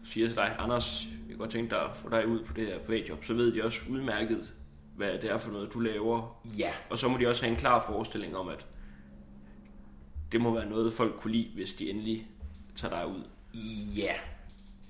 siger 0.04 0.28
til 0.28 0.36
dig, 0.38 0.56
Anders, 0.60 1.06
jeg 1.06 1.28
kan 1.30 1.38
godt 1.38 1.50
tænke 1.52 1.70
dig 1.70 1.82
at 1.90 1.98
få 1.98 2.10
dig 2.10 2.28
ud 2.28 2.44
på 2.44 2.54
det 2.54 2.66
her 2.68 2.80
privatjob, 2.80 3.24
så 3.24 3.34
ved 3.34 3.54
de 3.54 3.64
også 3.64 3.82
udmærket, 3.90 4.54
hvad 4.96 5.14
det 5.14 5.32
er 5.32 5.38
for 5.38 5.52
noget, 5.52 5.74
du 5.74 5.80
laver. 5.80 6.42
Ja, 6.58 6.72
Og 6.90 6.98
så 6.98 7.08
må 7.08 7.18
de 7.18 7.28
også 7.28 7.44
have 7.44 7.52
en 7.54 7.60
klar 7.60 7.86
forestilling 7.88 8.36
om, 8.38 8.50
at 8.50 8.66
det 10.32 10.42
må 10.42 10.54
være 10.54 10.70
noget, 10.70 10.94
folk 10.94 11.14
kunne 11.20 11.32
lide, 11.32 11.50
hvis 11.56 11.74
de 11.74 11.90
endelig 11.90 12.28
tager 12.76 12.96
dig 12.96 13.08
ud. 13.08 13.24
ja. 13.96 14.14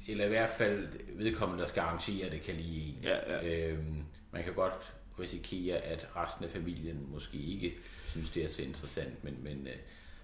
Eller 0.08 0.26
i 0.26 0.30
hvert 0.30 0.50
fald 0.50 0.88
vedkommende, 1.16 1.62
der 1.62 1.70
skal 1.70 1.82
arrangere 1.82 2.30
det, 2.30 2.42
kan 2.42 2.56
lide 2.56 2.90
en. 2.90 3.00
Ja, 3.04 3.34
ja. 3.34 3.68
Øhm, 3.68 4.04
man 4.32 4.44
kan 4.44 4.54
godt 4.54 4.94
risikere, 5.20 5.78
at 5.78 6.08
resten 6.16 6.46
af 6.46 6.52
familien 6.52 7.08
måske 7.12 7.38
ikke 7.38 7.74
synes, 8.10 8.30
det 8.30 8.44
er 8.44 8.48
så 8.48 8.62
interessant, 8.62 9.24
men, 9.24 9.38
men 9.44 9.68
øh, 9.68 9.76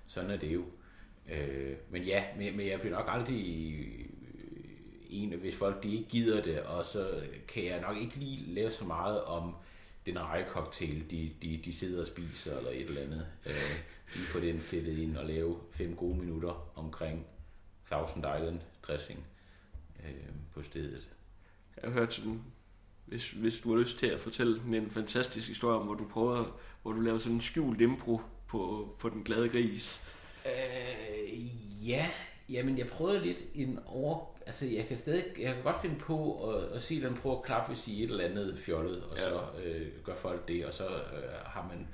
sådan 0.08 0.32
er 0.32 0.38
det 0.38 0.54
jo. 0.54 0.64
Øh, 1.32 1.76
men 1.90 2.04
ja, 2.04 2.24
men, 2.38 2.58
men 2.58 2.68
jeg 2.68 2.80
bliver 2.80 2.98
nok 2.98 3.06
aldrig 3.08 3.74
øh, 3.74 4.06
en, 5.10 5.30
hvis 5.30 5.56
folk 5.56 5.84
de 5.84 5.92
ikke 5.92 6.10
gider 6.10 6.42
det, 6.42 6.62
og 6.62 6.86
så 6.86 7.24
kan 7.48 7.66
jeg 7.66 7.82
nok 7.82 7.98
ikke 7.98 8.16
lige 8.16 8.54
lave 8.54 8.70
så 8.70 8.86
meget 8.86 9.24
om 9.24 9.56
den 10.06 10.20
rejecocktail, 10.20 11.12
de, 11.12 11.32
de, 11.42 11.62
de 11.66 11.74
sidder 11.74 12.02
og 12.02 12.08
spiser, 12.08 12.58
eller 12.58 12.72
et 12.72 12.82
eller 12.82 13.02
andet. 13.02 13.28
Øh, 13.46 13.54
lige 14.16 14.26
få 14.26 14.40
den 14.40 14.60
flettet 14.60 14.98
ind 14.98 15.18
og 15.18 15.26
lave 15.26 15.60
fem 15.72 15.96
gode 15.96 16.18
minutter 16.18 16.72
omkring 16.76 17.26
Thousand 17.92 18.26
Island 18.38 18.60
dressing 18.88 19.26
øh, 20.06 20.14
på 20.54 20.64
stedet. 20.64 21.10
Jeg 21.82 21.92
har 21.92 22.00
hørt 22.00 22.14
sådan, 22.14 22.42
hvis, 23.06 23.30
hvis 23.32 23.60
du 23.60 23.72
har 23.74 23.80
lyst 23.82 23.98
til 24.00 24.08
at 24.08 24.22
fortælle 24.22 24.58
sådan 24.58 24.74
en 24.74 24.92
fantastisk 24.92 25.48
historie 25.48 25.78
om, 25.78 25.86
hvor 25.86 25.96
du 25.96 26.08
prøvede, 26.08 26.46
hvor 26.82 26.92
du 26.92 27.00
lavede 27.02 27.20
sådan 27.22 27.36
en 27.36 27.42
skjult 27.42 27.82
impro 27.82 28.22
på, 28.48 28.90
på 29.00 29.10
den 29.10 29.24
glade 29.24 29.50
gris. 29.50 30.02
Øh, 30.46 31.90
ja, 31.90 32.10
jamen 32.50 32.78
jeg 32.78 32.88
prøvede 32.88 33.20
lidt 33.26 33.38
en 33.56 33.80
over... 33.86 34.26
Altså 34.46 34.66
jeg 34.66 34.88
kan 34.88 34.98
stadig, 34.98 35.24
jeg 35.40 35.54
kan 35.54 35.64
godt 35.64 35.82
finde 35.82 35.96
på 36.00 36.50
at, 36.54 36.64
at 36.64 36.82
sige, 36.82 37.06
at 37.06 37.10
den 37.12 37.18
prøver 37.18 37.38
at 37.38 37.44
klappe, 37.44 37.74
hvis 37.74 37.88
I 37.88 38.04
et 38.04 38.10
eller 38.10 38.24
andet 38.26 38.60
fjollet, 38.60 39.04
og 39.04 39.18
Ja. 39.18 39.24
så 39.24 39.42
øh, 39.66 39.88
gør 40.04 40.16
folk 40.16 40.48
det, 40.48 40.66
og 40.66 40.74
så 40.74 40.88
øh, 40.88 41.34
har 41.46 41.68
man 41.68 41.88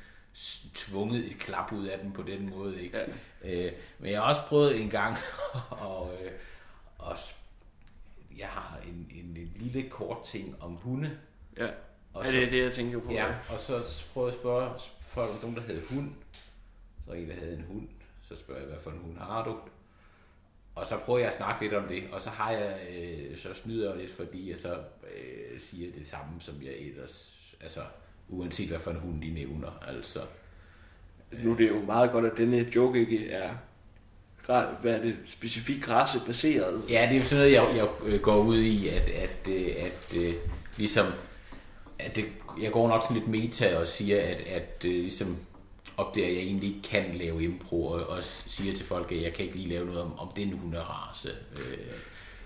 tvunget 0.73 1.31
et 1.31 1.39
klap 1.39 1.71
ud 1.71 1.87
af 1.87 1.99
den 1.99 2.11
på 2.11 2.23
den 2.23 2.49
måde, 2.49 2.83
ikke? 2.83 2.97
Øh, 3.43 3.71
men 3.99 4.11
jeg 4.11 4.21
har 4.21 4.27
også 4.27 4.41
prøvet 4.41 4.81
en 4.81 4.89
gang, 4.89 5.17
og, 5.69 6.13
øh, 6.13 6.31
og 6.97 7.17
jeg 8.37 8.47
har 8.47 8.79
en, 8.87 9.11
en, 9.15 9.37
en 9.37 9.51
lille 9.55 9.89
kort 9.89 10.23
ting 10.23 10.61
om 10.61 10.75
hunde, 10.75 11.17
Ja, 11.57 11.67
og 12.13 12.25
er 12.25 12.31
det 12.31 12.51
det, 12.51 12.63
jeg 12.63 12.73
tænker 12.73 12.99
på? 12.99 13.11
Ja, 13.11 13.35
og 13.53 13.59
så 13.59 13.83
prøvede 14.13 14.31
jeg 14.31 14.35
at 14.35 14.41
spørge 14.41 14.71
folk, 14.99 15.31
om 15.31 15.39
nogen, 15.41 15.55
der 15.55 15.61
havde 15.61 15.81
hund. 15.89 16.11
Så 17.05 17.13
en, 17.13 17.29
der 17.29 17.35
havde 17.35 17.53
en 17.53 17.65
hund. 17.67 17.87
Så 18.21 18.35
spørger 18.35 18.61
jeg, 18.61 18.69
hvad 18.69 18.79
for 18.79 18.91
en 18.91 18.97
hund 18.97 19.17
har 19.17 19.43
du? 19.43 19.57
Og 20.75 20.85
så 20.85 20.97
prøver 20.97 21.19
jeg 21.19 21.27
at 21.27 21.33
snakke 21.33 21.61
lidt 21.61 21.73
om 21.73 21.87
det, 21.87 22.03
og 22.11 22.21
så 22.21 22.29
har 22.29 22.51
jeg, 22.51 22.87
øh, 22.89 23.37
så 23.37 23.53
snyder 23.53 23.89
jeg 23.89 23.97
lidt, 23.97 24.11
fordi 24.11 24.49
jeg 24.49 24.57
så 24.57 24.83
øh, 25.15 25.59
siger 25.59 25.91
det 25.91 26.07
samme, 26.07 26.41
som 26.41 26.61
jeg 26.63 26.73
ellers, 26.73 27.37
altså 27.61 27.81
uanset 28.29 28.67
hvad 28.67 28.79
for 28.79 28.91
en 28.91 28.99
hund 28.99 29.21
de 29.21 29.29
nævner, 29.33 29.83
altså. 29.87 30.19
Nu 31.31 31.51
er 31.51 31.57
det 31.57 31.69
jo 31.69 31.81
meget 31.81 32.11
godt, 32.11 32.25
at 32.25 32.37
denne 32.37 32.67
joke 32.75 32.99
ikke 32.99 33.31
er 33.31 33.49
hvad 34.81 34.93
er 34.93 35.01
det, 35.01 35.15
specifikt 35.25 35.89
rassebaseret. 35.89 36.81
Ja, 36.89 37.07
det 37.09 37.11
er 37.11 37.19
jo 37.19 37.23
sådan 37.23 37.37
noget, 37.37 37.53
jeg, 37.53 37.75
jeg 37.75 37.87
øh, 38.05 38.21
går 38.21 38.37
ud 38.37 38.57
i, 38.57 38.87
at, 38.87 39.09
at, 39.09 39.47
øh, 39.49 39.75
at, 39.77 40.17
at 40.17 40.35
ligesom, 40.77 41.05
at 41.99 42.15
det, 42.15 42.25
jeg 42.61 42.71
går 42.71 42.87
nok 42.87 43.03
sådan 43.03 43.17
lidt 43.17 43.27
meta 43.27 43.77
og 43.77 43.87
siger, 43.87 44.21
at, 44.21 44.41
at 44.41 44.85
øh, 44.85 44.91
ligesom 44.91 45.37
opdager, 45.97 46.27
at 46.27 46.33
jeg 46.33 46.41
egentlig 46.41 46.69
ikke 46.69 46.89
kan 46.89 47.05
lave 47.13 47.43
impro, 47.43 47.85
og, 47.85 48.07
og 48.07 48.23
siger 48.23 48.73
til 48.73 48.85
folk, 48.85 49.11
at 49.11 49.21
jeg 49.21 49.33
kan 49.33 49.45
ikke 49.45 49.57
lige 49.57 49.69
lave 49.69 49.85
noget 49.85 50.01
om, 50.01 50.19
om 50.19 50.31
den 50.35 50.51
hunderace. 50.51 51.29
Øh, 51.57 51.77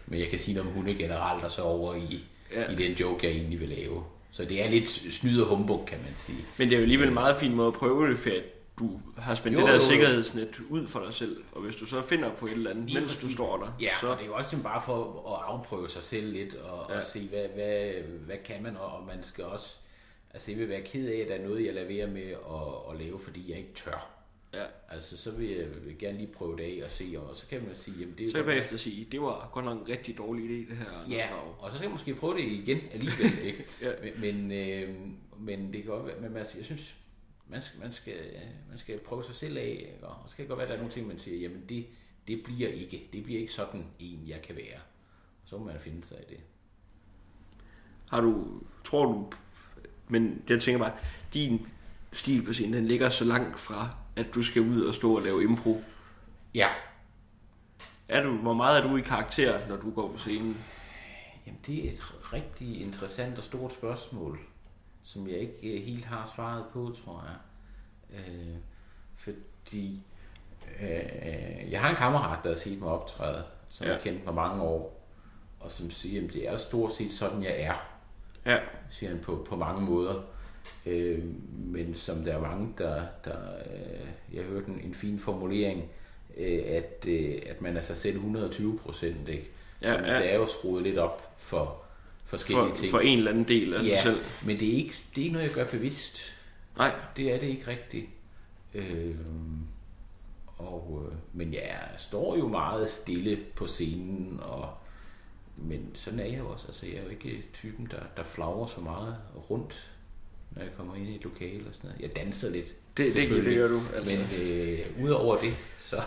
men 0.05 0.19
jeg 0.19 0.27
kan 0.27 0.39
sige 0.39 0.55
noget 0.55 0.69
om 0.69 0.75
hunde 0.75 0.95
generelt, 0.95 1.43
og 1.43 1.51
så 1.51 1.61
over 1.61 1.95
i, 1.95 2.23
ja. 2.55 2.71
i 2.71 2.75
den 2.75 2.91
joke, 2.91 3.27
jeg 3.27 3.35
egentlig 3.35 3.59
vil 3.59 3.69
lave. 3.69 4.03
Så 4.39 4.45
det 4.45 4.65
er 4.65 4.69
lidt 4.69 4.89
snyd 4.89 5.41
og 5.41 5.47
humbug, 5.47 5.85
kan 5.87 5.97
man 5.97 6.15
sige. 6.15 6.45
Men 6.57 6.67
det 6.67 6.73
er 6.75 6.79
jo 6.79 6.81
alligevel 6.81 7.07
en 7.07 7.13
meget 7.13 7.35
fin 7.35 7.55
måde 7.55 7.67
at 7.67 7.73
prøve 7.73 8.09
det, 8.09 8.19
for 8.19 8.29
at 8.29 8.43
du 8.79 8.99
har 9.17 9.35
spændt 9.35 9.57
Jo, 9.57 9.61
det 9.61 9.67
der 9.67 9.73
jo, 9.73 9.79
sikkerhedsnet 9.79 10.61
ud 10.69 10.87
for 10.87 10.99
dig 10.99 11.13
selv. 11.13 11.43
Og 11.51 11.61
hvis 11.61 11.75
du 11.75 11.85
så 11.85 12.01
finder 12.01 12.31
på 12.35 12.45
et 12.45 12.51
eller 12.51 12.69
andet, 12.71 12.93
mens 12.93 13.21
du 13.21 13.31
står 13.31 13.57
der, 13.57 13.73
Ja, 13.81 13.89
så... 14.01 14.07
og 14.07 14.17
det 14.17 14.23
er 14.23 14.27
jo 14.27 14.33
også 14.33 14.57
bare 14.63 14.81
for 14.85 15.03
at 15.35 15.53
afprøve 15.53 15.89
sig 15.89 16.03
selv 16.03 16.33
lidt, 16.33 16.53
og, 16.55 16.85
ja. 16.89 16.97
Og 16.97 17.03
se, 17.03 17.27
hvad, 17.27 17.45
hvad, 17.55 17.91
hvad 18.25 18.37
kan 18.45 18.63
man, 18.63 18.77
og, 18.77 18.91
og 18.91 19.05
man 19.07 19.23
skal 19.23 19.43
også... 19.43 19.75
Altså, 20.33 20.51
jeg 20.51 20.59
vil 20.59 20.69
være 20.69 20.81
ked 20.81 21.07
af, 21.07 21.17
at 21.17 21.27
der 21.27 21.35
er 21.35 21.47
noget, 21.47 21.65
jeg 21.65 21.73
lader 21.73 21.87
være 21.87 22.07
med 22.07 22.31
at, 22.31 22.91
at 22.91 23.05
lave, 23.05 23.19
fordi 23.19 23.49
jeg 23.49 23.57
ikke 23.57 23.73
tør. 23.75 24.09
Ja. 24.53 24.65
Altså, 24.89 25.17
så 25.17 25.31
vil 25.31 25.49
jeg 25.49 25.97
gerne 25.99 26.17
lige 26.17 26.33
prøve 26.33 26.57
det 26.57 26.63
af 26.63 26.85
og 26.85 26.91
se, 26.91 27.15
og 27.17 27.35
så 27.35 27.47
kan 27.47 27.63
man 27.67 27.75
sige, 27.75 27.97
jamen 27.99 28.17
det 28.17 28.25
er 28.25 28.29
Så 28.29 28.43
bagefter 28.43 28.77
sige, 28.77 29.07
det 29.11 29.21
var 29.21 29.49
godt 29.53 29.65
nok 29.65 29.77
en 29.81 29.87
rigtig 29.87 30.17
dårlig 30.17 30.45
idé, 30.45 30.69
det 30.69 30.77
her. 30.77 30.85
Anders 30.85 31.09
Ja, 31.09 31.35
Rav." 31.35 31.55
og 31.59 31.71
så 31.71 31.77
skal 31.77 31.85
jeg 31.85 31.91
måske 31.91 32.15
prøve 32.15 32.33
det 32.33 32.43
igen 32.43 32.79
alligevel, 32.91 33.39
ikke? 33.49 33.65
Ja. 33.81 33.91
Men, 34.03 34.21
men, 34.21 34.51
øh, 34.51 34.95
men 35.39 35.73
det 35.73 35.83
kan 35.83 35.91
godt 35.91 36.05
være, 36.05 36.21
men 36.21 36.33
man, 36.33 36.45
jeg 36.57 36.65
synes, 36.65 36.95
man 37.47 37.61
skal, 37.61 37.79
man, 37.79 37.93
skal, 37.93 38.15
man 38.69 38.77
skal 38.77 38.99
prøve 38.99 39.23
sig 39.23 39.35
selv 39.35 39.57
af, 39.57 39.93
og 40.01 40.29
så 40.29 40.35
kan 40.35 40.43
det 40.43 40.49
godt 40.49 40.57
være, 40.57 40.65
at 40.65 40.69
der 40.69 40.75
er 40.75 40.79
nogle 40.79 40.93
ting, 40.93 41.07
man 41.07 41.19
siger, 41.19 41.37
jamen 41.37 41.65
det, 41.69 41.85
det 42.27 42.43
bliver 42.43 42.69
ikke, 42.69 43.09
det 43.13 43.23
bliver 43.23 43.39
ikke 43.39 43.53
sådan 43.53 43.85
en, 43.99 44.23
jeg 44.27 44.41
kan 44.41 44.55
være. 44.55 44.79
Så 45.45 45.57
må 45.57 45.65
man 45.65 45.79
finde 45.79 46.03
sig 46.03 46.17
i 46.17 46.33
det. 46.33 46.39
Har 48.09 48.21
du, 48.21 48.61
tror 48.85 49.05
du, 49.05 49.31
men 50.07 50.43
jeg 50.49 50.61
tænker 50.61 50.79
bare, 50.79 50.97
din 51.33 51.67
stil 52.11 52.45
på 52.45 52.53
scenen, 52.53 52.73
den 52.73 52.85
ligger 52.85 53.09
så 53.09 53.23
langt 53.25 53.59
fra, 53.59 53.89
at 54.15 54.25
du 54.35 54.43
skal 54.43 54.61
ud 54.61 54.81
og 54.81 54.93
stå 54.93 55.15
og 55.15 55.21
lave 55.21 55.43
impro. 55.43 55.83
Ja, 56.55 56.67
Er 58.07 58.23
du, 58.23 58.37
hvor 58.37 58.53
meget 58.53 58.83
er 58.83 58.87
du 58.89 58.97
i 58.97 59.01
karakter, 59.01 59.67
når 59.67 59.75
du 59.75 59.91
går 59.91 60.11
på 60.11 60.17
scenen? 60.17 60.57
Jamen, 61.45 61.59
det 61.65 61.87
er 61.87 61.91
et 61.91 62.33
rigtig 62.33 62.81
interessant 62.81 63.37
og 63.37 63.43
stort 63.43 63.73
spørgsmål, 63.73 64.39
som 65.03 65.27
jeg 65.27 65.37
ikke 65.37 65.77
øh, 65.77 65.83
helt 65.85 66.05
har 66.05 66.31
svaret 66.35 66.65
på, 66.73 66.95
tror 67.03 67.25
jeg. 67.27 68.19
Øh, 68.19 68.55
fordi 69.17 70.03
øh, 70.81 71.71
jeg 71.71 71.81
har 71.81 71.89
en 71.89 71.95
kammerat, 71.95 72.43
der 72.43 72.49
har 72.49 72.55
set 72.57 72.79
mig 72.79 72.89
optræde, 72.89 73.43
som 73.69 73.85
ja. 73.87 73.93
Har 73.93 73.99
kendt 73.99 74.25
mig 74.25 74.33
mange 74.33 74.63
år, 74.63 75.07
og 75.59 75.71
som 75.71 75.91
siger, 75.91 76.27
at 76.27 76.33
det 76.33 76.47
er 76.49 76.57
stort 76.57 76.91
set 76.93 77.11
sådan, 77.11 77.43
jeg 77.43 77.61
er, 77.61 77.73
Ja, 78.45 78.57
siger 78.89 79.09
han 79.09 79.19
på, 79.23 79.45
på 79.49 79.55
mange 79.55 79.81
måder. 79.81 80.21
Øh, 80.85 81.23
men 81.57 81.95
som 81.95 82.23
der 82.23 82.33
er 82.33 82.41
mange, 82.41 82.73
der, 82.77 83.03
der 83.25 83.37
øh, 83.73 84.35
jeg 84.35 84.43
hørte 84.43 84.67
en, 84.67 84.81
en 84.83 84.93
fin 84.93 85.19
formulering, 85.19 85.83
øh, 86.37 86.61
at, 86.67 87.05
øh, 87.07 87.41
at 87.45 87.61
man 87.61 87.77
er 87.77 87.81
sig 87.81 87.97
selv 87.97 88.15
120 88.15 88.79
procent, 88.79 89.29
ikke? 89.29 89.49
Så 89.81 89.87
Ja, 89.87 89.93
man, 89.97 90.05
ja. 90.05 90.11
der 90.11 90.19
er 90.19 90.35
jo 90.35 90.45
skruet 90.45 90.83
lidt 90.83 90.97
op 90.97 91.35
for 91.37 91.81
forskellige 92.25 92.69
for, 92.69 92.75
ting. 92.75 92.91
for 92.91 92.99
en 92.99 93.17
eller 93.17 93.31
anden 93.31 93.47
del 93.47 93.73
af 93.73 93.83
ja, 93.83 93.87
sig 93.87 93.97
selv. 94.03 94.19
men 94.45 94.59
det 94.59 94.67
er, 94.67 94.73
ikke, 94.77 94.95
det 95.15 95.21
er 95.21 95.25
ikke 95.25 95.33
noget, 95.33 95.47
jeg 95.47 95.53
gør 95.55 95.65
bevidst. 95.65 96.35
Nej, 96.77 96.95
Det 97.17 97.33
er 97.33 97.39
det 97.39 97.47
ikke 97.47 97.67
rigtigt. 97.67 98.05
Øh, 98.73 99.15
og, 100.57 101.05
øh, 101.05 101.17
men 101.33 101.53
jeg 101.53 101.89
står 101.97 102.37
jo 102.37 102.47
meget 102.47 102.89
stille 102.89 103.39
på 103.55 103.67
scenen, 103.67 104.39
og, 104.41 104.69
men 105.57 105.91
sådan 105.95 106.19
er 106.19 106.25
jeg 106.25 106.39
jo 106.39 106.49
også. 106.49 106.67
Altså, 106.67 106.85
jeg 106.85 106.95
er 106.95 107.03
jo 107.03 107.09
ikke 107.09 107.43
typen, 107.53 107.87
der, 107.91 107.99
der 108.17 108.23
flagrer 108.23 108.67
så 108.67 108.81
meget 108.81 109.15
rundt, 109.49 109.91
når 110.51 110.61
jeg 110.61 110.71
kommer 110.77 110.95
ind 110.95 111.07
i 111.07 111.15
et 111.15 111.23
lokale 111.23 111.67
og 111.67 111.75
sådan 111.75 111.89
noget. 111.89 112.01
Jeg 112.01 112.15
danser 112.15 112.49
lidt. 112.49 112.97
det, 112.97 113.15
det, 113.15 113.45
det, 113.45 113.55
gør 113.55 113.67
du. 113.67 113.81
Altså. 113.95 114.15
Men 114.15 114.41
øh, 114.41 115.03
udover 115.03 115.37
det, 115.37 115.55
så, 115.77 116.03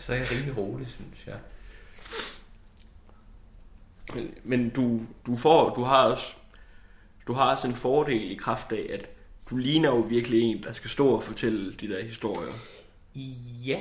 så 0.00 0.12
er 0.12 0.16
jeg 0.16 0.30
rimelig 0.30 0.56
rolig, 0.56 0.86
synes 0.86 1.26
jeg. 1.26 1.38
Men, 4.14 4.34
men 4.44 4.70
du, 4.70 5.00
du 5.26 5.36
får, 5.36 5.74
du 5.74 5.82
har 5.82 6.04
også, 6.04 6.34
du 7.26 7.32
har 7.32 7.50
også 7.50 7.68
en 7.68 7.76
fordel 7.76 8.30
i 8.30 8.34
kraft 8.34 8.72
af, 8.72 8.86
at 8.90 9.08
du 9.50 9.56
ligner 9.56 9.88
jo 9.88 9.96
virkelig 9.96 10.42
en, 10.42 10.62
der 10.62 10.72
skal 10.72 10.90
stå 10.90 11.08
og 11.08 11.22
fortælle 11.22 11.72
de 11.72 11.88
der 11.88 12.02
historier. 12.02 12.52
Ja, 13.66 13.80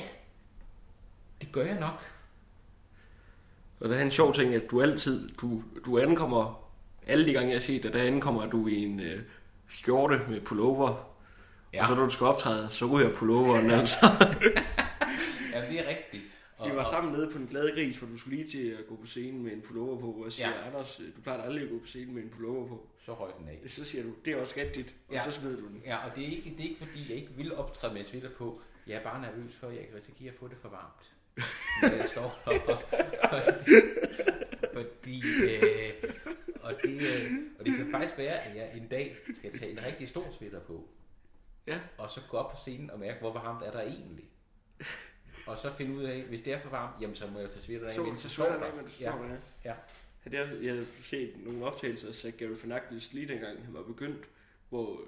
det 1.41 1.51
gør 1.51 1.65
jeg 1.65 1.79
nok. 1.79 2.03
Og 3.79 3.89
der 3.89 3.95
er 3.95 4.01
en 4.01 4.11
sjov 4.11 4.33
ting, 4.33 4.55
at 4.55 4.71
du 4.71 4.81
altid, 4.81 5.29
du, 5.29 5.63
du 5.85 5.99
ankommer, 5.99 6.69
alle 7.07 7.25
de 7.25 7.33
gange 7.33 7.49
jeg 7.49 7.55
har 7.55 7.61
set 7.61 7.83
dig, 7.83 7.93
der 7.93 8.03
ankommer 8.03 8.49
du 8.49 8.67
i 8.67 8.75
en 8.75 8.99
øh, 8.99 9.21
skjorte 9.71 10.21
med 10.29 10.41
pullover. 10.41 11.07
Ja. 11.73 11.81
Og 11.81 11.87
så 11.87 11.95
når 11.95 12.03
du 12.03 12.09
skal 12.09 12.25
optræde, 12.27 12.69
så 12.69 12.85
ryger 12.85 13.15
pulloveren 13.15 13.71
altså. 13.79 14.05
Ja, 15.53 15.61
det 15.69 15.79
er 15.79 15.87
rigtigt. 15.89 16.23
Vi 16.65 16.75
var 16.75 16.83
sammen 16.83 17.13
nede 17.13 17.31
på 17.31 17.37
en 17.37 17.47
glad 17.47 17.75
gris, 17.75 17.97
hvor 17.97 18.07
du 18.07 18.17
skulle 18.17 18.37
lige 18.37 18.47
til 18.47 18.67
at 18.79 18.87
gå 18.89 18.95
på 18.95 19.05
scenen 19.05 19.43
med 19.43 19.51
en 19.51 19.61
pullover 19.61 19.99
på, 19.99 20.07
og 20.07 20.23
jeg 20.25 20.31
siger, 20.33 20.49
Ja. 20.49 20.67
Anders, 20.67 21.01
du 21.15 21.21
plejer 21.21 21.41
aldrig 21.41 21.63
at 21.63 21.69
gå 21.69 21.79
på 21.79 21.85
scenen 21.85 22.15
med 22.15 22.23
en 22.23 22.29
pullover 22.29 22.67
på. 22.67 22.87
Så 23.05 23.13
røg 23.13 23.31
den 23.39 23.47
af. 23.49 23.59
Så 23.67 23.85
siger 23.85 24.03
du, 24.03 24.09
det 24.25 24.33
er 24.33 24.37
også 24.41 24.53
rigtigt, 24.57 24.87
og 25.07 25.13
Ja. 25.13 25.23
så 25.23 25.31
smider 25.31 25.55
du 25.59 25.67
den. 25.67 25.81
Ja, 25.85 25.97
og 26.09 26.15
det 26.15 26.23
er, 26.23 26.27
ikke, 26.27 26.49
det 26.57 26.65
er 26.65 26.69
ikke 26.69 26.85
fordi, 26.85 27.05
jeg 27.09 27.17
ikke 27.17 27.31
vil 27.37 27.55
optræde 27.55 27.93
med 27.93 28.03
Twitter 28.03 28.29
på. 28.37 28.61
Jeg 28.87 28.95
er 28.95 29.03
bare 29.03 29.21
nervøs 29.21 29.53
for, 29.59 29.67
at 29.67 29.73
jeg 29.75 29.85
kan 29.87 29.97
risikere 29.97 30.29
at 30.31 30.35
få 30.39 30.47
det 30.47 30.57
for 30.61 30.69
varmt. 30.69 31.11
Når 31.81 31.97
jeg 31.97 32.09
står 32.09 32.39
deroppe. 32.45 32.85
Fordi, 34.73 35.21
fordi 35.39 35.43
øh, 35.43 35.93
og, 36.63 36.73
det, 36.83 37.01
øh, 37.01 37.31
og 37.59 37.65
det 37.65 37.75
kan 37.75 37.91
faktisk 37.91 38.17
være, 38.17 38.39
at 38.39 38.55
jeg 38.55 38.71
en 38.77 38.87
dag 38.87 39.17
skal 39.35 39.59
tage 39.59 39.71
en 39.71 39.83
rigtig 39.85 40.07
stor 40.07 40.25
sweater 40.37 40.59
på. 40.59 40.87
Ja. 41.67 41.79
Og 41.97 42.09
så 42.09 42.21
gå 42.29 42.37
op 42.37 42.51
på 42.51 42.57
scenen 42.57 42.89
og 42.89 42.99
mærke, 42.99 43.19
hvor 43.19 43.33
varmt 43.33 43.63
er 43.63 43.71
der 43.71 43.81
egentlig. 43.81 44.25
Og 45.47 45.57
så 45.57 45.73
finde 45.73 45.95
ud 45.95 46.03
af, 46.03 46.21
hvis 46.21 46.41
det 46.41 46.53
er 46.53 46.59
for 46.59 46.69
varmt, 46.69 47.01
jamen 47.01 47.15
så 47.15 47.27
må 47.27 47.39
jeg 47.39 47.49
tage 47.49 47.61
sweater 47.61 47.85
af, 47.85 48.05
mens 48.05 48.19
så 48.19 48.25
jeg 48.27 48.31
står 48.31 48.45
der, 48.45 48.59
der. 48.59 48.75
men 48.75 48.85
det 48.85 48.93
står 48.93 49.05
ja. 49.05 49.35
Ja. 49.65 49.73
Ja, 50.25 50.29
det 50.29 50.39
er, 50.39 50.61
jeg 50.61 50.75
har 50.75 50.85
set 51.03 51.33
nogle 51.45 51.65
optagelser 51.65 52.07
af 52.07 52.13
Zach 52.13 52.37
Galifianakis 52.37 53.13
lige 53.13 53.27
dengang 53.27 53.65
han 53.65 53.73
var 53.73 53.83
begyndt, 53.83 54.25
hvor 54.69 55.01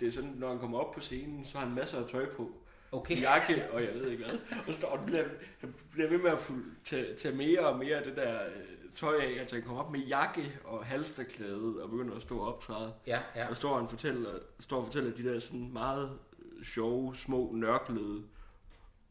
det 0.00 0.08
er 0.08 0.12
sådan, 0.12 0.34
når 0.36 0.48
han 0.48 0.58
kommer 0.58 0.78
op 0.78 0.94
på 0.94 1.00
scenen, 1.00 1.44
så 1.44 1.58
har 1.58 1.66
han 1.66 1.74
masser 1.74 1.98
af 1.98 2.08
tøj 2.08 2.26
på. 2.26 2.52
Okay. 2.92 3.20
Jakke, 3.20 3.70
og 3.70 3.82
jeg 3.82 3.94
ved 3.94 4.10
ikke 4.10 4.24
hvad. 4.24 4.38
Og 4.58 4.64
så 4.66 4.72
står 4.72 4.96
han, 4.96 5.06
bliver, 5.06 5.24
han 5.58 5.74
bliver 5.92 6.08
ved 6.08 6.18
med 6.18 6.30
at 6.30 6.38
tage, 6.84 7.14
tage 7.14 7.34
mere 7.34 7.60
og 7.60 7.78
mere 7.78 7.96
af 7.96 8.04
det 8.04 8.16
der 8.16 8.46
øh, 8.46 8.81
tøj 8.94 9.16
af. 9.16 9.40
Altså 9.40 9.56
han 9.56 9.64
kommer 9.64 9.82
op 9.82 9.90
med 9.92 10.00
jakke 10.00 10.52
og 10.64 10.84
halsterklæde 10.86 11.82
og 11.82 11.90
begynder 11.90 12.14
at 12.16 12.22
stå 12.22 12.38
og 12.38 12.54
optræde. 12.54 12.94
Ja, 13.06 13.20
ja. 13.36 13.48
Og 13.48 13.56
står 13.56 13.78
han 13.78 13.88
fortæller, 13.88 14.38
står 14.60 14.78
og 14.80 14.86
fortæller 14.86 15.16
de 15.16 15.24
der 15.24 15.40
sådan 15.40 15.72
meget 15.72 16.18
øh, 16.38 16.64
sjove, 16.64 17.16
små, 17.16 17.50
nørklede 17.54 18.22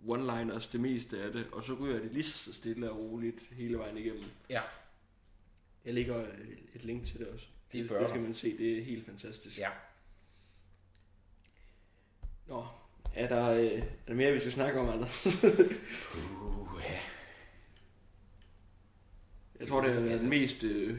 one-liners, 0.08 0.72
det 0.72 0.80
meste 0.80 1.22
af 1.24 1.32
det. 1.32 1.48
Og 1.52 1.64
så 1.64 1.74
ryger 1.74 2.00
det 2.00 2.12
lige 2.12 2.24
så 2.24 2.54
stille 2.54 2.92
og 2.92 2.98
roligt 2.98 3.42
hele 3.52 3.78
vejen 3.78 3.98
igennem. 3.98 4.24
Ja. 4.50 4.62
Jeg 5.86 5.94
lægger 5.94 6.16
et- 6.18 6.60
et 6.76 6.84
link 6.84 7.06
til 7.06 7.20
det 7.20 7.28
også. 7.28 7.46
Det 7.72 7.90
Det, 7.90 8.00
det 8.00 8.10
skal 8.10 8.22
man 8.22 8.34
se, 8.34 8.58
det 8.58 8.78
er 8.80 8.84
helt 8.84 9.06
fantastisk. 9.06 9.60
Ja. 9.60 9.70
Nå, 12.48 12.66
er 13.16 13.28
der, 13.28 13.50
øh, 13.52 13.66
er 13.82 13.82
der 14.08 14.14
mere, 14.14 14.32
vi 14.32 14.40
skal 14.40 14.52
snakke 14.52 14.80
om, 14.80 14.90
Anders? 14.90 15.26
Uh, 16.16 16.82
ja. 16.84 17.00
Jeg 19.62 19.70
tror, 19.70 19.82
det 19.82 19.94
har 19.94 20.02
været 20.02 20.20
den 20.20 20.30
mest... 20.30 20.64
Øh... 20.64 20.98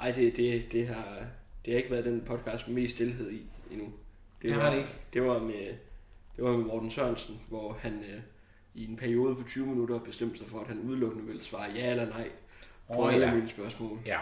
Ej, 0.00 0.12
det, 0.12 0.36
det, 0.36 0.72
det, 0.72 0.86
har, 0.86 1.26
det 1.64 1.72
har 1.72 1.78
ikke 1.78 1.90
været 1.90 2.04
den 2.04 2.20
podcast 2.20 2.68
med 2.68 2.74
mest 2.74 2.94
stillhed 2.94 3.30
i 3.30 3.42
endnu. 3.70 3.92
Det 4.42 4.56
var, 4.56 4.62
har 4.62 4.70
det 4.70 4.78
ikke. 4.78 4.94
Det 5.12 5.22
var 5.22 5.38
med, 5.38 5.74
det 6.36 6.44
var 6.44 6.56
med 6.56 6.64
Morten 6.64 6.90
Sørensen, 6.90 7.40
hvor 7.48 7.72
han 7.80 8.04
øh, 8.04 8.20
i 8.74 8.86
en 8.86 8.96
periode 8.96 9.36
på 9.36 9.42
20 9.42 9.66
minutter 9.66 9.98
bestemte 9.98 10.38
sig 10.38 10.46
for, 10.46 10.60
at 10.60 10.66
han 10.66 10.80
udelukkende 10.80 11.26
ville 11.26 11.42
svare 11.42 11.70
ja 11.74 11.90
eller 11.90 12.08
nej 12.08 12.30
på 12.86 13.02
Åh, 13.02 13.14
alle 13.14 13.26
ja. 13.26 13.34
mine 13.34 13.48
spørgsmål. 13.48 13.98
Ja. 14.06 14.18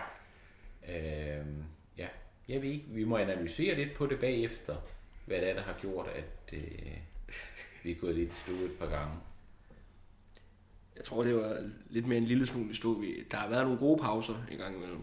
Øhm, 0.88 1.64
ja. 1.98 2.06
Jeg 2.48 2.62
ved 2.62 2.70
ikke, 2.70 2.86
vi 2.88 3.04
må 3.04 3.16
analysere 3.16 3.74
lidt 3.74 3.94
på 3.94 4.06
det 4.06 4.18
bagefter, 4.18 4.76
hvad 5.26 5.40
det 5.40 5.50
er, 5.50 5.54
der 5.54 5.62
har 5.62 5.76
gjort, 5.80 6.08
at 6.08 6.54
øh, 6.58 6.96
vi 7.82 7.90
er 7.90 7.94
gået 7.94 8.14
lidt 8.14 8.34
stå 8.34 8.52
et 8.52 8.78
par 8.78 8.88
gange. 8.88 9.14
Jeg 11.00 11.04
tror, 11.04 11.24
det 11.24 11.36
var 11.36 11.56
lidt 11.90 12.06
mere 12.06 12.18
en 12.18 12.24
lille 12.24 12.46
smule 12.46 12.76
stod 12.76 13.00
vi. 13.00 13.06
Der 13.30 13.36
har 13.36 13.48
været 13.48 13.64
nogle 13.64 13.78
gode 13.78 14.02
pauser 14.02 14.34
en 14.50 14.58
gang 14.58 14.76
imellem. 14.76 14.98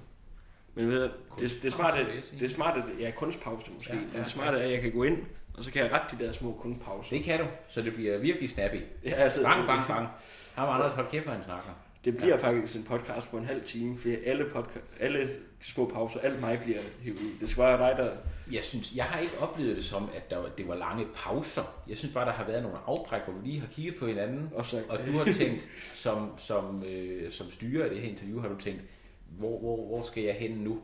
Men 0.76 0.90
ved, 0.90 1.02
du, 1.02 1.10
det, 1.40 1.58
det, 1.62 1.66
er 1.66 1.70
smart, 1.70 1.98
vil 1.98 2.06
jeg 2.08 2.18
at, 2.18 2.26
sige. 2.26 2.40
det 2.40 2.46
er 2.46 2.50
smart, 2.50 2.78
at, 2.78 2.84
ja, 3.00 3.12
kunstpause 3.12 3.72
måske. 3.72 3.94
Ja, 3.94 4.00
Ja, 4.14 4.20
det 4.20 4.28
smarte 4.28 4.58
er, 4.58 4.64
at 4.64 4.72
jeg 4.72 4.82
kan 4.82 4.92
gå 4.92 5.04
ind, 5.04 5.18
og 5.54 5.64
så 5.64 5.72
kan 5.72 5.84
jeg 5.84 5.92
rette 5.92 6.18
de 6.18 6.26
der 6.26 6.32
små 6.32 6.54
kunstpauser. 6.62 7.16
Det 7.16 7.26
kan 7.26 7.40
du, 7.40 7.46
så 7.68 7.82
det 7.82 7.94
bliver 7.94 8.18
virkelig 8.18 8.50
snappy. 8.50 8.82
Ja, 9.04 9.10
altså, 9.10 9.44
Bang, 9.44 9.68
bang, 9.68 9.88
bang. 9.88 10.08
Ham 10.56 10.70
Anders, 10.70 10.94
hold 10.94 11.08
kæft, 11.12 11.28
han 11.30 11.44
snakker. 11.44 11.72
Det 12.08 12.18
bliver 12.18 12.36
ja. 12.38 12.48
faktisk 12.48 12.76
en 12.78 12.84
podcast 12.84 13.32
på 13.32 13.38
en 13.38 13.46
halv 13.46 13.64
time, 13.64 13.98
fordi 13.98 14.16
alle, 14.26 14.44
podca- 14.44 14.80
alle 15.04 15.28
de 15.60 15.66
små 15.66 15.90
pauser, 15.94 16.20
alt 16.20 16.40
mig 16.40 16.60
bliver 16.64 16.80
hævet 17.02 17.18
ud. 17.20 17.40
Det 17.40 17.50
skal 17.50 17.64
være 17.64 17.78
dig, 17.90 17.98
der... 17.98 18.18
Jeg 18.52 18.64
synes, 18.64 18.96
jeg 18.96 19.06
har 19.06 19.20
ikke 19.20 19.38
oplevet 19.40 19.76
det 19.76 19.86
som, 19.86 20.10
at 20.16 20.30
der, 20.30 20.38
var- 20.38 20.50
det 20.58 20.68
var 20.68 20.76
lange 20.76 21.06
pauser. 21.16 21.84
Jeg 21.90 21.98
synes 21.98 22.14
bare, 22.14 22.26
der 22.26 22.32
har 22.32 22.46
været 22.46 22.64
nogle 22.64 22.78
afbræk, 22.86 23.22
hvor 23.24 23.34
vi 23.34 23.48
lige 23.48 23.60
har 23.60 23.68
kigget 23.68 23.96
på 23.96 24.08
hinanden, 24.08 24.50
Og 24.56 24.66
så, 24.66 24.84
og 24.90 24.98
du 25.08 25.12
har 25.12 25.34
tænkt, 25.34 25.68
som, 25.94 26.32
som, 26.38 26.84
øh, 26.84 27.32
som 27.32 27.52
styrer 27.52 27.84
af 27.84 27.90
det 27.90 28.00
her 28.02 28.10
interview, 28.10 28.40
har 28.42 28.48
du 28.50 28.56
tænkt, 28.60 28.82
hvor, 29.30 29.60
hvor, 29.60 29.86
hvor 29.88 30.04
skal 30.04 30.24
jeg 30.24 30.36
hen 30.36 30.52
nu? 30.52 30.82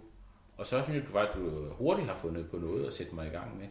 Og 0.57 0.65
så 0.65 0.81
synes 0.83 0.97
jeg, 0.99 1.07
du, 1.07 1.13
var, 1.13 1.21
at 1.27 1.35
du 1.35 1.69
hurtigt 1.71 2.07
har 2.07 2.15
fundet 2.15 2.49
på 2.51 2.57
noget 2.57 2.85
at 2.87 2.93
sætte 2.93 3.15
mig 3.15 3.27
i 3.27 3.29
gang 3.29 3.57
med. 3.57 3.67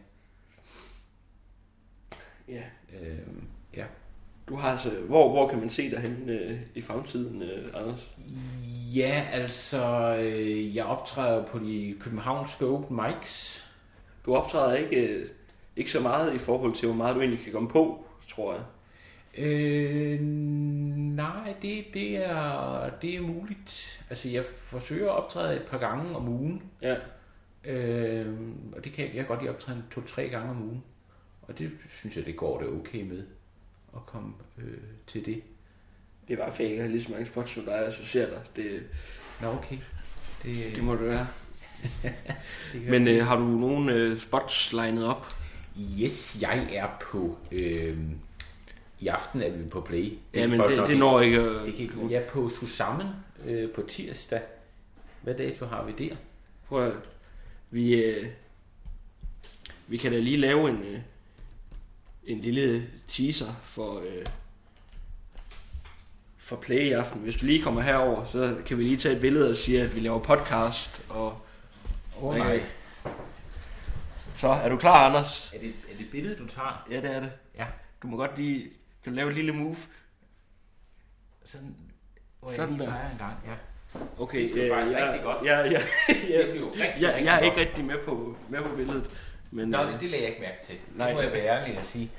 ja, 2.47 2.63
Øhm, 3.01 3.43
ja. 3.75 3.85
Du 4.49 4.55
har 4.55 4.71
altså... 4.71 4.89
Hvor, 4.89 5.29
hvor 5.29 5.47
kan 5.47 5.59
man 5.59 5.69
se 5.69 5.91
dig 5.91 5.99
hen 5.99 6.29
øh, 6.29 6.59
i 6.75 6.81
fremtiden, 6.81 7.41
øh, 7.41 7.69
Anders? 7.73 8.11
Ja, 8.95 9.25
altså, 9.31 10.15
øh, 10.19 10.75
jeg 10.75 10.85
optræder 10.85 11.45
på 11.45 11.59
de 11.59 11.95
københavnske 11.99 12.65
open 12.65 12.99
mics. 13.01 13.65
Du 14.25 14.35
optræder 14.35 14.75
ikke, 14.75 14.95
øh, 14.95 15.29
ikke 15.75 15.91
så 15.91 15.99
meget 15.99 16.35
i 16.35 16.37
forhold 16.37 16.75
til, 16.75 16.87
hvor 16.87 16.95
meget 16.95 17.15
du 17.15 17.19
egentlig 17.19 17.43
kan 17.43 17.53
komme 17.53 17.69
på, 17.69 18.05
tror 18.27 18.53
jeg. 18.53 18.63
Øh, 19.37 20.19
nej, 20.19 21.55
det, 21.61 21.85
det, 21.93 22.25
er, 22.25 22.89
det 23.01 23.15
er 23.15 23.21
muligt. 23.21 24.03
Altså, 24.09 24.29
jeg 24.29 24.45
forsøger 24.45 25.11
at 25.11 25.17
optræde 25.23 25.55
et 25.55 25.65
par 25.71 25.77
gange 25.77 26.15
om 26.15 26.27
ugen. 26.27 26.63
Ja. 26.81 26.95
Øh, 27.65 28.33
og 28.75 28.83
det 28.83 28.93
kan 28.93 29.05
jeg, 29.05 29.15
jeg 29.15 29.19
kan 29.19 29.27
godt 29.27 29.39
lide 29.39 29.49
at 29.49 29.55
optræde 29.55 29.83
to-tre 29.91 30.29
gange 30.29 30.49
om 30.49 30.63
ugen. 30.63 30.83
Og 31.41 31.59
det 31.59 31.71
synes 31.89 32.17
jeg, 32.17 32.25
det 32.25 32.35
går 32.35 32.59
det 32.59 32.69
okay 32.69 33.01
med 33.01 33.23
at 33.95 34.05
komme 34.05 34.33
øh, 34.57 34.77
til 35.07 35.25
det. 35.25 35.41
Det 36.27 36.33
er 36.33 36.37
bare 36.37 36.63
at 36.63 36.75
jeg 36.75 36.81
har 36.83 36.89
lige 36.89 37.03
så 37.03 37.11
mange 37.11 37.25
spots 37.25 37.51
som 37.51 37.63
dig, 37.65 37.85
og 37.85 37.93
så 37.93 38.05
ser 38.05 38.29
dig. 38.29 38.41
Det, 38.55 38.83
Nå, 39.41 39.47
okay. 39.47 39.77
Det, 40.43 40.75
det 40.75 40.83
må 40.83 40.93
det 40.95 41.01
være. 41.07 41.27
det 42.73 42.81
Men 42.89 43.07
øh, 43.07 43.25
har 43.25 43.35
du 43.37 43.43
nogle 43.43 43.93
øh, 43.93 44.17
spots 44.17 44.73
legnet 44.73 45.05
op? 45.07 45.27
Yes, 46.01 46.37
jeg 46.41 46.67
er 46.73 46.87
på... 47.01 47.37
Øh, 47.51 47.97
I 48.99 49.07
aften 49.07 49.41
er 49.41 49.49
vi 49.49 49.69
på 49.69 49.81
Play. 49.81 50.03
Det 50.33 50.39
Ja, 50.41 50.47
men 50.47 50.57
folk 50.57 50.71
det, 50.71 50.77
det 50.79 50.89
ikke- 50.89 50.99
når 50.99 51.21
ikke... 51.21 51.37
øh, 51.41 51.65
Det 51.65 51.73
kan 51.73 51.83
ikke, 51.83 51.95
jeg 52.09 52.21
er 52.23 52.29
på 52.29 52.49
Susammen 52.49 53.07
øh, 53.45 53.71
på 53.71 53.81
tirsdag. 53.87 54.41
Hvad 55.21 55.33
dato 55.35 55.65
har 55.65 55.83
vi 55.85 56.07
der? 56.09 56.15
Prøv 56.67 56.87
at, 56.87 56.93
vi, 57.71 57.95
øh, 58.03 58.27
vi 59.87 59.97
kan 59.97 60.11
da 60.11 60.19
lige 60.19 60.37
lave 60.37 60.69
en, 60.69 60.75
øh, 60.83 60.99
en 62.27 62.39
lille 62.39 62.87
teaser 63.07 63.53
for, 63.63 63.99
øh, 63.99 64.25
for 66.37 66.55
Play 66.55 66.79
i 66.79 66.91
aften. 66.91 67.21
Hvis 67.21 67.35
du 67.35 67.45
lige 67.45 67.63
kommer 67.63 67.81
herover, 67.81 68.25
så 68.25 68.57
kan 68.65 68.77
vi 68.77 68.83
lige 68.83 68.97
tage 68.97 69.15
et 69.15 69.21
billede 69.21 69.49
og 69.49 69.55
sige, 69.55 69.81
at 69.81 69.95
vi 69.95 69.99
laver 69.99 70.19
podcast. 70.19 71.01
Og, 71.09 71.37
Okay. 72.21 72.39
nej. 72.39 72.63
så 74.35 74.47
er 74.47 74.69
du 74.69 74.77
klar, 74.77 75.07
Anders? 75.07 75.53
Er 75.53 75.59
det, 75.59 75.73
er 75.91 75.97
det 75.97 76.07
billedet, 76.11 76.37
du 76.39 76.47
tager? 76.47 76.85
Ja, 76.91 76.95
det 77.01 77.15
er 77.15 77.19
det. 77.19 77.31
Ja. 77.57 77.65
Du 78.01 78.07
må 78.07 78.17
godt 78.17 78.37
lige... 78.37 78.61
Kan 79.03 79.13
du 79.13 79.15
lave 79.15 79.29
et 79.29 79.35
lille 79.35 79.51
move? 79.53 79.75
Sådan, 81.43 81.75
hvor 82.39 82.49
jeg 82.49 82.55
Sådan 82.55 82.79
der. 82.79 82.85
en 83.11 83.17
gang. 83.17 83.33
Ja. 83.47 83.53
Okay, 84.19 84.53
Det 84.53 84.65
er 84.67 84.75
faktisk 84.75 84.97
jeg, 84.97 85.07
rigtig 85.07 85.23
godt. 85.23 85.45
Jeg, 85.45 85.71
jeg, 85.71 85.81
jeg, 86.29 86.45
Det 86.45 86.51
blev 86.51 86.65
rigtig, 86.67 86.81
jeg, 87.01 87.09
rigtig 87.13 87.25
jeg 87.25 87.35
er 87.35 87.41
godt. 87.43 87.45
ikke 87.45 87.69
rigtig 87.69 87.85
med 87.85 87.95
på, 88.05 88.37
med 88.49 88.61
på 88.61 88.75
billedet. 88.75 89.09
Men, 89.53 89.69
Nå, 89.69 89.81
øh, 89.81 89.99
det 89.99 90.09
lagde 90.09 90.23
jeg 90.23 90.29
ikke 90.29 90.41
mærke 90.41 90.65
til. 90.65 90.75
Nej. 90.95 91.09
Nu 91.09 91.15
må 91.15 91.21
jeg 91.21 91.31
være 91.31 91.45
ærlig 91.45 91.77
og 91.77 91.85
sige. 91.85 92.11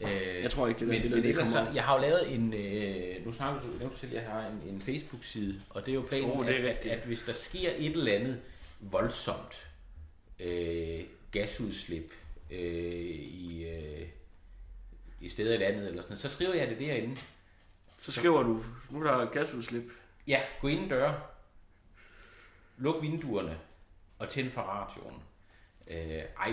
Øh, 0.00 0.42
Jeg 0.42 0.50
tror 0.50 0.66
ikke, 0.66 0.80
det 0.80 0.88
der 0.88 0.92
men, 0.92 1.02
billede, 1.02 1.14
men 1.14 1.22
det 1.24 1.30
ellers, 1.30 1.52
kommer 1.52 1.70
så, 1.70 1.74
jeg 1.74 1.84
har 1.84 1.94
jo 1.94 2.00
lavet 2.00 2.34
en, 2.34 2.54
øh, 2.54 3.26
nu 3.26 3.32
snakker 3.32 3.60
du 3.60 3.66
nævnte 3.78 3.98
til, 3.98 4.06
at 4.06 4.12
jeg 4.12 4.22
har 4.22 4.46
en, 4.46 4.74
en 4.74 4.80
Facebook-side, 4.80 5.60
og 5.70 5.86
det 5.86 5.92
er 5.92 5.94
jo 5.94 6.04
planen, 6.08 6.30
Oh, 6.30 6.46
det 6.46 6.54
er 6.54 6.70
at, 6.70 6.76
at, 6.76 6.86
at, 6.86 7.06
hvis 7.06 7.22
der 7.22 7.32
sker 7.32 7.70
et 7.76 7.92
eller 7.92 8.12
andet 8.14 8.40
voldsomt 8.80 9.66
øh, 10.40 11.00
gasudslip 11.32 12.12
øh, 12.50 12.58
i, 12.60 13.68
øh, 13.68 14.06
i 15.20 15.28
steder 15.28 15.54
i 15.54 15.58
landet, 15.58 15.88
eller 15.88 16.02
sådan 16.02 16.16
så 16.16 16.28
skriver 16.28 16.54
jeg 16.54 16.68
det 16.68 16.78
derinde. 16.78 17.16
så 18.00 18.12
skriver 18.12 18.42
du, 18.42 18.64
nu 18.90 19.06
er 19.06 19.10
der 19.10 19.30
gasudslip. 19.30 19.92
Ja, 20.26 20.40
gå 20.60 20.68
ind 20.68 20.90
døre, 20.90 21.20
luk 22.76 23.02
vinduerne 23.02 23.58
og 24.18 24.28
tænd 24.28 24.50
for 24.50 24.60
radioen. 24.60 25.22
Øh, 25.90 26.22
ej, 26.40 26.52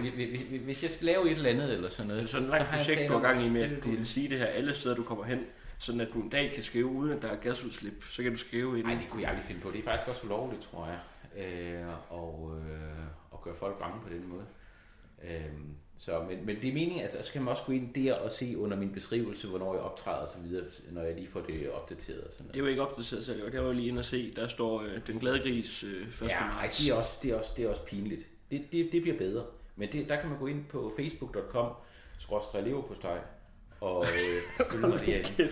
hvis, 0.63 0.83
jeg 0.83 0.91
skal 0.91 1.05
lave 1.05 1.25
et 1.25 1.31
eller 1.31 1.49
andet 1.49 1.73
eller 1.73 1.89
sådan 1.89 2.07
noget, 2.07 2.29
sådan 2.29 2.43
et 2.43 2.49
langt 2.51 2.67
har 2.67 2.77
projekt, 2.77 3.09
du 3.09 3.19
gang 3.19 3.45
i 3.45 3.49
med, 3.49 3.61
at 3.61 3.83
du 3.83 3.89
vil 3.89 4.07
sige 4.07 4.29
det 4.29 4.37
her 4.37 4.45
alle 4.45 4.75
steder, 4.75 4.95
du 4.95 5.03
kommer 5.03 5.23
hen, 5.23 5.39
sådan 5.77 6.01
at 6.01 6.07
du 6.13 6.21
en 6.21 6.29
dag 6.29 6.51
kan 6.53 6.63
skrive, 6.63 6.85
uden 6.85 7.11
at 7.11 7.21
der 7.21 7.27
er 7.27 7.35
gasudslip. 7.35 8.03
Så 8.03 8.23
kan 8.23 8.31
du 8.31 8.37
skrive 8.37 8.77
ind. 8.79 8.87
Nej, 8.87 8.95
det 8.95 9.09
kunne 9.09 9.21
jeg 9.21 9.29
aldrig 9.29 9.45
finde 9.45 9.61
på. 9.61 9.71
Det 9.71 9.79
er 9.79 9.83
faktisk 9.83 10.07
også 10.07 10.21
ulovligt, 10.25 10.61
tror 10.61 10.87
jeg. 10.87 10.99
øh, 11.37 11.87
og, 12.09 12.57
øh, 12.57 13.03
og 13.31 13.41
gøre 13.43 13.55
folk 13.55 13.79
bange 13.79 14.01
på 14.03 14.09
den 14.09 14.27
måde. 14.27 14.45
Øh, 15.23 15.51
så, 15.97 16.25
men, 16.29 16.45
men 16.45 16.55
det 16.55 16.69
er 16.69 16.73
meningen, 16.73 17.01
altså, 17.01 17.17
så 17.21 17.31
kan 17.31 17.41
man 17.41 17.51
også 17.51 17.63
gå 17.63 17.73
ind 17.73 17.93
der 17.93 18.13
og 18.13 18.31
se 18.31 18.57
under 18.57 18.77
min 18.77 18.91
beskrivelse, 18.91 19.47
hvornår 19.47 19.73
jeg 19.73 19.83
optræder 19.83 20.17
og 20.17 20.27
så 20.27 20.37
videre, 20.43 20.65
når 20.91 21.01
jeg 21.01 21.15
lige 21.15 21.27
får 21.27 21.41
det 21.41 21.71
opdateret. 21.71 22.21
Og 22.21 22.33
sådan 22.33 22.43
noget. 22.43 22.53
Det 22.53 22.59
jo 22.59 22.65
ikke 22.65 22.81
opdateret 22.81 23.25
selv, 23.25 23.51
det 23.51 23.63
var 23.63 23.73
lige 23.73 23.87
inde 23.87 23.99
og 23.99 24.05
se. 24.05 24.33
Der 24.35 24.47
står 24.47 24.81
øh, 24.81 25.07
den 25.07 25.19
glade 25.19 25.39
gris 25.39 25.83
øh, 25.83 26.07
1. 26.07 26.21
Ja, 26.21 26.27
ej, 26.27 26.47
marts. 26.47 26.77
det 26.77 26.91
er 26.91 26.95
også, 26.95 27.11
det 27.23 27.31
er 27.31 27.35
også, 27.35 27.53
det 27.57 27.65
er 27.65 27.69
også 27.69 27.85
pinligt. 27.85 28.27
Det, 28.53 28.71
det, 28.71 28.91
det 28.91 29.01
bliver 29.01 29.17
bedre. 29.17 29.45
Men 29.75 29.91
det, 29.91 30.09
der 30.09 30.21
kan 30.21 30.29
man 30.29 30.39
gå 30.39 30.47
ind 30.47 30.65
på 30.65 30.93
facebook.com 30.97 31.73
skråstrej 32.19 32.61
leverpostej 32.61 33.19
og 33.81 34.05
øh, 34.05 34.65
følge 34.71 34.87
mig 34.87 34.99
derinde. 34.99 35.49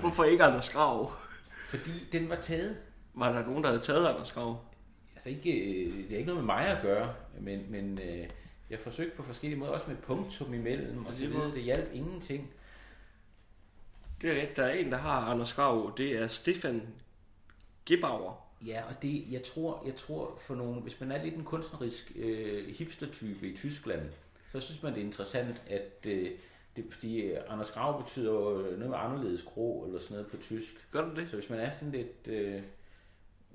Hvorfor 0.00 0.24
ikke 0.24 0.44
Anders 0.44 0.68
Grav? 0.68 1.12
Fordi 1.66 1.90
den 2.12 2.28
var 2.28 2.36
taget. 2.36 2.76
Var 3.14 3.32
der 3.32 3.46
nogen, 3.46 3.64
der 3.64 3.70
havde 3.70 3.82
taget 3.82 4.06
Anders 4.06 4.32
Grav? 4.32 4.64
Altså 5.14 5.28
ikke, 5.28 5.52
øh, 5.52 6.04
det 6.04 6.12
er 6.12 6.16
ikke 6.16 6.26
noget 6.26 6.44
med 6.44 6.54
mig 6.54 6.66
at 6.66 6.82
gøre, 6.82 7.14
men, 7.40 7.70
men 7.70 7.98
øh, 7.98 8.28
jeg 8.70 8.78
forsøgte 8.78 9.16
på 9.16 9.22
forskellige 9.22 9.58
måder, 9.58 9.72
også 9.72 9.86
med 9.88 9.96
punktum 9.96 10.54
imellem, 10.54 11.06
og 11.06 11.14
så 11.14 11.26
videre. 11.26 11.54
Det 11.54 11.62
hjalp 11.62 11.90
ingenting. 11.94 12.50
Det 14.22 14.30
er 14.30 14.34
rigtigt. 14.34 14.56
Der 14.56 14.64
er 14.64 14.72
en, 14.72 14.92
der 14.92 14.98
har 14.98 15.20
Anders 15.20 15.54
Grav. 15.54 15.94
Det 15.96 16.12
er 16.12 16.28
Stefan 16.28 16.82
Gebauer. 17.86 18.45
Ja, 18.66 18.82
og 18.88 19.02
det, 19.02 19.24
jeg 19.30 19.42
tror, 19.42 19.82
jeg 19.86 19.96
tror 19.96 20.38
for 20.40 20.54
nogen, 20.54 20.82
hvis 20.82 21.00
man 21.00 21.12
er 21.12 21.24
lidt 21.24 21.34
en 21.34 21.44
kunstnerisk 21.44 22.12
øh, 22.16 22.68
hipstertype 22.68 23.48
i 23.48 23.56
Tyskland, 23.56 24.02
så 24.52 24.60
synes 24.60 24.82
man, 24.82 24.94
det 24.94 25.00
er 25.00 25.04
interessant, 25.04 25.62
at 25.68 26.06
øh, 26.06 26.30
det, 26.76 26.84
fordi 26.90 27.20
øh, 27.20 27.40
Anders 27.48 27.70
Grav 27.70 28.02
betyder 28.02 28.32
jo 28.32 28.50
noget 28.50 28.90
med 28.90 28.98
anderledes 28.98 29.42
grå, 29.42 29.84
eller 29.86 29.98
sådan 29.98 30.14
noget 30.14 30.30
på 30.30 30.36
tysk. 30.36 30.88
Gør 30.92 31.08
du 31.08 31.20
det? 31.20 31.30
Så 31.30 31.36
hvis 31.36 31.50
man 31.50 31.58
er 31.58 31.70
sådan 31.70 31.92
lidt 31.92 32.28
øh, 32.28 32.62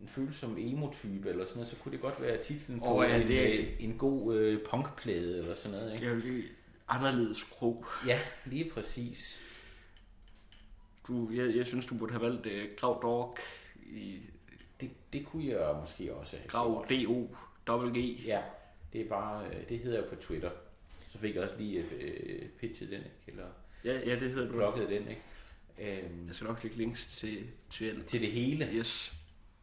en 0.02 0.08
følsom 0.08 0.58
emo-type, 0.60 1.30
eller 1.30 1.46
sådan 1.46 1.58
noget, 1.58 1.68
så 1.68 1.76
kunne 1.76 1.92
det 1.92 2.02
godt 2.02 2.22
være 2.22 2.44
titlen 2.44 2.80
på 2.80 2.86
Åh, 2.86 3.10
ja, 3.10 3.22
en, 3.22 3.28
det 3.28 3.60
øh, 3.60 3.68
en 3.80 3.98
god 3.98 4.36
øh, 4.36 4.60
punkplade, 4.70 5.38
eller 5.38 5.54
sådan 5.54 5.78
noget. 5.78 5.94
Ikke? 5.94 6.06
Det 6.06 6.12
jo 6.12 6.34
ikke 6.34 6.50
anderledes 6.88 7.44
kro. 7.44 7.86
Ja, 8.08 8.20
lige 8.46 8.70
præcis. 8.70 9.42
Du, 11.08 11.30
jeg, 11.32 11.56
jeg 11.56 11.66
synes, 11.66 11.86
du 11.86 11.96
burde 11.96 12.12
have 12.12 12.24
valgt 12.24 12.46
uh, 12.46 12.76
Grav 12.78 13.02
Dog 13.02 13.38
i 13.86 14.20
Det, 14.82 14.90
det 15.14 15.26
kunne 15.26 15.46
jeg 15.46 15.76
måske 15.80 16.14
også 16.16 16.38
have 16.38 16.48
Grav. 16.48 16.86
D-O 16.90 17.28
G. 17.68 18.26
Ja, 18.26 18.42
det 18.94 19.02
er 19.02 19.10
bare, 19.10 19.46
øh, 19.48 19.70
det 19.70 19.80
hedder 19.80 20.00
jeg 20.02 20.10
på 20.10 20.16
Twitter. 20.16 20.52
Så 21.10 21.18
fik 21.18 21.36
jeg 21.36 21.44
også 21.44 21.56
lige 21.58 21.80
øh, 22.00 22.50
pitchet 22.50 22.90
den, 22.90 22.98
ikke? 22.98 23.12
Eller 23.28 23.46
Ja, 23.86 24.00
ja, 24.00 24.20
det 24.20 24.32
hedder 24.32 24.52
blokket 24.52 24.90
den, 24.90 25.08
ikke? 25.08 25.22
Øhm, 25.80 26.28
Jeg 26.28 26.36
skal 26.36 26.48
nok 26.48 26.64
lægge 26.64 26.78
links 26.78 27.06
til, 27.18 27.44
til 27.70 28.04
til 28.04 28.22
det 28.22 28.32
hele. 28.32 28.70
Yes. 28.74 29.14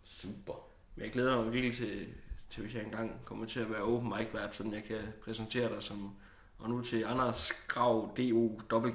Super. 0.05 0.69
Men 0.97 1.05
jeg 1.05 1.12
glæder 1.12 1.43
mig 1.43 1.53
virkelig 1.53 1.74
til, 1.74 2.07
til 2.51 2.62
hvis 2.62 2.74
jeg 2.74 2.82
engang 2.85 3.20
kommer 3.24 3.47
til 3.47 3.61
at 3.61 3.70
være 3.70 3.82
open 3.82 4.09
mic 4.09 4.27
vært, 4.32 4.55
så 4.55 4.70
jeg 4.73 4.85
kan 4.85 4.99
præsentere 5.24 5.74
dig 5.74 5.82
som 5.82 6.15
og 6.59 6.70
nu 6.70 6.82
til 6.82 7.05
Anders 7.05 7.53
Grav 7.69 8.11
D-O 8.16 8.61
double 8.70 8.90
G. 8.93 8.95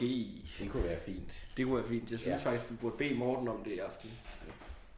Det 0.60 0.70
kunne 0.72 0.84
være 0.84 1.00
fint. 1.00 1.48
Det 1.58 1.66
kunne 1.66 1.76
være 1.78 1.90
fint. 1.90 2.12
Jeg 2.12 2.20
synes 2.20 2.41
ja. 2.45 2.50
faktisk, 2.50 2.72
vi 2.72 2.76
burde 2.76 2.98
bede 2.98 3.16
Morten 3.16 3.48
om 3.48 3.64
det 3.64 3.72
i 3.72 3.78
aften. 3.80 4.10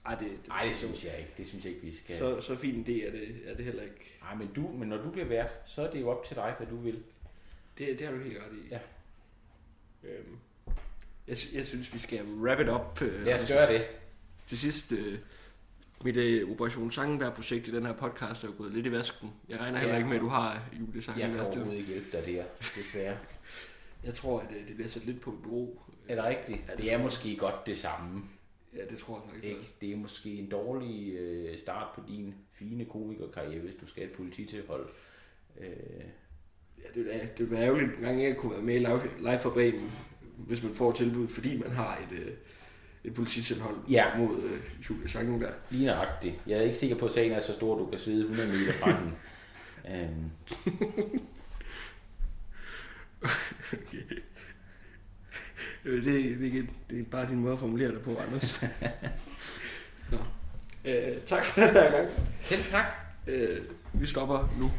Ej, 0.05 0.15
det, 0.15 0.29
det, 0.29 0.47
Nej, 0.47 0.63
det 0.65 0.75
synes 0.75 1.05
jeg 1.05 1.17
ikke. 1.19 1.31
Det 1.37 1.47
synes 1.47 1.65
jeg 1.65 1.73
ikke, 1.73 1.85
vi 1.85 1.95
skal. 1.95 2.15
Så, 2.15 2.41
så 2.41 2.55
fin 2.55 2.75
en 2.75 2.81
idé 2.87 3.07
er 3.07 3.11
det, 3.11 3.35
er 3.45 3.55
det 3.55 3.65
heller 3.65 3.83
ikke. 3.83 4.17
Nej, 4.21 4.35
men, 4.35 4.49
du, 4.55 4.67
men 4.67 4.87
når 4.89 4.97
du 4.97 5.09
bliver 5.11 5.27
vært, 5.27 5.49
så 5.65 5.81
er 5.87 5.91
det 5.91 6.01
jo 6.01 6.09
op 6.09 6.25
til 6.25 6.35
dig, 6.35 6.53
hvad 6.57 6.67
du 6.67 6.75
vil. 6.77 7.03
Det, 7.77 7.99
det 7.99 8.07
har 8.07 8.13
du 8.13 8.19
helt 8.21 8.37
ret 8.37 8.57
i. 8.57 8.67
Ja. 8.71 8.79
Øhm, 10.03 10.37
jeg, 11.27 11.37
jeg 11.53 11.65
synes, 11.65 11.93
vi 11.93 11.99
skal 11.99 12.23
wrap 12.25 12.59
it 12.59 12.69
up. 12.69 13.01
Øh, 13.01 13.25
Lad 13.25 13.43
os 13.43 13.49
gøre 13.51 13.73
det. 13.73 13.85
Til 14.45 14.57
sidst, 14.57 14.91
øh, 14.91 15.17
mit 16.03 16.17
øh, 16.17 16.51
Operation 16.51 16.91
Sangenberg-projekt 16.91 17.67
i 17.67 17.71
den 17.71 17.85
her 17.85 17.93
podcast 17.93 18.43
er 18.43 18.47
jo 18.47 18.53
gået 18.57 18.71
lidt 18.73 18.85
i 18.87 18.91
vasken. 18.91 19.31
Jeg 19.49 19.59
regner 19.59 19.77
heller 19.79 19.93
Ja. 19.93 19.97
ikke 19.97 20.09
med, 20.09 20.15
at 20.17 20.21
du 20.21 20.27
har 20.27 20.51
Jeg 20.53 20.79
julesang. 20.79 21.17
kan 21.19 21.39
overhovedet 21.39 21.73
ikke 21.77 21.87
hjælpe 21.91 22.17
dig 22.17 22.25
der, 22.25 22.43
desværre. 22.75 23.17
Jeg 24.03 24.13
tror, 24.13 24.39
at 24.39 24.47
øh, 24.61 24.67
det 24.67 24.75
bliver 24.75 24.89
sat 24.89 25.05
lidt 25.05 25.21
på 25.21 25.31
bureau. 25.43 25.79
Er 26.09 26.15
det 26.15 26.23
rigtigt? 26.23 26.59
Ja, 26.67 26.71
det 26.71 26.77
det 26.81 26.87
er 26.87 26.91
jeg. 26.91 26.99
måske 27.01 27.35
godt 27.37 27.67
det 27.67 27.77
samme. 27.77 28.23
Ja, 28.75 28.81
det 28.89 28.97
tror 28.97 29.15
jeg 29.17 29.23
faktisk 29.29 29.45
Ikke? 29.45 29.59
også. 29.59 29.71
Det 29.81 29.91
er 29.93 29.97
måske 29.97 30.29
en 30.29 30.49
dårlig 30.49 31.13
øh, 31.13 31.57
start 31.57 31.87
på 31.95 32.01
din 32.07 32.35
fine 32.53 32.85
komikerkarriere, 32.85 33.59
hvis 33.61 33.75
du 33.75 33.87
skal 33.87 34.03
et 34.03 34.11
polititilhold. 34.11 34.89
Øh, 35.59 35.67
Ja, 36.83 36.99
det 37.01 37.15
er 37.15 37.25
det 37.37 37.51
er 37.51 37.57
ærgerligt, 37.63 37.95
en 37.97 38.01
gang 38.03 38.23
jeg 38.23 38.37
kunne 38.37 38.51
være 38.51 38.61
med 38.61 38.75
i 38.75 38.79
live, 38.79 39.01
live 39.19 39.39
for 39.39 39.49
Bremen, 39.49 39.91
hvis 40.37 40.63
man 40.63 40.73
får 40.73 40.91
tilbud, 40.91 41.27
fordi 41.27 41.57
man 41.57 41.71
har 41.71 41.97
et, 41.97 42.17
øh, 42.19 42.31
et 43.03 43.13
polititilhold 43.13 43.75
Ja. 43.89 44.17
mod 44.17 44.43
øh, 44.43 44.61
Julie 44.89 45.07
Sangenberg. 45.07 45.53
lige 45.69 45.85
nøjagtigt. 45.85 46.35
Jeg 46.47 46.57
er 46.57 46.61
ikke 46.61 46.77
sikker 46.77 46.95
på, 46.97 47.05
at 47.05 47.11
sagen 47.11 47.31
er 47.31 47.39
så 47.39 47.53
stor, 47.53 47.75
at 47.75 47.79
du 47.79 47.85
kan 47.89 47.99
sidde 47.99 48.21
100 48.21 48.47
meter 48.47 48.71
fra 48.73 48.91
hende. 48.99 49.11
Øhm, 49.91 50.29
Øh, 53.93 54.17
det, 55.85 55.97
er- 55.97 56.01
det, 56.37 56.41
er 56.41 56.45
ikke- 56.45 56.69
det 56.89 56.99
er 56.99 57.03
bare 57.11 57.29
din 57.29 57.39
måde 57.39 57.53
at 57.53 57.59
formulere 57.59 57.91
det 57.91 58.01
på, 58.01 58.15
Anders. 58.27 58.61
Nå. 60.11 60.17
Øh, 60.85 61.17
tak 61.25 61.45
for 61.45 61.61
den 61.61 61.69
her 61.69 61.91
gang. 61.91 62.09
selv 62.41 62.63
tak. 62.63 62.85
Øh, 63.27 63.61
vi 63.93 64.05
stopper 64.05 64.53
nu. 64.59 64.71